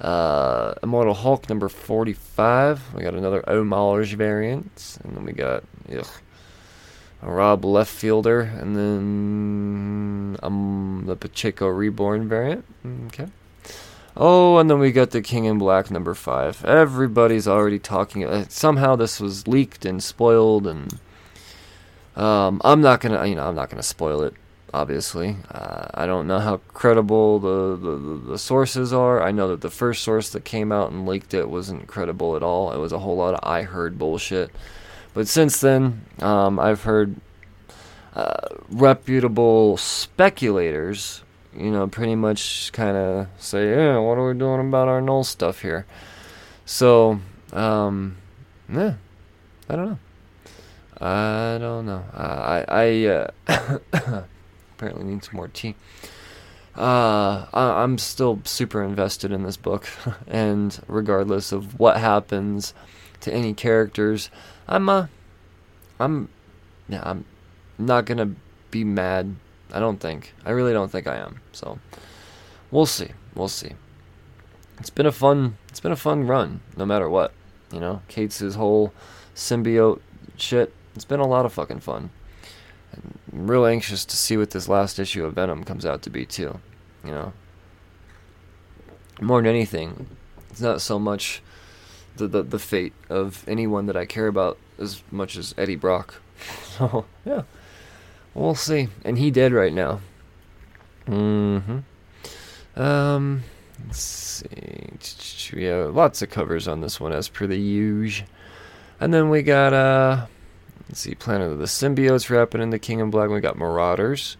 Uh, 0.00 0.72
Immortal 0.82 1.12
Hulk 1.12 1.50
number 1.50 1.68
45. 1.68 2.94
We 2.94 3.02
got 3.02 3.12
another 3.12 3.44
homage 3.46 4.14
variant, 4.14 4.96
and 5.04 5.14
then 5.14 5.24
we 5.24 5.32
got 5.32 5.64
ugh, 5.94 6.06
a 7.22 7.30
Rob 7.30 7.62
left 7.66 7.92
fielder, 7.92 8.40
and 8.40 8.74
then 8.74 10.38
um 10.42 11.02
the 11.04 11.14
Pacheco 11.14 11.68
Reborn 11.68 12.26
variant. 12.26 12.64
Okay. 13.08 13.26
Oh, 14.22 14.58
and 14.58 14.68
then 14.68 14.78
we 14.78 14.92
got 14.92 15.12
the 15.12 15.22
King 15.22 15.46
in 15.46 15.56
Black 15.56 15.90
number 15.90 16.12
five. 16.12 16.62
Everybody's 16.62 17.48
already 17.48 17.78
talking. 17.78 18.22
Uh, 18.22 18.44
somehow 18.50 18.94
this 18.94 19.18
was 19.18 19.48
leaked 19.48 19.86
and 19.86 20.02
spoiled, 20.02 20.66
and 20.66 21.00
um, 22.16 22.60
I'm 22.62 22.82
not 22.82 23.00
gonna, 23.00 23.24
you 23.26 23.34
know, 23.34 23.48
I'm 23.48 23.54
not 23.54 23.70
gonna 23.70 23.82
spoil 23.82 24.22
it. 24.24 24.34
Obviously, 24.74 25.36
uh, 25.50 25.86
I 25.94 26.04
don't 26.04 26.26
know 26.26 26.38
how 26.38 26.58
credible 26.68 27.38
the, 27.38 27.76
the 27.76 28.30
the 28.32 28.38
sources 28.38 28.92
are. 28.92 29.22
I 29.22 29.30
know 29.30 29.48
that 29.48 29.62
the 29.62 29.70
first 29.70 30.02
source 30.02 30.28
that 30.30 30.44
came 30.44 30.70
out 30.70 30.92
and 30.92 31.06
leaked 31.06 31.32
it 31.32 31.48
wasn't 31.48 31.86
credible 31.86 32.36
at 32.36 32.42
all. 32.42 32.72
It 32.72 32.78
was 32.78 32.92
a 32.92 32.98
whole 32.98 33.16
lot 33.16 33.32
of 33.32 33.40
I 33.42 33.62
heard 33.62 33.98
bullshit. 33.98 34.50
But 35.14 35.28
since 35.28 35.62
then, 35.62 36.04
um, 36.18 36.58
I've 36.60 36.82
heard 36.82 37.16
uh, 38.14 38.48
reputable 38.68 39.78
speculators 39.78 41.22
you 41.56 41.70
know, 41.70 41.86
pretty 41.88 42.14
much 42.14 42.72
kind 42.72 42.96
of 42.96 43.26
say, 43.38 43.70
yeah, 43.70 43.98
what 43.98 44.18
are 44.18 44.28
we 44.28 44.38
doing 44.38 44.68
about 44.68 44.88
our 44.88 45.00
Knull 45.00 45.24
stuff 45.24 45.62
here? 45.62 45.86
So, 46.64 47.20
um, 47.52 48.16
yeah, 48.72 48.94
I 49.68 49.76
don't 49.76 49.90
know. 49.90 49.98
I 51.00 51.58
don't 51.58 51.86
know. 51.86 52.04
Uh, 52.12 52.62
I 52.68 52.86
I 52.86 53.06
uh, 53.06 53.78
apparently 54.76 55.04
need 55.04 55.24
some 55.24 55.36
more 55.36 55.48
tea. 55.48 55.74
Uh, 56.76 57.46
I, 57.52 57.82
I'm 57.82 57.98
still 57.98 58.40
super 58.44 58.82
invested 58.82 59.32
in 59.32 59.42
this 59.42 59.56
book, 59.56 59.88
and 60.28 60.78
regardless 60.86 61.52
of 61.52 61.80
what 61.80 61.96
happens 61.96 62.74
to 63.20 63.32
any 63.32 63.54
characters, 63.54 64.30
I'm 64.68 64.88
uh, 64.88 65.06
I'm 65.98 66.28
yeah, 66.88 67.02
I'm 67.04 67.24
not 67.78 68.04
gonna 68.04 68.34
be 68.70 68.84
mad 68.84 69.36
I 69.72 69.78
don't 69.78 69.98
think. 69.98 70.34
I 70.44 70.50
really 70.50 70.72
don't 70.72 70.90
think 70.90 71.06
I 71.06 71.16
am. 71.16 71.40
So 71.52 71.78
we'll 72.70 72.86
see. 72.86 73.10
We'll 73.34 73.48
see. 73.48 73.72
It's 74.78 74.90
been 74.90 75.06
a 75.06 75.12
fun. 75.12 75.56
It's 75.68 75.80
been 75.80 75.92
a 75.92 75.96
fun 75.96 76.26
run, 76.26 76.60
no 76.76 76.86
matter 76.86 77.08
what. 77.08 77.32
You 77.72 77.80
know, 77.80 78.02
Cates' 78.08 78.54
whole 78.54 78.92
symbiote 79.34 80.00
shit. 80.36 80.72
It's 80.94 81.04
been 81.04 81.20
a 81.20 81.26
lot 81.26 81.46
of 81.46 81.52
fucking 81.52 81.80
fun. 81.80 82.10
I'm 82.92 83.46
real 83.46 83.66
anxious 83.66 84.04
to 84.04 84.16
see 84.16 84.36
what 84.36 84.50
this 84.50 84.68
last 84.68 84.98
issue 84.98 85.24
of 85.24 85.34
Venom 85.34 85.64
comes 85.64 85.86
out 85.86 86.02
to 86.02 86.10
be 86.10 86.26
too. 86.26 86.58
You 87.04 87.12
know, 87.12 87.32
more 89.20 89.40
than 89.40 89.46
anything, 89.46 90.06
it's 90.50 90.60
not 90.60 90.80
so 90.80 90.98
much 90.98 91.42
the 92.16 92.26
the, 92.26 92.42
the 92.42 92.58
fate 92.58 92.92
of 93.08 93.44
anyone 93.46 93.86
that 93.86 93.96
I 93.96 94.06
care 94.06 94.26
about 94.26 94.58
as 94.78 95.02
much 95.10 95.36
as 95.36 95.54
Eddie 95.56 95.76
Brock. 95.76 96.14
So 96.78 97.04
yeah. 97.26 97.42
We'll 98.40 98.54
see. 98.54 98.88
And 99.04 99.18
he 99.18 99.30
dead 99.30 99.52
right 99.52 99.72
now. 99.72 100.00
Mm-hmm. 101.06 102.80
Um, 102.80 103.42
let's 103.86 104.00
see. 104.00 105.54
We 105.54 105.64
have 105.64 105.94
lots 105.94 106.22
of 106.22 106.30
covers 106.30 106.66
on 106.66 106.80
this 106.80 106.98
one, 106.98 107.12
as 107.12 107.28
per 107.28 107.46
the 107.46 107.58
usual. 107.58 108.26
And 108.98 109.12
then 109.12 109.28
we 109.28 109.42
got, 109.42 109.74
uh, 109.74 110.26
let's 110.88 111.00
see, 111.00 111.14
Planet 111.14 111.52
of 111.52 111.58
the 111.58 111.66
Symbiotes 111.66 112.30
wrapping 112.30 112.62
into 112.62 112.78
King 112.78 113.00
in 113.00 113.10
Black. 113.10 113.28
We 113.28 113.40
got 113.40 113.58
Marauders, 113.58 114.38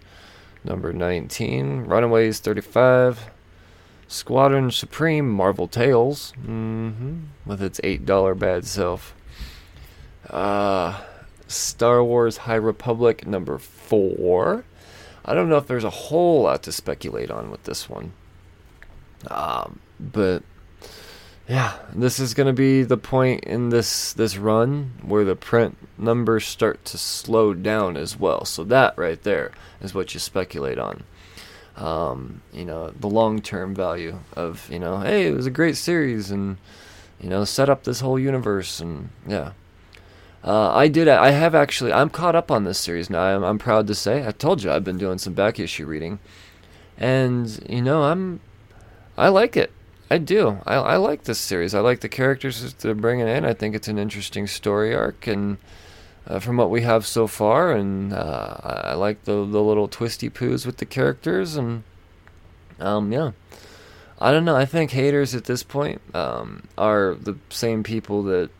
number 0.64 0.94
19. 0.94 1.82
Runaways, 1.82 2.40
35. 2.40 3.28
Squadron 4.08 4.70
Supreme, 4.70 5.30
Marvel 5.30 5.68
Tales, 5.68 6.32
mm-hmm, 6.40 7.18
with 7.44 7.62
its 7.62 7.78
$8 7.80 8.38
bad 8.38 8.64
self. 8.64 9.14
Uh, 10.30 11.02
Star 11.50 12.02
Wars 12.02 12.38
High 12.38 12.54
Republic 12.54 13.26
number 13.26 13.58
four. 13.58 14.64
I 15.24 15.34
don't 15.34 15.48
know 15.48 15.56
if 15.56 15.66
there's 15.66 15.84
a 15.84 15.90
whole 15.90 16.42
lot 16.42 16.62
to 16.64 16.72
speculate 16.72 17.30
on 17.30 17.50
with 17.50 17.64
this 17.64 17.88
one. 17.88 18.12
Um, 19.28 19.80
but 19.98 20.42
yeah, 21.48 21.78
this 21.92 22.20
is 22.20 22.32
going 22.32 22.46
to 22.46 22.52
be 22.52 22.84
the 22.84 22.96
point 22.96 23.44
in 23.44 23.70
this 23.70 24.12
this 24.12 24.36
run 24.36 24.92
where 25.02 25.24
the 25.24 25.36
print 25.36 25.76
numbers 25.98 26.46
start 26.46 26.84
to 26.86 26.98
slow 26.98 27.52
down 27.54 27.96
as 27.96 28.18
well. 28.18 28.44
So 28.44 28.64
that 28.64 28.96
right 28.96 29.20
there 29.22 29.50
is 29.80 29.94
what 29.94 30.14
you 30.14 30.20
speculate 30.20 30.78
on. 30.78 31.02
Um, 31.76 32.42
you 32.52 32.64
know, 32.64 32.90
the 32.90 33.08
long 33.08 33.42
term 33.42 33.74
value 33.74 34.20
of 34.34 34.68
you 34.70 34.78
know, 34.78 35.00
hey, 35.00 35.26
it 35.26 35.34
was 35.34 35.46
a 35.46 35.50
great 35.50 35.76
series 35.76 36.30
and 36.30 36.56
you 37.20 37.28
know, 37.28 37.44
set 37.44 37.68
up 37.68 37.84
this 37.84 38.00
whole 38.00 38.18
universe 38.18 38.80
and 38.80 39.10
yeah. 39.26 39.52
Uh, 40.42 40.72
I 40.72 40.88
did. 40.88 41.06
I 41.08 41.30
have 41.30 41.54
actually. 41.54 41.92
I'm 41.92 42.08
caught 42.08 42.34
up 42.34 42.50
on 42.50 42.64
this 42.64 42.78
series 42.78 43.10
now. 43.10 43.22
I'm, 43.22 43.44
I'm 43.44 43.58
proud 43.58 43.86
to 43.88 43.94
say. 43.94 44.26
I 44.26 44.30
told 44.30 44.62
you 44.62 44.72
I've 44.72 44.84
been 44.84 44.98
doing 44.98 45.18
some 45.18 45.34
back 45.34 45.58
issue 45.58 45.86
reading, 45.86 46.18
and 46.96 47.62
you 47.68 47.82
know, 47.82 48.04
I'm. 48.04 48.40
I 49.18 49.28
like 49.28 49.56
it. 49.56 49.70
I 50.10 50.18
do. 50.18 50.58
I, 50.66 50.74
I 50.76 50.96
like 50.96 51.24
this 51.24 51.38
series. 51.38 51.74
I 51.74 51.80
like 51.80 52.00
the 52.00 52.08
characters 52.08 52.72
they're 52.74 52.94
bringing 52.94 53.28
in. 53.28 53.44
I 53.44 53.52
think 53.52 53.74
it's 53.74 53.86
an 53.88 53.98
interesting 53.98 54.46
story 54.46 54.94
arc, 54.94 55.26
and 55.26 55.58
uh, 56.26 56.38
from 56.38 56.56
what 56.56 56.70
we 56.70 56.82
have 56.82 57.06
so 57.06 57.26
far, 57.26 57.72
and 57.72 58.12
uh, 58.14 58.56
I 58.64 58.94
like 58.94 59.24
the 59.24 59.44
the 59.44 59.62
little 59.62 59.88
twisty 59.88 60.30
poos 60.30 60.64
with 60.64 60.78
the 60.78 60.86
characters, 60.86 61.56
and 61.56 61.82
um, 62.78 63.12
yeah. 63.12 63.32
I 64.22 64.32
don't 64.32 64.44
know. 64.44 64.56
I 64.56 64.66
think 64.66 64.90
haters 64.90 65.34
at 65.34 65.44
this 65.44 65.62
point 65.62 66.02
um, 66.14 66.64
are 66.76 67.14
the 67.14 67.38
same 67.48 67.82
people 67.82 68.22
that 68.24 68.50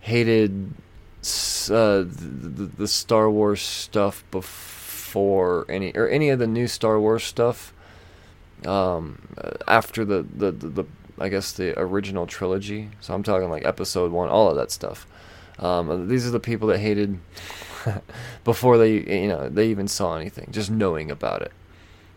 hated 0.00 0.74
uh, 1.70 2.04
the, 2.06 2.64
the 2.64 2.88
Star 2.88 3.30
Wars 3.30 3.62
stuff 3.62 4.24
before 4.30 5.66
any 5.68 5.92
or 5.92 6.08
any 6.08 6.30
of 6.30 6.38
the 6.38 6.46
new 6.46 6.66
Star 6.66 7.00
Wars 7.00 7.24
stuff 7.24 7.72
um, 8.64 9.20
after 9.68 10.04
the, 10.04 10.22
the, 10.22 10.50
the, 10.50 10.68
the, 10.68 10.84
I 11.18 11.28
guess 11.28 11.52
the 11.52 11.78
original 11.78 12.26
trilogy. 12.26 12.90
So 13.00 13.14
I'm 13.14 13.22
talking 13.22 13.50
like 13.50 13.64
episode 13.64 14.12
one, 14.12 14.28
all 14.28 14.50
of 14.50 14.56
that 14.56 14.70
stuff. 14.70 15.06
Um, 15.58 16.08
these 16.08 16.26
are 16.26 16.30
the 16.30 16.40
people 16.40 16.68
that 16.68 16.78
hated 16.78 17.18
before 18.44 18.78
they, 18.78 19.22
you 19.22 19.28
know, 19.28 19.48
they 19.48 19.68
even 19.68 19.88
saw 19.88 20.16
anything, 20.16 20.48
just 20.50 20.70
knowing 20.70 21.10
about 21.10 21.42
it. 21.42 21.52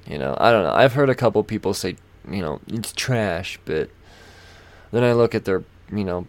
You 0.06 0.18
know, 0.18 0.36
I 0.40 0.52
don't 0.52 0.64
know. 0.64 0.74
I've 0.74 0.94
heard 0.94 1.10
a 1.10 1.16
couple 1.16 1.44
people 1.44 1.74
say, 1.74 1.96
you 2.30 2.42
know, 2.42 2.60
it's 2.68 2.92
trash, 2.92 3.60
but 3.66 3.90
then 4.92 5.04
I 5.04 5.14
look 5.14 5.36
at 5.36 5.46
their, 5.46 5.64
you 5.92 6.04
know, 6.04 6.28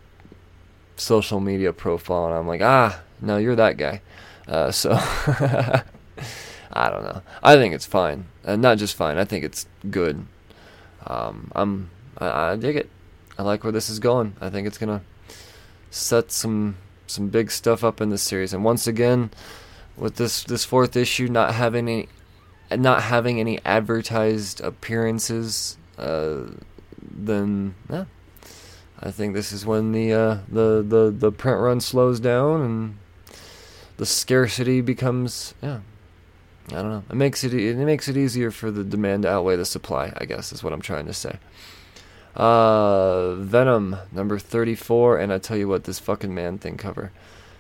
social 1.01 1.41
media 1.41 1.73
profile 1.73 2.27
and 2.27 2.35
I'm 2.35 2.47
like, 2.47 2.61
ah, 2.63 3.01
no, 3.21 3.39
you're 3.39 3.57
that 3.57 3.77
guy. 3.77 4.03
Uh, 4.47 4.71
so 4.71 4.93
I 6.73 6.91
don't 6.91 7.03
know. 7.03 7.23
I 7.43 7.57
think 7.57 7.75
it's 7.75 7.87
fine, 7.87 8.27
and 8.45 8.63
not 8.63 8.79
just 8.79 8.95
fine. 8.97 9.19
I 9.19 9.25
think 9.25 9.45
it's 9.45 9.67
good. 9.91 10.27
Um, 11.07 11.51
I'm 11.55 11.91
I, 12.19 12.53
I 12.53 12.57
dig 12.57 12.77
it. 12.77 12.91
I 13.39 13.43
like 13.43 13.65
where 13.65 13.73
this 13.73 13.89
is 13.89 13.99
going. 13.99 14.37
I 14.41 14.51
think 14.51 14.67
it's 14.67 14.79
gonna 14.79 15.03
set 15.91 16.31
some 16.31 16.77
some 17.07 17.29
big 17.29 17.51
stuff 17.51 17.83
up 17.83 18.01
in 18.01 18.11
this 18.11 18.23
series. 18.23 18.53
And 18.53 18.65
once 18.65 18.87
again, 18.87 19.31
with 19.97 20.17
this 20.17 20.45
this 20.45 20.65
fourth 20.65 20.97
issue 20.97 21.29
not 21.29 21.55
having 21.55 21.89
any 21.89 22.09
not 22.77 23.03
having 23.03 23.41
any 23.41 23.61
advertised 23.65 24.61
appearances, 24.61 25.77
uh, 25.99 26.43
then 27.03 27.75
yeah, 27.89 28.05
I 29.03 29.11
think 29.11 29.35
this 29.35 29.53
is 29.53 29.65
when 29.65 29.93
the 29.93 30.13
uh, 30.13 30.39
the 30.49 30.85
the 30.87 31.11
the 31.11 31.33
print 31.33 31.61
run 31.61 31.81
slows 31.81 32.21
down 32.21 32.61
and 32.61 32.99
the 33.97 34.07
scarcity 34.07 34.81
becomes 34.81 35.55
yeah 35.63 35.81
I 36.69 36.83
don't 36.83 36.91
know. 36.91 37.05
It 37.11 37.17
makes 37.17 37.43
it 37.43 37.55
it 37.55 37.77
makes 37.77 38.09
it 38.09 38.17
easier 38.17 38.51
for 38.51 38.71
the 38.71 38.85
demand 38.85 39.23
to 39.23 39.31
outweigh 39.31 39.57
the 39.57 39.65
supply. 39.65 40.13
I 40.17 40.25
guess 40.25 40.53
is 40.53 40.63
what 40.63 40.73
I'm 40.73 40.83
trying 40.83 41.07
to 41.07 41.13
say. 41.13 41.39
Uh, 42.37 43.35
Venom 43.35 43.97
number 44.13 44.39
34, 44.39 45.19
and 45.19 45.33
I 45.33 45.39
tell 45.39 45.57
you 45.57 45.67
what, 45.67 45.83
this 45.83 45.99
fucking 45.99 46.33
Man-Thing 46.33 46.77
cover. 46.77 47.11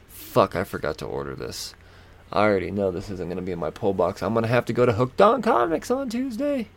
Fuck, 0.06 0.54
I 0.54 0.62
forgot 0.62 0.96
to 0.98 1.06
order 1.06 1.34
this. 1.34 1.74
I 2.32 2.44
already 2.44 2.70
know 2.70 2.92
this 2.92 3.10
isn't 3.10 3.28
gonna 3.28 3.42
be 3.42 3.50
in 3.50 3.58
my 3.58 3.70
pull 3.70 3.94
box. 3.94 4.22
I'm 4.22 4.32
gonna 4.34 4.46
have 4.46 4.64
to 4.66 4.72
go 4.72 4.86
to 4.86 4.92
Hooked 4.92 5.20
on 5.20 5.42
Comics 5.42 5.90
on 5.90 6.08
Tuesday. 6.08 6.68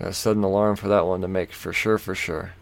Got 0.00 0.06
to 0.06 0.12
set 0.12 0.36
an 0.36 0.42
alarm 0.42 0.74
for 0.74 0.88
that 0.88 1.06
one 1.06 1.20
to 1.20 1.28
make 1.28 1.52
for 1.52 1.72
sure, 1.72 1.98
for 1.98 2.16
sure. 2.16 2.54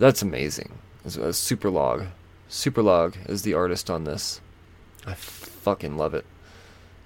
That's 0.00 0.22
amazing. 0.22 0.78
It's 1.04 1.16
a 1.16 1.28
Superlog. 1.28 2.08
Super 2.48 2.82
log 2.82 3.16
is 3.28 3.42
the 3.42 3.54
artist 3.54 3.88
on 3.88 4.02
this. 4.02 4.40
I 5.06 5.14
fucking 5.14 5.96
love 5.96 6.14
it. 6.14 6.24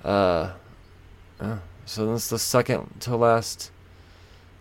Uh, 0.03 0.53
Oh, 1.41 1.61
so 1.85 2.07
that's 2.07 2.29
the 2.29 2.39
second 2.39 3.01
to 3.01 3.17
last. 3.17 3.71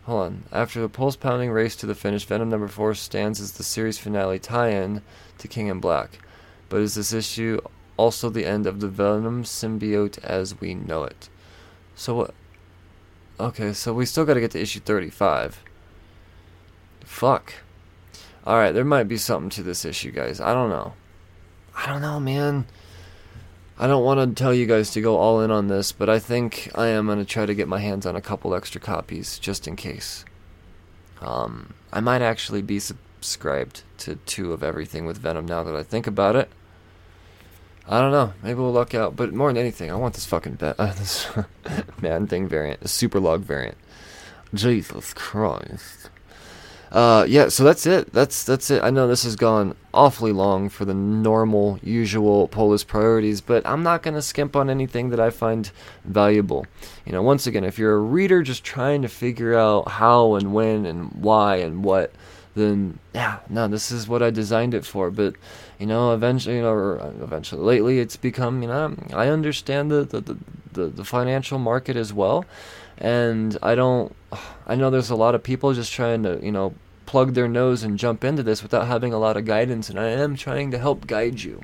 Hold 0.05 0.21
on. 0.23 0.43
After 0.51 0.81
the 0.81 0.89
pulse 0.89 1.15
pounding 1.15 1.51
race 1.51 1.75
to 1.77 1.85
the 1.85 1.95
finish, 1.95 2.25
Venom 2.25 2.49
number 2.49 2.67
four 2.67 2.93
stands 2.95 3.39
as 3.39 3.53
the 3.53 3.63
series 3.63 3.97
finale 3.97 4.39
tie 4.39 4.69
in 4.69 5.01
to 5.37 5.47
King 5.47 5.67
in 5.67 5.79
Black. 5.79 6.19
But 6.69 6.81
is 6.81 6.95
this 6.95 7.13
issue 7.13 7.61
also 7.95 8.29
the 8.29 8.45
end 8.45 8.65
of 8.65 8.79
the 8.79 8.87
Venom 8.87 9.43
symbiote 9.43 10.17
as 10.23 10.59
we 10.59 10.73
know 10.73 11.03
it? 11.03 11.29
So 11.95 12.15
what? 12.15 12.33
Okay, 13.39 13.73
so 13.73 13.93
we 13.93 14.05
still 14.05 14.25
gotta 14.25 14.41
get 14.41 14.51
to 14.51 14.61
issue 14.61 14.79
35. 14.79 15.63
Fuck. 17.05 17.53
Alright, 18.45 18.73
there 18.73 18.83
might 18.83 19.07
be 19.07 19.17
something 19.17 19.49
to 19.51 19.63
this 19.63 19.85
issue, 19.85 20.11
guys. 20.11 20.41
I 20.41 20.53
don't 20.53 20.69
know. 20.69 20.93
I 21.75 21.87
don't 21.87 22.01
know, 22.01 22.19
man. 22.19 22.65
I 23.79 23.87
don't 23.87 24.03
want 24.03 24.19
to 24.19 24.41
tell 24.41 24.53
you 24.53 24.65
guys 24.65 24.91
to 24.91 25.01
go 25.01 25.17
all 25.17 25.41
in 25.41 25.49
on 25.49 25.67
this, 25.67 25.91
but 25.91 26.09
I 26.09 26.19
think 26.19 26.69
I 26.75 26.87
am 26.87 27.07
going 27.07 27.17
to 27.19 27.25
try 27.25 27.45
to 27.45 27.55
get 27.55 27.67
my 27.67 27.79
hands 27.79 28.05
on 28.05 28.15
a 28.15 28.21
couple 28.21 28.53
extra 28.53 28.79
copies 28.79 29.39
just 29.39 29.67
in 29.67 29.75
case. 29.75 30.25
Um, 31.21 31.73
I 31.91 32.01
might 32.01 32.21
actually 32.21 32.61
be 32.61 32.79
subscribed 32.79 33.83
to 33.99 34.15
two 34.17 34.53
of 34.53 34.61
everything 34.61 35.05
with 35.05 35.17
Venom 35.17 35.45
now 35.45 35.63
that 35.63 35.75
I 35.75 35.83
think 35.83 36.05
about 36.05 36.35
it. 36.35 36.49
I 37.87 37.99
don't 37.99 38.11
know. 38.11 38.33
Maybe 38.43 38.59
we'll 38.59 38.71
luck 38.71 38.93
out. 38.93 39.15
But 39.15 39.33
more 39.33 39.49
than 39.49 39.57
anything, 39.57 39.89
I 39.89 39.95
want 39.95 40.13
this 40.13 40.25
fucking 40.25 40.55
be- 40.55 40.73
uh, 40.77 40.93
this 40.97 41.27
Man-Thing 42.01 42.47
variant, 42.47 42.81
Superlog 42.81 43.39
variant. 43.39 43.77
Jesus 44.53 45.13
Christ. 45.13 46.09
Uh, 46.93 47.25
yeah, 47.27 47.49
so 47.49 47.63
that's 47.63 47.87
it. 47.87 48.13
That's 48.13 48.43
that's 48.43 48.69
it. 48.69 48.83
I 48.83 48.91
know 48.91 49.07
this 49.07 49.23
has 49.23 49.35
gone 49.35 49.75
awfully 49.95 50.31
long 50.31 50.69
for 50.69 50.85
the 50.85 50.93
normal, 50.93 51.79
usual 51.81 52.47
Polis 52.47 52.83
priorities, 52.83 53.41
but 53.41 53.65
I'm 53.65 53.81
not 53.81 54.03
going 54.03 54.13
to 54.13 54.21
skimp 54.21 54.55
on 54.55 54.69
anything 54.69 55.09
that 55.09 55.19
I 55.19 55.31
find 55.31 55.71
valuable. 56.05 56.67
You 57.03 57.11
know, 57.11 57.23
once 57.23 57.47
again, 57.47 57.63
if 57.63 57.79
you're 57.79 57.95
a 57.95 57.99
reader 57.99 58.43
just 58.43 58.63
trying 58.63 59.01
to 59.01 59.07
figure 59.07 59.57
out 59.57 59.89
how 59.89 60.35
and 60.35 60.53
when 60.53 60.85
and 60.85 61.11
why 61.13 61.55
and 61.55 61.83
what, 61.83 62.13
then 62.53 62.99
yeah, 63.15 63.39
no, 63.49 63.67
this 63.67 63.91
is 63.91 64.07
what 64.07 64.21
I 64.21 64.29
designed 64.29 64.75
it 64.75 64.85
for. 64.85 65.09
But 65.09 65.33
you 65.79 65.87
know, 65.87 66.13
eventually, 66.13 66.57
you 66.57 66.61
know, 66.61 66.73
or 66.73 67.01
uh, 67.01 67.11
eventually, 67.23 67.63
lately, 67.63 67.99
it's 68.01 68.17
become 68.17 68.61
you 68.61 68.67
know, 68.67 68.95
I 69.13 69.29
understand 69.29 69.89
the 69.89 70.03
the, 70.03 70.37
the, 70.73 70.87
the 70.89 71.03
financial 71.03 71.57
market 71.57 71.95
as 71.95 72.13
well 72.13 72.45
and 72.99 73.57
I 73.61 73.75
don't. 73.75 74.15
I 74.65 74.75
know 74.75 74.89
there's 74.89 75.09
a 75.09 75.15
lot 75.15 75.35
of 75.35 75.43
people 75.43 75.73
just 75.73 75.91
trying 75.91 76.23
to, 76.23 76.39
you 76.43 76.51
know, 76.51 76.73
plug 77.05 77.33
their 77.33 77.47
nose 77.47 77.83
and 77.83 77.99
jump 77.99 78.23
into 78.23 78.43
this 78.43 78.63
without 78.63 78.87
having 78.87 79.13
a 79.13 79.19
lot 79.19 79.37
of 79.37 79.45
guidance, 79.45 79.89
and 79.89 79.99
I 79.99 80.07
am 80.09 80.35
trying 80.35 80.71
to 80.71 80.77
help 80.77 81.05
guide 81.07 81.43
you 81.43 81.61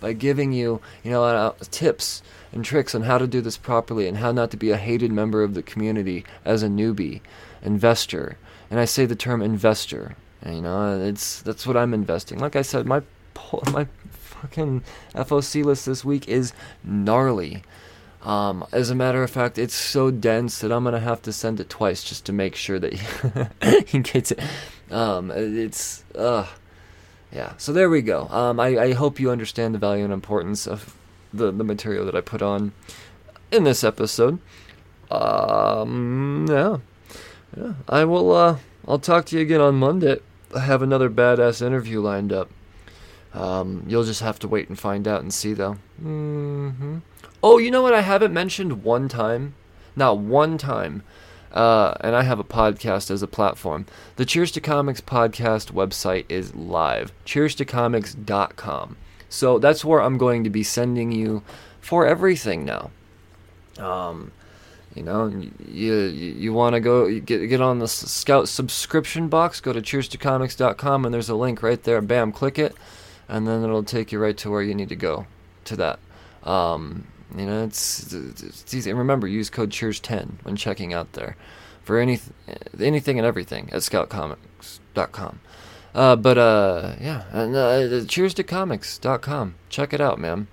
by 0.00 0.12
giving 0.12 0.52
you, 0.52 0.80
you 1.04 1.10
know, 1.10 1.24
uh, 1.24 1.52
tips 1.70 2.22
and 2.52 2.64
tricks 2.64 2.94
on 2.94 3.02
how 3.02 3.18
to 3.18 3.26
do 3.26 3.40
this 3.40 3.56
properly 3.56 4.08
and 4.08 4.18
how 4.18 4.32
not 4.32 4.50
to 4.50 4.56
be 4.56 4.70
a 4.70 4.76
hated 4.76 5.12
member 5.12 5.42
of 5.42 5.54
the 5.54 5.62
community 5.62 6.24
as 6.44 6.62
a 6.62 6.68
newbie 6.68 7.20
investor. 7.62 8.36
And 8.70 8.80
I 8.80 8.84
say 8.84 9.06
the 9.06 9.16
term 9.16 9.42
investor. 9.42 10.16
And, 10.42 10.56
you 10.56 10.62
know, 10.62 11.00
it's 11.00 11.42
that's 11.42 11.66
what 11.66 11.76
I'm 11.76 11.92
investing. 11.92 12.38
Like 12.38 12.56
I 12.56 12.62
said, 12.62 12.86
my 12.86 13.02
my 13.72 13.86
fucking 14.12 14.82
FOC 15.14 15.64
list 15.64 15.86
this 15.86 16.04
week 16.04 16.28
is 16.28 16.52
gnarly. 16.82 17.62
Um, 18.22 18.66
as 18.70 18.90
a 18.90 18.94
matter 18.94 19.22
of 19.22 19.30
fact, 19.30 19.56
it's 19.58 19.74
so 19.74 20.10
dense 20.10 20.58
that 20.58 20.70
I'm 20.70 20.84
gonna 20.84 21.00
have 21.00 21.22
to 21.22 21.32
send 21.32 21.58
it 21.58 21.70
twice 21.70 22.04
just 22.04 22.26
to 22.26 22.32
make 22.32 22.54
sure 22.54 22.78
that 22.78 22.92
he, 23.86 24.00
gets 24.00 24.32
it. 24.32 24.40
Um, 24.90 25.30
it's 25.30 26.04
uh, 26.14 26.46
yeah. 27.32 27.54
So 27.56 27.72
there 27.72 27.88
we 27.88 28.02
go. 28.02 28.28
Um, 28.28 28.60
I, 28.60 28.78
I 28.78 28.92
hope 28.92 29.18
you 29.18 29.30
understand 29.30 29.74
the 29.74 29.78
value 29.78 30.04
and 30.04 30.12
importance 30.12 30.66
of 30.66 30.94
the 31.32 31.50
the 31.50 31.64
material 31.64 32.04
that 32.06 32.14
I 32.14 32.20
put 32.20 32.42
on 32.42 32.72
in 33.50 33.64
this 33.64 33.82
episode. 33.82 34.38
Um, 35.10 36.46
yeah, 36.48 36.78
yeah. 37.56 37.72
I 37.88 38.04
will. 38.04 38.32
Uh, 38.32 38.58
I'll 38.86 38.98
talk 38.98 39.24
to 39.26 39.36
you 39.36 39.42
again 39.42 39.60
on 39.60 39.76
Monday. 39.76 40.18
I 40.54 40.60
have 40.60 40.82
another 40.82 41.08
badass 41.08 41.64
interview 41.64 42.00
lined 42.00 42.32
up. 42.32 42.50
Um, 43.32 43.84
you'll 43.86 44.04
just 44.04 44.20
have 44.20 44.38
to 44.40 44.48
wait 44.48 44.68
and 44.68 44.78
find 44.78 45.06
out 45.06 45.22
and 45.22 45.32
see, 45.32 45.52
though. 45.52 45.76
Mm-hmm. 46.02 46.98
Oh, 47.42 47.58
you 47.58 47.70
know 47.70 47.82
what? 47.82 47.94
I 47.94 48.02
haven't 48.02 48.34
mentioned 48.34 48.82
one 48.84 49.08
time, 49.08 49.54
not 49.96 50.18
one 50.18 50.58
time, 50.58 51.02
uh, 51.52 51.94
and 52.00 52.14
I 52.14 52.22
have 52.22 52.38
a 52.38 52.44
podcast 52.44 53.10
as 53.10 53.22
a 53.22 53.26
platform. 53.26 53.86
The 54.16 54.26
Cheers 54.26 54.50
to 54.52 54.60
Comics 54.60 55.00
podcast 55.00 55.72
website 55.72 56.26
is 56.28 56.54
live. 56.54 57.12
Cheers 57.24 57.54
to 57.56 57.64
CheersToComics.com. 57.64 58.96
So 59.28 59.58
that's 59.58 59.84
where 59.84 60.02
I'm 60.02 60.18
going 60.18 60.44
to 60.44 60.50
be 60.50 60.62
sending 60.62 61.12
you 61.12 61.42
for 61.80 62.06
everything 62.06 62.64
now. 62.64 62.90
Um, 63.78 64.32
You 64.94 65.04
know, 65.04 65.28
you 65.28 65.52
you, 65.68 65.94
you 66.36 66.52
want 66.52 66.74
to 66.74 66.80
go 66.80 67.08
get 67.20 67.46
get 67.48 67.60
on 67.60 67.78
the 67.78 67.86
Scout 67.88 68.48
subscription 68.48 69.28
box. 69.28 69.60
Go 69.60 69.72
to 69.72 69.80
cheers2comics.com 69.80 71.04
and 71.04 71.14
there's 71.14 71.28
a 71.28 71.36
link 71.36 71.62
right 71.62 71.82
there. 71.82 72.00
Bam, 72.02 72.32
click 72.32 72.58
it, 72.58 72.74
and 73.28 73.46
then 73.46 73.62
it'll 73.62 73.84
take 73.84 74.10
you 74.12 74.18
right 74.18 74.36
to 74.38 74.50
where 74.50 74.62
you 74.62 74.74
need 74.74 74.88
to 74.88 74.96
go 74.96 75.26
to 75.64 75.76
that. 75.76 76.00
Um, 76.42 77.06
you 77.36 77.46
know, 77.46 77.64
it's, 77.64 78.12
it's 78.12 78.74
easy. 78.74 78.90
And 78.90 78.98
remember, 78.98 79.26
use 79.26 79.50
code 79.50 79.70
Cheers10 79.70 80.42
when 80.42 80.56
checking 80.56 80.92
out 80.92 81.12
there 81.12 81.36
for 81.82 81.98
any 81.98 82.20
anything 82.78 83.18
and 83.18 83.26
everything 83.26 83.68
at 83.72 83.80
scoutcomics.com. 83.80 85.40
Uh, 85.94 86.16
but 86.16 86.38
uh, 86.38 86.94
yeah, 87.00 87.24
and 87.32 87.56
uh, 87.56 88.04
cheers 88.06 88.34
to 88.34 88.44
comics.com. 88.44 89.56
Check 89.68 89.92
it 89.92 90.00
out, 90.00 90.18
man. 90.18 90.46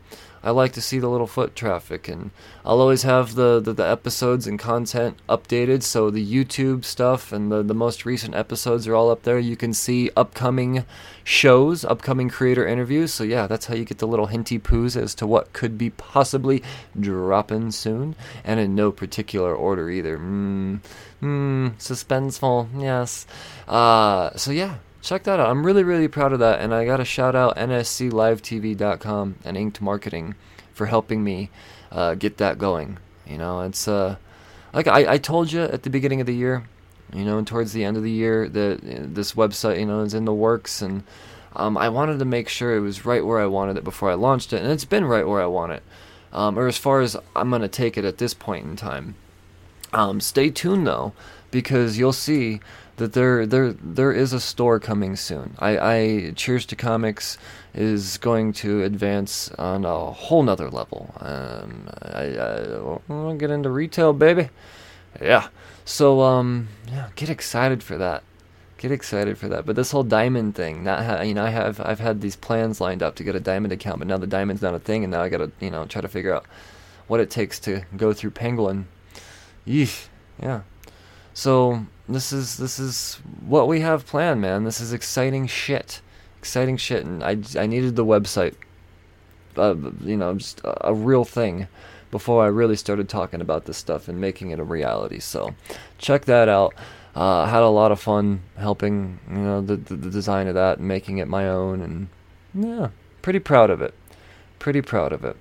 I 0.48 0.52
like 0.52 0.72
to 0.74 0.82
see 0.82 0.98
the 1.00 1.10
little 1.10 1.28
foot 1.28 1.58
traffic, 1.58 2.08
and 2.08 2.32
I'll 2.64 2.80
always 2.80 3.04
have 3.04 3.36
the, 3.36 3.60
the, 3.60 3.74
the, 3.74 3.86
episodes 3.86 4.48
and 4.48 4.58
content 4.58 5.18
updated. 5.28 5.84
So 5.84 6.10
the 6.10 6.26
YouTube 6.26 6.86
stuff 6.86 7.34
and 7.34 7.52
the, 7.52 7.62
the 7.62 7.74
most 7.74 8.06
recent 8.06 8.34
episodes 8.34 8.88
are 8.88 8.96
all 8.96 9.12
up 9.12 9.24
there. 9.24 9.40
You 9.40 9.58
can 9.58 9.74
see 9.74 10.10
upcoming 10.16 10.86
shows, 11.26 11.84
upcoming 11.84 12.30
creator 12.30 12.66
interviews. 12.66 13.14
So 13.14 13.26
yeah, 13.26 13.46
that's 13.46 13.66
how 13.66 13.76
you 13.76 13.84
get 13.84 13.98
the 13.98 14.08
little 14.08 14.28
hinty 14.28 14.58
poos 14.58 14.96
as 14.96 15.14
to 15.16 15.28
what 15.28 15.52
could 15.52 15.78
be 15.78 15.90
possibly 15.90 16.64
dropping 16.98 17.72
soon, 17.72 18.16
and 18.46 18.58
in 18.58 18.74
no 18.74 18.94
particular 18.94 19.54
order 19.54 19.90
either. 19.90 20.18
Mmm, 20.18 20.80
mmm, 21.22 21.76
suspenseful, 21.76 22.70
yes. 22.82 23.28
Uh, 23.68 24.34
so 24.38 24.52
yeah, 24.52 24.76
check 25.08 25.24
that 25.24 25.40
out. 25.40 25.50
I'm 25.50 25.66
really, 25.66 25.84
really 25.84 26.08
proud 26.08 26.34
of 26.34 26.40
that. 26.40 26.60
And 26.60 26.74
I 26.74 26.86
got 26.86 26.98
to 26.98 27.06
shout 27.06 27.36
out 27.36 27.56
NSCLiveTV.com 27.56 29.36
and 29.46 29.58
Inked 29.58 29.82
Marketing 29.82 30.36
for 30.74 30.88
helping 30.88 31.24
me 31.24 31.50
uh, 31.92 32.16
get 32.16 32.38
that 32.38 32.58
going. 32.58 32.98
You 33.26 33.38
know, 33.38 33.62
it's 33.62 33.88
uh, 33.88 34.18
like 34.74 34.88
I, 34.88 35.14
I 35.14 35.18
told 35.18 35.52
you 35.52 35.62
at 35.62 35.84
the 35.84 35.90
beginning 35.90 36.22
of 36.22 36.28
the 36.28 36.36
year, 36.36 36.64
you 37.14 37.24
know, 37.24 37.38
and 37.38 37.48
towards 37.48 37.74
the 37.74 37.84
end 37.84 37.98
of 37.98 38.04
the 38.04 38.12
year 38.12 38.50
that 38.50 38.80
this 39.16 39.34
website, 39.34 39.80
you 39.80 39.86
know, 39.86 40.02
is 40.02 40.14
in 40.14 40.26
the 40.26 40.34
works. 40.34 40.82
And 40.82 41.04
um, 41.56 41.78
I 41.78 41.90
wanted 41.90 42.20
to 42.20 42.26
make 42.26 42.50
sure 42.50 42.76
it 42.76 42.82
was 42.82 43.06
right 43.06 43.26
where 43.26 43.40
I 43.40 43.46
wanted 43.46 43.78
it 43.78 43.84
before 43.84 44.12
I 44.12 44.16
launched 44.16 44.52
it. 44.52 44.62
And 44.62 44.72
it's 44.72 44.86
been 44.86 45.06
right 45.06 45.28
where 45.28 45.42
I 45.42 45.48
want 45.48 45.72
it. 45.72 45.84
Um, 46.34 46.60
or 46.60 46.68
as 46.68 46.78
far 46.78 47.00
as 47.00 47.16
I'm 47.36 47.50
going 47.50 47.62
to 47.62 47.70
take 47.70 47.98
it 47.98 48.04
at 48.04 48.18
this 48.18 48.34
point 48.34 48.66
in 48.66 48.76
time. 48.76 49.16
Um, 49.94 50.20
stay 50.20 50.50
tuned 50.50 50.86
though, 50.86 51.14
because 51.50 51.98
you'll 51.98 52.12
see 52.12 52.60
that 52.98 53.14
there 53.14 53.46
there 53.46 53.74
there 53.74 54.12
is 54.12 54.34
a 54.34 54.40
store 54.40 54.80
coming 54.80 55.16
soon. 55.16 55.56
I, 55.60 55.78
I 55.78 56.32
Cheers 56.36 56.66
to 56.68 56.76
Comics 56.76 57.38
is 57.74 58.18
going 58.18 58.54
to 58.54 58.84
advance 58.84 59.50
on 59.52 59.86
a 59.86 60.12
whole 60.12 60.44
nother 60.44 60.70
level. 60.70 61.14
Um, 61.20 61.88
I, 62.02 62.38
I 62.38 62.98
will 63.08 63.36
get 63.36 63.52
into 63.52 63.70
retail, 63.70 64.14
baby. 64.14 64.50
Yeah. 65.22 65.48
So 65.86 66.22
um, 66.22 66.68
yeah, 66.90 67.10
get 67.16 67.30
excited 67.30 67.84
for 67.84 67.98
that. 67.98 68.24
Get 68.78 68.92
excited 68.92 69.38
for 69.38 69.48
that. 69.48 69.66
But 69.66 69.76
this 69.76 69.92
whole 69.92 70.04
diamond 70.04 70.56
thing, 70.56 70.84
not 70.84 71.04
ha- 71.06 71.22
you 71.22 71.34
know, 71.34 71.46
I 71.46 71.50
have 71.50 71.80
I've 71.80 72.00
had 72.00 72.22
these 72.22 72.36
plans 72.36 72.82
lined 72.82 73.02
up 73.04 73.16
to 73.16 73.24
get 73.24 73.36
a 73.36 73.40
diamond 73.40 73.74
account, 73.74 74.00
but 74.00 74.08
now 74.08 74.18
the 74.18 74.28
diamond's 74.28 74.62
not 74.62 74.74
a 74.74 74.80
thing, 74.80 75.04
and 75.04 75.12
now 75.12 75.22
I 75.22 75.30
got 75.30 75.38
to 75.38 75.52
you 75.60 75.70
know 75.70 75.86
try 75.86 76.02
to 76.02 76.08
figure 76.08 76.34
out 76.34 76.46
what 77.08 77.20
it 77.20 77.30
takes 77.30 77.60
to 77.60 77.84
go 77.96 78.12
through 78.12 78.32
Penguin. 78.32 78.88
Yeesh. 79.68 80.08
Yeah. 80.42 80.62
So 81.34 81.86
this 82.10 82.32
is 82.32 82.58
this 82.58 82.80
is 82.80 83.16
what 83.46 83.68
we 83.68 83.82
have 83.82 84.06
planned, 84.06 84.42
man. 84.42 84.64
This 84.64 84.80
is 84.80 84.94
exciting 84.94 85.48
shit, 85.48 86.02
exciting 86.40 86.78
shit, 86.78 87.06
and 87.06 87.24
I 87.24 87.38
I 87.58 87.68
needed 87.68 87.96
the 87.96 88.06
website, 88.06 88.56
uh, 89.58 89.76
you 90.02 90.18
know, 90.18 90.36
just 90.36 90.62
a, 90.64 90.94
real 90.94 91.26
thing 91.26 91.68
before 92.10 92.44
I 92.44 92.48
really 92.48 92.78
started 92.78 93.10
talking 93.10 93.42
about 93.42 93.66
this 93.66 93.78
stuff 93.78 94.08
and 94.08 94.22
making 94.22 94.52
it 94.52 94.60
a 94.60 94.64
reality. 94.64 95.20
So 95.20 95.54
check 95.98 96.26
that 96.26 96.48
out. 96.48 96.74
Uh, 97.14 97.46
had 97.48 97.64
a 97.64 97.68
lot 97.68 97.92
of 97.92 98.00
fun 98.00 98.42
helping, 98.58 99.20
you 99.30 99.38
know, 99.38 99.60
the, 99.60 99.76
the, 99.76 99.96
the 99.96 100.10
design 100.10 100.48
of 100.48 100.54
that 100.54 100.78
and 100.78 100.88
making 100.88 101.18
it 101.18 101.28
my 101.28 101.50
own, 101.50 101.82
and 101.82 102.08
yeah, 102.54 102.90
pretty 103.22 103.40
proud 103.40 103.70
of 103.70 103.82
it. 103.82 103.94
Pretty 104.60 104.82
proud 104.82 105.12
of 105.12 105.26
it. 105.26 105.36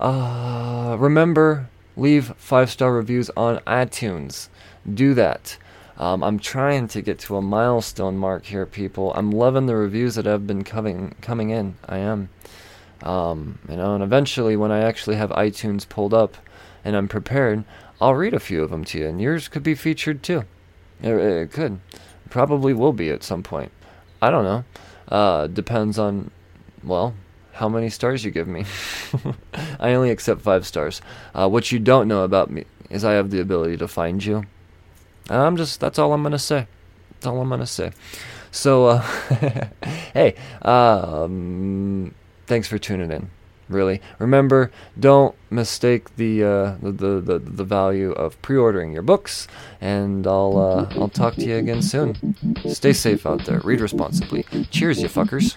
Uh, 0.00 0.96
remember, 0.98 1.68
leave 1.96 2.34
five 2.36 2.70
star 2.70 2.94
reviews 2.94 3.28
on 3.36 3.58
iTunes 3.60 4.48
do 4.92 5.14
that. 5.14 5.56
Um, 5.96 6.24
I'm 6.24 6.38
trying 6.38 6.88
to 6.88 7.02
get 7.02 7.18
to 7.20 7.36
a 7.36 7.42
milestone 7.42 8.16
mark 8.16 8.46
here, 8.46 8.66
people. 8.66 9.12
I'm 9.14 9.30
loving 9.30 9.66
the 9.66 9.76
reviews 9.76 10.16
that 10.16 10.24
have 10.26 10.46
been 10.46 10.64
coming 10.64 11.14
coming 11.20 11.50
in. 11.50 11.76
I 11.86 11.98
am, 11.98 12.30
um, 13.02 13.58
you 13.68 13.76
know, 13.76 13.94
and 13.94 14.02
eventually, 14.02 14.56
when 14.56 14.72
I 14.72 14.80
actually 14.80 15.16
have 15.16 15.30
iTunes 15.30 15.88
pulled 15.88 16.12
up 16.12 16.36
and 16.84 16.96
I'm 16.96 17.06
prepared, 17.06 17.64
I'll 18.00 18.14
read 18.14 18.34
a 18.34 18.40
few 18.40 18.62
of 18.62 18.70
them 18.70 18.84
to 18.86 18.98
you, 18.98 19.06
and 19.06 19.20
yours 19.20 19.46
could 19.46 19.62
be 19.62 19.74
featured 19.74 20.22
too. 20.22 20.44
It, 21.00 21.14
it 21.14 21.52
could, 21.52 21.80
probably 22.28 22.74
will 22.74 22.92
be 22.92 23.10
at 23.10 23.22
some 23.22 23.42
point. 23.42 23.70
I 24.20 24.30
don't 24.30 24.44
know. 24.44 24.64
Uh, 25.08 25.46
depends 25.46 25.98
on, 25.98 26.30
well, 26.82 27.14
how 27.52 27.68
many 27.68 27.88
stars 27.88 28.24
you 28.24 28.32
give 28.32 28.48
me. 28.48 28.64
I 29.78 29.94
only 29.94 30.10
accept 30.10 30.40
five 30.40 30.66
stars. 30.66 31.00
Uh, 31.34 31.48
what 31.48 31.70
you 31.70 31.78
don't 31.78 32.08
know 32.08 32.24
about 32.24 32.50
me 32.50 32.64
is 32.90 33.04
I 33.04 33.12
have 33.12 33.30
the 33.30 33.40
ability 33.40 33.76
to 33.76 33.86
find 33.86 34.24
you 34.24 34.44
I'm 35.30 35.56
just, 35.56 35.80
that's 35.80 35.98
all 35.98 36.12
I'm 36.12 36.22
to 36.32 36.38
say. 36.38 36.66
That's 37.12 37.26
all 37.26 37.40
I'm 37.40 37.48
to 37.60 37.66
say. 37.66 37.92
So, 38.50 38.86
uh, 38.86 39.00
hey, 40.14 40.34
um, 40.62 42.14
thanks 42.46 42.68
for 42.68 42.78
tuning 42.78 43.10
in. 43.10 43.30
Really, 43.68 44.00
remember, 44.18 44.70
don't 44.98 45.34
mistake 45.50 46.16
the, 46.16 46.44
uh, 46.44 46.74
the, 46.82 47.20
the, 47.20 47.38
the 47.38 47.64
value 47.64 48.12
of 48.12 48.40
pre-ordering 48.42 48.92
your 48.92 49.02
books. 49.02 49.48
And 49.80 50.26
I'll 50.26 50.58
uh, 50.58 51.00
I'll 51.00 51.08
talk 51.08 51.34
to 51.36 51.44
you 51.44 51.56
again 51.56 51.82
soon. 51.82 52.36
Stay 52.68 52.92
safe 52.92 53.26
out 53.26 53.44
there. 53.44 53.60
Read 53.60 53.80
responsibly. 53.80 54.44
Cheers, 54.70 55.02
you 55.02 55.08
fuckers. 55.08 55.56